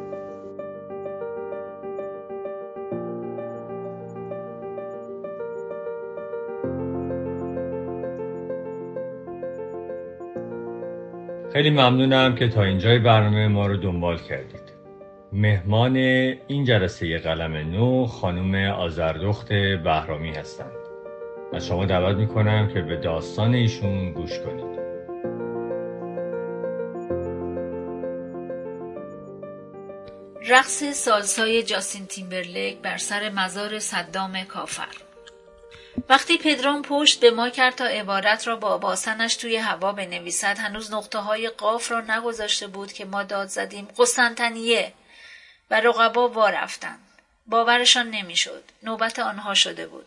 خیلی 11.54 11.70
ممنونم 11.70 12.36
که 12.36 12.48
تا 12.48 12.64
اینجای 12.64 12.99
برنامه 12.99 13.48
ما 13.48 13.68
رو 13.68 13.78
دنبال 13.78 14.18
کردید. 14.18 14.74
مهمان 15.34 15.95
این 16.48 16.64
جلسه 16.64 17.18
قلم 17.18 17.54
نو 17.54 18.06
خانم 18.06 18.56
آزردخت 18.72 19.54
بهرامی 19.84 20.30
هستند 20.30 20.77
از 21.53 21.68
شما 21.68 21.86
دعوت 21.86 22.15
می‌کنم 22.15 22.74
که 22.74 22.82
به 22.82 22.98
داستان 22.98 23.53
ایشون 23.53 24.11
گوش 24.14 24.40
کنید. 24.40 24.78
رقص 30.49 30.84
سالسای 30.84 31.64
جاستین 31.64 32.06
تیمبرلیک 32.06 32.78
بر 32.78 32.98
سر 32.98 33.30
مزار 33.30 33.80
صدام 33.80 34.44
کافر. 34.44 34.88
وقتی 36.10 36.38
پدرام 36.38 36.82
پشت 36.82 37.19
به 37.19 37.32
ما 37.32 37.49
کرد 37.49 37.76
تا 37.76 37.86
عبارت 37.86 38.48
را 38.48 38.56
با 38.56 38.78
باسنش 38.78 39.36
توی 39.36 39.56
هوا 39.56 39.91
بنویسد 39.91 40.57
هنوز 40.57 40.94
نقطه 40.94 41.19
های 41.19 41.49
قاف 41.49 41.91
را 41.91 42.02
نگذاشته 42.02 42.68
بود 42.68 42.91
که 42.91 43.06
ما 43.06 43.24
داد 43.24 43.48
زدیم 43.48 43.88
قسطنطنیه 43.98 44.94
و 45.72 45.82
رقبا 45.82 46.30
وا 46.30 46.49
رفتند 46.49 46.99
باورشان 47.48 48.10
نمی‌شد. 48.10 48.64
نوبت 48.84 49.19
آنها 49.19 49.53
شده 49.53 49.88
بود. 49.88 50.06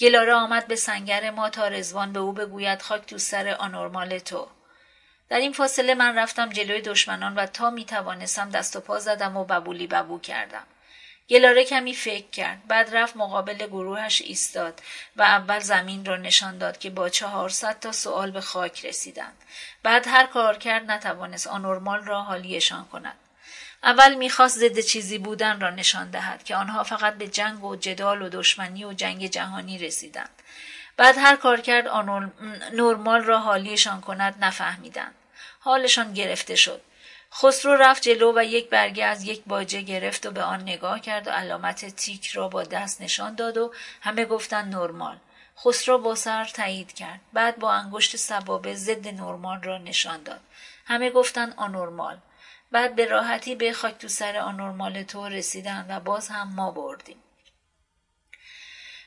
گلاره 0.00 0.34
آمد 0.34 0.66
به 0.66 0.76
سنگر 0.76 1.30
ما 1.30 1.50
تا 1.50 1.68
رزوان 1.68 2.12
به 2.12 2.20
او 2.20 2.32
بگوید 2.32 2.82
خاک 2.82 3.06
تو 3.06 3.18
سر 3.18 3.48
آنورمال 3.48 4.18
تو. 4.18 4.48
در 5.28 5.38
این 5.38 5.52
فاصله 5.52 5.94
من 5.94 6.18
رفتم 6.18 6.50
جلوی 6.50 6.80
دشمنان 6.80 7.34
و 7.34 7.46
تا 7.46 7.70
می 7.70 7.84
توانستم 7.84 8.50
دست 8.50 8.76
و 8.76 8.80
پا 8.80 8.98
زدم 8.98 9.36
و 9.36 9.44
ببولی 9.44 9.86
ببو 9.86 10.20
کردم. 10.20 10.66
گلاره 11.28 11.64
کمی 11.64 11.94
فکر 11.94 12.30
کرد 12.30 12.66
بعد 12.68 12.96
رفت 12.96 13.16
مقابل 13.16 13.66
گروهش 13.66 14.22
ایستاد 14.22 14.82
و 15.16 15.22
اول 15.22 15.58
زمین 15.58 16.04
را 16.04 16.16
نشان 16.16 16.58
داد 16.58 16.78
که 16.78 16.90
با 16.90 17.08
چهارصد 17.08 17.80
تا 17.80 17.92
سوال 17.92 18.30
به 18.30 18.40
خاک 18.40 18.84
رسیدند. 18.84 19.36
بعد 19.82 20.08
هر 20.08 20.26
کار 20.26 20.58
کرد 20.58 20.90
نتوانست 20.90 21.46
آنورمال 21.46 22.04
را 22.04 22.22
حالیشان 22.22 22.84
کند. 22.84 23.16
اول 23.84 24.14
می‌خواست 24.14 24.58
ضد 24.58 24.80
چیزی 24.80 25.18
بودن 25.18 25.60
را 25.60 25.70
نشان 25.70 26.10
دهد 26.10 26.44
که 26.44 26.56
آنها 26.56 26.84
فقط 26.84 27.14
به 27.14 27.28
جنگ 27.28 27.64
و 27.64 27.76
جدال 27.76 28.22
و 28.22 28.28
دشمنی 28.28 28.84
و 28.84 28.92
جنگ 28.92 29.26
جهانی 29.26 29.78
رسیدند. 29.78 30.42
بعد 30.96 31.18
هر 31.18 31.36
کار 31.36 31.60
کرد 31.60 31.88
نرمال 32.72 33.24
را 33.24 33.38
حالیشان 33.38 34.00
کند 34.00 34.44
نفهمیدند. 34.44 35.14
حالشان 35.60 36.12
گرفته 36.12 36.54
شد. 36.54 36.80
خسرو 37.34 37.74
رفت 37.74 38.02
جلو 38.02 38.32
و 38.36 38.44
یک 38.44 38.68
برگه 38.70 39.04
از 39.04 39.24
یک 39.24 39.42
باجه 39.46 39.80
گرفت 39.80 40.26
و 40.26 40.30
به 40.30 40.42
آن 40.42 40.62
نگاه 40.62 41.00
کرد 41.00 41.26
و 41.26 41.30
علامت 41.30 41.96
تیک 41.96 42.26
را 42.26 42.48
با 42.48 42.62
دست 42.62 43.02
نشان 43.02 43.34
داد 43.34 43.56
و 43.58 43.72
همه 44.00 44.24
گفتند 44.24 44.74
نرمال. 44.74 45.16
خسرو 45.58 45.98
با 45.98 46.14
سر 46.14 46.44
تایید 46.44 46.92
کرد. 46.92 47.20
بعد 47.32 47.58
با 47.58 47.72
انگشت 47.72 48.16
سبابه 48.16 48.74
ضد 48.74 49.08
نرمال 49.08 49.62
را 49.62 49.78
نشان 49.78 50.22
داد. 50.22 50.40
همه 50.86 51.10
گفتند 51.10 51.54
آنورمال 51.56 52.18
بعد 52.74 52.94
به 52.94 53.06
راحتی 53.06 53.54
به 53.54 53.72
خاک 53.72 53.98
تو 53.98 54.08
سر 54.08 54.36
آنورمال 54.36 55.02
تو 55.02 55.28
رسیدن 55.28 55.86
و 55.88 56.00
باز 56.00 56.28
هم 56.28 56.54
ما 56.54 56.70
بردیم. 56.70 57.22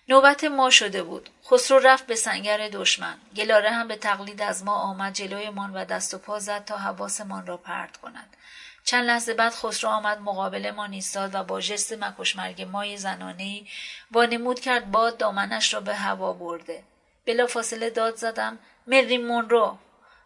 نوبت 0.10 0.44
ما 0.44 0.70
شده 0.70 1.04
بود. 1.04 1.30
خسرو 1.46 1.80
رفت 1.80 2.06
به 2.06 2.16
سنگر 2.16 2.70
دشمن. 2.70 3.18
گلاره 3.36 3.70
هم 3.70 3.88
به 3.88 3.96
تقلید 3.96 4.42
از 4.42 4.64
ما 4.64 4.76
آمد 4.76 5.14
جلویمان 5.14 5.74
و 5.74 5.86
دست 5.86 6.14
و 6.14 6.18
پا 6.18 6.40
زد 6.40 6.66
تا 6.66 6.78
حواسمان 6.78 7.48
را 7.48 7.58
پرت 7.58 7.98
کند. 7.98 8.38
چند 8.84 9.06
لحظه 9.06 9.34
بعد 9.34 9.54
خسرو 9.54 9.90
آمد 9.90 10.20
مقابل 10.20 10.72
ما 10.72 10.86
ایستاد 10.86 11.36
و 11.36 11.44
با 11.44 11.60
ژست 11.60 11.94
مکشمرگ 11.94 12.62
مای 12.62 12.98
زنانهای 12.98 13.68
وانمود 14.12 14.60
کرد 14.60 14.92
باد 14.92 15.18
دامنش 15.18 15.74
را 15.74 15.80
به 15.80 15.96
هوا 15.96 16.34
برده. 16.34 16.84
بلا 17.26 17.48
فاصله 17.48 17.90
داد 17.90 18.16
زدم 18.16 18.60
مری 18.88 19.18
مونرو 19.18 19.78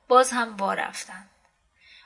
باز 0.08 0.32
هم 0.32 0.58
وا 0.58 0.74
رفتند 0.74 1.31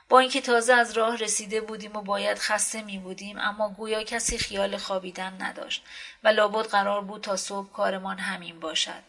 با 0.08 0.18
اینکه 0.18 0.40
تازه 0.40 0.74
از 0.74 0.92
راه 0.92 1.16
رسیده 1.16 1.60
بودیم 1.60 1.96
و 1.96 2.02
باید 2.02 2.38
خسته 2.38 2.82
می 2.82 2.98
بودیم 2.98 3.38
اما 3.38 3.68
گویا 3.68 4.02
کسی 4.02 4.38
خیال 4.38 4.76
خوابیدن 4.76 5.36
نداشت 5.42 5.84
و 6.24 6.28
لابد 6.28 6.66
قرار 6.66 7.00
بود 7.00 7.20
تا 7.20 7.36
صبح 7.36 7.72
کارمان 7.72 8.18
همین 8.18 8.60
باشد. 8.60 9.02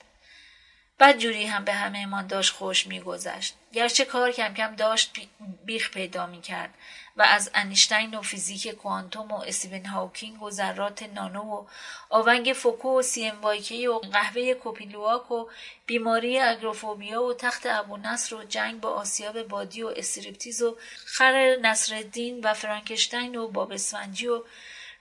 بد 0.99 1.17
جوری 1.17 1.45
هم 1.45 1.65
به 1.65 1.73
همه‌مان 1.73 2.27
داشت 2.27 2.53
خوش 2.53 2.87
میگذشت. 2.87 3.55
گرچه 3.73 4.05
کار 4.05 4.31
کم 4.31 4.53
کم 4.53 4.75
داشت 4.75 5.19
بیخ 5.65 5.91
پیدا 5.91 6.25
می 6.25 6.41
کرد 6.41 6.73
و 7.17 7.21
از 7.21 7.51
انیشتین 7.53 8.15
و 8.15 8.21
فیزیک 8.21 8.67
کوانتوم 8.67 9.31
و 9.31 9.35
استیون 9.35 9.85
هاوکینگ 9.85 10.43
و 10.43 10.51
ذرات 10.51 11.03
نانو 11.03 11.41
و 11.41 11.65
آونگ 12.09 12.53
فوکو 12.53 12.99
و 12.99 13.01
سی 13.01 13.25
ام 13.25 13.41
وایکی 13.41 13.87
و 13.87 13.99
قهوه 13.99 14.53
کوپیلواک 14.53 15.31
و 15.31 15.49
بیماری 15.85 16.39
آگروفوبیا 16.39 17.23
و 17.23 17.33
تخت 17.33 17.65
ابو 17.65 17.97
نصر 17.97 18.35
و 18.35 18.43
جنگ 18.43 18.81
با 18.81 18.89
آسیاب 18.89 19.43
بادی 19.43 19.83
و 19.83 19.93
استریپتیز 19.95 20.61
و 20.61 20.77
خر 21.05 21.57
نصرالدین 21.61 22.39
و 22.43 22.53
فرانکنشتین 22.53 23.35
و 23.35 23.47
باب 23.47 23.71
اسفنجی 23.71 24.27
و 24.27 24.43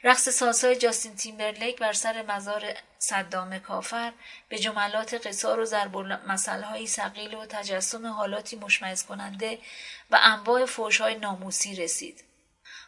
رقص 0.03 0.29
سازهای 0.29 0.77
جاستین 0.77 1.17
تیمبرلیک 1.17 1.79
بر 1.79 1.93
سر 1.93 2.23
مزار 2.23 2.75
صدام 2.99 3.59
کافر 3.59 4.13
به 4.49 4.59
جملات 4.59 5.27
قصار 5.27 5.61
و 5.61 5.65
ضرب 5.65 5.97
مسئله 6.29 6.87
سقیل 6.87 7.35
و 7.35 7.47
تجسم 7.47 8.07
حالاتی 8.07 8.57
مشمعز 8.57 9.05
کننده 9.05 9.59
و 10.11 10.19
انواع 10.23 10.65
فوشهای 10.65 11.15
ناموسی 11.15 11.77
رسید. 11.77 12.25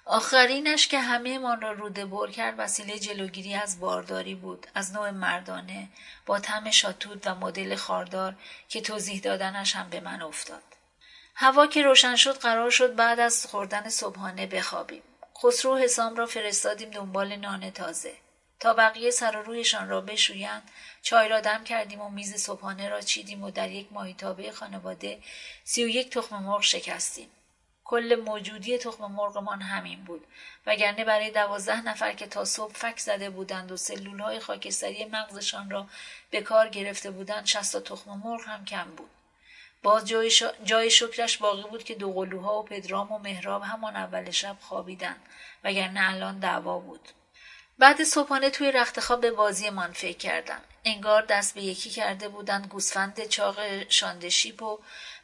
آخرینش 0.04 0.88
که 0.88 0.98
همه 1.00 1.38
من 1.38 1.60
را 1.60 1.72
روده 1.72 2.06
بر 2.06 2.30
کرد 2.30 2.54
وسیله 2.58 2.98
جلوگیری 2.98 3.54
از 3.54 3.80
بارداری 3.80 4.34
بود 4.34 4.66
از 4.74 4.92
نوع 4.92 5.10
مردانه 5.10 5.88
با 6.26 6.38
تم 6.38 6.70
شاتود 6.70 7.26
و 7.26 7.34
مدل 7.34 7.76
خاردار 7.76 8.34
که 8.68 8.80
توضیح 8.80 9.20
دادنش 9.20 9.76
هم 9.76 9.90
به 9.90 10.00
من 10.00 10.22
افتاد. 10.22 10.62
هوا 11.34 11.66
که 11.66 11.82
روشن 11.82 12.16
شد 12.16 12.38
قرار 12.38 12.70
شد 12.70 12.94
بعد 12.94 13.20
از 13.20 13.46
خوردن 13.46 13.88
صبحانه 13.88 14.46
بخوابیم. 14.46 15.02
خسرو 15.42 15.76
حسام 15.76 16.16
را 16.16 16.26
فرستادیم 16.26 16.90
دنبال 16.90 17.36
نان 17.36 17.70
تازه 17.70 18.14
تا 18.60 18.74
بقیه 18.74 19.10
سر 19.10 19.36
و 19.36 19.42
رویشان 19.42 19.88
را 19.88 20.00
بشویند 20.00 20.70
چای 21.02 21.28
را 21.28 21.40
دم 21.40 21.64
کردیم 21.64 22.00
و 22.00 22.10
میز 22.10 22.34
صبحانه 22.34 22.88
را 22.88 23.00
چیدیم 23.00 23.42
و 23.42 23.50
در 23.50 23.70
یک 23.70 23.92
ماهیتابه 23.92 24.52
خانواده 24.52 25.18
سی 25.64 25.84
و 25.84 25.88
یک 25.88 26.10
تخم 26.10 26.42
مرغ 26.42 26.62
شکستیم. 26.62 27.30
کل 27.84 28.22
موجودی 28.26 28.78
تخم 28.78 29.12
مرغمان 29.12 29.62
همین 29.62 30.04
بود 30.04 30.26
وگرنه 30.66 31.04
برای 31.04 31.30
دوازده 31.30 31.82
نفر 31.82 32.12
که 32.12 32.26
تا 32.26 32.44
صبح 32.44 32.74
فک 32.74 32.98
زده 32.98 33.30
بودند 33.30 33.72
و 33.72 33.76
سلول 33.76 34.20
های 34.20 34.40
خاکستری 34.40 35.04
مغزشان 35.04 35.70
را 35.70 35.86
به 36.30 36.40
کار 36.40 36.68
گرفته 36.68 37.10
بودند 37.10 37.46
شست 37.46 37.84
تخم 37.84 38.22
مرغ 38.24 38.40
هم 38.44 38.64
کم 38.64 38.90
بود. 38.96 39.10
باز 39.82 40.04
جای, 40.04 40.32
جای 40.64 40.90
شکرش 40.90 41.36
باقی 41.36 41.62
بود 41.62 41.84
که 41.84 41.94
دو 41.94 42.12
قلوها 42.12 42.58
و 42.58 42.64
پدرام 42.64 43.12
و 43.12 43.18
مهراب 43.18 43.62
همان 43.62 43.96
اول 43.96 44.30
شب 44.30 44.56
خوابیدن 44.60 45.16
وگرنه 45.64 46.10
الان 46.10 46.38
دعوا 46.38 46.78
بود. 46.78 47.08
بعد 47.78 48.04
صبحانه 48.04 48.50
توی 48.50 48.72
رختخواب 48.72 49.20
به 49.20 49.30
بازیمان 49.30 49.92
فکر 49.92 50.18
کردم. 50.18 50.60
انگار 50.84 51.22
دست 51.22 51.54
به 51.54 51.62
یکی 51.62 51.90
کرده 51.90 52.28
بودند 52.28 52.66
گوسفند 52.66 53.26
چاق 53.26 53.88
شاندشیب 53.88 54.62
و 54.62 54.78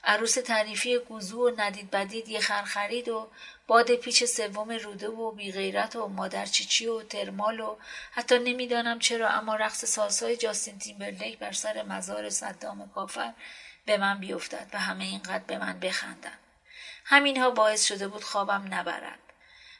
عروس 0.05 0.35
تعریفی 0.35 0.99
گوزو 0.99 1.49
و 1.49 1.61
ندید 1.61 1.91
بدید 1.91 2.29
یه 2.29 2.41
خر 2.41 2.63
خرید 2.63 3.09
و 3.09 3.29
باد 3.67 3.95
پیچ 3.95 4.25
سوم 4.25 4.71
روده 4.71 5.09
و 5.09 5.31
بیغیرت 5.31 5.97
و 5.97 6.09
مادر 6.09 6.47
چیچی 6.47 6.87
و 6.87 7.03
ترمال 7.03 7.61
و 7.61 7.77
حتی 8.13 8.39
نمی‌دانم 8.39 8.99
چرا 8.99 9.29
اما 9.29 9.57
رقص 9.57 9.85
سالسای 9.85 10.37
جاستین 10.37 10.79
تیمبرلیک 10.79 11.39
بر 11.39 11.53
سر 11.53 11.83
مزار 11.83 12.31
صدام 12.31 12.91
کافر 12.95 13.33
به 13.87 13.97
من 13.97 14.19
بیفتد 14.19 14.67
و 14.73 14.79
همه 14.79 15.05
اینقدر 15.05 15.45
به 15.47 15.59
من 15.59 15.81
بخندند. 15.81 16.39
همینها 17.05 17.51
باعث 17.51 17.85
شده 17.87 18.09
بود 18.09 18.25
خوابم 18.25 18.67
نبرد. 18.71 19.24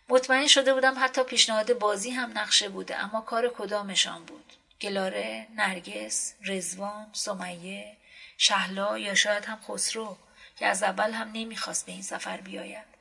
مطمئن 0.09 0.47
شده 0.47 0.75
بودم 0.75 0.95
حتی 1.05 1.25
پیشنهاد 1.25 1.79
بازی 1.79 2.11
هم 2.11 2.39
نقشه 2.39 2.69
بوده 2.69 2.97
اما 2.97 3.21
کار 3.21 3.49
کدامشان 3.59 4.25
بود؟ 4.25 4.53
گلاره 4.81 5.47
نرگس 5.57 6.35
رزوان 6.45 7.07
سمیه 7.13 7.97
شهلا 8.39 8.99
یا 8.99 9.15
شاید 9.15 9.45
هم 9.45 9.61
خسرو 9.69 10.17
که 10.57 10.67
از 10.67 10.83
اول 10.83 11.11
هم 11.11 11.31
نمی‌خواست 11.33 11.87
به 11.87 11.93
این 11.93 12.03
سفر 12.03 12.37
بیاید. 12.37 12.95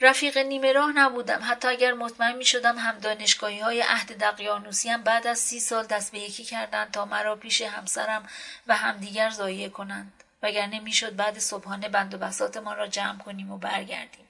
رفیق 0.00 0.38
نیمه 0.38 0.72
راه 0.72 0.92
نبودم. 0.92 1.40
حتی 1.44 1.68
اگر 1.68 1.92
مطمئن 1.92 2.36
می 2.36 2.44
شدم 2.44 2.78
هم 2.78 2.98
دانشگاهی 2.98 3.60
های 3.60 3.82
عهد 3.82 4.18
دقیانوسی 4.18 4.88
هم 4.88 5.02
بعد 5.02 5.26
از 5.26 5.38
سی 5.38 5.60
سال 5.60 5.86
دست 5.86 6.12
به 6.12 6.18
یکی 6.18 6.44
کردند 6.44 6.90
تا 6.90 7.04
مرا 7.04 7.36
پیش 7.36 7.62
همسرم 7.62 8.28
و 8.66 8.76
همدیگر 8.76 9.30
ضایع 9.30 9.68
کنند. 9.68 10.12
وگرنه 10.42 10.80
می‌شد 10.80 11.16
بعد 11.16 11.38
صبحانه 11.38 11.88
بند 11.88 12.14
و 12.14 12.18
بساتمان 12.18 12.76
را 12.76 12.86
جمع 12.86 13.18
کنیم 13.18 13.52
و 13.52 13.58
برگردیم. 13.58 14.26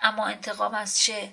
اما 0.00 0.26
انتقام 0.26 0.74
از 0.74 1.00
چه 1.00 1.32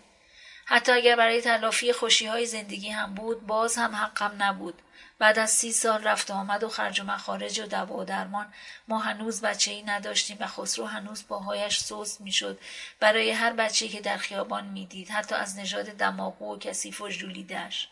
حتی 0.66 0.92
اگر 0.92 1.16
برای 1.16 1.42
تلافی 1.42 1.94
خوشی 1.94 2.26
های 2.26 2.46
زندگی 2.46 2.90
هم 2.90 3.16
بود 3.16 3.48
باز 3.48 3.76
هم 3.76 3.96
حقم 3.96 4.44
نبود. 4.44 4.82
بعد 5.20 5.40
از 5.40 5.52
سی 5.52 5.72
سال 5.72 6.04
رفت 6.04 6.32
آمد 6.32 6.64
و 6.64 6.70
خرج 6.70 7.00
و 7.00 7.04
مخارج 7.04 7.60
و 7.60 7.66
دوا 7.66 7.98
و 7.98 8.04
درمان. 8.04 8.54
ما 8.88 9.00
هنوز 9.00 9.42
بچه 9.42 9.72
ای 9.72 9.84
نداشتیم 9.84 10.38
و 10.40 10.48
خسرو 10.48 10.86
هنوز 10.86 11.28
باهایش 11.28 11.80
سوست 11.80 12.22
می‌شد. 12.22 12.60
برای 13.00 13.32
هر 13.32 13.54
بچه 13.54 13.88
که 13.88 14.02
در 14.02 14.18
خیابان 14.18 14.66
می‌دید 14.66 15.10
حتی 15.10 15.36
از 15.36 15.60
نژاد 15.60 15.86
دماغو 15.86 16.54
و 16.54 16.60
کثیف 16.60 17.02
و 17.02 17.10
ژولیدش 17.10 17.90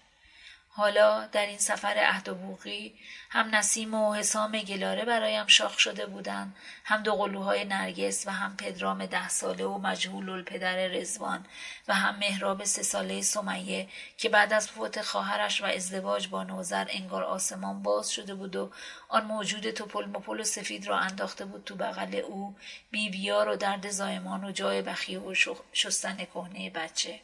حالا 0.76 1.28
در 1.28 1.46
این 1.46 1.58
سفر 1.58 1.94
عهد 1.98 2.30
و 2.30 2.36
بوغی 2.36 2.94
هم 3.30 3.56
نسیم 3.56 3.94
و 3.94 4.14
حسام 4.14 4.52
گلاره 4.52 5.06
برایم 5.06 5.48
شاخ 5.48 5.80
شده 5.80 6.06
بودند 6.06 6.56
هم 6.84 7.04
دو 7.04 7.16
قلوهای 7.16 7.66
نرگس 7.66 8.28
و 8.28 8.32
هم 8.32 8.58
پدرام 8.58 9.06
ده 9.06 9.30
ساله 9.30 9.66
و 9.66 9.78
مجهول 9.78 10.30
الپدر 10.30 10.88
رزوان 10.88 11.46
و 11.88 11.94
هم 11.94 12.16
مهراب 12.20 12.64
سه 12.64 12.84
ساله 12.84 13.22
سمیه 13.22 13.88
که 14.18 14.30
بعد 14.30 14.54
از 14.54 14.68
فوت 14.68 15.02
خواهرش 15.02 15.62
و 15.62 15.66
ازدواج 15.66 16.28
با 16.28 16.44
نوزر 16.44 16.88
انگار 16.90 17.24
آسمان 17.24 17.84
باز 17.84 18.10
شده 18.12 18.36
بود 18.36 18.56
و 18.56 18.72
آن 19.10 19.26
موجود 19.26 19.72
توپل 19.72 20.06
مپل 20.06 20.40
و 20.40 20.44
سفید 20.44 20.88
را 20.88 20.98
انداخته 20.98 21.46
بود 21.46 21.64
تو 21.64 21.76
بغل 21.76 22.16
او 22.16 22.56
بیبیار 22.92 23.50
و 23.50 23.56
درد 23.56 23.90
زایمان 23.90 24.44
و 24.44 24.52
جای 24.52 24.82
بخیه 24.82 25.20
و 25.20 25.34
شستن 25.74 26.26
کهنه 26.26 26.70
بچه. 26.70 27.20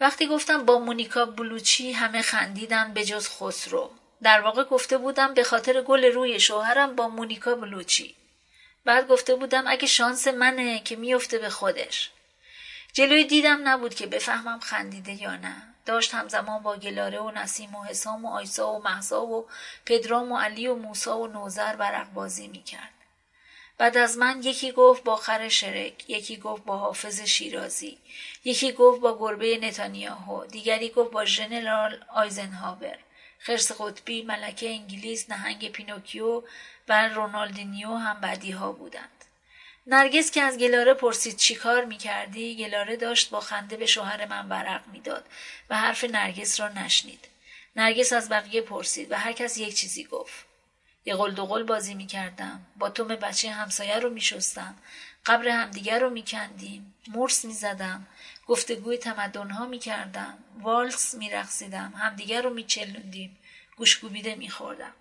وقتی 0.00 0.26
گفتم 0.26 0.64
با 0.64 0.78
مونیکا 0.78 1.24
بلوچی 1.24 1.92
همه 1.92 2.22
خندیدن 2.22 2.92
به 2.94 3.04
جز 3.04 3.28
خسرو. 3.28 3.90
در 4.22 4.40
واقع 4.40 4.64
گفته 4.64 4.98
بودم 4.98 5.34
به 5.34 5.44
خاطر 5.44 5.82
گل 5.82 6.04
روی 6.04 6.40
شوهرم 6.40 6.96
با 6.96 7.08
مونیکا 7.08 7.54
بلوچی. 7.54 8.14
بعد 8.84 9.08
گفته 9.08 9.34
بودم 9.34 9.64
اگه 9.66 9.86
شانس 9.86 10.28
منه 10.28 10.78
که 10.78 10.96
میفته 10.96 11.38
به 11.38 11.50
خودش. 11.50 12.10
جلوی 12.92 13.24
دیدم 13.24 13.68
نبود 13.68 13.94
که 13.94 14.06
بفهمم 14.06 14.60
خندیده 14.60 15.22
یا 15.22 15.36
نه. 15.36 15.62
داشت 15.86 16.14
همزمان 16.14 16.62
با 16.62 16.76
گلاره 16.76 17.18
و 17.18 17.30
نسیم 17.30 17.74
و 17.74 17.84
حسام 17.84 18.24
و 18.24 18.28
آیسا 18.28 18.72
و 18.72 18.82
محسا 18.82 19.26
و 19.26 19.48
پدرام 19.86 20.32
و 20.32 20.38
علی 20.38 20.68
و 20.68 20.74
موسا 20.74 21.18
و 21.18 21.26
نوزر 21.26 21.76
برق 21.76 22.12
بازی 22.12 22.48
می‌کرد. 22.48 22.97
بعد 23.78 23.96
از 23.96 24.18
من 24.18 24.42
یکی 24.42 24.72
گفت 24.72 25.04
با 25.04 25.16
خر 25.16 25.48
شرک 25.48 26.10
یکی 26.10 26.36
گفت 26.36 26.64
با 26.64 26.78
حافظ 26.78 27.20
شیرازی 27.20 27.98
یکی 28.44 28.72
گفت 28.72 29.00
با 29.00 29.18
گربه 29.18 29.58
نتانیاهو 29.58 30.46
دیگری 30.46 30.90
گفت 30.90 31.10
با 31.10 31.24
ژنرال 31.24 32.04
آیزنهاور 32.14 32.98
خرس 33.38 33.72
قطبی 33.80 34.22
ملکه 34.22 34.70
انگلیس 34.70 35.30
نهنگ 35.30 35.72
پینوکیو 35.72 36.42
و 36.88 37.08
رونالدینیو 37.08 37.94
هم 37.94 38.20
بعدی 38.20 38.50
ها 38.50 38.72
بودند 38.72 39.24
نرگس 39.86 40.30
که 40.30 40.42
از 40.42 40.58
گلاره 40.58 40.94
پرسید 40.94 41.36
چی 41.36 41.54
کار 41.54 41.84
می 41.84 41.96
کردی؟ 41.96 42.56
گلاره 42.56 42.96
داشت 42.96 43.30
با 43.30 43.40
خنده 43.40 43.76
به 43.76 43.86
شوهر 43.86 44.26
من 44.26 44.48
ورق 44.48 44.82
می‌داد 44.92 45.24
و 45.70 45.76
حرف 45.76 46.04
نرگس 46.04 46.60
را 46.60 46.68
نشنید. 46.68 47.28
نرگس 47.76 48.12
از 48.12 48.28
بقیه 48.28 48.60
پرسید 48.60 49.12
و 49.12 49.14
هر 49.14 49.32
کس 49.32 49.58
یک 49.58 49.74
چیزی 49.74 50.04
گفت. 50.04 50.47
یه 51.08 51.14
قل 51.14 51.30
دوقل 51.30 51.62
بازی 51.62 51.94
می‌کردم. 51.94 52.66
با 52.76 52.90
توم 52.90 53.08
بچه 53.08 53.50
همسایه 53.50 53.98
رو 53.98 54.10
میشستم. 54.10 54.74
قبر 55.26 55.48
همدیگر 55.48 55.98
رو 55.98 56.10
میکندیم. 56.10 56.94
مورس 57.08 57.44
می‌زدم. 57.44 58.06
گفتگوی 58.46 58.98
تمدنها 58.98 59.66
می‌کردم. 59.66 60.38
والس 60.60 61.14
میرقصیدم. 61.14 61.92
همدیگر 61.96 62.42
رو 62.42 62.54
میچلوندیم. 62.54 63.38
گوشت 63.76 64.00
کوبیده 64.00 64.34
میخوردم. 64.34 64.92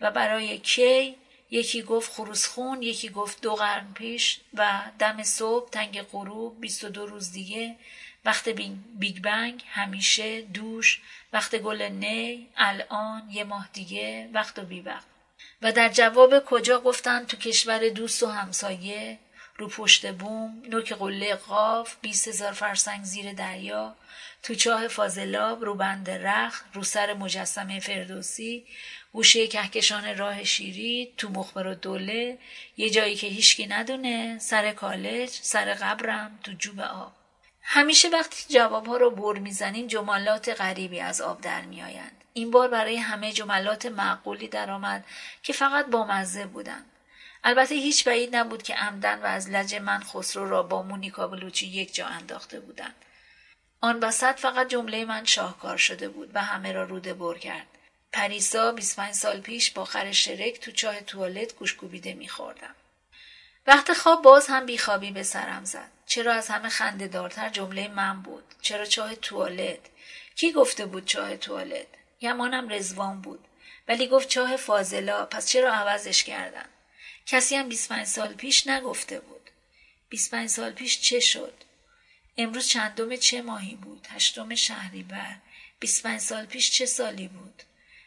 و 0.00 0.10
برای 0.10 0.58
کی؟ 0.58 1.16
یکی 1.50 1.82
گفت 1.82 2.12
خروسخون 2.12 2.82
یکی 2.82 3.08
گفت 3.08 3.40
دو 3.40 3.54
قرن 3.54 3.92
پیش 3.92 4.40
و 4.54 4.80
دم 4.98 5.22
صبح 5.22 5.70
تنگ 5.70 6.02
غروب 6.02 6.60
بیست 6.60 6.84
و 6.84 6.88
دو 6.88 7.06
روز 7.06 7.32
دیگه. 7.32 7.76
وقت 8.24 8.48
بیگ 8.98 9.22
بنگ 9.22 9.64
همیشه 9.68 10.42
دوش. 10.42 11.00
وقت 11.32 11.56
گل 11.56 11.82
نی 11.82 12.48
الان 12.56 13.30
یه 13.30 13.44
ماه 13.44 13.68
دیگه. 13.72 14.30
وقت 14.32 14.58
و 14.58 14.62
بی 14.62 14.80
وقت 14.80 15.11
و 15.62 15.72
در 15.72 15.88
جواب 15.88 16.44
کجا 16.44 16.80
گفتن 16.80 17.24
تو 17.24 17.36
کشور 17.36 17.88
دوست 17.88 18.22
و 18.22 18.26
همسایه؟ 18.26 19.18
رو 19.56 19.68
پشت 19.68 20.12
بوم 20.12 20.62
نوک 20.68 20.92
قله 20.92 21.34
قاف 21.34 21.96
بیست 22.00 22.28
هزار 22.28 22.52
فرسنگ 22.52 23.04
زیر 23.04 23.32
دریا 23.32 23.96
تو 24.42 24.54
چاه 24.54 24.88
فاضلاب 24.88 25.64
رو 25.64 25.74
بند 25.74 26.10
رخ 26.10 26.62
رو 26.74 26.82
سر 26.84 27.14
مجسمه 27.14 27.80
فردوسی 27.80 28.66
گوشه 29.12 29.46
کهکشان 29.46 30.18
راه 30.18 30.44
شیری 30.44 31.14
تو 31.16 31.28
مخبر 31.28 31.66
و 31.66 31.74
دوله 31.74 32.38
یه 32.76 32.90
جایی 32.90 33.14
که 33.14 33.26
هیچکی 33.26 33.66
ندونه 33.66 34.38
سر 34.38 34.72
کالج 34.72 35.28
سر 35.28 35.74
قبرم 35.74 36.38
تو 36.44 36.52
جوب 36.52 36.80
آب. 36.80 37.12
همیشه 37.62 38.08
وقتی 38.08 38.54
جوابها 38.54 38.96
رو 38.96 39.10
بر 39.10 39.38
می‌زنین 39.38 39.86
جملات 39.86 40.48
غریبی 40.60 41.00
از 41.00 41.20
آب 41.20 41.40
در 41.40 41.62
میآیند. 41.62 42.21
این 42.34 42.50
بار 42.50 42.68
برای 42.68 42.96
همه 42.96 43.32
جملات 43.32 43.86
معقولی 43.86 44.48
درآمد 44.48 45.04
که 45.42 45.52
فقط 45.52 45.86
با 45.86 46.04
مزه 46.06 46.46
بودند 46.46 46.92
البته 47.44 47.74
هیچ 47.74 48.04
بعید 48.04 48.36
نبود 48.36 48.62
که 48.62 48.74
عمدن 48.74 49.18
و 49.22 49.24
از 49.26 49.50
لج 49.50 49.74
من 49.74 50.02
خسرو 50.02 50.48
را 50.48 50.62
با 50.62 50.82
مونیکا 50.82 51.28
بلوچی 51.28 51.66
یک 51.66 51.94
جا 51.94 52.06
انداخته 52.06 52.60
بودند. 52.60 52.94
آن 53.80 54.00
وسط 54.00 54.40
فقط 54.40 54.68
جمله 54.68 55.04
من 55.04 55.24
شاهکار 55.24 55.76
شده 55.76 56.08
بود 56.08 56.30
و 56.34 56.42
همه 56.42 56.72
را 56.72 56.82
روده 56.82 57.14
بر 57.14 57.38
کرد. 57.38 57.66
پریسا 58.12 58.72
25 58.72 59.14
سال 59.14 59.40
پیش 59.40 59.70
با 59.70 59.84
خر 59.84 60.12
شرک 60.12 60.60
تو 60.60 60.70
چاه 60.70 61.00
توالت 61.00 61.54
گوشگوبیده 61.54 62.14
میخوردم. 62.14 62.74
وقت 63.66 63.92
خواب 63.92 64.22
باز 64.22 64.46
هم 64.46 64.66
بیخوابی 64.66 65.10
به 65.10 65.22
سرم 65.22 65.64
زد. 65.64 65.90
چرا 66.06 66.32
از 66.32 66.48
همه 66.48 66.68
خنده 66.68 67.08
دارتر 67.08 67.48
جمله 67.48 67.88
من 67.88 68.22
بود؟ 68.22 68.44
چرا 68.62 68.84
چاه 68.84 69.14
توالت؟ 69.14 69.80
کی 70.36 70.52
گفته 70.52 70.86
بود 70.86 71.04
چاه 71.04 71.36
توالت؟ 71.36 71.86
یمانم 72.22 72.68
رزوان 72.68 73.20
بود. 73.20 73.48
ولی 73.88 74.06
گفت 74.06 74.28
چاه 74.28 74.56
فاضلا 74.56 75.26
پس 75.26 75.46
چرا 75.48 75.72
عوضش 75.72 76.24
کردن؟ 76.24 76.66
کسی 77.26 77.56
هم 77.56 77.68
25 77.68 78.06
سال 78.06 78.34
پیش 78.34 78.66
نگفته 78.66 79.20
بود. 79.20 79.50
25 80.08 80.48
سال 80.48 80.72
پیش 80.72 81.00
چه 81.00 81.20
شد؟ 81.20 81.54
امروز 82.36 82.68
چندم 82.68 83.16
چه 83.16 83.42
ماهی 83.42 83.74
بود؟ 83.74 84.06
هشتم 84.10 84.54
شهریور. 84.54 85.36
25 85.80 86.20
سال 86.20 86.46
پیش 86.46 86.70
چه 86.70 86.86
سالی 86.86 87.28
بود؟ 87.28 87.62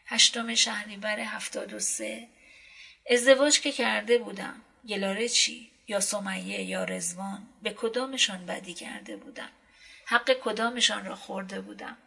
هشتم 0.06 0.56
شهریور 0.56 1.20
هفتاد 1.20 1.74
و 1.74 1.80
سه. 1.80 2.28
ازدواج 3.10 3.60
که 3.60 3.72
کرده 3.72 4.18
بودم. 4.18 4.62
گلاره 4.88 5.30
چی؟ 5.30 5.72
یا 5.88 6.00
سمیه 6.00 6.64
یا 6.64 6.84
رزوان 6.84 7.48
به 7.64 7.74
کدامشان 7.74 8.46
بدی 8.46 8.74
کرده 8.74 9.18
بودم؟ 9.18 9.50
حق 10.06 10.34
کدامشان 10.44 11.06
را 11.06 11.16
خورده 11.16 11.62
بودم؟ 11.62 11.98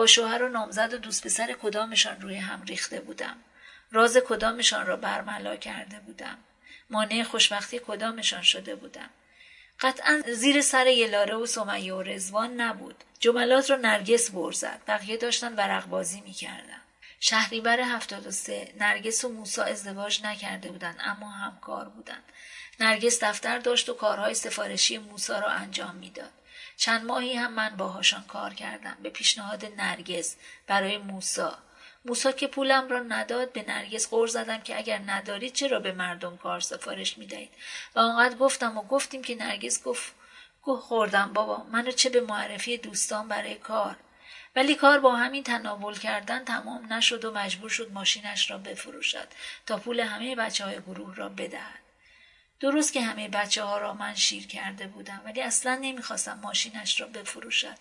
با 0.00 0.06
شوهر 0.06 0.42
و 0.42 0.48
نامزد 0.48 0.94
و 0.94 0.98
دوست 0.98 1.24
پسر 1.24 1.56
کدامشان 1.62 2.20
روی 2.20 2.36
هم 2.36 2.62
ریخته 2.62 3.00
بودم. 3.00 3.36
راز 3.92 4.16
کدامشان 4.16 4.86
را 4.86 4.96
برملا 4.96 5.56
کرده 5.56 6.00
بودم. 6.00 6.38
مانع 6.90 7.22
خوشبختی 7.22 7.80
کدامشان 7.86 8.42
شده 8.42 8.74
بودم. 8.74 9.10
قطعا 9.80 10.22
زیر 10.32 10.60
سر 10.60 10.86
یلاره 10.86 11.34
و 11.34 11.46
سمیه 11.46 11.94
و 11.94 12.02
رزوان 12.02 12.60
نبود. 12.60 13.04
جملات 13.18 13.70
را 13.70 13.76
نرگس 13.76 14.30
برزد 14.30 14.80
بقیه 14.88 15.16
داشتن 15.16 15.54
ورق 15.54 15.86
بازی 15.86 16.20
می‌کردن. 16.20 16.80
شهریور 17.20 17.80
هفتاد 17.80 18.26
و 18.26 18.30
سه 18.30 18.74
نرگس 18.78 19.24
و 19.24 19.28
موسا 19.28 19.64
ازدواج 19.64 20.20
نکرده 20.24 20.68
بودند 20.68 20.96
اما 21.00 21.30
همکار 21.30 21.88
بودند 21.88 22.22
نرگس 22.80 23.24
دفتر 23.24 23.58
داشت 23.58 23.88
و 23.88 23.94
کارهای 23.94 24.34
سفارشی 24.34 24.98
موسا 24.98 25.38
را 25.38 25.48
انجام 25.48 25.94
می‌داد. 25.94 26.32
چند 26.80 27.04
ماهی 27.04 27.34
هم 27.34 27.52
من 27.52 27.76
باهاشان 27.76 28.24
کار 28.24 28.54
کردم. 28.54 28.96
به 29.02 29.10
پیشنهاد 29.10 29.64
نرگس 29.64 30.36
برای 30.66 30.98
موسا. 30.98 31.58
موسا 32.04 32.32
که 32.32 32.46
پولم 32.46 32.88
را 32.88 32.98
نداد 33.00 33.52
به 33.52 33.64
نرگس 33.68 34.10
غور 34.10 34.26
زدم 34.28 34.60
که 34.60 34.78
اگر 34.78 34.98
ندارید 35.06 35.52
چرا 35.52 35.80
به 35.80 35.92
مردم 35.92 36.36
کار 36.36 36.60
سفارش 36.60 37.18
می‌دهید؟ 37.18 37.50
و 37.94 37.98
آنقدر 37.98 38.36
گفتم 38.36 38.78
و 38.78 38.82
گفتیم 38.82 39.22
که 39.22 39.34
نرگس 39.34 39.82
گفت 39.82 40.14
گوه 40.62 40.80
خوردم 40.80 41.32
بابا 41.32 41.64
منو 41.72 41.90
چه 41.90 42.08
به 42.08 42.20
معرفی 42.20 42.78
دوستان 42.78 43.28
برای 43.28 43.54
کار؟ 43.54 43.96
ولی 44.56 44.74
کار 44.74 45.00
با 45.00 45.16
همین 45.16 45.44
تناول 45.44 45.98
کردن 45.98 46.44
تمام 46.44 46.92
نشد 46.92 47.24
و 47.24 47.32
مجبور 47.32 47.70
شد 47.70 47.92
ماشینش 47.92 48.50
را 48.50 48.58
بفروشد 48.58 49.28
تا 49.66 49.76
پول 49.76 50.00
همه 50.00 50.36
بچه 50.36 50.64
های 50.64 50.80
گروه 50.80 51.14
را 51.14 51.28
بدهد. 51.28 51.89
درست 52.60 52.92
که 52.92 53.00
همه 53.00 53.28
بچه 53.28 53.62
ها 53.62 53.78
را 53.78 53.94
من 53.94 54.14
شیر 54.14 54.46
کرده 54.46 54.86
بودم 54.86 55.22
ولی 55.24 55.42
اصلا 55.42 55.78
نمی‌خواستم 55.82 56.40
ماشینش 56.42 57.00
را 57.00 57.06
بفروشد. 57.06 57.78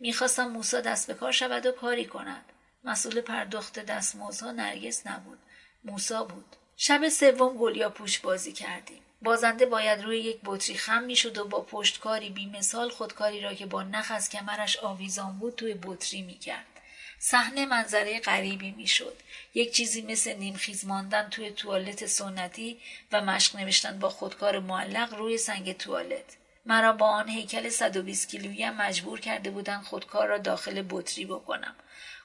می‌خواستم 0.00 0.48
موسا 0.48 0.80
دست 0.80 1.06
به 1.06 1.14
کار 1.14 1.32
شود 1.32 1.66
و 1.66 1.72
کاری 1.72 2.04
کند. 2.04 2.44
مسئول 2.84 3.20
پرداخت 3.20 3.78
دستمزدها 3.78 4.52
نرگس 4.52 5.06
نبود. 5.06 5.38
موسا 5.84 6.24
بود. 6.24 6.56
شب 6.76 7.08
سوم 7.08 7.56
گلیا 7.56 7.90
پوش 7.90 8.18
بازی 8.18 8.52
کردیم. 8.52 9.02
بازنده 9.22 9.66
باید 9.66 10.02
روی 10.02 10.18
یک 10.18 10.38
بطری 10.44 10.74
خم 10.74 11.02
می‌شد 11.02 11.38
و 11.38 11.44
با 11.44 11.60
پشتکاری 11.60 12.30
بیمثال 12.30 12.90
خودکاری 12.90 13.40
را 13.40 13.54
که 13.54 13.66
با 13.66 13.82
نخ 13.82 14.10
از 14.10 14.30
کمرش 14.30 14.76
آویزان 14.76 15.38
بود 15.38 15.54
توی 15.54 15.74
بطری 15.74 16.22
می‌کرد. 16.22 16.77
صحنه 17.18 17.66
منظره 17.66 18.20
غریبی 18.20 18.70
می‌شد. 18.70 19.16
یک 19.54 19.72
چیزی 19.72 20.02
مثل 20.02 20.34
نیمخیز 20.34 20.84
ماندن 20.84 21.28
توی 21.28 21.50
توالت 21.50 22.06
سنتی 22.06 22.80
و 23.12 23.20
مشق 23.20 23.56
نوشتن 23.56 23.98
با 23.98 24.08
خودکار 24.08 24.58
معلق 24.58 25.14
روی 25.14 25.38
سنگ 25.38 25.76
توالت. 25.76 26.36
مرا 26.66 26.92
با 26.92 27.06
آن 27.06 27.28
هیکل 27.28 27.68
120 27.68 28.28
کیلویی 28.28 28.70
مجبور 28.70 29.20
کرده 29.20 29.50
بودند 29.50 29.84
خودکار 29.84 30.28
را 30.28 30.38
داخل 30.38 30.84
بطری 30.90 31.24
بکنم. 31.24 31.74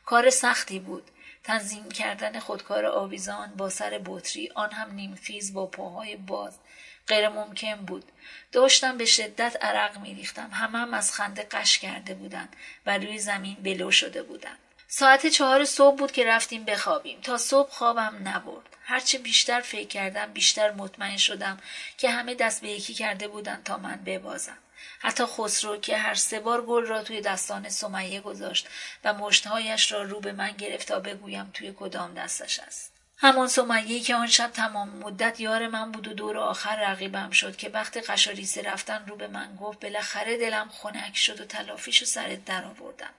کار 0.06 0.30
سختی 0.30 0.80
بود. 0.80 1.11
تنظیم 1.44 1.91
کردن 1.91 2.40
خودکار 2.40 2.86
آویزان 2.86 3.53
با 3.57 3.70
سر 3.70 4.02
بطری 4.06 4.52
آن 4.56 4.72
هم 4.72 4.91
نیمخیز 4.91 5.53
با 5.53 5.65
پاهای 5.65 6.15
باز. 6.15 6.57
غیر 7.07 7.30
ممکن 7.30 7.76
بود. 7.76 8.06
داشتم 8.52 8.98
به 8.98 9.06
شدت 9.06 9.57
عرق 9.61 9.98
میریختم. 9.98 10.49
همه 10.52 10.80
هم 10.80 10.94
از 10.94 11.14
خنده 11.14 11.44
قش 11.44 11.80
کرده 11.80 12.14
بودند 12.14 12.56
و 12.86 12.98
روی 12.98 13.20
زمین 13.20 13.57
بلو 13.64 13.91
شده 13.91 14.24
بودند. 14.24 14.57
ساعت 14.95 15.28
چهار 15.28 15.65
صبح 15.65 15.98
بود 15.98 16.11
که 16.11 16.26
رفتیم 16.26 16.64
بخوابیم. 16.64 17.22
تا 17.22 17.38
صبح 17.38 17.70
خوابم 17.70 18.15
نبرد. 18.24 18.76
هرچه 18.84 19.18
بیشتر 19.18 19.61
فکر 19.61 19.88
کردم 19.88 20.34
بیشتر 20.34 20.72
مطمئن 20.72 21.18
شدم 21.18 21.60
که 21.98 22.10
همه 22.10 22.36
دست 22.36 22.61
به 22.61 22.70
یکی 22.70 22.94
کرده 22.94 23.28
بودند 23.28 23.64
تا 23.64 23.78
من 23.78 23.99
ببازم. 24.06 24.57
حتی 24.99 25.24
خسرو 25.26 25.78
که 25.78 25.98
هر 25.98 26.14
سه 26.14 26.40
بار 26.40 26.65
گل 26.65 26.86
را 26.86 27.03
توی 27.03 27.22
دستان 27.22 27.70
سمیه 27.70 28.22
گذاشت 28.22 28.68
و 29.03 29.14
مشتهایش 29.14 29.91
را 29.91 30.03
رو 30.03 30.20
به 30.20 30.32
من 30.32 30.52
گرفت 30.52 30.88
تا 30.88 30.99
بگویم 30.99 31.52
توی 31.53 31.74
کدام 31.80 32.14
دستش 32.14 32.60
است. 32.60 32.91
همان 33.18 33.48
سمیهی 33.48 33.99
که 33.99 34.15
آن 34.15 34.28
شب 34.28 34.52
تمام 34.52 34.90
مدت 34.90 35.40
یار 35.40 35.68
من 35.68 35.91
بود 35.91 36.07
و 36.07 36.14
دور 36.14 36.38
آخر 36.38 36.76
رقیبم 36.76 37.30
شد 37.30 37.56
که 37.56 37.70
وقت 37.70 38.10
قشاریسه 38.10 38.61
رفتن 38.61 39.06
رو 39.07 39.15
به 39.15 39.28
من 39.28 39.56
گفت 39.56 39.80
بالاخره 39.80 40.38
دلم 40.38 40.70
خنک 40.70 41.18
شد 41.18 41.41
و 41.41 41.45
تلافیش 41.45 42.02
و 42.02 42.06
سرت 42.06 42.45
در 42.45 42.65
آوردم 42.65 43.10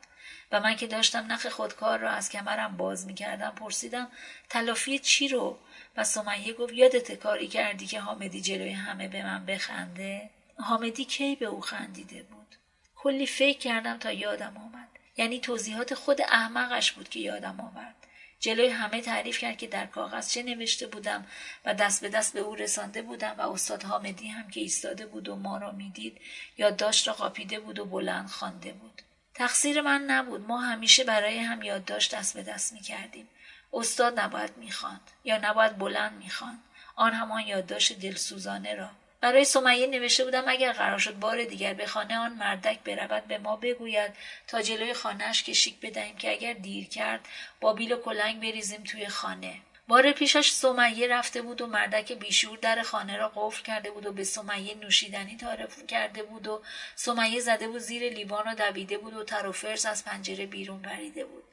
و 0.55 0.61
من 0.61 0.77
که 0.77 0.87
داشتم 0.87 1.33
نخ 1.33 1.47
خودکار 1.47 1.99
را 1.99 2.11
از 2.11 2.31
کمرم 2.31 2.77
باز 2.77 3.07
می 3.07 3.15
کردم 3.15 3.51
پرسیدم 3.51 4.09
تلافی 4.49 4.99
چی 4.99 5.29
رو؟ 5.29 5.59
و 5.97 6.05
سمیه 6.05 6.53
گفت 6.53 6.73
یادت 6.73 7.13
کاری 7.13 7.49
کردی 7.49 7.87
که 7.87 8.01
حامدی 8.01 8.41
جلوی 8.41 8.71
همه 8.71 9.09
به 9.09 9.23
من 9.23 9.47
بخنده؟ 9.47 10.31
حامدی 10.59 11.05
کی 11.05 11.37
به 11.37 11.47
او 11.47 11.61
خندیده 11.61 12.23
بود؟ 12.23 12.57
کلی 12.97 13.27
فکر 13.27 13.59
کردم 13.59 13.99
تا 13.99 14.13
یادم 14.13 14.57
آمد. 14.57 14.89
یعنی 15.17 15.41
توضیحات 15.41 15.95
خود 15.95 16.21
احمقش 16.23 16.93
بود 16.93 17.09
که 17.09 17.21
یادم 17.21 17.61
آورد. 17.61 17.95
جلوی 18.41 18.69
همه 18.69 19.01
تعریف 19.01 19.39
کرد 19.39 19.59
که 19.59 19.67
در 19.67 19.87
کاغذ 19.87 20.31
چه 20.31 20.43
نوشته 20.43 20.87
بودم 20.87 21.27
و 21.65 21.75
دست 21.75 22.01
به 22.01 22.09
دست 22.09 22.33
به 22.33 22.41
او 22.41 22.55
رسانده 22.55 23.03
بودم 23.03 23.35
و 23.39 23.41
استاد 23.41 23.83
حامدی 23.83 24.29
هم 24.29 24.51
که 24.51 24.61
ایستاده 24.61 25.07
بود 25.07 25.29
و 25.29 25.37
ما 25.37 25.59
را 25.59 25.73
می‌دید 25.73 26.21
یادداشت 26.59 27.09
را 27.09 27.15
قاپیده 27.15 27.61
بود 27.61 27.79
و 27.79 27.85
بلند 27.85 28.29
خوانده 28.29 28.73
بود. 28.73 29.03
تقصیر 29.35 29.81
من 29.81 30.03
نبود. 30.03 30.49
ما 30.49 30.61
همیشه 30.61 31.05
برای 31.05 31.39
هم 31.39 31.63
یادداشت 31.63 32.15
دست 32.15 32.35
به 32.35 32.43
دست 32.43 32.73
می 32.73 32.81
کردیم. 32.81 33.29
استاد 33.73 34.21
نباید 34.21 34.57
می‌خواند 34.57 35.11
یا 35.25 35.39
نباید 35.39 35.79
بلند 35.79 36.13
می‌خواند. 36.13 36.63
آن 36.97 37.13
همان 37.13 37.41
یادداشت 37.41 38.01
دلسوزانه 38.01 38.75
را. 38.75 38.91
برای 39.21 39.45
سمیه 39.45 39.87
نوشته 39.87 40.25
بودم 40.25 40.45
اگر 40.47 40.73
قرار 40.73 40.99
شد 40.99 41.19
بار 41.19 41.45
دیگر 41.45 41.75
به 41.75 41.87
خانه 41.87 42.19
آن 42.19 42.33
مردک 42.33 42.81
برود 42.81 43.25
به 43.25 43.39
ما 43.39 43.57
بگوید 43.57 44.13
تا 44.47 44.63
جلوی 44.63 44.95
خانهاش 44.95 45.43
کشیک 45.43 45.81
بدهیم 45.81 46.17
که 46.17 46.33
اگر 46.33 46.53
دیر 46.53 46.89
کرد 46.89 47.21
با 47.61 47.73
بیل 47.73 47.93
و 47.93 47.97
کلنگ 47.97 48.41
بریزیم 48.41 48.83
توی 48.83 49.09
خانه. 49.09 49.55
بار 49.89 50.13
پیشش 50.13 50.51
سمیه 50.51 51.09
رفته 51.09 51.43
بود 51.43 51.61
و 51.61 51.67
مردک 51.67 52.13
بیشور 52.13 52.59
در 52.59 52.83
خانه 52.83 53.17
را 53.17 53.29
قفل 53.29 53.63
کرده 53.63 53.91
بود 53.91 54.07
و 54.07 54.13
به 54.13 54.25
سمیه 54.25 54.75
نوشیدنی 54.75 55.37
تعارف 55.37 55.87
کرده 55.87 56.23
بود 56.23 56.49
و 56.49 56.63
سمیه 56.95 57.41
زده 57.41 57.69
بود 57.69 57.79
زیر 57.79 58.13
لیوان 58.13 58.49
و 58.49 58.55
دویده 58.55 58.99
بود 58.99 59.15
و 59.15 59.25
تر 59.25 59.47
و 59.47 59.53
فرس 59.53 59.87
از 59.87 60.05
پنجره 60.05 60.47
بیرون 60.47 60.83
پریده 60.83 61.25
بود. 61.25 61.45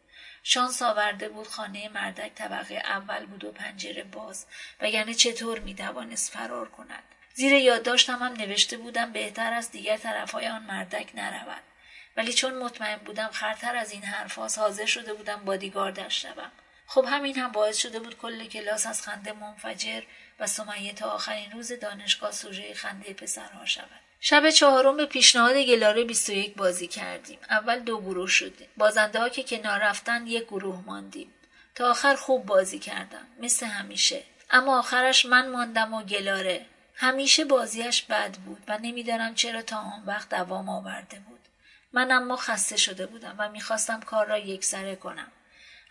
شانس 0.43 0.81
آورده 0.81 1.29
بود 1.29 1.47
خانه 1.47 1.89
مردک 1.89 2.31
طبقه 2.35 2.75
اول 2.75 3.25
بود 3.25 3.43
و 3.43 3.51
پنجره 3.51 4.03
باز 4.03 4.45
وگرنه 4.81 5.13
چطور 5.13 5.59
می‌توانست 5.59 6.31
فرار 6.31 6.69
کند؟ 6.69 7.03
زیر 7.33 7.53
یادداشتم 7.53 8.19
هم 8.23 8.33
نوشته 8.33 8.77
بودم 8.77 9.11
بهتر 9.11 9.53
از 9.53 9.71
دیگر 9.71 9.97
طرفهای 9.97 10.47
آن 10.47 10.63
مردک 10.63 11.11
نرود. 11.15 11.61
ولی 12.17 12.33
چون 12.33 12.53
مطمئن 12.53 12.97
بودم 12.97 13.27
خرتر 13.27 13.75
از 13.75 13.91
این 13.91 14.03
حرفاس 14.03 14.57
حاضر 14.57 14.85
شده 14.85 15.13
بودم 15.13 15.45
بادیگاردش 15.45 16.21
شوم. 16.21 16.51
خب 16.93 17.05
همین 17.09 17.39
هم 17.39 17.51
باعث 17.51 17.77
شده 17.77 17.99
بود 17.99 18.17
کل 18.17 18.45
کلاس 18.45 18.87
از 18.87 19.01
خنده 19.01 19.33
منفجر 19.33 20.01
و 20.39 20.47
سمیه 20.47 20.93
تا 20.93 21.09
آخرین 21.09 21.51
روز 21.51 21.71
دانشگاه 21.71 22.31
سوژه 22.31 22.73
خنده 22.73 23.13
پسرها 23.13 23.65
شود. 23.65 23.99
شب 24.19 24.49
چهارم 24.49 24.97
به 24.97 25.05
پیشنهاد 25.05 25.57
گلاره 25.57 26.03
21 26.03 26.55
بازی 26.55 26.87
کردیم. 26.87 27.39
اول 27.49 27.79
دو 27.79 28.01
گروه 28.01 28.27
شدیم. 28.27 28.67
بازنده 28.77 29.19
ها 29.19 29.29
که 29.29 29.43
کنار 29.43 29.79
رفتن 29.79 30.27
یک 30.27 30.43
گروه 30.43 30.83
ماندیم. 30.85 31.33
تا 31.75 31.89
آخر 31.89 32.15
خوب 32.15 32.45
بازی 32.45 32.79
کردم. 32.79 33.27
مثل 33.39 33.65
همیشه. 33.65 34.23
اما 34.49 34.79
آخرش 34.79 35.25
من 35.25 35.49
ماندم 35.49 35.93
و 35.93 36.03
گلاره. 36.03 36.65
همیشه 36.95 37.45
بازیش 37.45 38.01
بد 38.01 38.31
بود 38.31 38.63
و 38.67 38.77
نمی‌دانم 38.77 39.35
چرا 39.35 39.61
تا 39.61 39.77
آن 39.77 40.03
وقت 40.05 40.29
دوام 40.29 40.69
آورده 40.69 41.19
بود. 41.19 41.39
من 41.93 42.11
اما 42.11 42.35
خسته 42.35 42.77
شده 42.77 43.05
بودم 43.05 43.35
و 43.37 43.49
می‌خواستم 43.49 43.99
کار 43.99 44.25
را 44.25 44.37
یکسره 44.37 44.95
کنم. 44.95 45.31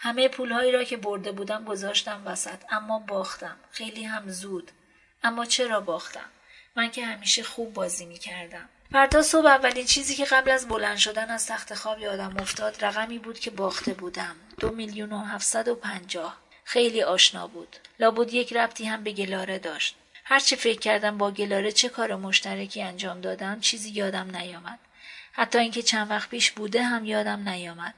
همه 0.02 0.28
پولهایی 0.28 0.72
را 0.72 0.85
که 0.85 0.97
برده 0.97 1.32
بودم 1.32 1.64
گذاشتم 1.64 2.22
وسط 2.24 2.59
اما 2.70 2.98
باختم. 2.98 3.56
خیلی 3.70 4.05
هم 4.05 4.31
زود. 4.31 4.70
اما 5.22 5.44
چرا 5.44 5.81
باختم؟ 5.81 6.31
من 6.77 6.90
که 6.90 7.06
همیشه 7.06 7.43
خوب 7.43 7.72
بازی 7.72 8.06
می‌کردم. 8.06 8.68
فردا 8.93 9.22
صبح 9.22 9.47
اولین 9.47 9.86
چیزی 9.86 10.14
که 10.14 10.24
قبل 10.24 10.51
از 10.51 10.68
بلند 10.68 10.97
شدن 10.97 11.31
از 11.31 11.47
تخت 11.47 11.74
خواب 11.74 11.98
یادم 11.98 12.36
افتاد 12.36 12.85
رقمی 12.85 13.18
بود 13.18 13.39
که 13.39 13.51
باخته 13.51 13.94
بودم. 13.94 14.36
دو 14.60 14.70
میلیون 14.70 15.12
و 15.12 15.18
هفتصد 15.18 15.68
و 15.68 15.74
پنجاه. 15.74 16.36
خیلی 16.64 17.02
آشنا 17.02 17.47
بود. 17.47 17.77
لابد 17.98 18.35
یک 18.35 18.52
ربطی 18.52 18.85
هم 18.85 19.05
به 19.05 19.12
گلاره 19.12 19.59
داشت. 19.59 19.97
هرچه 20.24 20.56
فکر 20.56 20.78
کردم 20.78 21.18
با 21.18 21.31
گلاره 21.31 21.72
چه 21.72 21.89
کار 21.89 22.16
مشترکی 22.16 22.82
انجام 22.82 23.20
دادم 23.20 23.60
چیزی 23.60 23.90
یادم 23.90 24.36
نیامد. 24.36 24.78
حتی 25.32 25.59
اینکه 25.59 25.82
چند 25.82 26.10
وقت 26.10 26.31
پیش 26.31 26.51
بوده 26.51 26.82
هم 26.82 27.05
یادم 27.05 27.48
نیامد. 27.48 27.94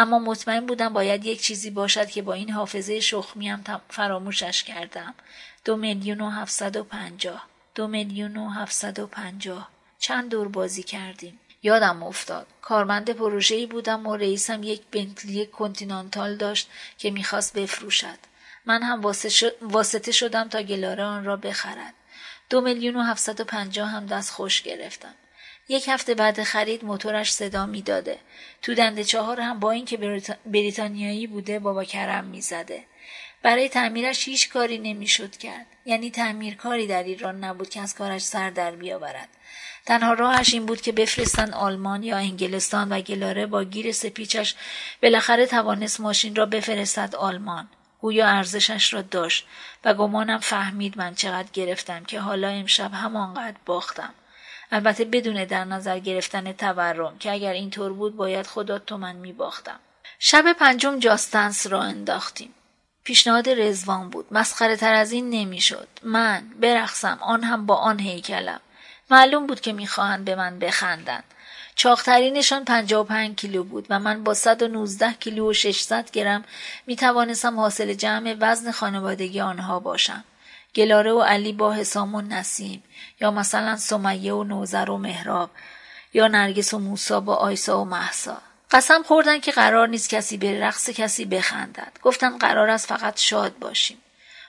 اما 0.00 0.18
مطمئن 0.18 0.66
بودم 0.66 0.92
باید 0.92 1.26
یک 1.26 1.42
چیزی 1.42 1.70
باشد 1.70 2.08
که 2.08 2.22
با 2.22 2.32
این 2.32 2.50
حافظه 2.50 3.00
شخمیم 3.00 3.64
فراموشش 3.88 4.64
کردم. 4.64 5.14
دو 5.64 5.76
میلیون 5.76 6.20
و 6.20 6.30
هفتصد 6.30 6.76
و 6.76 6.84
پنجاه. 6.84 7.46
دو 7.74 7.86
میلیون 7.86 8.36
و 8.36 8.48
هفتصد 8.48 8.98
و 8.98 9.06
پنجاه. 9.06 9.70
چند 9.98 10.30
دور 10.30 10.48
بازی 10.48 10.82
کردیم؟ 10.82 11.40
یادم 11.62 12.02
افتاد. 12.02 12.46
کارمند 12.62 13.10
پروژه‌ای 13.10 13.66
بودم 13.66 14.06
و 14.06 14.16
رئیسم 14.16 14.62
یک 14.62 14.82
بنتلی 14.92 15.46
کنتینانتال 15.46 16.36
داشت 16.36 16.70
که 16.98 17.10
می‌خواست 17.10 17.58
بفروشد. 17.58 18.18
من 18.66 18.82
هم 18.82 19.00
واسطه 19.60 20.12
شدم 20.12 20.48
تا 20.48 20.62
گلاره 20.62 21.04
آن 21.04 21.24
را 21.24 21.36
بخرد. 21.36 21.94
دو 22.50 22.60
میلیون 22.60 22.96
و 22.96 23.02
هفتصد 23.02 23.40
و 23.40 23.44
پنجاه 23.44 23.88
هم 23.88 24.06
دست 24.06 24.30
خوش 24.30 24.62
گرفتم. 24.62 25.14
یک 25.68 25.88
هفته 25.88 26.14
بعد 26.14 26.42
خرید 26.42 26.84
موتورش 26.84 27.32
صدا 27.32 27.66
می‌داده. 27.66 28.18
تو 28.62 28.74
دنده 28.74 29.04
چهار 29.04 29.40
هم 29.40 29.60
با 29.60 29.70
اینکه 29.70 30.22
بریتانیایی 30.46 31.26
بوده 31.26 31.58
بابا 31.58 31.84
کرم 31.84 32.24
می‌زده. 32.24 32.84
برای 33.42 33.68
تعمیرش 33.68 34.28
هیچ 34.28 34.48
کاری 34.48 34.78
نمی‌شد 34.78 35.36
کرد. 35.36 35.66
یعنی 35.86 36.10
تعمیرکاری 36.10 36.86
در 36.86 37.02
ایران 37.02 37.44
نبود 37.44 37.70
که 37.70 37.80
از 37.80 37.94
کارش 37.94 38.22
سر 38.22 38.50
در 38.50 38.70
بیاورد. 38.70 39.28
تنها 39.86 40.12
راهش 40.12 40.54
این 40.54 40.66
بود 40.66 40.80
که 40.80 40.92
بفرستن 40.92 41.52
آلمان 41.52 42.02
یا 42.02 42.16
انگلستان 42.16 42.92
و 42.92 43.00
گلاره 43.00 43.46
با 43.46 43.64
گیر 43.64 43.92
سپیچش 43.92 44.54
بالاخره 45.02 45.46
توانست 45.46 46.00
ماشین 46.00 46.36
را 46.36 46.46
بفرستد 46.46 47.14
آلمان. 47.14 47.68
گویا 48.00 48.26
ارزشش 48.26 48.94
را 48.94 49.02
داشت 49.02 49.46
و 49.84 49.94
گمانم 49.94 50.38
فهمید 50.38 50.98
من 50.98 51.14
چقدر 51.14 51.48
گرفتم 51.52 52.04
که 52.04 52.20
حالا 52.20 52.48
امشب 52.48 52.92
همانقدر 52.92 53.56
باختم. 53.66 54.14
البته 54.70 55.04
بدون 55.04 55.44
در 55.44 55.64
نظر 55.64 55.98
گرفتن 55.98 56.52
تورم 56.52 57.18
که 57.18 57.32
اگر 57.32 57.52
اینطور 57.52 57.92
بود 57.92 58.16
باید 58.16 58.46
خدا 58.46 58.78
تو 58.78 58.96
من 58.96 59.16
می 59.16 59.32
باختم. 59.32 59.80
شب 60.18 60.52
پنجم 60.52 60.98
جاستنس 60.98 61.66
را 61.66 61.82
انداختیم. 61.82 62.54
پیشنهاد 63.04 63.48
رزوان 63.48 64.10
بود. 64.10 64.26
مسخره 64.30 64.76
تر 64.76 64.94
از 64.94 65.12
این 65.12 65.30
نمی‌شد. 65.30 65.88
من 66.02 66.42
برخصم 66.60 67.18
آن 67.20 67.44
هم 67.44 67.66
با 67.66 67.74
آن 67.74 67.98
هیکلم. 67.98 68.60
معلوم 69.10 69.46
بود 69.46 69.60
که 69.60 69.72
می‌خواهند 69.72 70.24
به 70.24 70.34
من 70.34 70.58
بخندند. 70.58 71.24
چاخترینشان 71.74 72.64
55 72.64 73.36
کیلو 73.36 73.64
بود 73.64 73.86
و 73.90 73.98
من 73.98 74.24
با 74.24 74.34
119 74.34 75.12
کیلو 75.12 75.50
و 75.50 75.52
600 75.52 76.10
گرم 76.10 76.44
می 76.86 76.96
توانستم 76.96 77.60
حاصل 77.60 77.94
جمع 77.94 78.36
وزن 78.40 78.70
خانوادگی 78.70 79.40
آنها 79.40 79.80
باشم. 79.80 80.24
گلاره 80.74 81.12
و 81.12 81.20
علی 81.20 81.52
با 81.52 81.72
حسام 81.72 82.14
و 82.14 82.20
نسیم 82.20 82.82
یا 83.20 83.30
مثلا 83.30 83.76
سمیه 83.76 84.32
و 84.32 84.44
نوزر 84.44 84.90
و 84.90 84.98
مهراب 84.98 85.50
یا 86.14 86.28
نرگس 86.28 86.74
و 86.74 86.78
موسا 86.78 87.20
با 87.20 87.34
آیسا 87.34 87.82
و 87.82 87.84
محسا 87.84 88.42
قسم 88.70 89.02
خوردن 89.02 89.40
که 89.40 89.52
قرار 89.52 89.88
نیست 89.88 90.10
کسی 90.10 90.36
به 90.36 90.60
رقص 90.60 90.90
کسی 90.90 91.24
بخندد. 91.24 91.92
گفتن 92.02 92.38
قرار 92.38 92.70
است 92.70 92.86
فقط 92.86 93.18
شاد 93.18 93.58
باشیم. 93.58 93.98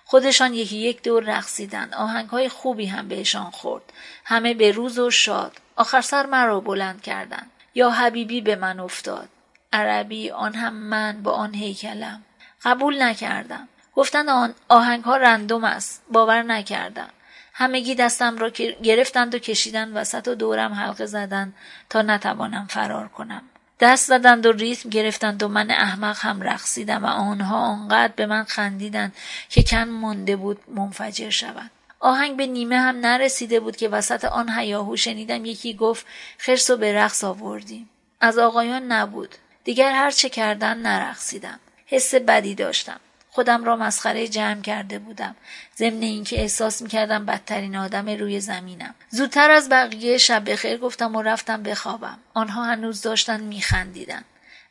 خودشان 0.05 0.53
یکی 0.53 0.77
یک 0.77 1.03
دور 1.03 1.23
رقصیدند 1.23 1.93
آهنگ 1.93 2.29
های 2.29 2.49
خوبی 2.49 2.85
هم 2.85 3.07
بهشان 3.07 3.51
خورد. 3.51 3.83
همه 4.25 4.53
به 4.53 4.71
روز 4.71 4.99
و 4.99 5.11
شاد. 5.11 5.57
آخر 5.75 6.01
سر 6.01 6.25
مرا 6.25 6.59
بلند 6.59 7.01
کردند 7.01 7.51
یا 7.75 7.89
حبیبی 7.89 8.41
به 8.41 8.55
من 8.55 8.79
افتاد. 8.79 9.29
عربی 9.73 10.31
آن 10.31 10.53
هم 10.53 10.73
من 10.73 11.23
با 11.23 11.31
آن 11.31 11.53
هیکلم. 11.53 12.23
قبول 12.63 13.01
نکردم. 13.01 13.67
گفتند 13.99 14.29
آن 14.29 14.53
آهنگ 14.69 15.03
ها 15.03 15.17
رندوم 15.17 15.63
است. 15.63 16.03
باور 16.11 16.43
نکردم. 16.43 17.09
همگی 17.53 17.95
دستم 17.95 18.37
را 18.37 18.49
گرفتند 18.83 19.35
و 19.35 19.39
کشیدند 19.39 19.91
وسط 19.95 20.27
و 20.27 20.35
دورم 20.35 20.73
حلقه 20.73 21.05
زدند 21.05 21.53
تا 21.89 22.01
نتوانم 22.01 22.67
فرار 22.69 23.07
کنم. 23.07 23.41
دست 23.79 24.07
زدند 24.07 24.45
و 24.45 24.51
ریتم 24.51 24.89
گرفتند 24.89 25.43
و 25.43 25.47
من 25.47 25.71
احمق 25.71 26.17
هم 26.19 26.41
رقصیدم 26.41 27.05
و 27.05 27.07
آنها 27.07 27.57
آنقدر 27.57 28.13
به 28.15 28.25
من 28.25 28.43
خندیدند 28.43 29.15
که 29.49 29.63
کن 29.63 29.83
مانده 29.83 30.35
بود 30.35 30.59
منفجر 30.67 31.29
شود 31.29 31.71
آهنگ 31.99 32.37
به 32.37 32.47
نیمه 32.47 32.77
هم 32.77 32.99
نرسیده 32.99 33.59
بود 33.59 33.75
که 33.75 33.89
وسط 33.89 34.25
آن 34.25 34.49
هیاهو 34.49 34.95
شنیدم 34.95 35.45
یکی 35.45 35.73
گفت 35.73 36.05
خرس 36.37 36.69
و 36.69 36.77
به 36.77 36.93
رقص 36.93 37.23
آوردیم. 37.23 37.89
از 38.21 38.37
آقایان 38.37 38.91
نبود. 38.91 39.35
دیگر 39.63 39.91
هر 39.91 40.11
چه 40.11 40.29
کردن 40.29 40.77
نرقصیدم. 40.77 41.59
حس 41.85 42.15
بدی 42.15 42.55
داشتم. 42.55 42.99
خودم 43.31 43.63
را 43.63 43.75
مسخره 43.75 44.27
جمع 44.27 44.61
کرده 44.61 44.99
بودم. 44.99 45.35
ضمن 45.77 46.01
اینکه 46.01 46.41
احساس 46.41 46.81
می‌کردم 46.81 47.25
بدترین 47.25 47.75
آدم 47.75 48.09
روی 48.09 48.39
زمینم. 48.39 48.95
زودتر 49.09 49.51
از 49.51 49.69
بقیه 49.69 50.17
شب 50.17 50.51
بخیر 50.51 50.77
گفتم 50.77 51.15
و 51.15 51.21
رفتم 51.21 51.63
بخوابم. 51.63 52.19
آنها 52.33 52.65
هنوز 52.65 53.01
داشتن 53.01 53.39
میخندیدن. 53.41 54.23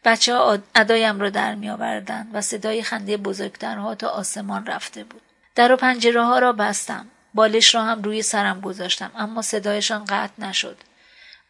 بچه 0.04 0.34
ها 0.34 0.58
ادایم 0.74 1.20
را 1.20 1.30
در 1.30 1.54
میآوردند 1.54 2.30
و 2.32 2.40
صدای 2.40 2.82
خنده 2.82 3.16
بزرگترها 3.16 3.94
تا 3.94 4.08
آسمان 4.08 4.66
رفته 4.66 5.04
بود. 5.04 5.22
در 5.54 5.72
و 5.72 5.76
پنجره 5.76 6.24
ها 6.24 6.38
را 6.38 6.52
بستم. 6.52 7.06
بالش 7.34 7.74
را 7.74 7.82
هم 7.82 8.02
روی 8.02 8.22
سرم 8.22 8.60
گذاشتم 8.60 9.10
اما 9.16 9.42
صدایشان 9.42 10.04
قطع 10.04 10.32
نشد. 10.38 10.76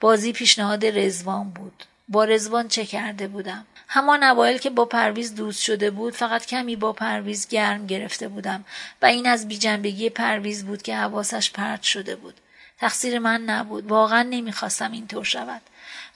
بازی 0.01 0.33
پیشنهاد 0.33 0.87
رزوان 0.87 1.51
بود. 1.51 1.85
با 2.09 2.25
رزوان 2.25 2.69
چه 2.69 2.87
کرده 2.87 3.29
بودم؟ 3.29 3.67
همان 3.89 4.23
اوایل 4.23 4.59
که 4.59 4.71
با 4.71 4.85
پرویز 4.85 5.35
دوست 5.35 5.63
شده 5.63 5.91
بود 5.91 6.15
فقط 6.15 6.47
کمی 6.47 6.77
با 6.77 6.93
پرویز 6.93 7.49
گرم 7.49 7.87
گرفته 7.87 8.29
بودم 8.29 8.65
و 9.03 9.07
این 9.07 9.27
از 9.27 9.49
بیجنبگی 9.49 10.11
پرویز 10.11 10.65
بود 10.65 10.83
که 10.83 10.97
حواسش 10.97 11.51
پرت 11.51 11.83
شده 11.83 12.17
بود. 12.17 12.35
تقصیر 12.79 13.19
من 13.19 13.43
نبود. 13.43 13.87
واقعا 13.87 14.23
نمی‌خواستم 14.23 14.93
اینطور 14.93 15.25
شود. 15.25 15.61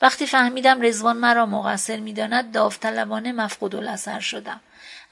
وقتی 0.02 0.26
فهمیدم 0.26 0.82
رزوان 0.82 1.16
مرا 1.16 1.46
مقصر 1.46 1.96
می‌داند 1.96 2.52
داوطلبانه 2.52 3.32
مفقود 3.32 3.74
الاثر 3.74 4.20
شدم. 4.20 4.60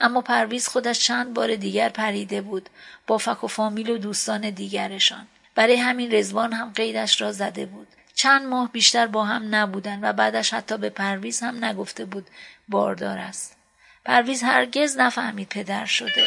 اما 0.00 0.20
پرویز 0.20 0.68
خودش 0.68 0.98
چند 1.00 1.34
بار 1.34 1.56
دیگر 1.56 1.88
پریده 1.88 2.40
بود 2.40 2.68
با 3.06 3.18
فک 3.18 3.44
و 3.44 3.46
فامیل 3.46 3.90
و 3.90 3.98
دوستان 3.98 4.50
دیگرشان. 4.50 5.26
برای 5.54 5.76
همین 5.76 6.14
رزوان 6.14 6.52
هم 6.52 6.72
قیدش 6.74 7.20
را 7.20 7.32
زده 7.32 7.66
بود. 7.66 7.86
چند 8.20 8.46
ماه 8.46 8.72
بیشتر 8.72 9.06
با 9.06 9.24
هم 9.24 9.54
نبودن 9.54 9.98
و 10.02 10.12
بعدش 10.12 10.54
حتی 10.54 10.78
به 10.78 10.90
پرویز 10.90 11.40
هم 11.40 11.64
نگفته 11.64 12.04
بود 12.04 12.26
باردار 12.68 13.18
است. 13.18 13.56
پرویز 14.04 14.42
هرگز 14.42 14.96
نفهمید 14.98 15.48
پدر 15.48 15.84
شده. 15.84 16.24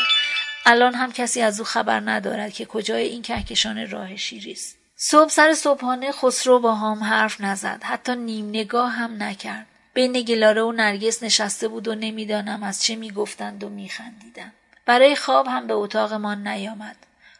الان 0.66 0.94
هم 0.94 1.12
کسی 1.12 1.42
از 1.42 1.60
او 1.60 1.66
خبر 1.66 2.00
ندارد 2.00 2.54
که 2.54 2.66
کجای 2.66 3.04
این 3.04 3.22
کهکشان 3.22 3.90
راه 3.90 4.16
شیری 4.16 4.52
است 4.52 4.78
صبح 4.96 5.30
سر 5.30 5.54
صبحانه 5.54 6.12
خسرو 6.12 6.60
با 6.60 6.76
هم 6.76 7.04
حرف 7.04 7.42
نزد. 7.42 7.82
حتی 7.84 8.16
نیم 8.16 8.50
نگاه 8.50 8.92
هم 8.92 9.24
نکرد. 9.24 9.66
بین 9.94 10.14
گلاره 10.14 10.62
و 10.62 10.72
نرگس 10.72 11.24
نشسته 11.24 11.68
بود 11.68 11.88
و 11.88 11.96
نمی‌دانم 11.96 12.64
از 12.64 12.84
چه 12.84 12.96
می‌گفتند 12.96 13.64
و 13.64 13.70
میخندیدند. 13.70 14.54
برای 14.86 15.16
خواب 15.16 15.48
هم 15.48 15.68
به 15.68 15.74
اتاقمان 15.74 16.48
نیامد. 16.48 16.96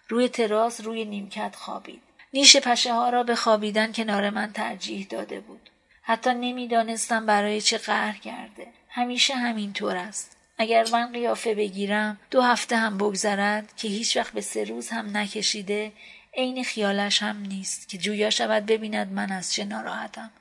روی 0.10 0.30
تراس 0.30 0.82
روی 0.82 1.06
نیمکت 1.06 1.56
خوابید. 1.56 2.02
نیش 2.34 2.58
پشه 2.58 2.94
ها 2.94 3.10
را 3.10 3.24
به 3.24 3.36
خوابیدن 3.36 3.92
کنار 3.92 4.30
من 4.30 4.54
ترجیح 4.54 5.08
داده 5.10 5.40
بود. 5.40 5.70
حتی 6.02 6.30
نمی‌دانستم 6.34 7.26
برای 7.26 7.62
چه 7.62 7.78
قهر 7.78 8.18
کرده. 8.18 8.68
همیشه 8.90 9.36
همینطور 9.36 9.96
است. 9.96 10.38
اگر 10.58 10.88
من 10.92 11.12
قیافه 11.12 11.56
بگیرم 11.56 12.18
دو 12.32 12.42
هفته 12.42 12.76
هم 12.76 12.98
بگذرد 12.98 13.74
که 13.78 13.88
هیچ 13.88 14.18
وقت 14.18 14.34
به 14.34 14.42
سه 14.42 14.64
روز 14.64 14.90
هم 14.90 15.18
نکشیده 15.18 15.92
عین 16.34 16.64
خیالش 16.64 17.24
هم 17.24 17.38
نیست 17.38 17.90
که 17.90 17.98
جویا 17.98 18.30
شود 18.30 18.66
ببیند 18.66 19.12
من 19.12 19.32
از 19.32 19.54
چه 19.54 19.66
ناراحتم 19.66 20.32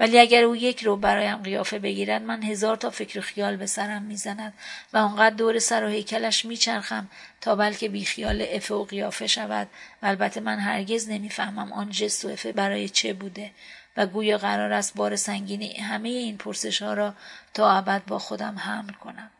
ولی 0.00 0.18
اگر 0.18 0.42
او 0.42 0.56
یک 0.56 0.84
رو 0.84 0.96
برایم 0.96 1.36
قیافه 1.36 1.78
بگیرد 1.78 2.22
من 2.22 2.42
هزار 2.42 2.76
تا 2.76 2.90
فکر 2.90 3.18
و 3.18 3.22
خیال 3.22 3.56
به 3.56 3.66
سرم 3.66 4.02
می‌زند 4.02 4.52
و 4.92 4.98
آنقدر 4.98 5.36
دور 5.36 5.58
سر 5.58 5.84
و 5.84 5.88
هیکلش 5.88 6.44
میچرخم 6.44 7.08
تا 7.40 7.56
بلکه 7.56 7.88
بی 7.88 8.04
خیال 8.04 8.46
افه 8.50 8.74
و 8.74 8.84
قیافه 8.84 9.26
شود. 9.26 9.68
و 10.02 10.06
البته 10.06 10.40
من 10.40 10.58
هرگز 10.58 11.08
نمی‌فهمم 11.08 11.72
آن 11.72 11.90
جست 11.90 12.24
و 12.24 12.28
افه 12.28 12.52
برای 12.52 12.88
چه 12.88 13.12
بوده 13.12 13.50
و 13.96 14.06
گویا 14.06 14.38
قرار 14.38 14.72
است 14.72 14.94
بار 14.94 15.16
سنگینی 15.16 15.76
همه 15.76 16.08
این 16.08 16.36
پرسش 16.36 16.82
ها 16.82 16.94
را 16.94 17.14
تا 17.54 17.72
ابد 17.72 18.02
با 18.06 18.18
خودم 18.18 18.58
حمل 18.58 18.92
کنم. 18.92 19.30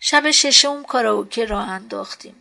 شب 0.00 0.30
ششم 0.30 0.82
کاراوکه 0.82 1.44
راه 1.44 1.70
انداختیم. 1.70 2.34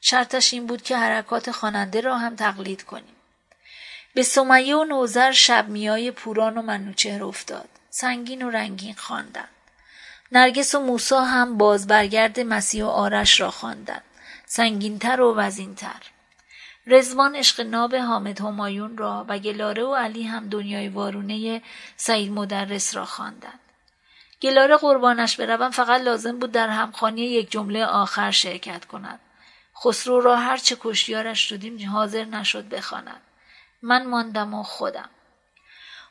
شرطش 0.00 0.54
این 0.54 0.66
بود 0.66 0.82
که 0.82 0.96
حرکات 0.96 1.50
خواننده 1.50 2.00
را 2.00 2.18
هم 2.18 2.36
تقلید 2.36 2.82
کنیم. 2.82 3.13
به 4.14 4.22
سمیه 4.22 4.76
و 4.76 4.84
نوزر 4.84 5.32
شب 5.32 5.68
میای 5.68 6.10
پوران 6.10 6.58
و 6.58 6.62
منوچهر 6.62 7.24
افتاد. 7.24 7.68
سنگین 7.90 8.42
و 8.42 8.50
رنگین 8.50 8.94
خواندند 8.94 9.48
نرگس 10.32 10.74
و 10.74 10.80
موسا 10.80 11.24
هم 11.24 11.58
باز 11.58 11.86
برگرد 11.86 12.40
مسیح 12.40 12.84
و 12.84 12.88
آرش 12.88 13.40
را 13.40 13.50
خواندند 13.50 14.02
سنگینتر 14.46 15.20
و 15.20 15.34
وزینتر. 15.34 16.02
رزوان 16.86 17.36
عشق 17.36 17.60
ناب 17.60 17.94
حامد 17.94 18.40
همایون 18.40 18.96
را 18.96 19.24
و 19.28 19.38
گلاره 19.38 19.82
و 19.82 19.94
علی 19.94 20.22
هم 20.22 20.48
دنیای 20.48 20.88
وارونه 20.88 21.62
سعید 21.96 22.32
مدرس 22.32 22.96
را 22.96 23.04
خواندند 23.04 23.60
گلاره 24.42 24.76
قربانش 24.76 25.36
بروم 25.36 25.70
فقط 25.70 26.00
لازم 26.00 26.38
بود 26.38 26.52
در 26.52 26.68
همخانی 26.68 27.20
یک 27.20 27.50
جمله 27.50 27.86
آخر 27.86 28.30
شرکت 28.30 28.84
کند. 28.84 29.20
خسرو 29.84 30.20
را 30.20 30.36
هرچه 30.36 30.76
کشیارش 30.80 31.48
شدیم 31.48 31.90
حاضر 31.90 32.24
نشد 32.24 32.68
بخواند. 32.68 33.20
من 33.84 34.06
ماندم 34.06 34.54
و 34.54 34.62
خودم. 34.62 35.08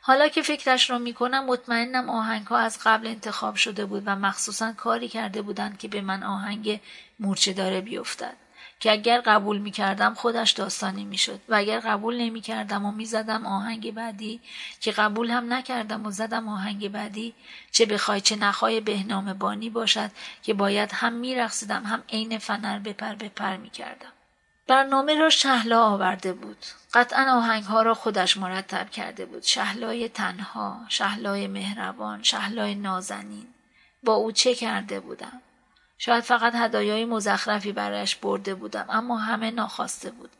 حالا 0.02 0.28
که 0.28 0.42
فکرش 0.42 0.90
را 0.90 0.98
می‌کنم 0.98 1.44
مطمئنم 1.44 2.10
آهنگ 2.10 2.46
ها 2.46 2.58
از 2.58 2.78
قبل 2.84 3.06
انتخاب 3.06 3.54
شده 3.54 3.86
بود 3.86 4.02
و 4.06 4.16
مخصوصا 4.16 4.72
کاری 4.72 5.08
کرده 5.08 5.42
بودند 5.42 5.78
که 5.78 5.88
به 5.88 6.00
من 6.00 6.22
آهنگ 6.22 6.80
مورچه 7.20 7.52
داره 7.52 7.80
بیفتد. 7.80 8.36
که 8.80 8.92
اگر 8.92 9.20
قبول 9.20 9.58
می‌کردم 9.58 10.14
خودش 10.14 10.50
داستانی 10.50 11.04
می‌شد. 11.04 11.40
و 11.48 11.54
اگر 11.54 11.80
قبول 11.80 12.20
نمی‌کردم 12.20 12.84
و 12.84 12.92
می‌زدم 12.92 13.46
آهنگ 13.46 13.94
بعدی 13.94 14.40
که 14.80 14.92
قبول 14.92 15.30
هم 15.30 15.52
نکردم 15.52 16.06
و 16.06 16.10
زدم 16.10 16.48
آهنگ 16.48 16.88
بعدی 16.88 17.34
چه 17.72 17.86
بخوای 17.86 18.20
چه 18.20 18.36
نخوای 18.36 18.80
بهنام 18.80 19.32
بانی 19.32 19.70
باشد 19.70 20.10
که 20.42 20.54
باید 20.54 20.92
هم 20.92 21.12
میرقصیدم 21.12 21.82
هم 21.82 22.02
عین 22.08 22.38
فنر 22.38 22.78
بپر 22.78 23.14
بپر 23.14 23.56
می‌کردم. 23.56 24.13
برنامه 24.66 25.14
را 25.14 25.30
شهلا 25.30 25.84
آورده 25.84 26.32
بود. 26.32 26.64
قطعا 26.94 27.38
آهنگ 27.38 27.64
ها 27.64 27.82
را 27.82 27.94
خودش 27.94 28.36
مرتب 28.36 28.90
کرده 28.90 29.26
بود. 29.26 29.42
شهلای 29.42 30.08
تنها 30.08 30.80
شهلای 30.88 31.46
مهربان 31.46 32.22
شهلای 32.22 32.74
نازنین. 32.74 33.46
با 34.02 34.14
او 34.14 34.32
چه 34.32 34.54
کرده 34.54 35.00
بودم؟ 35.00 35.40
شاید 35.98 36.24
فقط 36.24 36.54
هدایای 36.54 37.04
مزخرفی 37.04 37.72
برایش 37.72 38.16
برده 38.16 38.54
بودم 38.54 38.86
اما 38.88 39.16
همه 39.16 39.50
ناخواسته 39.50 40.10
بود. 40.10 40.30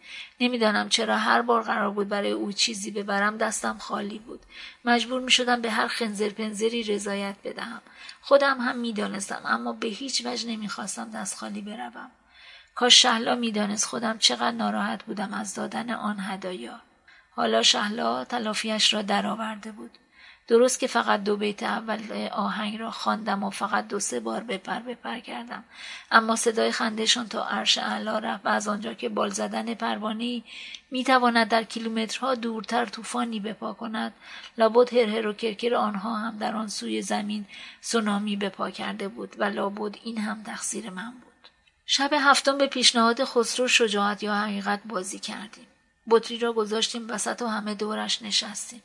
نمی‌دانم 0.41 0.89
چرا 0.89 1.19
هر 1.19 1.43
بار 1.43 1.63
قرار 1.63 1.91
بود 1.91 2.09
برای 2.09 2.31
او 2.31 2.53
چیزی 2.53 2.91
ببرم 2.91 3.37
دستم 3.37 3.79
خالی 3.79 4.19
بود. 4.19 4.41
مجبور 4.85 5.21
می 5.21 5.31
شدم 5.31 5.61
به 5.61 5.71
هر 5.71 5.89
خنزر 5.89 6.29
پنزری 6.29 6.83
رضایت 6.83 7.37
بدهم. 7.45 7.81
خودم 8.21 8.61
هم 8.61 8.77
می‌دانستم 8.77 9.41
اما 9.45 9.73
به 9.73 9.89
هیچ 9.89 10.27
وجه 10.27 10.49
نمی‌خواستم 10.49 11.11
دست 11.11 11.39
خالی 11.39 11.61
بروم. 11.61 12.11
کاش 12.75 13.03
شهلا 13.03 13.35
می‌دانست 13.35 13.85
خودم 13.85 14.19
چقدر 14.19 14.51
ناراحت 14.51 15.05
بودم 15.05 15.35
از 15.35 15.55
دادن 15.55 15.91
آن 15.91 16.17
هدایا. 16.21 16.81
حالا 17.31 17.63
شهلا 17.63 18.25
تلافیش 18.25 18.95
را 18.95 19.03
درآورده 19.03 19.73
بود. 19.73 19.91
درست 20.49 20.81
که 20.81 20.87
فقط 20.87 21.25
دو 21.25 21.37
بیت 21.37 21.63
اول 21.63 22.29
آهنگ 22.33 22.79
را 22.79 22.91
خواندم 22.91 23.43
و 23.43 23.51
فقط 23.51 23.89
دو 23.89 24.01
سه 24.01 24.21
بار 24.21 24.45
بپر 24.45 24.79
بپر 24.79 25.19
کردم. 25.19 25.65
اما 26.11 26.37
صدای 26.37 26.73
خندهشان 26.73 27.29
تا 27.29 27.45
عرش 27.45 27.79
اعلا 27.79 28.19
رفت 28.19 28.47
و 28.47 28.49
از 28.49 28.69
آنجا 28.69 28.95
که 28.95 29.09
بال 29.09 29.31
زدن 29.31 29.75
پروانهای 29.75 30.43
می‌تواند 30.91 31.49
در 31.49 31.63
کیلومترها 31.63 32.35
دورتر 32.35 32.87
طوفانی 32.87 33.41
بپا 33.41 33.73
کند 33.73 34.13
لابد 34.59 34.95
هرهر 34.95 35.27
و 35.27 35.33
کرکر 35.33 35.75
آنها 35.75 36.17
هم 36.17 36.39
در 36.39 36.57
آن 36.57 36.69
سوی 36.69 37.03
زمین 37.03 37.45
سونامی 37.81 38.37
بپا 38.37 38.71
کرده 38.71 39.09
بود 39.09 39.37
و 39.39 39.45
لابد 39.45 39.97
این 40.05 40.19
هم 40.19 40.43
تقصیر 40.43 40.91
من 40.91 41.11
بود. 41.11 41.24
شب 41.87 42.11
هفتم 42.13 42.59
به 42.59 42.67
پیشنهاد 42.67 43.25
خسرو 43.25 43.69
شجاعت 43.69 44.23
یا 44.23 44.35
حقیقت 44.35 44.81
بازی 44.85 45.19
کردیم. 45.19 45.67
بطری 46.11 46.39
را 46.39 46.53
گذاشتیم 46.53 47.11
وسط 47.11 47.43
و 47.43 47.47
همه 47.47 47.75
دورش 47.75 48.23
نشستیم. 48.23 48.83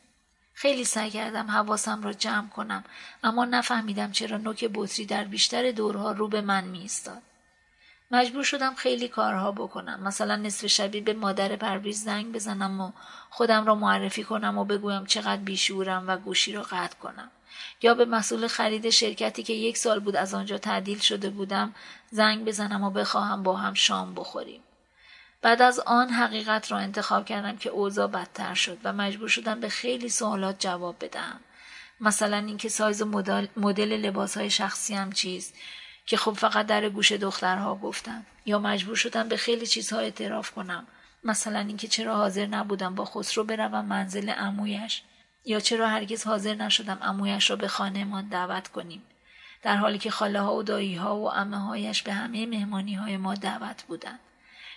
خیلی 0.54 0.86
سعی 0.86 1.10
کردم 1.10 1.52
حواسم 1.52 2.04
را 2.04 2.14
جمع 2.14 2.50
کنم 2.50 2.84
اما 3.24 3.46
نفهمیدم 3.46 4.12
چرا 4.12 4.38
نوک 4.38 4.70
بطری 4.74 5.06
در 5.06 5.24
بیشتر 5.24 5.72
دورها 5.72 6.12
رو 6.12 6.28
به 6.28 6.42
من 6.42 6.64
می 6.64 6.80
ایستاد. 6.80 7.22
مجبور 8.12 8.44
شدم 8.44 8.76
خیلی 8.76 9.08
کارها 9.08 9.52
بکنم. 9.52 10.04
مثلا 10.04 10.36
نصف 10.36 10.68
شبی 10.68 11.02
به 11.02 11.14
مادر 11.14 11.56
پرویز 11.56 12.04
زنگ 12.04 12.32
بزنم 12.32 12.82
و 12.82 12.92
خودم 13.30 13.66
را 13.66 13.76
معرفی 13.76 14.24
کنم 14.24 14.58
و 14.58 14.66
بگویم 14.66 15.06
چقدر 15.06 15.42
بیشورم 15.42 16.08
و 16.08 16.18
گوشی 16.18 16.54
را 16.54 16.62
قطع 16.62 16.98
کنم. 16.98 17.32
یا 17.82 17.94
به 17.94 18.06
مسئول 18.06 18.48
خرید 18.48 18.90
شرکتی 18.90 19.44
که 19.44 19.54
یک 19.54 19.78
سال 19.78 20.00
بود 20.00 20.16
از 20.16 20.34
آنجا 20.34 20.58
تعدیل 20.58 21.00
شده 21.00 21.30
بودم 21.30 21.76
زنگ 22.12 22.46
بزنم 22.46 22.84
و 22.84 22.90
بخواهم 22.90 23.44
با 23.44 23.56
هم 23.56 23.74
شام 23.74 24.16
بخوریم. 24.16 24.62
بعد 25.42 25.62
از 25.62 25.80
آن 25.80 26.10
حقیقت 26.10 26.72
را 26.72 26.78
انتخاب 26.78 27.26
کردم 27.26 27.58
که 27.58 27.70
اوضاع 27.70 28.08
بدتر 28.08 28.54
شد 28.54 28.78
و 28.84 28.94
مجبور 28.94 29.28
شدم 29.28 29.60
به 29.60 29.70
خیلی 29.70 30.10
سوالات 30.10 30.60
جواب 30.60 30.96
بدهم. 31.00 31.40
مثلا 32.02 32.38
اینکه 32.38 32.70
سایز 32.70 33.02
مدل 33.58 33.98
لباس 33.98 34.38
های 34.38 34.50
شخصی 34.50 34.94
هم 34.96 35.12
چیز 35.12 35.54
که 36.06 36.18
خب 36.18 36.34
فقط 36.34 36.66
در 36.66 36.90
گوش 36.90 37.12
دخترها 37.12 37.76
گفتم. 37.76 38.26
یا 38.46 38.60
مجبور 38.60 38.96
شدم 38.96 39.28
به 39.28 39.38
خیلی 39.38 39.68
چیزها 39.68 40.00
اعتراف 40.00 40.52
کنم. 40.52 40.88
مثلا 41.24 41.60
اینکه 41.60 41.88
چرا 41.88 42.16
حاضر 42.16 42.46
نبودم 42.46 42.96
با 42.96 43.06
خسرو 43.06 43.44
بروم 43.44 43.86
منزل 43.86 44.34
امویش 44.38 45.02
یا 45.46 45.60
چرا 45.60 45.90
هرگز 45.90 46.24
حاضر 46.24 46.56
نشدم 46.56 47.00
امویش 47.02 47.50
را 47.50 47.56
به 47.56 47.68
خانهمان 47.68 48.28
دعوت 48.28 48.68
کنیم؟ 48.68 49.04
در 49.62 49.76
حالی 49.76 49.98
که 49.98 50.12
خاله 50.12 50.42
ها 50.42 50.56
و 50.56 50.64
دایی 50.64 50.96
ها 50.96 51.18
و 51.18 51.34
امه 51.34 51.58
هایش 51.58 52.04
به 52.04 52.14
همه 52.14 52.46
مهمانی 52.46 52.94
های 52.94 53.18
ما 53.18 53.34
دعوت 53.34 53.84
بودند. 53.84 54.20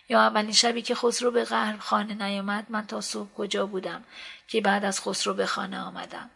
یا 0.09 0.21
اولین 0.21 0.53
شبی 0.53 0.83
که 0.83 0.95
خسرو 0.95 1.31
به 1.31 1.45
قهر 1.45 1.77
خانه 1.77 2.15
نیامد 2.15 2.67
من 2.69 2.87
تا 2.87 3.01
صبح 3.01 3.33
کجا 3.37 3.67
بودم 3.67 4.05
که 4.49 4.61
بعد 4.61 4.85
از 4.85 5.01
خسرو 5.01 5.35
به 5.35 5.47
خانه 5.47 5.81
آمدم؟ 5.81 6.31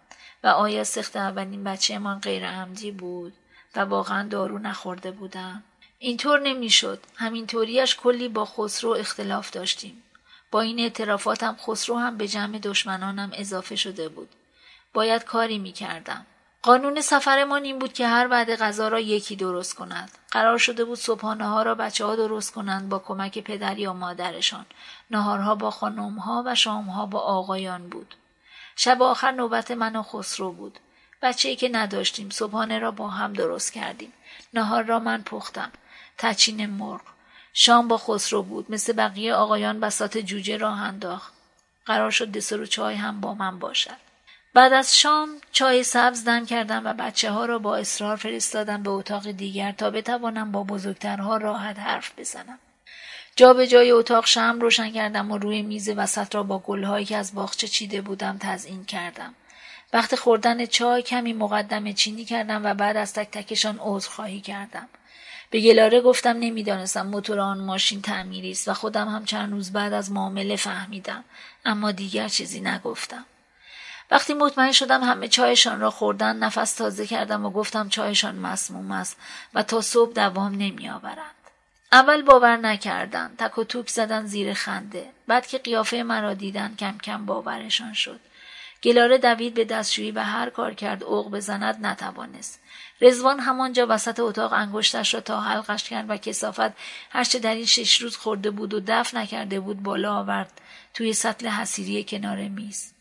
و 0.44 0.46
آیا 0.46 0.84
سخت 0.84 1.16
اولین 1.16 1.64
بچهمان 1.64 2.18
غیر 2.20 2.46
عمدی 2.50 2.90
بود 2.90 3.32
و 3.76 3.80
واقعا 3.80 4.28
دارو 4.28 4.58
نخورده 4.58 5.10
بودم 5.10 5.62
اینطور 5.98 6.40
نمی‌شد. 6.40 7.00
همینطوریش 7.16 7.96
کلی 7.96 8.28
با 8.28 8.44
خسرو 8.44 8.90
اختلاف 8.90 9.50
داشتیم. 9.50 10.02
با 10.50 10.60
این 10.60 10.80
اعترافاتم 10.80 11.56
خسرو 11.66 11.98
هم 11.98 12.16
به 12.16 12.28
جمع 12.28 12.58
دشمنانم 12.58 13.30
اضافه 13.34 13.76
شده 13.76 14.08
بود. 14.08 14.28
باید 14.94 15.24
کاری 15.24 15.58
می‌کردم. 15.58 16.26
قانون 16.62 17.00
سفرمان 17.00 17.64
این 17.64 17.78
بود 17.78 17.92
که 17.92 18.06
هر 18.06 18.28
بعد 18.28 18.56
غذا 18.56 18.88
را 18.88 19.00
یکی 19.00 19.36
درست 19.36 19.74
کند. 19.74 20.10
قرار 20.30 20.58
شده 20.58 20.84
بود 20.84 20.98
صبحانه 20.98 21.48
ها 21.48 21.62
را 21.62 21.74
بچه 21.74 22.04
ها 22.04 22.16
درست 22.16 22.52
کنند 22.52 22.88
با 22.88 22.98
کمک 22.98 23.38
پدر 23.38 23.78
یا 23.78 23.92
مادرشان. 23.92 24.66
نهارها 25.10 25.54
با 25.54 25.70
خانم 25.70 26.18
ها 26.18 26.42
و 26.46 26.54
شامها 26.54 27.06
با 27.06 27.20
آقایان 27.20 27.88
بود. 27.88 28.14
شب 28.76 29.02
آخر 29.02 29.30
نوبت 29.30 29.70
من 29.70 29.96
و 29.96 30.02
خسرو 30.02 30.52
بود. 30.52 30.78
بچه 31.22 31.48
ای 31.48 31.56
که 31.56 31.68
نداشتیم 31.68 32.30
صبحانه 32.30 32.78
را 32.78 32.90
با 32.90 33.08
هم 33.08 33.32
درست 33.32 33.72
کردیم. 33.72 34.12
نهار 34.54 34.82
را 34.82 34.98
من 34.98 35.22
پختم. 35.22 35.70
تچین 36.18 36.66
مرغ. 36.66 37.15
شام 37.58 37.88
با 37.88 37.98
خسرو 37.98 38.42
بود 38.42 38.70
مثل 38.70 38.92
بقیه 38.92 39.34
آقایان 39.34 39.80
بسات 39.80 40.18
جوجه 40.18 40.56
راه 40.56 40.82
انداخت 40.82 41.32
قرار 41.86 42.10
شد 42.10 42.32
دسر 42.32 42.60
و 42.60 42.66
چای 42.66 42.94
هم 42.94 43.20
با 43.20 43.34
من 43.34 43.58
باشد 43.58 43.96
بعد 44.54 44.72
از 44.72 44.98
شام 44.98 45.28
چای 45.52 45.82
سبز 45.82 46.24
دم 46.24 46.46
کردم 46.46 46.86
و 46.86 46.92
بچه 46.92 47.30
ها 47.30 47.46
را 47.46 47.58
با 47.58 47.76
اصرار 47.76 48.16
فرستادم 48.16 48.82
به 48.82 48.90
اتاق 48.90 49.30
دیگر 49.30 49.72
تا 49.72 49.90
بتوانم 49.90 50.52
با 50.52 50.64
بزرگترها 50.64 51.36
راحت 51.36 51.78
حرف 51.78 52.12
بزنم. 52.18 52.58
جا 53.36 53.54
به 53.54 53.66
جای 53.66 53.90
اتاق 53.90 54.26
شم 54.26 54.58
روشن 54.60 54.92
کردم 54.92 55.30
و 55.30 55.38
روی 55.38 55.62
میز 55.62 55.88
وسط 55.88 56.34
را 56.34 56.42
با 56.42 56.58
گلهایی 56.58 57.04
که 57.04 57.16
از 57.16 57.34
باغچه 57.34 57.68
چیده 57.68 58.00
بودم 58.00 58.38
تزئین 58.40 58.84
کردم. 58.84 59.34
وقت 59.92 60.14
خوردن 60.14 60.66
چای 60.66 61.02
کمی 61.02 61.32
مقدم 61.32 61.92
چینی 61.92 62.24
کردم 62.24 62.66
و 62.66 62.74
بعد 62.74 62.96
از 62.96 63.12
تک 63.12 63.30
تکشان 63.30 64.00
خواهی 64.00 64.40
کردم. 64.40 64.88
به 65.56 65.62
گلاره 65.62 66.00
گفتم 66.00 66.36
نمی‌دانستم 66.40 67.06
موتور 67.06 67.40
آن 67.40 67.60
ماشین 67.60 68.02
تعمیری 68.02 68.50
است 68.50 68.68
و 68.68 68.74
خودم 68.74 69.08
هم 69.08 69.24
چند 69.24 69.52
روز 69.52 69.72
بعد 69.72 69.92
از 69.92 70.12
معامله 70.12 70.56
فهمیدم 70.56 71.24
اما 71.64 71.92
دیگر 71.92 72.28
چیزی 72.28 72.60
نگفتم. 72.60 73.24
وقتی 74.10 74.34
مطمئن 74.34 74.72
شدم 74.72 75.04
همه 75.04 75.28
چایشان 75.28 75.80
را 75.80 75.90
خوردن 75.90 76.36
نفس 76.36 76.74
تازه 76.74 77.06
کردم 77.06 77.44
و 77.44 77.50
گفتم 77.50 77.88
چایشان 77.88 78.34
مسموم 78.34 78.90
است 78.90 79.16
و 79.54 79.62
تا 79.62 79.80
صبح 79.80 80.12
دوام 80.12 80.52
نمی 80.52 80.90
آورند. 80.90 81.34
اول 81.92 82.22
باور 82.22 82.56
نکردن 82.56 83.34
تک 83.38 83.58
و 83.58 83.64
توک 83.64 83.88
زدن 83.88 84.26
زیر 84.26 84.54
خنده 84.54 85.06
بعد 85.26 85.46
که 85.46 85.58
قیافه 85.58 86.02
مرا 86.02 86.34
دیدن 86.34 86.74
کم 86.78 86.98
کم 86.98 87.26
باورشان 87.26 87.92
شد 87.92 88.20
گلاره 88.82 89.18
دوید 89.18 89.54
به 89.54 89.64
دستشویی 89.64 90.10
و 90.10 90.20
هر 90.20 90.50
کار 90.50 90.74
کرد 90.74 91.04
اوق 91.04 91.30
بزند 91.30 91.86
نتوانست 91.86 92.60
رزوان 93.00 93.40
همانجا 93.40 93.86
وسط 93.88 94.20
اتاق 94.20 94.52
انگشتش 94.52 95.14
را 95.14 95.20
تا 95.20 95.40
حلقش 95.40 95.88
کرد 95.88 96.10
و 96.10 96.16
کسافت 96.16 96.72
هرچه 97.10 97.38
در 97.38 97.54
این 97.54 97.66
شش 97.66 98.02
روز 98.02 98.16
خورده 98.16 98.50
بود 98.50 98.74
و 98.74 98.80
دفع 98.86 99.18
نکرده 99.18 99.60
بود 99.60 99.82
بالا 99.82 100.14
آورد 100.14 100.60
توی 100.94 101.12
سطل 101.12 101.48
حسیری 101.48 102.04
کنار 102.04 102.48
میز. 102.48 102.92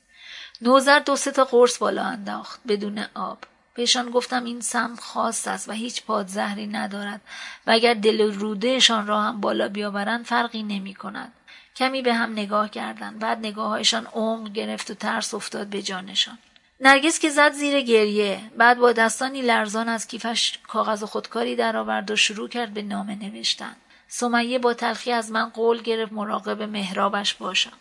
نوزر 0.61 0.99
دو 0.99 1.15
سه 1.15 1.31
تا 1.31 1.45
قرص 1.45 1.77
بالا 1.77 2.03
انداخت 2.03 2.59
بدون 2.67 3.05
آب. 3.13 3.38
بهشان 3.76 4.09
گفتم 4.09 4.43
این 4.43 4.61
سم 4.61 4.95
خاص 4.95 5.47
است 5.47 5.69
و 5.69 5.72
هیچ 5.72 6.03
پادزهری 6.03 6.67
ندارد 6.67 7.22
و 7.67 7.72
اگر 7.72 7.93
دل 7.93 8.34
رودهشان 8.34 9.07
را 9.07 9.22
هم 9.22 9.41
بالا 9.41 9.67
بیاورند 9.67 10.26
فرقی 10.26 10.63
نمی 10.63 10.93
کند. 10.93 11.31
کمی 11.76 12.01
به 12.01 12.13
هم 12.13 12.31
نگاه 12.31 12.69
کردند. 12.69 13.19
بعد 13.19 13.38
نگاههایشان 13.38 14.05
عمق 14.05 14.51
گرفت 14.53 14.91
و 14.91 14.93
ترس 14.93 15.34
افتاد 15.34 15.67
به 15.67 15.81
جانشان. 15.81 16.38
نرگس 16.80 17.19
که 17.19 17.30
زد 17.30 17.52
زیر 17.52 17.81
گریه. 17.81 18.41
بعد 18.57 18.77
با 18.77 18.91
دستانی 18.91 19.41
لرزان 19.41 19.89
از 19.89 20.07
کیفش 20.07 20.57
کاغذ 20.68 21.03
و 21.03 21.06
خودکاری 21.06 21.56
درآورد 21.56 22.11
و 22.11 22.15
شروع 22.15 22.49
کرد 22.49 22.73
به 22.73 22.81
نامه 22.81 23.15
نوشتن. 23.15 23.76
سمیه 24.07 24.60
با 24.60 24.73
تلخی 24.73 25.11
از 25.11 25.31
من 25.31 25.49
قول 25.49 25.81
گرفت 25.81 26.14
مراقب 26.14 26.61
مهرابش 26.61 27.34
باشم. 27.34 27.73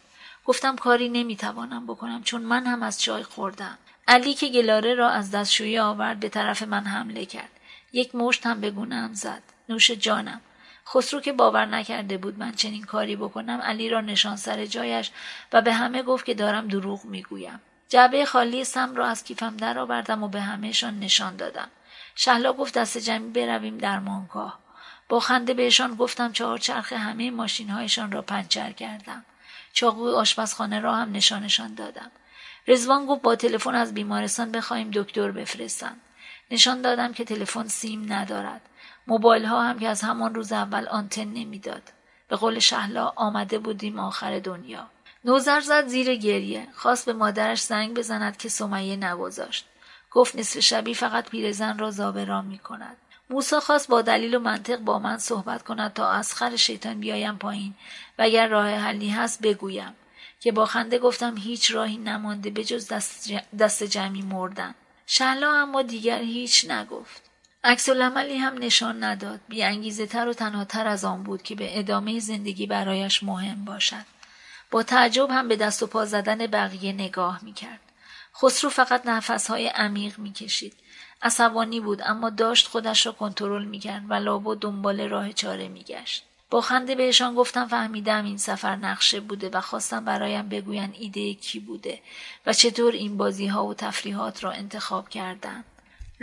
گفتم 0.44 0.76
کاری 0.76 1.08
نمی‌توانم 1.08 1.86
بکنم 1.86 2.22
چون 2.22 2.42
من 2.42 2.66
هم 2.66 2.82
از 2.82 3.02
چای 3.02 3.22
خوردم. 3.22 3.78
علی 4.08 4.34
که 4.34 4.48
گلاره 4.48 4.94
را 4.94 5.10
از 5.10 5.30
دستشویی 5.30 5.78
آورد 5.78 6.20
به 6.20 6.28
طرف 6.28 6.62
من 6.62 6.84
حمله 6.84 7.26
کرد. 7.26 7.50
یک 7.92 8.14
مشت 8.14 8.46
هم 8.46 8.60
به 8.60 8.70
گونهام 8.70 9.14
زد. 9.14 9.42
نوش 9.68 9.90
جانم. 9.90 10.40
خسرو 10.86 11.20
که 11.20 11.32
باور 11.32 11.66
نکرده 11.66 12.18
بود 12.18 12.38
من 12.38 12.52
چنین 12.52 12.84
کاری 12.84 13.16
بکنم 13.16 13.60
علی 13.60 13.88
را 13.88 14.00
نشان 14.00 14.36
سر 14.36 14.66
جایش 14.66 15.10
و 15.52 15.62
به 15.62 15.72
همه 15.72 16.02
گفت 16.02 16.24
که 16.24 16.34
دارم 16.34 16.68
دروغ 16.68 17.04
می‌گویم. 17.04 17.60
جعبه 17.94 18.24
خالی 18.24 18.64
سم 18.64 18.96
را 18.96 19.06
از 19.06 19.24
کیفم 19.24 19.56
درآوردم 19.56 20.22
و 20.22 20.28
به 20.28 20.40
همهشان 20.40 20.98
نشان 20.98 21.36
دادم. 21.36 21.68
شهلا 22.14 22.52
گفت 22.52 22.74
دست 22.74 22.98
جمعی 22.98 23.30
برویم 23.30 23.78
در 23.78 23.98
مانگاه. 23.98 24.58
با 25.08 25.20
خنده 25.20 25.54
بهشان 25.54 25.94
گفتم 25.94 26.32
چهار 26.32 26.58
چرخ 26.58 26.92
همه 26.92 27.30
ماشینهایشان 27.30 28.12
را 28.12 28.22
پنچر 28.22 28.72
کردم. 28.72 29.24
چاقوی 29.72 30.12
آشپزخانه 30.12 30.80
را 30.80 30.94
هم 30.94 31.12
نشانشان 31.12 31.74
دادم. 31.74 32.10
رزوان 32.68 33.06
گفت 33.06 33.22
با 33.22 33.36
تلفن 33.36 33.74
از 33.74 33.94
بیمارستان 33.94 34.52
بخواهیم 34.52 34.90
دکتر 34.94 35.30
بفرستند 35.30 36.00
نشان 36.50 36.82
دادم 36.82 37.12
که 37.12 37.24
تلفن 37.24 37.68
سیم 37.68 38.12
ندارد. 38.12 38.60
موبایل 39.06 39.44
ها 39.44 39.62
هم 39.62 39.78
که 39.78 39.88
از 39.88 40.02
همان 40.02 40.34
روز 40.34 40.52
اول 40.52 40.88
آنتن 40.88 41.24
نمی‌داد. 41.24 41.82
به 42.28 42.36
قول 42.36 42.58
شهلا 42.58 43.12
آمده 43.16 43.58
بودیم 43.58 43.98
آخر 43.98 44.38
دنیا. 44.38 44.86
نوزر 45.24 45.60
زد 45.60 45.86
زیر 45.86 46.14
گریه. 46.14 46.66
خواست 46.74 47.06
به 47.06 47.12
مادرش 47.12 47.62
زنگ 47.62 47.94
بزند 47.94 48.36
که 48.36 48.48
سمیه 48.48 48.96
نگذاشت. 48.96 49.66
گفت 50.10 50.36
نصف 50.36 50.60
شبی 50.60 50.94
فقط 50.94 51.30
پیرزن 51.30 51.78
را 51.78 51.90
زابران 51.90 52.44
می 52.44 52.58
کند 52.58 52.96
موسا 53.30 53.60
خواست 53.60 53.88
با 53.88 54.02
دلیل 54.02 54.34
و 54.34 54.38
منطق 54.38 54.76
با 54.76 54.98
من 54.98 55.18
صحبت 55.18 55.62
کند 55.62 55.92
تا 55.92 56.10
از 56.10 56.34
خر 56.34 56.56
شیطان 56.56 57.00
بیایم 57.00 57.38
پایین. 57.38 57.74
و 58.18 58.22
اگر 58.22 58.48
راه 58.48 58.70
حلی 58.70 59.08
هست 59.08 59.42
بگویم. 59.42 59.94
که 60.40 60.52
با 60.52 60.66
خنده 60.66 60.98
گفتم 60.98 61.36
هیچ 61.36 61.70
راهی 61.70 61.96
نمانده 61.96 62.50
به 62.50 62.64
جز 62.64 62.88
دست, 62.88 63.32
دست 63.58 63.82
جمعی 63.82 64.22
مردن. 64.22 64.74
شهلا 65.06 65.52
اما 65.52 65.82
دیگر 65.82 66.18
هیچ 66.18 66.70
نگفت. 66.70 67.22
عکس 67.64 67.88
هم 67.88 68.58
نشان 68.58 69.04
نداد. 69.04 69.40
انگیزه 69.50 70.06
تر 70.06 70.28
و 70.28 70.32
تنها 70.32 70.64
تر 70.64 70.86
از 70.86 71.04
آن 71.04 71.22
بود 71.22 71.42
که 71.42 71.54
به 71.54 71.78
ادامه 71.78 72.20
زندگی 72.20 72.66
برایش 72.66 73.22
مهم 73.22 73.64
باشد. 73.64 74.13
با 74.74 74.82
تعجب 74.82 75.30
هم 75.30 75.48
به 75.48 75.56
دست 75.56 75.82
و 75.82 75.86
پا 75.86 76.04
زدن 76.04 76.46
بقیه 76.46 76.92
نگاه 76.92 77.44
می‌کرد. 77.44 77.80
خسرو 78.42 78.70
فقط 78.70 79.06
نفسهای 79.06 79.68
عمیق 79.68 80.18
می‌کشید. 80.18 80.74
عصبانی 81.22 81.80
بود 81.80 82.02
اما 82.04 82.30
داشت 82.30 82.68
خودش 82.68 83.06
را 83.06 83.12
کنترل 83.12 83.64
می‌کرد 83.64 84.02
و 84.08 84.14
لابا 84.14 84.54
دنبال 84.54 85.00
راه 85.00 85.32
چاره 85.32 85.68
میگشت. 85.68 86.24
با 86.50 86.60
خنده 86.60 86.94
بهشان 86.94 87.34
گفتم 87.34 87.66
فهمیدم 87.66 88.24
این 88.24 88.36
سفر 88.36 88.76
نقشه 88.76 89.20
بوده 89.20 89.48
و 89.48 89.60
خواستم 89.60 90.04
برایم 90.04 90.48
بگوین 90.48 90.94
ایده 90.98 91.34
کی 91.34 91.60
بوده 91.60 92.00
و 92.46 92.52
چطور 92.52 92.92
این 92.92 93.16
بازی 93.16 93.46
ها 93.46 93.66
و 93.66 93.74
تفریحات 93.74 94.44
را 94.44 94.50
انتخاب 94.52 95.08
کردند. 95.08 95.64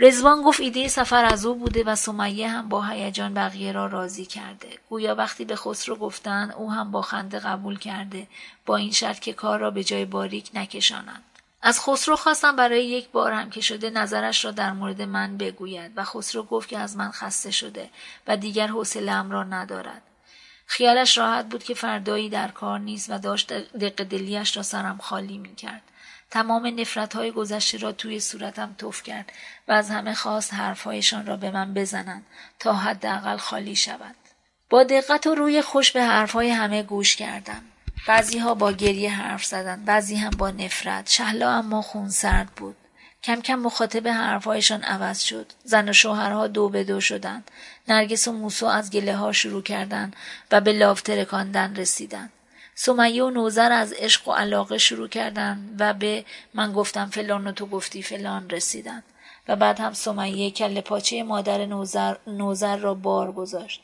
رزوان 0.02 0.42
گفت 0.42 0.60
ایده 0.60 0.88
سفر 0.88 1.24
از 1.24 1.46
او 1.46 1.54
بوده 1.54 1.84
و 1.84 1.94
سمیه 1.94 2.48
هم 2.48 2.68
با 2.68 2.82
هیجان 2.82 3.34
بقیه 3.34 3.72
را 3.72 3.86
راضی 3.86 4.26
کرده. 4.26 4.68
گویا 4.88 5.14
وقتی 5.14 5.44
به 5.44 5.56
خسرو 5.56 5.96
گفتن 5.96 6.50
او 6.50 6.72
هم 6.72 6.90
با 6.90 7.02
خنده 7.02 7.38
قبول 7.38 7.78
کرده 7.78 8.26
با 8.66 8.76
این 8.76 8.90
شرط 8.90 9.18
که 9.18 9.32
کار 9.32 9.58
را 9.58 9.70
به 9.70 9.84
جای 9.84 10.04
باریک 10.04 10.50
نکشانند. 10.54 11.22
از 11.62 11.80
خسرو 11.80 12.16
خواستم 12.16 12.56
برای 12.56 12.84
یک 12.86 13.08
بار 13.08 13.32
هم 13.32 13.50
که 13.50 13.60
شده 13.60 13.90
نظرش 13.90 14.44
را 14.44 14.50
در 14.50 14.72
مورد 14.72 15.02
من 15.02 15.36
بگوید 15.36 15.92
و 15.96 16.04
خسرو 16.04 16.42
گفت 16.42 16.68
که 16.68 16.78
از 16.78 16.96
من 16.96 17.10
خسته 17.10 17.50
شده 17.50 17.90
و 18.26 18.36
دیگر 18.36 18.66
حوصلهام 18.66 19.30
را 19.30 19.44
ندارد. 19.44 20.02
خیالش 20.66 21.18
راحت 21.18 21.48
بود 21.48 21.64
که 21.64 21.74
فردایی 21.74 22.28
در 22.28 22.48
کار 22.48 22.78
نیست 22.78 23.10
و 23.10 23.18
داشت 23.18 23.52
دق 23.52 24.04
دلیش 24.04 24.56
را 24.56 24.62
سرم 24.62 24.98
خالی 24.98 25.38
می 25.38 25.54
کرد. 25.54 25.82
تمام 26.32 26.80
نفرت 26.80 27.14
های 27.14 27.30
گذشته 27.30 27.78
را 27.78 27.92
توی 27.92 28.20
صورتم 28.20 28.74
توف 28.78 29.02
کرد 29.02 29.32
و 29.68 29.72
از 29.72 29.90
همه 29.90 30.14
خواست 30.14 30.54
حرفهایشان 30.54 31.26
را 31.26 31.36
به 31.36 31.50
من 31.50 31.74
بزنند 31.74 32.26
تا 32.58 32.72
حداقل 32.72 33.36
خالی 33.36 33.76
شود. 33.76 34.14
با 34.70 34.84
دقت 34.84 35.26
و 35.26 35.34
روی 35.34 35.62
خوش 35.62 35.92
به 35.92 36.02
حرفهای 36.02 36.50
همه 36.50 36.82
گوش 36.82 37.16
کردم. 37.16 37.62
بعضی 38.08 38.38
ها 38.38 38.54
با 38.54 38.72
گریه 38.72 39.10
حرف 39.10 39.44
زدند 39.44 39.84
بعضی 39.84 40.16
هم 40.16 40.30
با 40.30 40.50
نفرت. 40.50 41.10
شهلا 41.10 41.50
اما 41.50 41.82
خون 41.82 42.08
سرد 42.08 42.48
بود. 42.56 42.76
کم 43.22 43.40
کم 43.40 43.54
مخاطب 43.54 44.08
حرفهایشان 44.08 44.82
عوض 44.82 45.20
شد. 45.20 45.52
زن 45.64 45.88
و 45.88 45.92
شوهرها 45.92 46.46
دو 46.46 46.68
به 46.68 46.84
دو 46.84 47.00
شدند. 47.00 47.50
نرگس 47.88 48.28
و 48.28 48.32
موسو 48.32 48.66
از 48.66 48.90
گله 48.90 49.16
ها 49.16 49.32
شروع 49.32 49.62
کردند 49.62 50.16
و 50.50 50.60
به 50.60 50.72
لاف 50.72 51.02
ترکاندن 51.02 51.76
رسیدند. 51.76 52.32
سمیه 52.74 53.24
و 53.24 53.30
نوزر 53.30 53.72
از 53.72 53.92
عشق 53.92 54.28
و 54.28 54.32
علاقه 54.32 54.78
شروع 54.78 55.08
کردند 55.08 55.76
و 55.78 55.94
به 55.94 56.24
من 56.54 56.72
گفتم 56.72 57.06
فلان 57.06 57.46
و 57.46 57.52
تو 57.52 57.66
گفتی 57.66 58.02
فلان 58.02 58.50
رسیدند 58.50 59.04
و 59.48 59.56
بعد 59.56 59.80
هم 59.80 59.92
سمیه 59.92 60.50
کل 60.50 60.80
پاچه 60.80 61.22
مادر 61.22 61.66
نوزر, 61.66 62.16
نوزر 62.26 62.76
را 62.76 62.94
بار 62.94 63.32
گذاشت. 63.32 63.82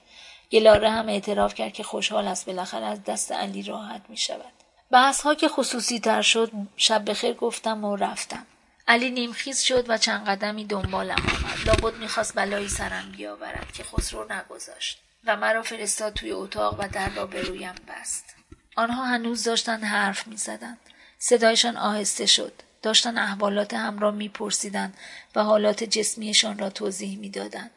گلاره 0.53 0.91
هم 0.91 1.09
اعتراف 1.09 1.55
کرد 1.55 1.73
که 1.73 1.83
خوشحال 1.83 2.27
است 2.27 2.47
بالاخره 2.47 2.85
از 2.87 3.05
دست 3.05 3.33
علی 3.33 3.63
راحت 3.63 4.03
می 4.09 4.17
شود. 4.17 4.53
بحث 4.91 5.21
ها 5.21 5.35
که 5.35 5.49
خصوصی 5.49 6.01
تر 6.01 6.23
شد 6.23 6.51
شب 6.77 7.11
بخیر 7.11 7.35
گفتم 7.35 7.85
و 7.85 7.97
رفتم. 7.97 8.47
علی 8.89 9.11
نیمخیز 9.11 9.61
شد 9.61 9.91
و 9.91 9.99
چند 9.99 10.27
قدمی 10.27 10.65
دنبالم 10.65 11.17
آمد. 11.17 11.67
لابد 11.67 11.99
می‌خواست 11.99 12.35
بلایی 12.35 12.69
سرم 12.69 13.13
بیاورد 13.17 13.73
که 13.73 13.85
خسرو 13.85 14.33
نگذاشت 14.33 14.99
و 15.25 15.37
مرا 15.37 15.63
فرستاد 15.63 16.13
توی 16.13 16.33
اتاق 16.33 16.81
و 16.81 16.89
در 16.89 17.09
را 17.09 17.27
به 17.27 17.43
رویم 17.43 17.75
بست. 17.89 18.38
آنها 18.79 19.05
هنوز 19.05 19.45
داشتن 19.45 19.81
حرف 19.81 20.27
می‌زدند. 20.27 20.79
صدایشان 21.19 21.77
آهسته 21.77 22.27
شد. 22.27 22.53
داشتن 22.83 23.19
احوالات 23.19 23.75
هم 23.75 23.99
را 23.99 24.11
میپرسیدند 24.11 24.95
و 25.35 25.45
حالات 25.45 25.85
جسمیشان 25.85 26.59
را 26.59 26.71
توضیح 26.71 27.19
می‌دادند. 27.19 27.71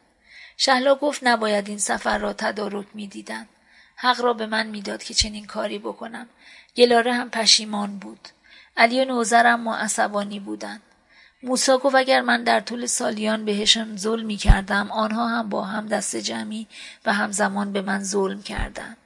شهلا 0.56 0.94
گفت 0.94 1.20
نباید 1.22 1.68
این 1.68 1.78
سفر 1.78 2.18
را 2.18 2.32
تدارک 2.32 2.86
می‌دیدند 2.94 3.48
حق 3.96 4.20
را 4.20 4.32
به 4.32 4.46
من 4.46 4.66
می‌داد 4.66 5.02
که 5.02 5.14
چنین 5.14 5.46
کاری 5.46 5.78
بکنم. 5.78 6.26
گلاره 6.76 7.12
هم 7.12 7.30
پشیمان 7.30 7.98
بود. 7.98 8.28
علی 8.76 9.00
و 9.00 9.04
نوزرم 9.04 9.60
ما 9.60 9.76
عصبانی 9.76 10.40
بودند. 10.40 10.82
موسا 11.42 11.78
گفت 11.78 11.94
اگر 11.94 12.20
من 12.20 12.44
در 12.44 12.60
طول 12.60 12.86
سالیان 12.86 13.44
بهشان 13.44 13.96
ظلم 13.96 14.26
می 14.26 14.36
کردم 14.36 14.92
آنها 14.92 15.28
هم 15.28 15.48
با 15.48 15.62
هم 15.62 15.86
دست 15.86 16.16
جمعی 16.16 16.66
و 17.04 17.12
همزمان 17.12 17.72
به 17.72 17.82
من 17.82 18.02
ظلم 18.02 18.42
کردند. 18.42 18.96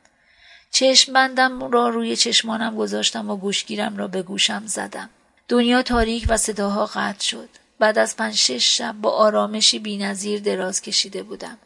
چشم 0.71 1.13
بندم 1.13 1.71
را 1.71 1.89
روی 1.89 2.17
چشمانم 2.17 2.77
گذاشتم 2.77 3.31
و 3.31 3.37
گوشگیرم 3.37 3.97
را 3.97 4.09
به 4.09 4.23
گوشم 4.23 4.63
زدم. 4.67 5.11
دنیا 5.49 5.83
تاریک 5.83 6.25
و 6.29 6.37
صداها 6.37 6.87
قطع 6.87 7.25
شد. 7.25 7.49
بعد 7.79 7.99
از 7.99 8.17
پنج 8.17 8.35
شش 8.35 8.77
شب 8.77 8.93
با 8.93 9.11
آرامشی 9.11 9.79
بینظیر 9.79 10.41
دراز 10.41 10.83
کشیده 10.83 11.23
بودم. 11.23 11.59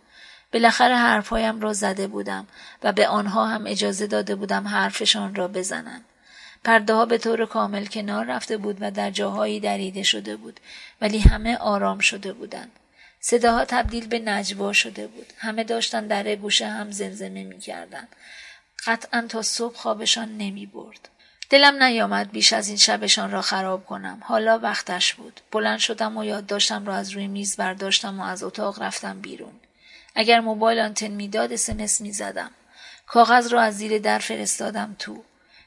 بالاخره 0.53 0.97
حرفهایم 0.97 1.61
را 1.61 1.73
زده 1.73 2.07
بودم 2.07 2.47
و 2.83 2.93
به 2.93 3.09
آنها 3.09 3.47
هم 3.47 3.67
اجازه 3.67 4.07
داده 4.07 4.35
بودم 4.35 4.69
حرفشان 4.69 5.35
را 5.35 5.49
بزنند. 5.49 6.05
پرده 6.65 6.95
ها 6.95 7.07
به 7.07 7.19
طور 7.19 7.47
کامل 7.47 7.87
کنار 7.87 8.25
رفته 8.25 8.57
بود 8.57 8.77
و 8.81 8.91
در 8.91 9.11
جاهایی 9.11 9.61
دریده 9.61 10.03
شده 10.03 10.37
بود 10.37 10.61
ولی 11.01 11.19
همه 11.19 11.57
آرام 11.57 11.99
شده 11.99 12.33
بودند. 12.33 12.71
صداها 13.21 13.65
تبدیل 13.65 14.07
به 14.07 14.19
نجوا 14.19 14.73
شده 14.73 15.07
بود. 15.07 15.27
همه 15.39 15.65
داشتن 15.65 16.07
در 16.07 16.35
گوشه 16.35 16.67
هم 16.67 16.91
زمزمه 16.91 17.45
می 17.45 17.59
کردن. 17.59 18.09
قطعا 18.87 19.27
تا 19.29 19.43
صبح 19.43 19.77
خوابشان 19.77 20.37
نمی 20.39 20.67
برد. 20.67 21.09
دلم 21.51 21.83
نیامد 21.83 22.31
بیش 22.31 22.53
از 22.53 22.69
این 22.69 22.77
شبشان 22.77 23.31
را 23.31 23.43
خراب 23.43 23.87
کنم. 23.87 24.21
حالا 24.25 24.59
وقتش 24.59 25.15
بود. 25.15 25.41
بلند 25.53 25.79
شدم 25.79 26.17
و 26.17 26.25
یادداشتم 26.25 26.87
را 26.87 26.95
از 26.95 27.11
روی 27.11 27.27
میز 27.27 27.57
برداشتم 27.57 28.21
و 28.21 28.25
از 28.25 28.43
اتاق 28.43 28.83
رفتم 28.83 29.21
بیرون. 29.21 29.53
اگر 30.15 30.41
موبایل 30.41 30.79
آنتن 30.79 31.09
می‌داد 31.09 31.53
اسمس 31.53 32.01
می‌زدم. 32.01 32.51
کاغذ 33.07 33.53
را 33.53 33.63
از 33.63 33.77
زیر 33.77 33.99
در 33.99 34.19
فرستادم 34.19 34.97
تو. 34.99 35.25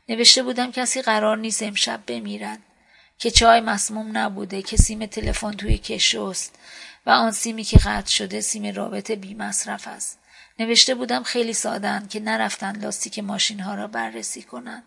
نوشته 0.09 0.43
بودم 0.43 0.71
کسی 0.71 1.01
قرار 1.01 1.37
نیست 1.37 1.63
امشب 1.63 1.99
بمیرد 2.07 2.59
که 3.17 3.31
چای 3.31 3.59
مسموم 3.59 4.17
نبوده 4.17 4.61
که 4.61 4.77
سیم 4.77 5.05
تلفن 5.05 5.51
توی 5.51 5.77
کشوست 5.77 6.55
و 7.05 7.09
آن 7.09 7.31
سیمی 7.31 7.63
که 7.63 7.77
قطع 7.77 8.09
شده 8.09 8.41
سیم 8.41 8.75
رابطه 8.75 9.15
بی 9.15 9.33
مصرف 9.33 9.87
است 9.87 10.19
نوشته 10.59 10.95
بودم 10.95 11.23
خیلی 11.23 11.53
سادن 11.53 12.07
که 12.07 12.19
نرفتن 12.19 12.81
لاستیک 12.81 13.19
ماشین 13.19 13.59
ها 13.59 13.75
را 13.75 13.87
بررسی 13.87 14.43
کنند. 14.43 14.83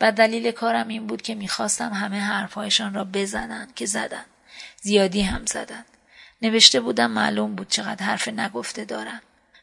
و 0.00 0.12
دلیل 0.12 0.50
کارم 0.50 0.88
این 0.88 1.06
بود 1.06 1.22
که 1.22 1.34
می‌خواستم 1.34 1.92
همه 1.92 2.20
حرفهایشان 2.20 2.94
را 2.94 3.04
بزنند 3.04 3.74
که 3.74 3.86
زدن 3.86 4.24
زیادی 4.80 5.22
هم 5.22 5.46
زدند. 5.46 5.86
نوشته 6.42 6.80
بودم 6.80 7.10
معلوم 7.10 7.54
بود 7.54 7.68
چقدر 7.68 8.06
حرف 8.06 8.28
نگفته 8.28 8.84
دارند 8.84 9.22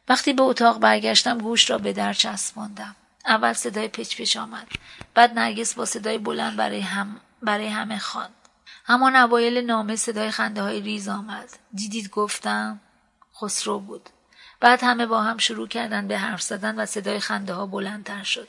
وقتی 0.09 0.33
به 0.33 0.43
اتاق 0.43 0.79
برگشتم 0.79 1.37
گوش 1.37 1.69
را 1.69 1.77
به 1.77 1.93
در 1.93 2.13
چسباندم. 2.13 2.95
اول 3.25 3.53
صدای 3.53 3.87
پچ 3.87 4.21
پچ 4.21 4.37
آمد. 4.37 4.67
بعد 5.13 5.39
نرگس 5.39 5.73
با 5.73 5.85
صدای 5.85 6.17
بلند 6.17 6.55
برای, 6.55 6.81
هم 6.81 7.21
برای 7.41 7.67
همه 7.67 7.99
خواند. 7.99 8.33
همان 8.85 9.15
اوایل 9.15 9.57
نامه 9.57 9.95
صدای 9.95 10.31
خنده 10.31 10.61
های 10.61 10.81
ریز 10.81 11.07
آمد. 11.07 11.49
دیدید 11.73 12.09
گفتم 12.09 12.79
خسرو 13.41 13.79
بود. 13.79 14.09
بعد 14.59 14.83
همه 14.83 15.05
با 15.05 15.21
هم 15.21 15.37
شروع 15.37 15.67
کردند 15.67 16.07
به 16.07 16.17
حرف 16.17 16.41
زدن 16.41 16.79
و 16.79 16.85
صدای 16.85 17.19
خنده 17.19 17.53
ها 17.53 17.65
بلندتر 17.65 18.23
شد. 18.23 18.47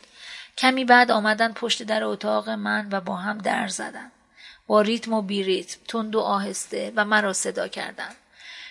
کمی 0.59 0.85
بعد 0.85 1.11
آمدن 1.11 1.53
پشت 1.53 1.83
در 1.83 2.05
اتاق 2.05 2.49
من 2.49 2.89
و 2.93 3.01
با 3.01 3.17
هم 3.17 3.39
در 3.39 3.69
زدند 3.69 4.13
با 4.67 4.81
ریتم 4.81 5.13
و 5.13 5.23
بی 5.23 5.43
ریتم 5.43 5.79
تند 5.89 6.15
و 6.15 6.21
آهسته 6.21 6.93
و 6.97 7.05
مرا 7.05 7.33
صدا 7.33 7.69
کردند 7.69 8.17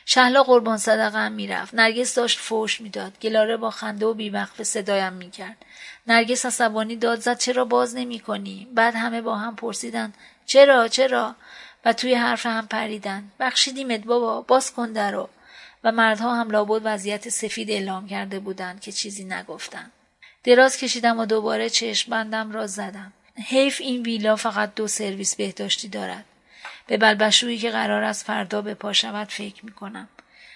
شهلا 0.06 0.44
قربان 0.44 0.78
صدقه 0.78 1.18
هم 1.18 1.32
می‌رفت. 1.32 1.74
نرگس 1.74 2.16
داشت 2.16 2.40
فوش 2.40 2.82
می‌داد. 2.82 3.20
گلاره 3.20 3.58
با 3.58 3.70
خنده 3.70 4.06
و 4.06 4.14
بیوقفه 4.14 4.64
صدایم 4.64 5.14
می‌کرد. 5.14 5.58
نرگس 6.08 6.46
عصبانی 6.46 6.96
داد. 6.96 7.20
زد 7.20 7.38
چرا 7.38 7.66
باز 7.66 7.96
نمی 7.96 8.20
کنی؟ 8.20 8.68
بعد 8.74 8.96
همه 8.96 9.22
با 9.22 9.36
هم 9.36 9.56
پرسیدن. 9.56 10.14
چرا 10.46 10.88
چرا؟ 10.88 11.36
و 11.86 11.94
توی 11.94 12.14
حرف 12.14 12.46
هم 12.46 12.68
پریدن. 12.68 13.32
بخشیدیمت 13.40 14.04
بابا 14.04 14.42
باز 14.42 14.74
کن 14.74 14.92
درو. 14.92 15.30
و 15.84 15.92
مردها 15.92 16.36
هم 16.36 16.52
لابد 16.52 16.82
وضعیت 16.84 17.30
سفید 17.30 17.72
اعلام 17.72 18.08
کرده 18.08 18.40
بودند 18.40 18.82
که 18.82 18.92
چیزی 18.92 19.24
نگفتن 19.24 19.92
دراز 20.44 20.78
کشیدم 20.78 21.20
و 21.20 21.26
دوباره 21.26 21.70
چشم 21.70 22.12
بندم 22.12 22.52
را 22.52 22.68
زدم. 22.68 23.14
حیف 23.46 23.82
این 23.82 24.02
ویلا 24.02 24.36
فقط 24.36 24.76
دو 24.76 24.88
سرویس 24.88 25.36
بهداشتی 25.36 25.88
دارد. 25.88 26.26
به 26.88 26.98
بلبشویی 26.98 27.58
که 27.58 27.70
قرار 27.70 28.04
است 28.04 28.26
فردا 28.26 28.62
به 28.62 28.74
پا 28.74 28.94
شود 28.94 29.28
فکر 29.28 29.66
می 29.66 29.72
کنم. 29.72 30.10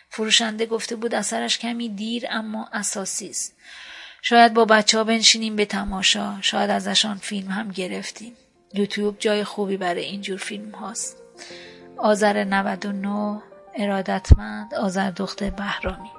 فروشنده 0.09 0.65
گفته 0.65 0.95
بود 0.95 1.15
اثرش 1.15 1.59
کمی 1.59 1.89
دیر 1.89 2.25
اما 2.29 2.69
اساسی 2.73 3.29
است. 3.29 3.55
شاید 4.21 4.53
با 4.53 4.65
بچه 4.65 4.97
ها 4.97 5.03
بنشینیم 5.03 5.55
به 5.55 5.65
تماشا. 5.65 6.37
شاید 6.41 6.69
ازشان 6.69 7.17
فیلم 7.17 7.51
هم 7.51 7.71
گرفتیم. 7.71 8.35
یوتیوب 8.73 9.19
جای 9.19 9.43
خوبی 9.43 9.77
برای 9.77 10.03
اینجور 10.03 10.37
فیلم 10.37 10.71
هاست 10.71 11.17
آذر 11.97 12.43
99 12.43 13.41
ارادتمند 13.77 14.73
آزردخت 14.73 15.43
بهرامی. 15.43 16.09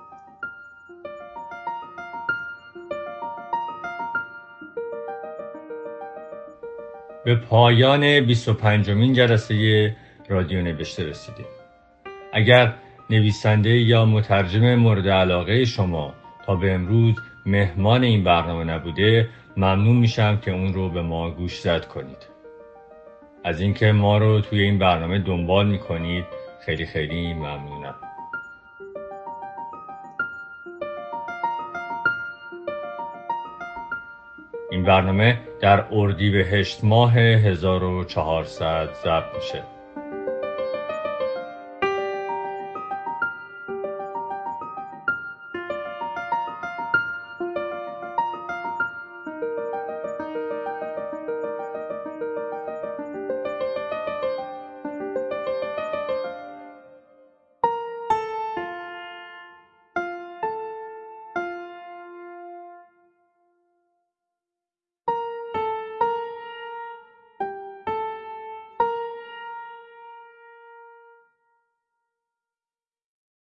به 7.24 7.34
پایان 7.34 8.20
25 8.20 8.90
مین 8.90 9.12
جلسه 9.12 9.96
رادیو 10.28 10.62
نوشته 10.62 11.04
رسیدیم. 11.04 11.46
اگر 12.32 12.74
نویسنده 13.10 13.70
یا 13.70 14.04
مترجم 14.04 14.74
مورد 14.74 15.08
علاقه 15.08 15.64
شما 15.64 16.14
تا 16.46 16.56
به 16.56 16.74
امروز 16.74 17.14
مهمان 17.46 18.04
این 18.04 18.24
برنامه 18.24 18.64
نبوده 18.64 19.28
ممنون 19.56 19.96
میشم 19.96 20.36
که 20.36 20.50
اون 20.50 20.74
رو 20.74 20.88
به 20.88 21.02
ما 21.02 21.30
گوش 21.30 21.60
زد 21.60 21.84
کنید. 21.88 22.28
از 23.44 23.60
اینکه 23.60 23.92
ما 23.92 24.18
رو 24.18 24.40
توی 24.40 24.60
این 24.60 24.78
برنامه 24.78 25.18
دنبال 25.18 25.66
می‌کنید 25.66 26.24
خیلی 26.66 26.86
خیلی 26.86 27.34
ممنونم 27.34 27.94
این 34.70 34.84
برنامه 34.84 35.40
در 35.60 35.86
اردیبهشت 35.92 36.84
ماه 36.84 37.18
1400 37.18 38.88
ضبط 39.04 39.34
میشه 39.36 39.73